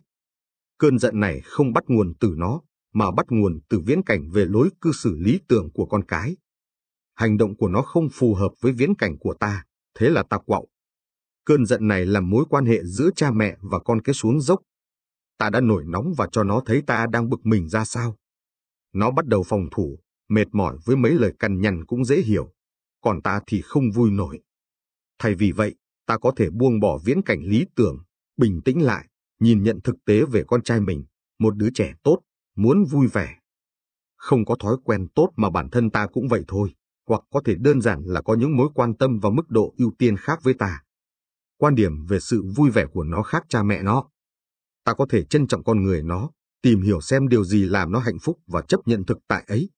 Cơn 0.77 0.99
giận 0.99 1.19
này 1.19 1.41
không 1.41 1.73
bắt 1.73 1.83
nguồn 1.87 2.13
từ 2.19 2.33
nó, 2.37 2.61
mà 2.93 3.11
bắt 3.11 3.25
nguồn 3.29 3.59
từ 3.69 3.79
viễn 3.85 4.03
cảnh 4.03 4.29
về 4.33 4.45
lối 4.45 4.69
cư 4.81 4.91
xử 4.91 5.15
lý 5.19 5.39
tưởng 5.47 5.69
của 5.73 5.85
con 5.85 6.03
cái. 6.03 6.37
Hành 7.15 7.37
động 7.37 7.57
của 7.57 7.67
nó 7.67 7.81
không 7.81 8.09
phù 8.13 8.33
hợp 8.33 8.51
với 8.61 8.71
viễn 8.71 8.95
cảnh 8.95 9.17
của 9.19 9.33
ta, 9.39 9.65
thế 9.99 10.09
là 10.09 10.23
ta 10.29 10.37
quậu. 10.37 10.67
Cơn 11.45 11.65
giận 11.65 11.87
này 11.87 12.05
làm 12.05 12.29
mối 12.29 12.45
quan 12.49 12.65
hệ 12.65 12.83
giữa 12.83 13.09
cha 13.15 13.31
mẹ 13.31 13.57
và 13.61 13.79
con 13.79 14.01
cái 14.01 14.13
xuống 14.13 14.41
dốc. 14.41 14.61
Ta 15.37 15.49
đã 15.49 15.61
nổi 15.61 15.83
nóng 15.87 16.13
và 16.17 16.27
cho 16.31 16.43
nó 16.43 16.61
thấy 16.65 16.81
ta 16.81 17.07
đang 17.11 17.29
bực 17.29 17.45
mình 17.45 17.69
ra 17.69 17.85
sao. 17.85 18.15
Nó 18.93 19.11
bắt 19.11 19.25
đầu 19.25 19.43
phòng 19.43 19.67
thủ, 19.71 19.99
mệt 20.29 20.47
mỏi 20.51 20.77
với 20.85 20.95
mấy 20.95 21.11
lời 21.11 21.33
cằn 21.39 21.61
nhằn 21.61 21.85
cũng 21.85 22.05
dễ 22.05 22.21
hiểu, 22.21 22.53
còn 23.01 23.21
ta 23.21 23.41
thì 23.47 23.61
không 23.61 23.91
vui 23.91 24.11
nổi. 24.11 24.39
Thay 25.19 25.35
vì 25.35 25.51
vậy, 25.51 25.75
ta 26.05 26.17
có 26.17 26.31
thể 26.35 26.49
buông 26.49 26.79
bỏ 26.79 26.99
viễn 27.05 27.21
cảnh 27.21 27.39
lý 27.43 27.65
tưởng, 27.75 27.97
bình 28.37 28.61
tĩnh 28.65 28.81
lại, 28.81 29.07
nhìn 29.39 29.63
nhận 29.63 29.79
thực 29.83 29.95
tế 30.05 30.25
về 30.25 30.43
con 30.47 30.63
trai 30.63 30.81
mình, 30.81 31.05
một 31.39 31.55
đứa 31.55 31.69
trẻ 31.73 31.93
tốt, 32.03 32.19
muốn 32.55 32.85
vui 32.85 33.07
vẻ. 33.07 33.35
Không 34.17 34.45
có 34.45 34.55
thói 34.59 34.75
quen 34.83 35.07
tốt 35.15 35.29
mà 35.35 35.49
bản 35.49 35.69
thân 35.69 35.89
ta 35.89 36.07
cũng 36.07 36.27
vậy 36.27 36.43
thôi, 36.47 36.75
hoặc 37.07 37.21
có 37.31 37.41
thể 37.45 37.55
đơn 37.55 37.81
giản 37.81 38.03
là 38.05 38.21
có 38.21 38.35
những 38.35 38.57
mối 38.57 38.69
quan 38.75 38.97
tâm 38.97 39.19
và 39.19 39.29
mức 39.29 39.49
độ 39.49 39.73
ưu 39.77 39.91
tiên 39.97 40.17
khác 40.17 40.39
với 40.43 40.53
ta. 40.53 40.81
Quan 41.57 41.75
điểm 41.75 42.05
về 42.05 42.19
sự 42.19 42.43
vui 42.55 42.69
vẻ 42.69 42.85
của 42.85 43.03
nó 43.03 43.21
khác 43.21 43.43
cha 43.49 43.63
mẹ 43.63 43.83
nó. 43.83 44.09
Ta 44.83 44.93
có 44.93 45.05
thể 45.09 45.23
trân 45.23 45.47
trọng 45.47 45.63
con 45.63 45.83
người 45.83 46.03
nó, 46.03 46.29
tìm 46.61 46.81
hiểu 46.81 47.01
xem 47.01 47.27
điều 47.27 47.43
gì 47.43 47.63
làm 47.63 47.91
nó 47.91 47.99
hạnh 47.99 48.19
phúc 48.21 48.39
và 48.47 48.61
chấp 48.61 48.79
nhận 48.85 49.05
thực 49.05 49.17
tại 49.27 49.43
ấy. 49.47 49.69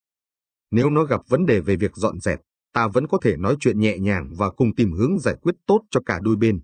Nếu 0.71 0.89
nó 0.89 1.03
gặp 1.03 1.21
vấn 1.27 1.45
đề 1.45 1.59
về 1.59 1.75
việc 1.75 1.95
dọn 1.95 2.19
dẹp, 2.19 2.41
ta 2.73 2.87
vẫn 2.87 3.07
có 3.07 3.17
thể 3.21 3.37
nói 3.37 3.57
chuyện 3.59 3.79
nhẹ 3.79 3.97
nhàng 3.97 4.31
và 4.37 4.49
cùng 4.49 4.75
tìm 4.75 4.91
hướng 4.91 5.19
giải 5.19 5.35
quyết 5.41 5.55
tốt 5.65 5.81
cho 5.89 6.01
cả 6.05 6.19
đôi 6.23 6.35
bên. 6.35 6.59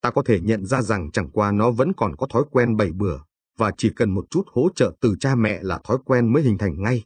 Ta 0.00 0.10
có 0.10 0.22
thể 0.22 0.40
nhận 0.40 0.66
ra 0.66 0.82
rằng 0.82 1.10
chẳng 1.10 1.30
qua 1.30 1.52
nó 1.52 1.70
vẫn 1.70 1.92
còn 1.96 2.16
có 2.16 2.26
thói 2.26 2.42
quen 2.50 2.76
bảy 2.76 2.92
bừa, 2.92 3.18
và 3.58 3.72
chỉ 3.78 3.90
cần 3.96 4.10
một 4.10 4.26
chút 4.30 4.42
hỗ 4.52 4.68
trợ 4.74 4.92
từ 5.00 5.14
cha 5.20 5.34
mẹ 5.34 5.62
là 5.62 5.80
thói 5.84 5.98
quen 6.04 6.32
mới 6.32 6.42
hình 6.42 6.58
thành 6.58 6.82
ngay. 6.82 7.04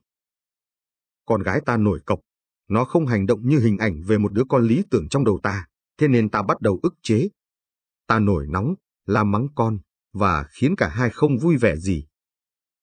Con 1.27 1.43
gái 1.43 1.61
ta 1.67 1.77
nổi 1.77 2.01
cộc, 2.07 2.21
nó 2.69 2.85
không 2.85 3.07
hành 3.07 3.27
động 3.27 3.49
như 3.49 3.59
hình 3.59 3.79
ảnh 3.79 4.03
về 4.07 4.19
một 4.19 4.33
đứa 4.33 4.45
con 4.49 4.63
lý 4.63 4.83
tưởng 4.91 5.09
trong 5.09 5.25
đầu 5.25 5.41
ta, 5.43 5.67
thế 5.99 6.09
nên 6.09 6.29
ta 6.29 6.43
bắt 6.43 6.61
đầu 6.61 6.81
ức 6.83 6.95
chế. 7.03 7.29
Ta 8.07 8.19
nổi 8.19 8.47
nóng, 8.49 8.75
làm 9.07 9.31
mắng 9.31 9.49
con, 9.55 9.79
và 10.13 10.47
khiến 10.51 10.77
cả 10.77 10.89
hai 10.89 11.11
không 11.11 11.39
vui 11.39 11.57
vẻ 11.57 11.77
gì. 11.77 12.07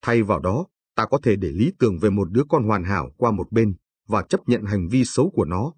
Thay 0.01 0.23
vào 0.23 0.39
đó, 0.39 0.65
ta 0.97 1.05
có 1.05 1.19
thể 1.23 1.35
để 1.35 1.51
lý 1.51 1.71
tưởng 1.79 1.99
về 1.99 2.09
một 2.09 2.31
đứa 2.31 2.43
con 2.49 2.63
hoàn 2.63 2.83
hảo 2.83 3.11
qua 3.17 3.31
một 3.31 3.51
bên 3.51 3.75
và 4.07 4.25
chấp 4.29 4.39
nhận 4.47 4.63
hành 4.65 4.87
vi 4.87 5.05
xấu 5.05 5.29
của 5.29 5.45
nó. 5.45 5.73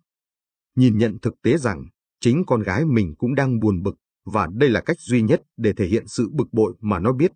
Nhìn 0.75 0.97
nhận 0.97 1.19
thực 1.21 1.33
tế 1.41 1.57
rằng, 1.57 1.85
chính 2.19 2.43
con 2.47 2.61
gái 2.61 2.85
mình 2.85 3.15
cũng 3.17 3.35
đang 3.35 3.59
buồn 3.59 3.83
bực, 3.83 3.95
và 4.25 4.47
đây 4.53 4.69
là 4.69 4.81
cách 4.81 4.97
duy 4.99 5.21
nhất 5.21 5.41
để 5.57 5.73
thể 5.73 5.85
hiện 5.85 6.07
sự 6.07 6.29
bực 6.31 6.47
bội 6.51 6.73
mà 6.79 6.99
nó 6.99 7.13
biết. 7.13 7.31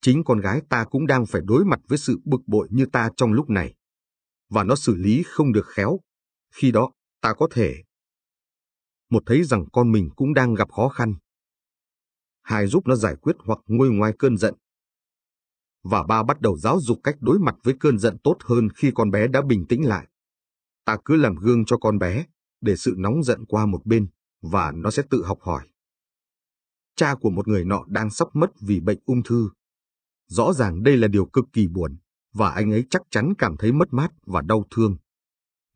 Chính 0.00 0.24
con 0.24 0.40
gái 0.40 0.62
ta 0.68 0.84
cũng 0.84 1.06
đang 1.06 1.26
phải 1.26 1.42
đối 1.44 1.64
mặt 1.64 1.80
với 1.88 1.98
sự 1.98 2.20
bực 2.24 2.40
bội 2.46 2.68
như 2.70 2.86
ta 2.86 3.10
trong 3.16 3.32
lúc 3.32 3.50
này. 3.50 3.74
Và 4.50 4.64
nó 4.64 4.74
xử 4.74 4.94
lý 4.94 5.22
không 5.26 5.52
được 5.52 5.66
khéo. 5.66 6.00
Khi 6.54 6.70
đó, 6.70 6.92
ta 7.20 7.34
có 7.34 7.48
thể 7.50 7.82
một 9.10 9.22
thấy 9.26 9.44
rằng 9.44 9.64
con 9.72 9.92
mình 9.92 10.10
cũng 10.16 10.34
đang 10.34 10.54
gặp 10.54 10.70
khó 10.72 10.88
khăn. 10.88 11.14
Hai 12.42 12.66
giúp 12.66 12.86
nó 12.86 12.94
giải 12.94 13.16
quyết 13.16 13.36
hoặc 13.38 13.58
nguôi 13.66 13.90
ngoai 13.90 14.12
cơn 14.18 14.36
giận. 14.36 14.54
Và 15.90 16.02
ba 16.02 16.22
bắt 16.22 16.40
đầu 16.40 16.56
giáo 16.56 16.78
dục 16.80 17.00
cách 17.04 17.16
đối 17.20 17.38
mặt 17.38 17.54
với 17.62 17.74
cơn 17.80 17.98
giận 17.98 18.16
tốt 18.24 18.36
hơn 18.44 18.68
khi 18.76 18.90
con 18.94 19.10
bé 19.10 19.28
đã 19.28 19.42
bình 19.42 19.66
tĩnh 19.68 19.88
lại. 19.88 20.08
Ta 20.84 20.96
cứ 21.04 21.16
làm 21.16 21.34
gương 21.34 21.64
cho 21.64 21.76
con 21.76 21.98
bé, 21.98 22.24
để 22.60 22.76
sự 22.76 22.94
nóng 22.98 23.22
giận 23.22 23.44
qua 23.44 23.66
một 23.66 23.86
bên, 23.86 24.08
và 24.42 24.72
nó 24.72 24.90
sẽ 24.90 25.02
tự 25.10 25.24
học 25.24 25.38
hỏi. 25.40 25.68
Cha 26.96 27.14
của 27.14 27.30
một 27.30 27.48
người 27.48 27.64
nọ 27.64 27.84
đang 27.88 28.10
sắp 28.10 28.28
mất 28.32 28.50
vì 28.60 28.80
bệnh 28.80 28.98
ung 29.04 29.22
thư. 29.22 29.50
Rõ 30.28 30.52
ràng 30.52 30.82
đây 30.82 30.96
là 30.96 31.08
điều 31.08 31.26
cực 31.26 31.44
kỳ 31.52 31.68
buồn, 31.68 31.98
và 32.34 32.50
anh 32.50 32.72
ấy 32.72 32.84
chắc 32.90 33.02
chắn 33.10 33.32
cảm 33.38 33.56
thấy 33.56 33.72
mất 33.72 33.92
mát 33.92 34.12
và 34.26 34.42
đau 34.42 34.64
thương. 34.70 34.96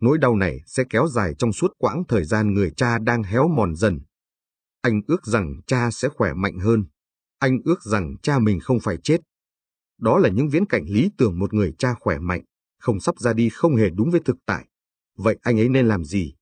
Nỗi 0.00 0.18
đau 0.18 0.36
này 0.36 0.60
sẽ 0.66 0.84
kéo 0.90 1.06
dài 1.06 1.34
trong 1.38 1.52
suốt 1.52 1.72
quãng 1.78 2.02
thời 2.08 2.24
gian 2.24 2.54
người 2.54 2.70
cha 2.76 2.98
đang 2.98 3.22
héo 3.22 3.48
mòn 3.48 3.76
dần. 3.76 4.00
Anh 4.80 5.00
ước 5.06 5.26
rằng 5.26 5.60
cha 5.66 5.90
sẽ 5.90 6.08
khỏe 6.08 6.32
mạnh 6.34 6.58
hơn. 6.58 6.84
Anh 7.38 7.58
ước 7.64 7.82
rằng 7.82 8.16
cha 8.22 8.38
mình 8.38 8.60
không 8.60 8.80
phải 8.80 8.96
chết. 9.02 9.20
Đó 10.02 10.18
là 10.18 10.28
những 10.28 10.48
viễn 10.48 10.66
cảnh 10.66 10.84
lý 10.88 11.10
tưởng 11.18 11.38
một 11.38 11.54
người 11.54 11.74
cha 11.78 11.94
khỏe 12.00 12.18
mạnh, 12.18 12.42
không 12.78 13.00
sắp 13.00 13.18
ra 13.18 13.32
đi 13.32 13.48
không 13.48 13.76
hề 13.76 13.90
đúng 13.90 14.10
với 14.10 14.20
thực 14.24 14.36
tại. 14.46 14.66
Vậy 15.16 15.38
anh 15.42 15.60
ấy 15.60 15.68
nên 15.68 15.86
làm 15.86 16.04
gì? 16.04 16.34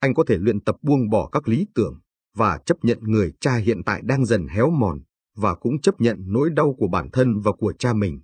Anh 0.00 0.14
có 0.14 0.24
thể 0.26 0.38
luyện 0.38 0.60
tập 0.60 0.76
buông 0.82 1.10
bỏ 1.10 1.28
các 1.32 1.48
lý 1.48 1.66
tưởng 1.74 2.00
và 2.34 2.58
chấp 2.66 2.76
nhận 2.82 2.98
người 3.02 3.32
cha 3.40 3.56
hiện 3.56 3.82
tại 3.86 4.00
đang 4.04 4.24
dần 4.24 4.46
héo 4.48 4.70
mòn 4.70 5.00
và 5.36 5.54
cũng 5.54 5.80
chấp 5.80 6.00
nhận 6.00 6.16
nỗi 6.26 6.50
đau 6.50 6.74
của 6.78 6.88
bản 6.88 7.08
thân 7.12 7.40
và 7.40 7.52
của 7.52 7.72
cha 7.78 7.92
mình. 7.92 8.20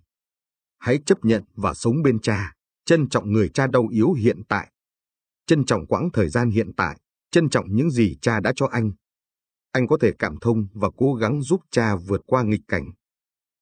Hãy 0.78 0.98
chấp 1.06 1.24
nhận 1.24 1.42
và 1.54 1.74
sống 1.74 2.02
bên 2.02 2.20
cha 2.20 2.52
trân 2.84 3.08
trọng 3.08 3.32
người 3.32 3.48
cha 3.48 3.66
đau 3.66 3.88
yếu 3.90 4.12
hiện 4.12 4.42
tại. 4.48 4.72
Trân 5.46 5.64
trọng 5.64 5.86
quãng 5.86 6.08
thời 6.12 6.28
gian 6.28 6.50
hiện 6.50 6.72
tại, 6.76 7.00
trân 7.30 7.48
trọng 7.48 7.66
những 7.68 7.90
gì 7.90 8.16
cha 8.20 8.40
đã 8.40 8.52
cho 8.56 8.66
anh. 8.66 8.92
Anh 9.72 9.86
có 9.86 9.98
thể 10.00 10.12
cảm 10.18 10.36
thông 10.40 10.66
và 10.74 10.90
cố 10.96 11.14
gắng 11.14 11.42
giúp 11.42 11.60
cha 11.70 11.96
vượt 11.96 12.20
qua 12.26 12.42
nghịch 12.42 12.60
cảnh. 12.68 12.92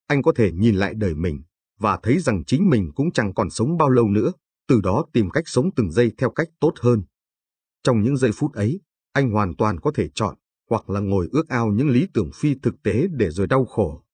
Anh 0.06 0.22
có 0.22 0.32
thể 0.36 0.52
nhìn 0.52 0.74
lại 0.74 0.94
đời 0.94 1.14
mình 1.14 1.42
và 1.78 1.98
thấy 2.02 2.18
rằng 2.18 2.44
chính 2.44 2.70
mình 2.70 2.90
cũng 2.94 3.12
chẳng 3.12 3.34
còn 3.34 3.50
sống 3.50 3.76
bao 3.76 3.90
lâu 3.90 4.08
nữa, 4.08 4.32
từ 4.68 4.80
đó 4.80 5.04
tìm 5.12 5.30
cách 5.30 5.44
sống 5.46 5.70
từng 5.76 5.90
giây 5.90 6.12
theo 6.18 6.30
cách 6.30 6.48
tốt 6.60 6.72
hơn. 6.80 7.02
Trong 7.82 8.02
những 8.02 8.16
giây 8.16 8.30
phút 8.34 8.52
ấy, 8.52 8.80
anh 9.12 9.30
hoàn 9.30 9.56
toàn 9.56 9.80
có 9.80 9.92
thể 9.94 10.08
chọn 10.14 10.36
hoặc 10.70 10.90
là 10.90 11.00
ngồi 11.00 11.28
ước 11.32 11.48
ao 11.48 11.68
những 11.68 11.88
lý 11.88 12.06
tưởng 12.14 12.30
phi 12.34 12.54
thực 12.62 12.74
tế 12.82 13.06
để 13.10 13.30
rồi 13.30 13.46
đau 13.46 13.64
khổ, 13.64 14.04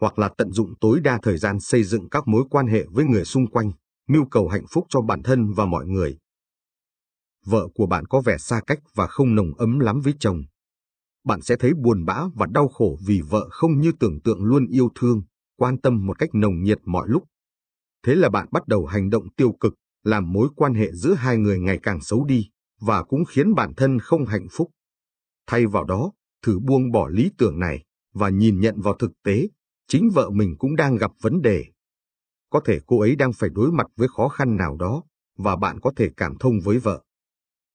hoặc 0.00 0.18
là 0.18 0.30
tận 0.36 0.52
dụng 0.52 0.74
tối 0.80 1.00
đa 1.00 1.18
thời 1.22 1.38
gian 1.38 1.60
xây 1.60 1.84
dựng 1.84 2.08
các 2.08 2.28
mối 2.28 2.44
quan 2.50 2.66
hệ 2.66 2.84
với 2.90 3.04
người 3.04 3.24
xung 3.24 3.46
quanh, 3.46 3.72
mưu 4.08 4.24
cầu 4.30 4.48
hạnh 4.48 4.64
phúc 4.70 4.86
cho 4.88 5.00
bản 5.00 5.22
thân 5.22 5.52
và 5.52 5.66
mọi 5.66 5.86
người. 5.86 6.18
Vợ 7.46 7.68
của 7.74 7.86
bạn 7.86 8.06
có 8.06 8.20
vẻ 8.20 8.38
xa 8.38 8.60
cách 8.66 8.78
và 8.94 9.06
không 9.06 9.34
nồng 9.34 9.54
ấm 9.54 9.78
lắm 9.78 10.00
với 10.00 10.14
chồng. 10.20 10.42
Bạn 11.24 11.40
sẽ 11.40 11.56
thấy 11.56 11.74
buồn 11.74 12.04
bã 12.04 12.24
và 12.34 12.46
đau 12.46 12.68
khổ 12.68 12.98
vì 13.06 13.20
vợ 13.20 13.48
không 13.50 13.80
như 13.80 13.92
tưởng 14.00 14.20
tượng 14.20 14.44
luôn 14.44 14.66
yêu 14.66 14.88
thương, 14.94 15.22
quan 15.56 15.78
tâm 15.78 16.06
một 16.06 16.18
cách 16.18 16.30
nồng 16.32 16.62
nhiệt 16.62 16.78
mọi 16.84 17.08
lúc. 17.08 17.24
Thế 18.06 18.14
là 18.14 18.28
bạn 18.28 18.48
bắt 18.50 18.68
đầu 18.68 18.86
hành 18.86 19.10
động 19.10 19.24
tiêu 19.36 19.52
cực, 19.60 19.74
làm 20.04 20.32
mối 20.32 20.48
quan 20.56 20.74
hệ 20.74 20.92
giữa 20.92 21.14
hai 21.14 21.36
người 21.36 21.58
ngày 21.58 21.78
càng 21.82 22.00
xấu 22.00 22.24
đi, 22.24 22.50
và 22.80 23.02
cũng 23.02 23.24
khiến 23.24 23.54
bản 23.54 23.74
thân 23.76 23.98
không 23.98 24.26
hạnh 24.26 24.46
phúc. 24.50 24.70
Thay 25.46 25.66
vào 25.66 25.84
đó, 25.84 26.12
thử 26.42 26.58
buông 26.58 26.90
bỏ 26.92 27.08
lý 27.08 27.30
tưởng 27.38 27.58
này 27.58 27.84
và 28.14 28.28
nhìn 28.28 28.60
nhận 28.60 28.80
vào 28.80 28.94
thực 28.98 29.10
tế, 29.24 29.48
chính 29.88 30.10
vợ 30.10 30.30
mình 30.30 30.54
cũng 30.58 30.76
đang 30.76 30.96
gặp 30.96 31.10
vấn 31.20 31.42
đề. 31.42 31.64
Có 32.50 32.60
thể 32.64 32.78
cô 32.86 33.00
ấy 33.00 33.16
đang 33.16 33.32
phải 33.32 33.50
đối 33.50 33.72
mặt 33.72 33.86
với 33.96 34.08
khó 34.08 34.28
khăn 34.28 34.56
nào 34.56 34.76
đó, 34.76 35.02
và 35.36 35.56
bạn 35.56 35.80
có 35.80 35.92
thể 35.96 36.10
cảm 36.16 36.34
thông 36.40 36.60
với 36.64 36.78
vợ. 36.78 37.02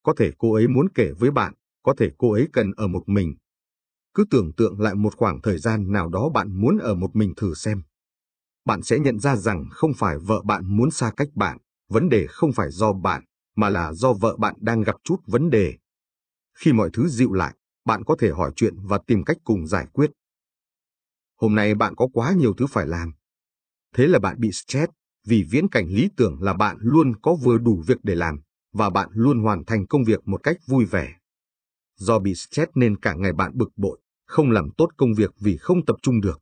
Có 0.03 0.13
thể 0.17 0.31
cô 0.37 0.53
ấy 0.53 0.67
muốn 0.67 0.87
kể 0.95 1.11
với 1.19 1.31
bạn, 1.31 1.53
có 1.85 1.93
thể 1.97 2.11
cô 2.17 2.31
ấy 2.31 2.47
cần 2.53 2.71
ở 2.77 2.87
một 2.87 3.03
mình. 3.07 3.35
Cứ 4.13 4.25
tưởng 4.29 4.53
tượng 4.57 4.79
lại 4.79 4.95
một 4.95 5.15
khoảng 5.15 5.41
thời 5.41 5.57
gian 5.57 5.91
nào 5.91 6.09
đó 6.09 6.29
bạn 6.29 6.61
muốn 6.61 6.77
ở 6.77 6.95
một 6.95 7.15
mình 7.15 7.33
thử 7.37 7.53
xem. 7.53 7.83
Bạn 8.65 8.83
sẽ 8.83 8.99
nhận 8.99 9.19
ra 9.19 9.35
rằng 9.35 9.65
không 9.71 9.93
phải 9.93 10.17
vợ 10.17 10.41
bạn 10.45 10.77
muốn 10.77 10.91
xa 10.91 11.11
cách 11.17 11.27
bạn, 11.35 11.57
vấn 11.89 12.09
đề 12.09 12.25
không 12.29 12.53
phải 12.53 12.71
do 12.71 12.93
bạn, 12.93 13.23
mà 13.55 13.69
là 13.69 13.93
do 13.93 14.13
vợ 14.13 14.35
bạn 14.37 14.55
đang 14.59 14.81
gặp 14.81 14.95
chút 15.03 15.17
vấn 15.27 15.49
đề. 15.49 15.77
Khi 16.57 16.73
mọi 16.73 16.89
thứ 16.93 17.07
dịu 17.07 17.33
lại, 17.33 17.55
bạn 17.85 18.03
có 18.03 18.15
thể 18.19 18.31
hỏi 18.31 18.51
chuyện 18.55 18.73
và 18.83 18.99
tìm 19.07 19.23
cách 19.23 19.37
cùng 19.43 19.67
giải 19.67 19.87
quyết. 19.93 20.11
Hôm 21.41 21.55
nay 21.55 21.75
bạn 21.75 21.95
có 21.95 22.07
quá 22.13 22.31
nhiều 22.31 22.53
thứ 22.57 22.65
phải 22.69 22.87
làm. 22.87 23.13
Thế 23.95 24.07
là 24.07 24.19
bạn 24.19 24.39
bị 24.39 24.51
stress, 24.51 24.91
vì 25.27 25.43
viễn 25.51 25.69
cảnh 25.69 25.87
lý 25.87 26.09
tưởng 26.17 26.41
là 26.41 26.53
bạn 26.53 26.77
luôn 26.79 27.15
có 27.21 27.35
vừa 27.35 27.57
đủ 27.57 27.83
việc 27.87 27.97
để 28.03 28.15
làm, 28.15 28.39
và 28.73 28.89
bạn 28.89 29.09
luôn 29.13 29.39
hoàn 29.39 29.65
thành 29.65 29.87
công 29.87 30.03
việc 30.03 30.27
một 30.27 30.43
cách 30.43 30.57
vui 30.67 30.85
vẻ. 30.85 31.15
Do 31.97 32.19
bị 32.19 32.35
stress 32.35 32.71
nên 32.75 32.97
cả 32.99 33.13
ngày 33.13 33.33
bạn 33.33 33.51
bực 33.55 33.69
bội, 33.75 33.99
không 34.25 34.51
làm 34.51 34.69
tốt 34.77 34.89
công 34.97 35.13
việc 35.13 35.31
vì 35.39 35.57
không 35.57 35.85
tập 35.85 35.95
trung 36.01 36.21
được. 36.21 36.41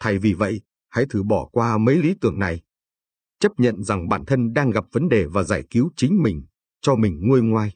Thay 0.00 0.18
vì 0.18 0.32
vậy, 0.32 0.60
hãy 0.88 1.06
thử 1.10 1.22
bỏ 1.22 1.48
qua 1.52 1.78
mấy 1.78 1.96
lý 1.96 2.14
tưởng 2.20 2.38
này. 2.38 2.62
Chấp 3.40 3.52
nhận 3.58 3.82
rằng 3.82 4.08
bản 4.08 4.24
thân 4.24 4.52
đang 4.52 4.70
gặp 4.70 4.84
vấn 4.92 5.08
đề 5.08 5.26
và 5.26 5.42
giải 5.42 5.64
cứu 5.70 5.90
chính 5.96 6.22
mình, 6.22 6.42
cho 6.80 6.94
mình 6.94 7.20
nguôi 7.28 7.42
ngoai. 7.42 7.72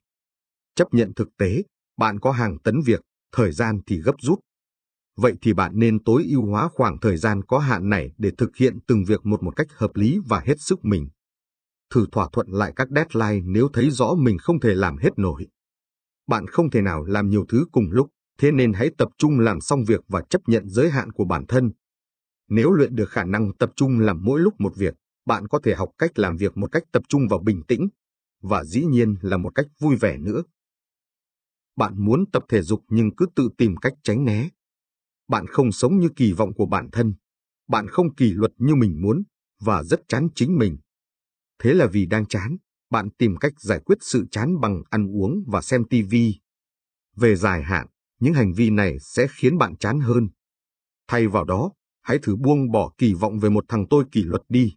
Chấp 0.75 0.95
nhận 0.95 1.13
thực 1.17 1.29
tế, 1.39 1.63
bạn 1.97 2.21
có 2.21 2.31
hàng 2.31 2.59
tấn 2.59 2.81
việc, 2.87 3.01
thời 3.33 3.53
gian 3.53 3.81
thì 3.87 4.01
gấp 4.01 4.15
rút. 4.21 4.41
Vậy 5.17 5.35
thì 5.43 5.53
bạn 5.53 5.73
nên 5.75 6.05
tối 6.05 6.27
ưu 6.31 6.47
hóa 6.47 6.69
khoảng 6.73 6.99
thời 6.99 7.17
gian 7.17 7.43
có 7.43 7.59
hạn 7.59 7.89
này 7.89 8.13
để 8.19 8.31
thực 8.39 8.57
hiện 8.57 8.79
từng 8.87 9.05
việc 9.05 9.27
một 9.27 9.43
một 9.43 9.57
cách 9.57 9.67
hợp 9.71 9.91
lý 9.95 10.19
và 10.27 10.41
hết 10.41 10.61
sức 10.61 10.85
mình. 10.85 11.09
Thử 11.91 12.07
thỏa 12.13 12.29
thuận 12.33 12.47
lại 12.49 12.73
các 12.77 12.89
deadline 12.91 13.47
nếu 13.47 13.69
thấy 13.73 13.91
rõ 13.91 14.15
mình 14.19 14.39
không 14.39 14.61
thể 14.61 14.75
làm 14.75 14.97
hết 14.97 15.11
nổi. 15.17 15.47
Bạn 16.33 16.47
không 16.47 16.71
thể 16.71 16.83
nào 16.83 17.05
làm 17.05 17.29
nhiều 17.29 17.45
thứ 17.49 17.65
cùng 17.73 17.91
lúc, 17.91 18.09
thế 18.39 18.53
nên 18.53 18.73
hãy 18.73 18.91
tập 18.99 19.09
trung 19.19 19.41
làm 19.41 19.61
xong 19.61 19.85
việc 19.85 20.01
và 20.09 20.23
chấp 20.31 20.41
nhận 20.47 20.69
giới 20.69 20.91
hạn 20.91 21.13
của 21.13 21.25
bản 21.25 21.47
thân. 21.47 21.73
Nếu 22.49 22.73
luyện 22.73 22.95
được 22.95 23.11
khả 23.11 23.25
năng 23.25 23.53
tập 23.59 23.73
trung 23.77 24.01
làm 24.01 24.25
mỗi 24.25 24.41
lúc 24.41 24.55
một 24.59 24.77
việc, 24.77 24.95
bạn 25.27 25.49
có 25.49 25.61
thể 25.65 25.75
học 25.75 25.89
cách 25.99 26.19
làm 26.19 26.37
việc 26.37 26.57
một 26.57 26.73
cách 26.73 26.83
tập 26.93 27.03
trung 27.09 27.29
vào 27.31 27.39
bình 27.39 27.63
tĩnh, 27.69 27.89
và 28.43 28.65
dĩ 28.65 28.85
nhiên 28.85 29.17
là 29.21 29.37
một 29.37 29.55
cách 29.55 29.67
vui 29.81 29.97
vẻ 29.97 30.19
nữa. 30.19 30.43
Bạn 31.77 32.05
muốn 32.05 32.25
tập 32.33 32.45
thể 32.49 32.63
dục 32.63 32.81
nhưng 32.89 33.17
cứ 33.17 33.27
tự 33.35 33.49
tìm 33.59 33.77
cách 33.77 33.95
tránh 34.03 34.25
né. 34.25 34.49
Bạn 35.29 35.47
không 35.47 35.73
sống 35.73 35.99
như 35.99 36.09
kỳ 36.17 36.33
vọng 36.33 36.55
của 36.55 36.67
bản 36.67 36.89
thân. 36.93 37.15
Bạn 37.69 37.89
không 37.89 38.15
kỷ 38.15 38.33
luật 38.33 38.53
như 38.59 38.75
mình 38.75 39.03
muốn, 39.03 39.23
và 39.61 39.83
rất 39.83 40.01
chán 40.09 40.29
chính 40.35 40.59
mình. 40.59 40.79
Thế 41.59 41.75
là 41.75 41.87
vì 41.87 42.07
đang 42.07 42.27
chán, 42.27 42.57
bạn 42.93 43.11
tìm 43.19 43.37
cách 43.37 43.53
giải 43.61 43.81
quyết 43.85 43.99
sự 44.01 44.25
chán 44.31 44.61
bằng 44.61 44.83
ăn 44.91 45.07
uống 45.07 45.45
và 45.47 45.61
xem 45.61 45.85
TV. 45.85 46.15
Về 47.17 47.37
dài 47.37 47.63
hạn, 47.63 47.87
những 48.21 48.35
hành 48.35 48.53
vi 48.53 48.71
này 48.71 48.97
sẽ 49.01 49.27
khiến 49.31 49.59
bạn 49.59 49.77
chán 49.77 50.01
hơn. 50.01 50.29
Thay 51.09 51.29
vào 51.29 51.45
đó, 51.45 51.73
hãy 52.03 52.19
thử 52.23 52.37
buông 52.37 52.71
bỏ 52.71 52.93
kỳ 52.99 53.15
vọng 53.15 53.39
về 53.39 53.51
một 53.51 53.65
thằng 53.69 53.85
tôi 53.91 54.05
kỷ 54.13 54.23
luật 54.23 54.43
đi. 54.49 54.77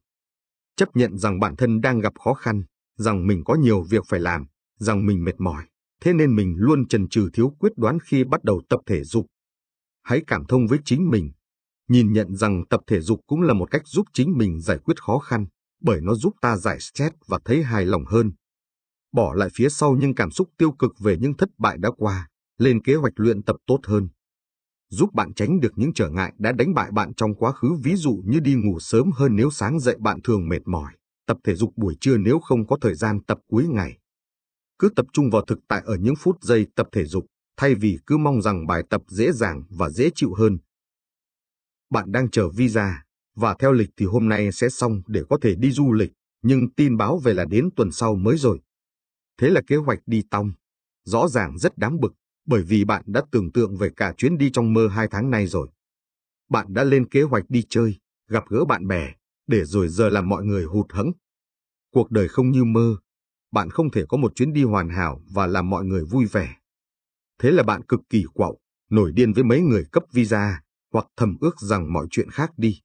Chấp 0.76 0.90
nhận 0.94 1.18
rằng 1.18 1.40
bản 1.40 1.56
thân 1.56 1.82
đang 1.82 2.00
gặp 2.00 2.14
khó 2.24 2.34
khăn, 2.34 2.64
rằng 2.98 3.28
mình 3.28 3.44
có 3.46 3.56
nhiều 3.56 3.84
việc 3.90 4.04
phải 4.08 4.20
làm, 4.20 4.46
rằng 4.80 5.06
mình 5.06 5.24
mệt 5.24 5.36
mỏi, 5.40 5.64
thế 6.02 6.14
nên 6.14 6.36
mình 6.36 6.56
luôn 6.58 6.88
chần 6.88 7.08
chừ 7.10 7.30
thiếu 7.34 7.50
quyết 7.60 7.72
đoán 7.76 7.98
khi 8.00 8.24
bắt 8.24 8.44
đầu 8.44 8.62
tập 8.70 8.80
thể 8.86 9.04
dục. 9.04 9.26
Hãy 10.04 10.22
cảm 10.28 10.46
thông 10.46 10.68
với 10.68 10.80
chính 10.86 11.10
mình, 11.10 11.32
nhìn 11.88 12.14
nhận 12.14 12.36
rằng 12.36 12.64
tập 12.70 12.82
thể 12.88 13.02
dục 13.02 13.20
cũng 13.28 13.42
là 13.42 13.54
một 13.54 13.72
cách 13.72 13.82
giúp 13.86 14.06
chính 14.14 14.38
mình 14.38 14.62
giải 14.62 14.78
quyết 14.78 15.02
khó 15.02 15.20
khăn, 15.20 15.46
bởi 15.86 16.02
nó 16.02 16.14
giúp 16.14 16.34
ta 16.42 16.58
giải 16.58 16.80
stress 16.80 17.16
và 17.28 17.40
thấy 17.46 17.64
hài 17.64 17.86
lòng 17.86 18.06
hơn. 18.06 18.32
Bỏ 19.12 19.34
lại 19.34 19.50
phía 19.54 19.70
sau 19.70 19.96
những 19.96 20.16
cảm 20.16 20.32
xúc 20.32 20.50
tiêu 20.58 20.72
cực 20.72 20.92
về 21.00 21.18
những 21.18 21.38
thất 21.38 21.50
bại 21.58 21.78
đã 21.78 21.90
qua, 21.98 22.28
lên 22.58 22.84
kế 22.84 22.96
hoạch 22.96 23.14
luyện 23.16 23.44
tập 23.44 23.56
tốt 23.68 23.80
hơn. 23.84 24.10
Giúp 24.90 25.14
bạn 25.14 25.34
tránh 25.34 25.60
được 25.60 25.72
những 25.76 25.94
trở 25.94 26.10
ngại 26.10 26.34
đã 26.38 26.52
đánh 26.52 26.74
bại 26.74 26.92
bạn 26.92 27.14
trong 27.14 27.36
quá 27.36 27.52
khứ 27.52 27.74
ví 27.84 27.96
dụ 27.96 28.22
như 28.26 28.40
đi 28.40 28.56
ngủ 28.56 28.80
sớm 28.80 29.12
hơn 29.12 29.36
nếu 29.36 29.52
sáng 29.52 29.80
dậy 29.80 29.96
bạn 30.00 30.22
thường 30.24 30.50
mệt 30.50 30.62
mỏi, 30.66 30.94
tập 31.28 31.38
thể 31.44 31.56
dục 31.56 31.74
buổi 31.76 31.96
trưa 32.02 32.18
nếu 32.18 32.40
không 32.40 32.68
có 32.68 32.78
thời 32.82 32.96
gian 32.96 33.24
tập 33.24 33.40
cuối 33.48 33.68
ngày. 33.68 33.98
Cứ 34.80 34.90
tập 34.96 35.06
trung 35.14 35.30
vào 35.30 35.42
thực 35.46 35.60
tại 35.68 35.82
ở 35.86 35.96
những 35.96 36.16
phút 36.16 36.44
giây 36.44 36.68
tập 36.76 36.88
thể 36.92 37.06
dục, 37.06 37.26
thay 37.58 37.76
vì 37.76 37.98
cứ 38.08 38.18
mong 38.18 38.42
rằng 38.42 38.68
bài 38.68 38.84
tập 38.90 39.02
dễ 39.08 39.32
dàng 39.32 39.64
và 39.70 39.90
dễ 39.90 40.10
chịu 40.16 40.34
hơn. 40.34 40.58
Bạn 41.90 42.12
đang 42.12 42.30
chờ 42.30 42.50
visa, 42.50 43.04
và 43.36 43.56
theo 43.60 43.72
lịch 43.72 43.90
thì 43.98 44.06
hôm 44.06 44.30
nay 44.30 44.52
sẽ 44.52 44.70
xong 44.70 45.02
để 45.08 45.22
có 45.30 45.38
thể 45.42 45.56
đi 45.56 45.72
du 45.72 45.92
lịch, 45.92 46.12
nhưng 46.42 46.74
tin 46.74 46.98
báo 46.98 47.18
về 47.18 47.34
là 47.34 47.46
đến 47.46 47.70
tuần 47.76 47.92
sau 47.92 48.16
mới 48.16 48.38
rồi. 48.38 48.60
Thế 49.38 49.50
là 49.50 49.62
kế 49.68 49.76
hoạch 49.76 50.00
đi 50.06 50.24
tong. 50.30 50.52
Rõ 51.06 51.28
ràng 51.28 51.58
rất 51.58 51.78
đáng 51.78 52.00
bực, 52.00 52.14
bởi 52.46 52.64
vì 52.64 52.86
bạn 52.86 53.04
đã 53.06 53.22
tưởng 53.32 53.52
tượng 53.52 53.78
về 53.78 53.90
cả 53.96 54.14
chuyến 54.18 54.38
đi 54.38 54.50
trong 54.54 54.74
mơ 54.74 54.88
hai 54.88 55.08
tháng 55.12 55.30
nay 55.30 55.48
rồi. 55.48 55.68
Bạn 56.50 56.74
đã 56.74 56.84
lên 56.84 57.10
kế 57.10 57.22
hoạch 57.22 57.44
đi 57.50 57.64
chơi, 57.70 57.96
gặp 58.28 58.44
gỡ 58.50 58.66
bạn 58.66 58.88
bè, 58.88 59.14
để 59.48 59.66
rồi 59.66 59.88
giờ 59.88 60.10
làm 60.10 60.30
mọi 60.30 60.46
người 60.46 60.64
hụt 60.64 60.92
hẫng. 60.94 61.12
Cuộc 61.94 62.12
đời 62.12 62.28
không 62.28 62.52
như 62.52 62.64
mơ, 62.64 62.96
bạn 63.52 63.70
không 63.70 63.92
thể 63.92 64.06
có 64.10 64.18
một 64.18 64.36
chuyến 64.36 64.54
đi 64.54 64.64
hoàn 64.64 64.90
hảo 64.90 65.22
và 65.34 65.48
làm 65.48 65.70
mọi 65.70 65.86
người 65.86 66.06
vui 66.06 66.26
vẻ. 66.26 66.56
Thế 67.40 67.52
là 67.52 67.64
bạn 67.64 67.84
cực 67.84 68.00
kỳ 68.10 68.24
quạo, 68.34 68.58
nổi 68.90 69.12
điên 69.12 69.34
với 69.34 69.44
mấy 69.44 69.62
người 69.62 69.86
cấp 69.92 70.04
visa, 70.12 70.62
hoặc 70.94 71.08
thầm 71.18 71.38
ước 71.42 71.62
rằng 71.62 71.94
mọi 71.94 72.08
chuyện 72.12 72.30
khác 72.30 72.52
đi. 72.58 72.82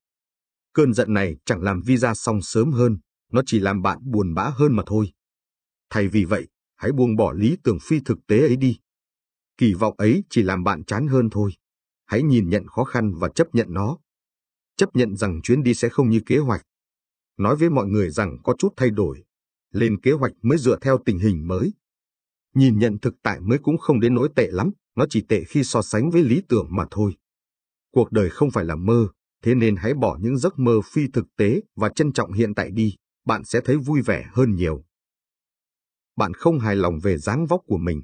Cơn 0.73 0.95
giận 0.95 1.13
này 1.13 1.37
chẳng 1.45 1.63
làm 1.63 1.81
visa 1.87 2.15
xong 2.15 2.43
sớm 2.43 2.73
hơn, 2.73 2.99
nó 3.33 3.43
chỉ 3.47 3.61
làm 3.61 3.83
bạn 3.83 3.99
buồn 4.03 4.35
bã 4.35 4.51
hơn 4.55 4.77
mà 4.77 4.83
thôi. 4.87 5.13
Thay 5.91 6.09
vì 6.09 6.25
vậy, 6.25 6.49
hãy 6.77 6.93
buông 6.93 7.17
bỏ 7.17 7.33
lý 7.33 7.57
tưởng 7.65 7.79
phi 7.83 8.01
thực 8.01 8.19
tế 8.27 8.41
ấy 8.41 8.57
đi. 8.57 8.79
Kỳ 9.57 9.75
vọng 9.75 9.95
ấy 9.99 10.25
chỉ 10.31 10.43
làm 10.43 10.65
bạn 10.65 10.85
chán 10.85 11.07
hơn 11.07 11.31
thôi. 11.31 11.51
Hãy 12.07 12.23
nhìn 12.23 12.49
nhận 12.49 12.67
khó 12.67 12.85
khăn 12.85 13.13
và 13.15 13.29
chấp 13.29 13.55
nhận 13.55 13.67
nó. 13.71 13.99
Chấp 14.77 14.97
nhận 14.97 15.17
rằng 15.17 15.41
chuyến 15.43 15.63
đi 15.63 15.75
sẽ 15.75 15.89
không 15.89 16.11
như 16.11 16.21
kế 16.27 16.39
hoạch. 16.39 16.63
Nói 17.37 17.57
với 17.57 17.71
mọi 17.71 17.87
người 17.87 18.11
rằng 18.11 18.39
có 18.45 18.55
chút 18.59 18.73
thay 18.77 18.91
đổi. 18.91 19.25
Lên 19.73 20.01
kế 20.01 20.13
hoạch 20.13 20.33
mới 20.43 20.59
dựa 20.59 20.79
theo 20.81 20.99
tình 21.05 21.19
hình 21.19 21.49
mới. 21.49 21.73
Nhìn 22.55 22.79
nhận 22.79 22.99
thực 22.99 23.15
tại 23.23 23.41
mới 23.41 23.59
cũng 23.59 23.79
không 23.79 24.01
đến 24.01 24.15
nỗi 24.15 24.29
tệ 24.37 24.49
lắm, 24.51 24.71
nó 24.97 25.07
chỉ 25.11 25.25
tệ 25.29 25.45
khi 25.45 25.65
so 25.65 25.83
sánh 25.83 26.11
với 26.11 26.23
lý 26.23 26.43
tưởng 26.49 26.67
mà 26.71 26.87
thôi. 26.91 27.17
Cuộc 27.91 28.13
đời 28.13 28.31
không 28.31 28.51
phải 28.51 28.65
là 28.65 28.77
mơ, 28.77 29.09
thế 29.43 29.55
nên 29.55 29.77
hãy 29.77 29.95
bỏ 29.95 30.19
những 30.21 30.39
giấc 30.39 30.59
mơ 30.59 30.81
phi 30.93 31.09
thực 31.13 31.27
tế 31.37 31.61
và 31.77 31.89
trân 31.89 32.13
trọng 32.13 32.33
hiện 32.33 32.55
tại 32.55 32.71
đi, 32.71 32.95
bạn 33.25 33.45
sẽ 33.45 33.61
thấy 33.65 33.77
vui 33.77 34.03
vẻ 34.03 34.27
hơn 34.33 34.55
nhiều. 34.55 34.85
Bạn 36.17 36.35
không 36.35 36.59
hài 36.59 36.77
lòng 36.77 36.99
về 37.03 37.19
dáng 37.19 37.47
vóc 37.47 37.61
của 37.67 37.79
mình. 37.79 38.03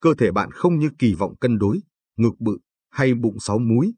Cơ 0.00 0.14
thể 0.18 0.32
bạn 0.32 0.50
không 0.50 0.78
như 0.78 0.90
kỳ 0.98 1.14
vọng 1.14 1.36
cân 1.36 1.58
đối, 1.58 1.80
ngực 2.16 2.34
bự 2.38 2.58
hay 2.90 3.14
bụng 3.14 3.40
sáu 3.40 3.58
múi. 3.58 3.94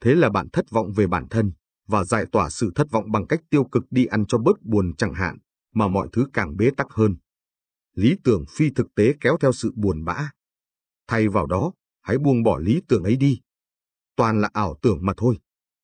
Thế 0.00 0.14
là 0.14 0.30
bạn 0.30 0.48
thất 0.52 0.70
vọng 0.70 0.92
về 0.92 1.06
bản 1.06 1.28
thân 1.30 1.52
và 1.86 2.04
giải 2.04 2.26
tỏa 2.32 2.50
sự 2.50 2.72
thất 2.74 2.90
vọng 2.90 3.12
bằng 3.12 3.26
cách 3.26 3.40
tiêu 3.50 3.64
cực 3.64 3.84
đi 3.90 4.06
ăn 4.06 4.24
cho 4.28 4.38
bớt 4.38 4.62
buồn 4.62 4.92
chẳng 4.98 5.14
hạn, 5.14 5.38
mà 5.74 5.88
mọi 5.88 6.08
thứ 6.12 6.26
càng 6.32 6.56
bế 6.56 6.70
tắc 6.76 6.86
hơn. 6.90 7.16
Lý 7.94 8.16
tưởng 8.24 8.44
phi 8.56 8.70
thực 8.70 8.86
tế 8.94 9.14
kéo 9.20 9.36
theo 9.40 9.52
sự 9.52 9.72
buồn 9.76 10.04
bã. 10.04 10.30
Thay 11.08 11.28
vào 11.28 11.46
đó, 11.46 11.72
hãy 12.02 12.18
buông 12.18 12.42
bỏ 12.42 12.58
lý 12.58 12.82
tưởng 12.88 13.04
ấy 13.04 13.16
đi 13.16 13.40
toàn 14.16 14.40
là 14.40 14.50
ảo 14.52 14.78
tưởng 14.82 14.98
mà 15.02 15.12
thôi. 15.16 15.38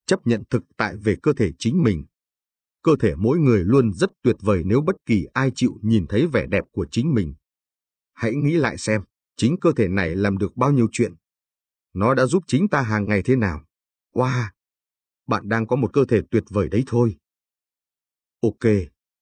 Chấp 0.07 0.27
nhận 0.27 0.43
thực 0.51 0.63
tại 0.77 0.97
về 0.97 1.17
cơ 1.23 1.33
thể 1.33 1.51
chính 1.59 1.83
mình. 1.83 2.05
Cơ 2.83 2.93
thể 3.01 3.15
mỗi 3.15 3.39
người 3.39 3.65
luôn 3.65 3.93
rất 3.93 4.11
tuyệt 4.23 4.37
vời 4.41 4.63
nếu 4.65 4.81
bất 4.81 4.97
kỳ 5.07 5.27
ai 5.33 5.51
chịu 5.55 5.79
nhìn 5.83 6.07
thấy 6.09 6.27
vẻ 6.27 6.47
đẹp 6.47 6.65
của 6.73 6.87
chính 6.91 7.15
mình. 7.15 7.35
Hãy 8.13 8.35
nghĩ 8.35 8.53
lại 8.53 8.79
xem, 8.79 9.03
chính 9.37 9.57
cơ 9.61 9.73
thể 9.77 9.89
này 9.89 10.17
làm 10.17 10.39
được 10.39 10.57
bao 10.57 10.73
nhiêu 10.73 10.89
chuyện. 10.93 11.15
Nó 11.95 12.15
đã 12.15 12.27
giúp 12.27 12.45
chính 12.47 12.69
ta 12.69 12.83
hàng 12.83 13.05
ngày 13.05 13.23
thế 13.23 13.37
nào. 13.37 13.65
Wow! 14.15 14.49
Bạn 15.27 15.49
đang 15.49 15.67
có 15.67 15.77
một 15.77 15.93
cơ 15.93 16.05
thể 16.05 16.21
tuyệt 16.31 16.45
vời 16.51 16.69
đấy 16.69 16.85
thôi. 16.87 17.17
Ok, 18.41 18.71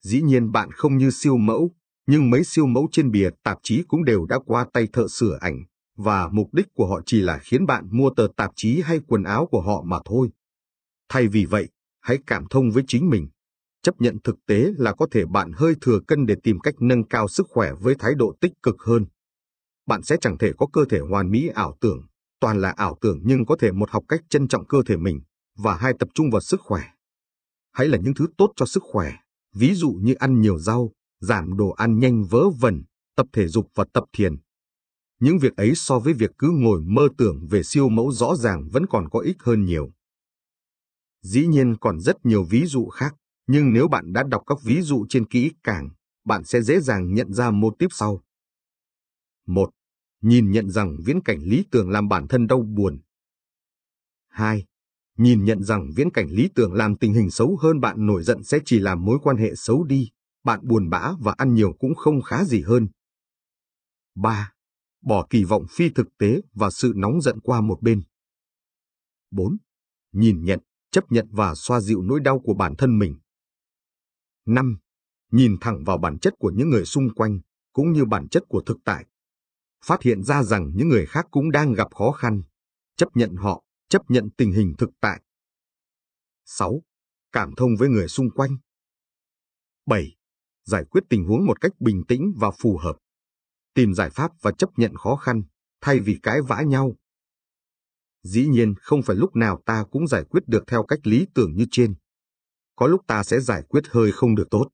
dĩ 0.00 0.22
nhiên 0.22 0.52
bạn 0.52 0.72
không 0.72 0.98
như 0.98 1.10
siêu 1.10 1.36
mẫu, 1.36 1.74
nhưng 2.06 2.30
mấy 2.30 2.44
siêu 2.44 2.66
mẫu 2.66 2.88
trên 2.92 3.10
bìa 3.10 3.30
tạp 3.42 3.58
chí 3.62 3.82
cũng 3.88 4.04
đều 4.04 4.26
đã 4.26 4.38
qua 4.46 4.66
tay 4.72 4.88
thợ 4.92 5.08
sửa 5.08 5.38
ảnh, 5.40 5.64
và 5.98 6.28
mục 6.28 6.54
đích 6.54 6.66
của 6.74 6.86
họ 6.86 7.00
chỉ 7.06 7.20
là 7.20 7.38
khiến 7.38 7.66
bạn 7.66 7.88
mua 7.90 8.10
tờ 8.16 8.26
tạp 8.36 8.50
chí 8.56 8.80
hay 8.80 9.00
quần 9.06 9.22
áo 9.22 9.46
của 9.50 9.60
họ 9.60 9.82
mà 9.82 9.98
thôi. 10.04 10.28
Thay 11.08 11.28
vì 11.28 11.44
vậy, 11.44 11.68
hãy 12.00 12.18
cảm 12.26 12.44
thông 12.50 12.70
với 12.70 12.84
chính 12.86 13.10
mình. 13.10 13.28
Chấp 13.82 14.00
nhận 14.00 14.18
thực 14.24 14.36
tế 14.46 14.72
là 14.76 14.92
có 14.92 15.06
thể 15.10 15.26
bạn 15.26 15.52
hơi 15.52 15.74
thừa 15.80 16.00
cân 16.08 16.26
để 16.26 16.34
tìm 16.42 16.60
cách 16.60 16.74
nâng 16.80 17.04
cao 17.04 17.28
sức 17.28 17.46
khỏe 17.50 17.72
với 17.80 17.94
thái 17.98 18.14
độ 18.14 18.34
tích 18.40 18.52
cực 18.62 18.76
hơn. 18.82 19.06
Bạn 19.86 20.02
sẽ 20.02 20.16
chẳng 20.20 20.38
thể 20.38 20.52
có 20.58 20.66
cơ 20.72 20.84
thể 20.90 20.98
hoàn 20.98 21.30
mỹ 21.30 21.48
ảo 21.54 21.76
tưởng, 21.80 22.06
toàn 22.40 22.60
là 22.60 22.70
ảo 22.70 22.96
tưởng 23.00 23.20
nhưng 23.24 23.46
có 23.46 23.56
thể 23.60 23.72
một 23.72 23.90
học 23.90 24.04
cách 24.08 24.20
trân 24.28 24.48
trọng 24.48 24.66
cơ 24.66 24.78
thể 24.86 24.96
mình, 24.96 25.20
và 25.56 25.76
hai 25.76 25.92
tập 25.98 26.08
trung 26.14 26.30
vào 26.30 26.40
sức 26.40 26.60
khỏe. 26.60 26.82
Hãy 27.72 27.88
là 27.88 27.98
những 27.98 28.14
thứ 28.14 28.26
tốt 28.36 28.52
cho 28.56 28.66
sức 28.66 28.82
khỏe, 28.92 29.12
ví 29.54 29.74
dụ 29.74 29.90
như 30.02 30.14
ăn 30.14 30.40
nhiều 30.40 30.58
rau, 30.58 30.92
giảm 31.20 31.56
đồ 31.56 31.70
ăn 31.70 31.98
nhanh 31.98 32.24
vớ 32.24 32.50
vẩn, 32.50 32.82
tập 33.16 33.26
thể 33.32 33.48
dục 33.48 33.68
và 33.74 33.84
tập 33.92 34.04
thiền. 34.12 34.36
Những 35.20 35.38
việc 35.38 35.56
ấy 35.56 35.72
so 35.74 35.98
với 35.98 36.12
việc 36.12 36.30
cứ 36.38 36.50
ngồi 36.50 36.82
mơ 36.86 37.08
tưởng 37.18 37.46
về 37.50 37.62
siêu 37.62 37.88
mẫu 37.88 38.12
rõ 38.12 38.36
ràng 38.36 38.68
vẫn 38.72 38.86
còn 38.86 39.08
có 39.08 39.18
ích 39.18 39.36
hơn 39.40 39.64
nhiều. 39.64 39.90
Dĩ 41.22 41.46
nhiên 41.46 41.76
còn 41.80 42.00
rất 42.00 42.26
nhiều 42.26 42.44
ví 42.44 42.66
dụ 42.66 42.88
khác, 42.88 43.14
nhưng 43.46 43.72
nếu 43.72 43.88
bạn 43.88 44.12
đã 44.12 44.22
đọc 44.22 44.42
các 44.46 44.58
ví 44.62 44.82
dụ 44.82 45.06
trên 45.08 45.26
kỹ 45.26 45.52
càng, 45.62 45.88
bạn 46.24 46.44
sẽ 46.44 46.62
dễ 46.62 46.80
dàng 46.80 47.14
nhận 47.14 47.32
ra 47.32 47.50
mô 47.50 47.70
tiếp 47.70 47.88
sau. 47.90 48.22
1. 49.46 49.70
Nhìn 50.20 50.50
nhận 50.50 50.70
rằng 50.70 50.96
viễn 51.04 51.22
cảnh 51.22 51.38
lý 51.42 51.64
tưởng 51.70 51.90
làm 51.90 52.08
bản 52.08 52.28
thân 52.28 52.46
đau 52.46 52.62
buồn. 52.62 53.00
2. 54.28 54.64
Nhìn 55.16 55.44
nhận 55.44 55.62
rằng 55.62 55.90
viễn 55.96 56.10
cảnh 56.10 56.28
lý 56.30 56.48
tưởng 56.54 56.72
làm 56.72 56.96
tình 56.96 57.14
hình 57.14 57.30
xấu 57.30 57.56
hơn 57.56 57.80
bạn 57.80 58.06
nổi 58.06 58.22
giận 58.22 58.44
sẽ 58.44 58.58
chỉ 58.64 58.78
làm 58.78 59.04
mối 59.04 59.18
quan 59.22 59.36
hệ 59.36 59.54
xấu 59.54 59.84
đi, 59.84 60.10
bạn 60.44 60.60
buồn 60.62 60.90
bã 60.90 61.12
và 61.20 61.34
ăn 61.38 61.54
nhiều 61.54 61.72
cũng 61.78 61.94
không 61.94 62.22
khá 62.22 62.44
gì 62.44 62.62
hơn. 62.62 62.88
3. 64.14 64.52
Bỏ 65.02 65.26
kỳ 65.30 65.44
vọng 65.44 65.64
phi 65.70 65.90
thực 65.90 66.18
tế 66.18 66.40
và 66.54 66.70
sự 66.70 66.92
nóng 66.96 67.20
giận 67.20 67.40
qua 67.40 67.60
một 67.60 67.82
bên. 67.82 68.02
4. 69.30 69.56
Nhìn 70.12 70.44
nhận, 70.44 70.60
chấp 70.90 71.12
nhận 71.12 71.28
và 71.30 71.54
xoa 71.54 71.80
dịu 71.80 72.02
nỗi 72.02 72.20
đau 72.20 72.40
của 72.40 72.54
bản 72.54 72.74
thân 72.78 72.98
mình. 72.98 73.18
5. 74.46 74.78
Nhìn 75.30 75.56
thẳng 75.60 75.84
vào 75.84 75.98
bản 75.98 76.18
chất 76.18 76.34
của 76.38 76.50
những 76.54 76.70
người 76.70 76.84
xung 76.84 77.14
quanh, 77.14 77.40
cũng 77.72 77.92
như 77.92 78.04
bản 78.04 78.28
chất 78.28 78.42
của 78.48 78.62
thực 78.66 78.78
tại. 78.84 79.06
Phát 79.84 80.02
hiện 80.02 80.22
ra 80.22 80.42
rằng 80.42 80.72
những 80.74 80.88
người 80.88 81.06
khác 81.06 81.26
cũng 81.30 81.50
đang 81.50 81.72
gặp 81.72 81.94
khó 81.94 82.10
khăn. 82.10 82.42
Chấp 82.96 83.08
nhận 83.14 83.36
họ, 83.36 83.64
chấp 83.88 84.02
nhận 84.08 84.30
tình 84.36 84.52
hình 84.52 84.74
thực 84.78 84.90
tại. 85.00 85.22
6. 86.44 86.82
Cảm 87.32 87.50
thông 87.56 87.76
với 87.78 87.88
người 87.88 88.08
xung 88.08 88.30
quanh. 88.30 88.56
7. 89.86 90.16
Giải 90.64 90.84
quyết 90.90 91.04
tình 91.08 91.24
huống 91.24 91.46
một 91.46 91.60
cách 91.60 91.72
bình 91.80 92.02
tĩnh 92.08 92.32
và 92.36 92.50
phù 92.50 92.78
hợp. 92.78 92.96
Tìm 93.74 93.94
giải 93.94 94.10
pháp 94.10 94.32
và 94.40 94.52
chấp 94.52 94.70
nhận 94.76 94.94
khó 94.94 95.16
khăn, 95.16 95.42
thay 95.80 96.00
vì 96.00 96.18
cãi 96.22 96.40
vã 96.42 96.62
nhau. 96.62 96.96
Dĩ 98.22 98.46
nhiên 98.46 98.74
không 98.80 99.02
phải 99.02 99.16
lúc 99.16 99.36
nào 99.36 99.62
ta 99.66 99.84
cũng 99.90 100.06
giải 100.06 100.24
quyết 100.30 100.40
được 100.46 100.64
theo 100.66 100.82
cách 100.82 101.00
lý 101.02 101.26
tưởng 101.34 101.56
như 101.56 101.66
trên. 101.70 101.94
Có 102.76 102.86
lúc 102.86 103.00
ta 103.06 103.22
sẽ 103.22 103.40
giải 103.40 103.62
quyết 103.68 103.84
hơi 103.90 104.12
không 104.12 104.34
được 104.34 104.48
tốt. 104.50 104.68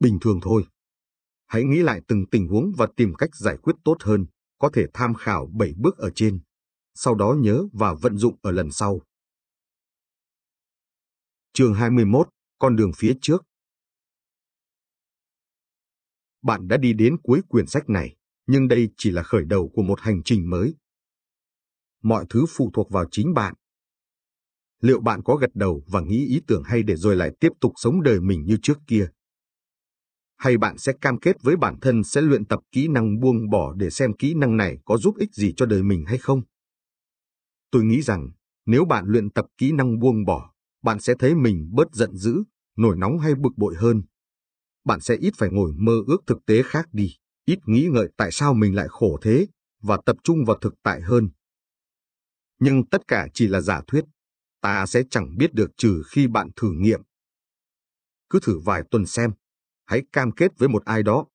Bình 0.00 0.18
thường 0.20 0.40
thôi. 0.42 0.66
Hãy 1.46 1.64
nghĩ 1.64 1.82
lại 1.82 2.02
từng 2.08 2.26
tình 2.30 2.48
huống 2.48 2.72
và 2.76 2.88
tìm 2.96 3.14
cách 3.14 3.30
giải 3.36 3.56
quyết 3.56 3.76
tốt 3.84 3.96
hơn, 4.00 4.26
có 4.58 4.70
thể 4.72 4.86
tham 4.94 5.14
khảo 5.14 5.46
7 5.46 5.72
bước 5.76 5.96
ở 5.96 6.10
trên 6.14 6.40
sau 7.00 7.14
đó 7.14 7.36
nhớ 7.38 7.64
và 7.72 7.94
vận 7.94 8.18
dụng 8.18 8.36
ở 8.42 8.50
lần 8.50 8.70
sau. 8.70 9.00
Chương 11.52 11.74
21, 11.74 12.28
con 12.58 12.76
đường 12.76 12.92
phía 12.96 13.12
trước. 13.20 13.44
Bạn 16.42 16.68
đã 16.68 16.76
đi 16.76 16.92
đến 16.92 17.16
cuối 17.22 17.40
quyển 17.48 17.66
sách 17.66 17.88
này, 17.88 18.16
nhưng 18.48 18.68
đây 18.68 18.88
chỉ 18.96 19.10
là 19.10 19.22
khởi 19.22 19.44
đầu 19.44 19.70
của 19.74 19.82
một 19.82 20.00
hành 20.00 20.22
trình 20.22 20.50
mới. 20.50 20.74
Mọi 22.02 22.24
thứ 22.30 22.44
phụ 22.48 22.70
thuộc 22.74 22.90
vào 22.90 23.04
chính 23.10 23.34
bạn. 23.34 23.54
Liệu 24.80 25.00
bạn 25.00 25.22
có 25.22 25.36
gật 25.36 25.50
đầu 25.54 25.84
và 25.86 26.00
nghĩ 26.00 26.26
ý 26.26 26.40
tưởng 26.46 26.62
hay 26.62 26.82
để 26.82 26.96
rồi 26.96 27.16
lại 27.16 27.30
tiếp 27.40 27.48
tục 27.60 27.72
sống 27.76 28.02
đời 28.02 28.20
mình 28.20 28.44
như 28.44 28.56
trước 28.62 28.78
kia? 28.86 29.08
Hay 30.36 30.58
bạn 30.58 30.78
sẽ 30.78 30.92
cam 31.00 31.18
kết 31.20 31.36
với 31.42 31.56
bản 31.56 31.80
thân 31.80 32.04
sẽ 32.04 32.20
luyện 32.20 32.44
tập 32.44 32.60
kỹ 32.72 32.88
năng 32.88 33.20
buông 33.20 33.50
bỏ 33.50 33.74
để 33.74 33.90
xem 33.90 34.12
kỹ 34.18 34.34
năng 34.34 34.56
này 34.56 34.78
có 34.84 34.96
giúp 34.96 35.14
ích 35.18 35.34
gì 35.34 35.52
cho 35.56 35.66
đời 35.66 35.82
mình 35.82 36.04
hay 36.06 36.18
không? 36.18 36.42
Tôi 37.70 37.84
nghĩ 37.84 38.02
rằng 38.02 38.30
nếu 38.66 38.84
bạn 38.84 39.04
luyện 39.06 39.30
tập 39.30 39.46
kỹ 39.58 39.72
năng 39.72 39.98
buông 39.98 40.24
bỏ, 40.24 40.54
bạn 40.82 41.00
sẽ 41.00 41.14
thấy 41.18 41.34
mình 41.34 41.70
bớt 41.72 41.94
giận 41.94 42.16
dữ, 42.16 42.42
nổi 42.76 42.96
nóng 42.96 43.18
hay 43.18 43.34
bực 43.34 43.52
bội 43.56 43.74
hơn. 43.78 44.02
Bạn 44.84 45.00
sẽ 45.00 45.16
ít 45.16 45.34
phải 45.36 45.48
ngồi 45.52 45.72
mơ 45.76 45.92
ước 46.06 46.18
thực 46.26 46.38
tế 46.46 46.62
khác 46.62 46.88
đi, 46.92 47.14
ít 47.48 47.58
nghĩ 47.66 47.88
ngợi 47.92 48.08
tại 48.16 48.28
sao 48.32 48.54
mình 48.54 48.74
lại 48.74 48.86
khổ 48.90 49.18
thế 49.22 49.46
và 49.82 49.98
tập 50.06 50.16
trung 50.24 50.44
vào 50.44 50.58
thực 50.60 50.74
tại 50.82 51.00
hơn. 51.00 51.30
Nhưng 52.58 52.86
tất 52.86 53.08
cả 53.08 53.28
chỉ 53.34 53.48
là 53.48 53.60
giả 53.60 53.80
thuyết, 53.86 54.04
ta 54.60 54.86
sẽ 54.86 55.02
chẳng 55.10 55.36
biết 55.38 55.54
được 55.54 55.70
trừ 55.76 56.02
khi 56.10 56.26
bạn 56.26 56.50
thử 56.56 56.72
nghiệm. 56.72 57.02
Cứ 58.30 58.38
thử 58.42 58.58
vài 58.58 58.82
tuần 58.90 59.06
xem, 59.06 59.32
hãy 59.86 60.02
cam 60.12 60.32
kết 60.32 60.58
với 60.58 60.68
một 60.68 60.84
ai 60.84 61.02
đó. 61.02 61.26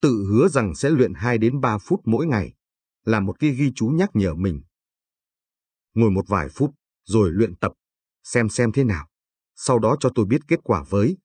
Tự 0.00 0.26
hứa 0.30 0.48
rằng 0.48 0.74
sẽ 0.74 0.90
luyện 0.90 1.14
2 1.14 1.38
đến 1.38 1.60
3 1.60 1.78
phút 1.78 2.00
mỗi 2.04 2.26
ngày, 2.26 2.54
là 3.04 3.20
một 3.20 3.38
cái 3.38 3.50
ghi 3.50 3.72
chú 3.74 3.86
nhắc 3.86 4.10
nhở 4.14 4.34
mình 4.34 4.62
ngồi 5.96 6.10
một 6.10 6.28
vài 6.28 6.48
phút, 6.48 6.70
rồi 7.04 7.30
luyện 7.32 7.56
tập, 7.56 7.72
xem 8.24 8.48
xem 8.48 8.72
thế 8.72 8.84
nào. 8.84 9.08
Sau 9.54 9.78
đó 9.78 9.96
cho 10.00 10.10
tôi 10.14 10.26
biết 10.26 10.40
kết 10.48 10.60
quả 10.64 10.84
với. 10.88 11.16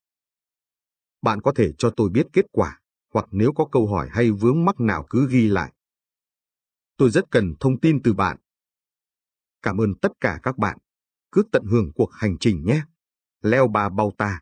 Bạn 1.21 1.41
có 1.41 1.53
thể 1.55 1.71
cho 1.77 1.93
tôi 1.97 2.09
biết 2.09 2.27
kết 2.33 2.45
quả, 2.51 2.80
hoặc 3.13 3.27
nếu 3.31 3.53
có 3.53 3.65
câu 3.71 3.87
hỏi 3.87 4.09
hay 4.11 4.31
vướng 4.31 4.65
mắc 4.65 4.79
nào 4.79 5.05
cứ 5.09 5.27
ghi 5.29 5.47
lại. 5.47 5.73
Tôi 6.97 7.09
rất 7.09 7.31
cần 7.31 7.55
thông 7.59 7.79
tin 7.79 8.03
từ 8.03 8.13
bạn. 8.13 8.37
Cảm 9.61 9.77
ơn 9.77 9.95
tất 10.01 10.11
cả 10.19 10.39
các 10.43 10.57
bạn. 10.57 10.77
Cứ 11.31 11.43
tận 11.51 11.63
hưởng 11.65 11.91
cuộc 11.95 12.13
hành 12.13 12.37
trình 12.39 12.65
nhé. 12.65 12.81
Leo 13.41 13.67
bà 13.67 13.89
bao 13.89 14.11
ta. 14.17 14.41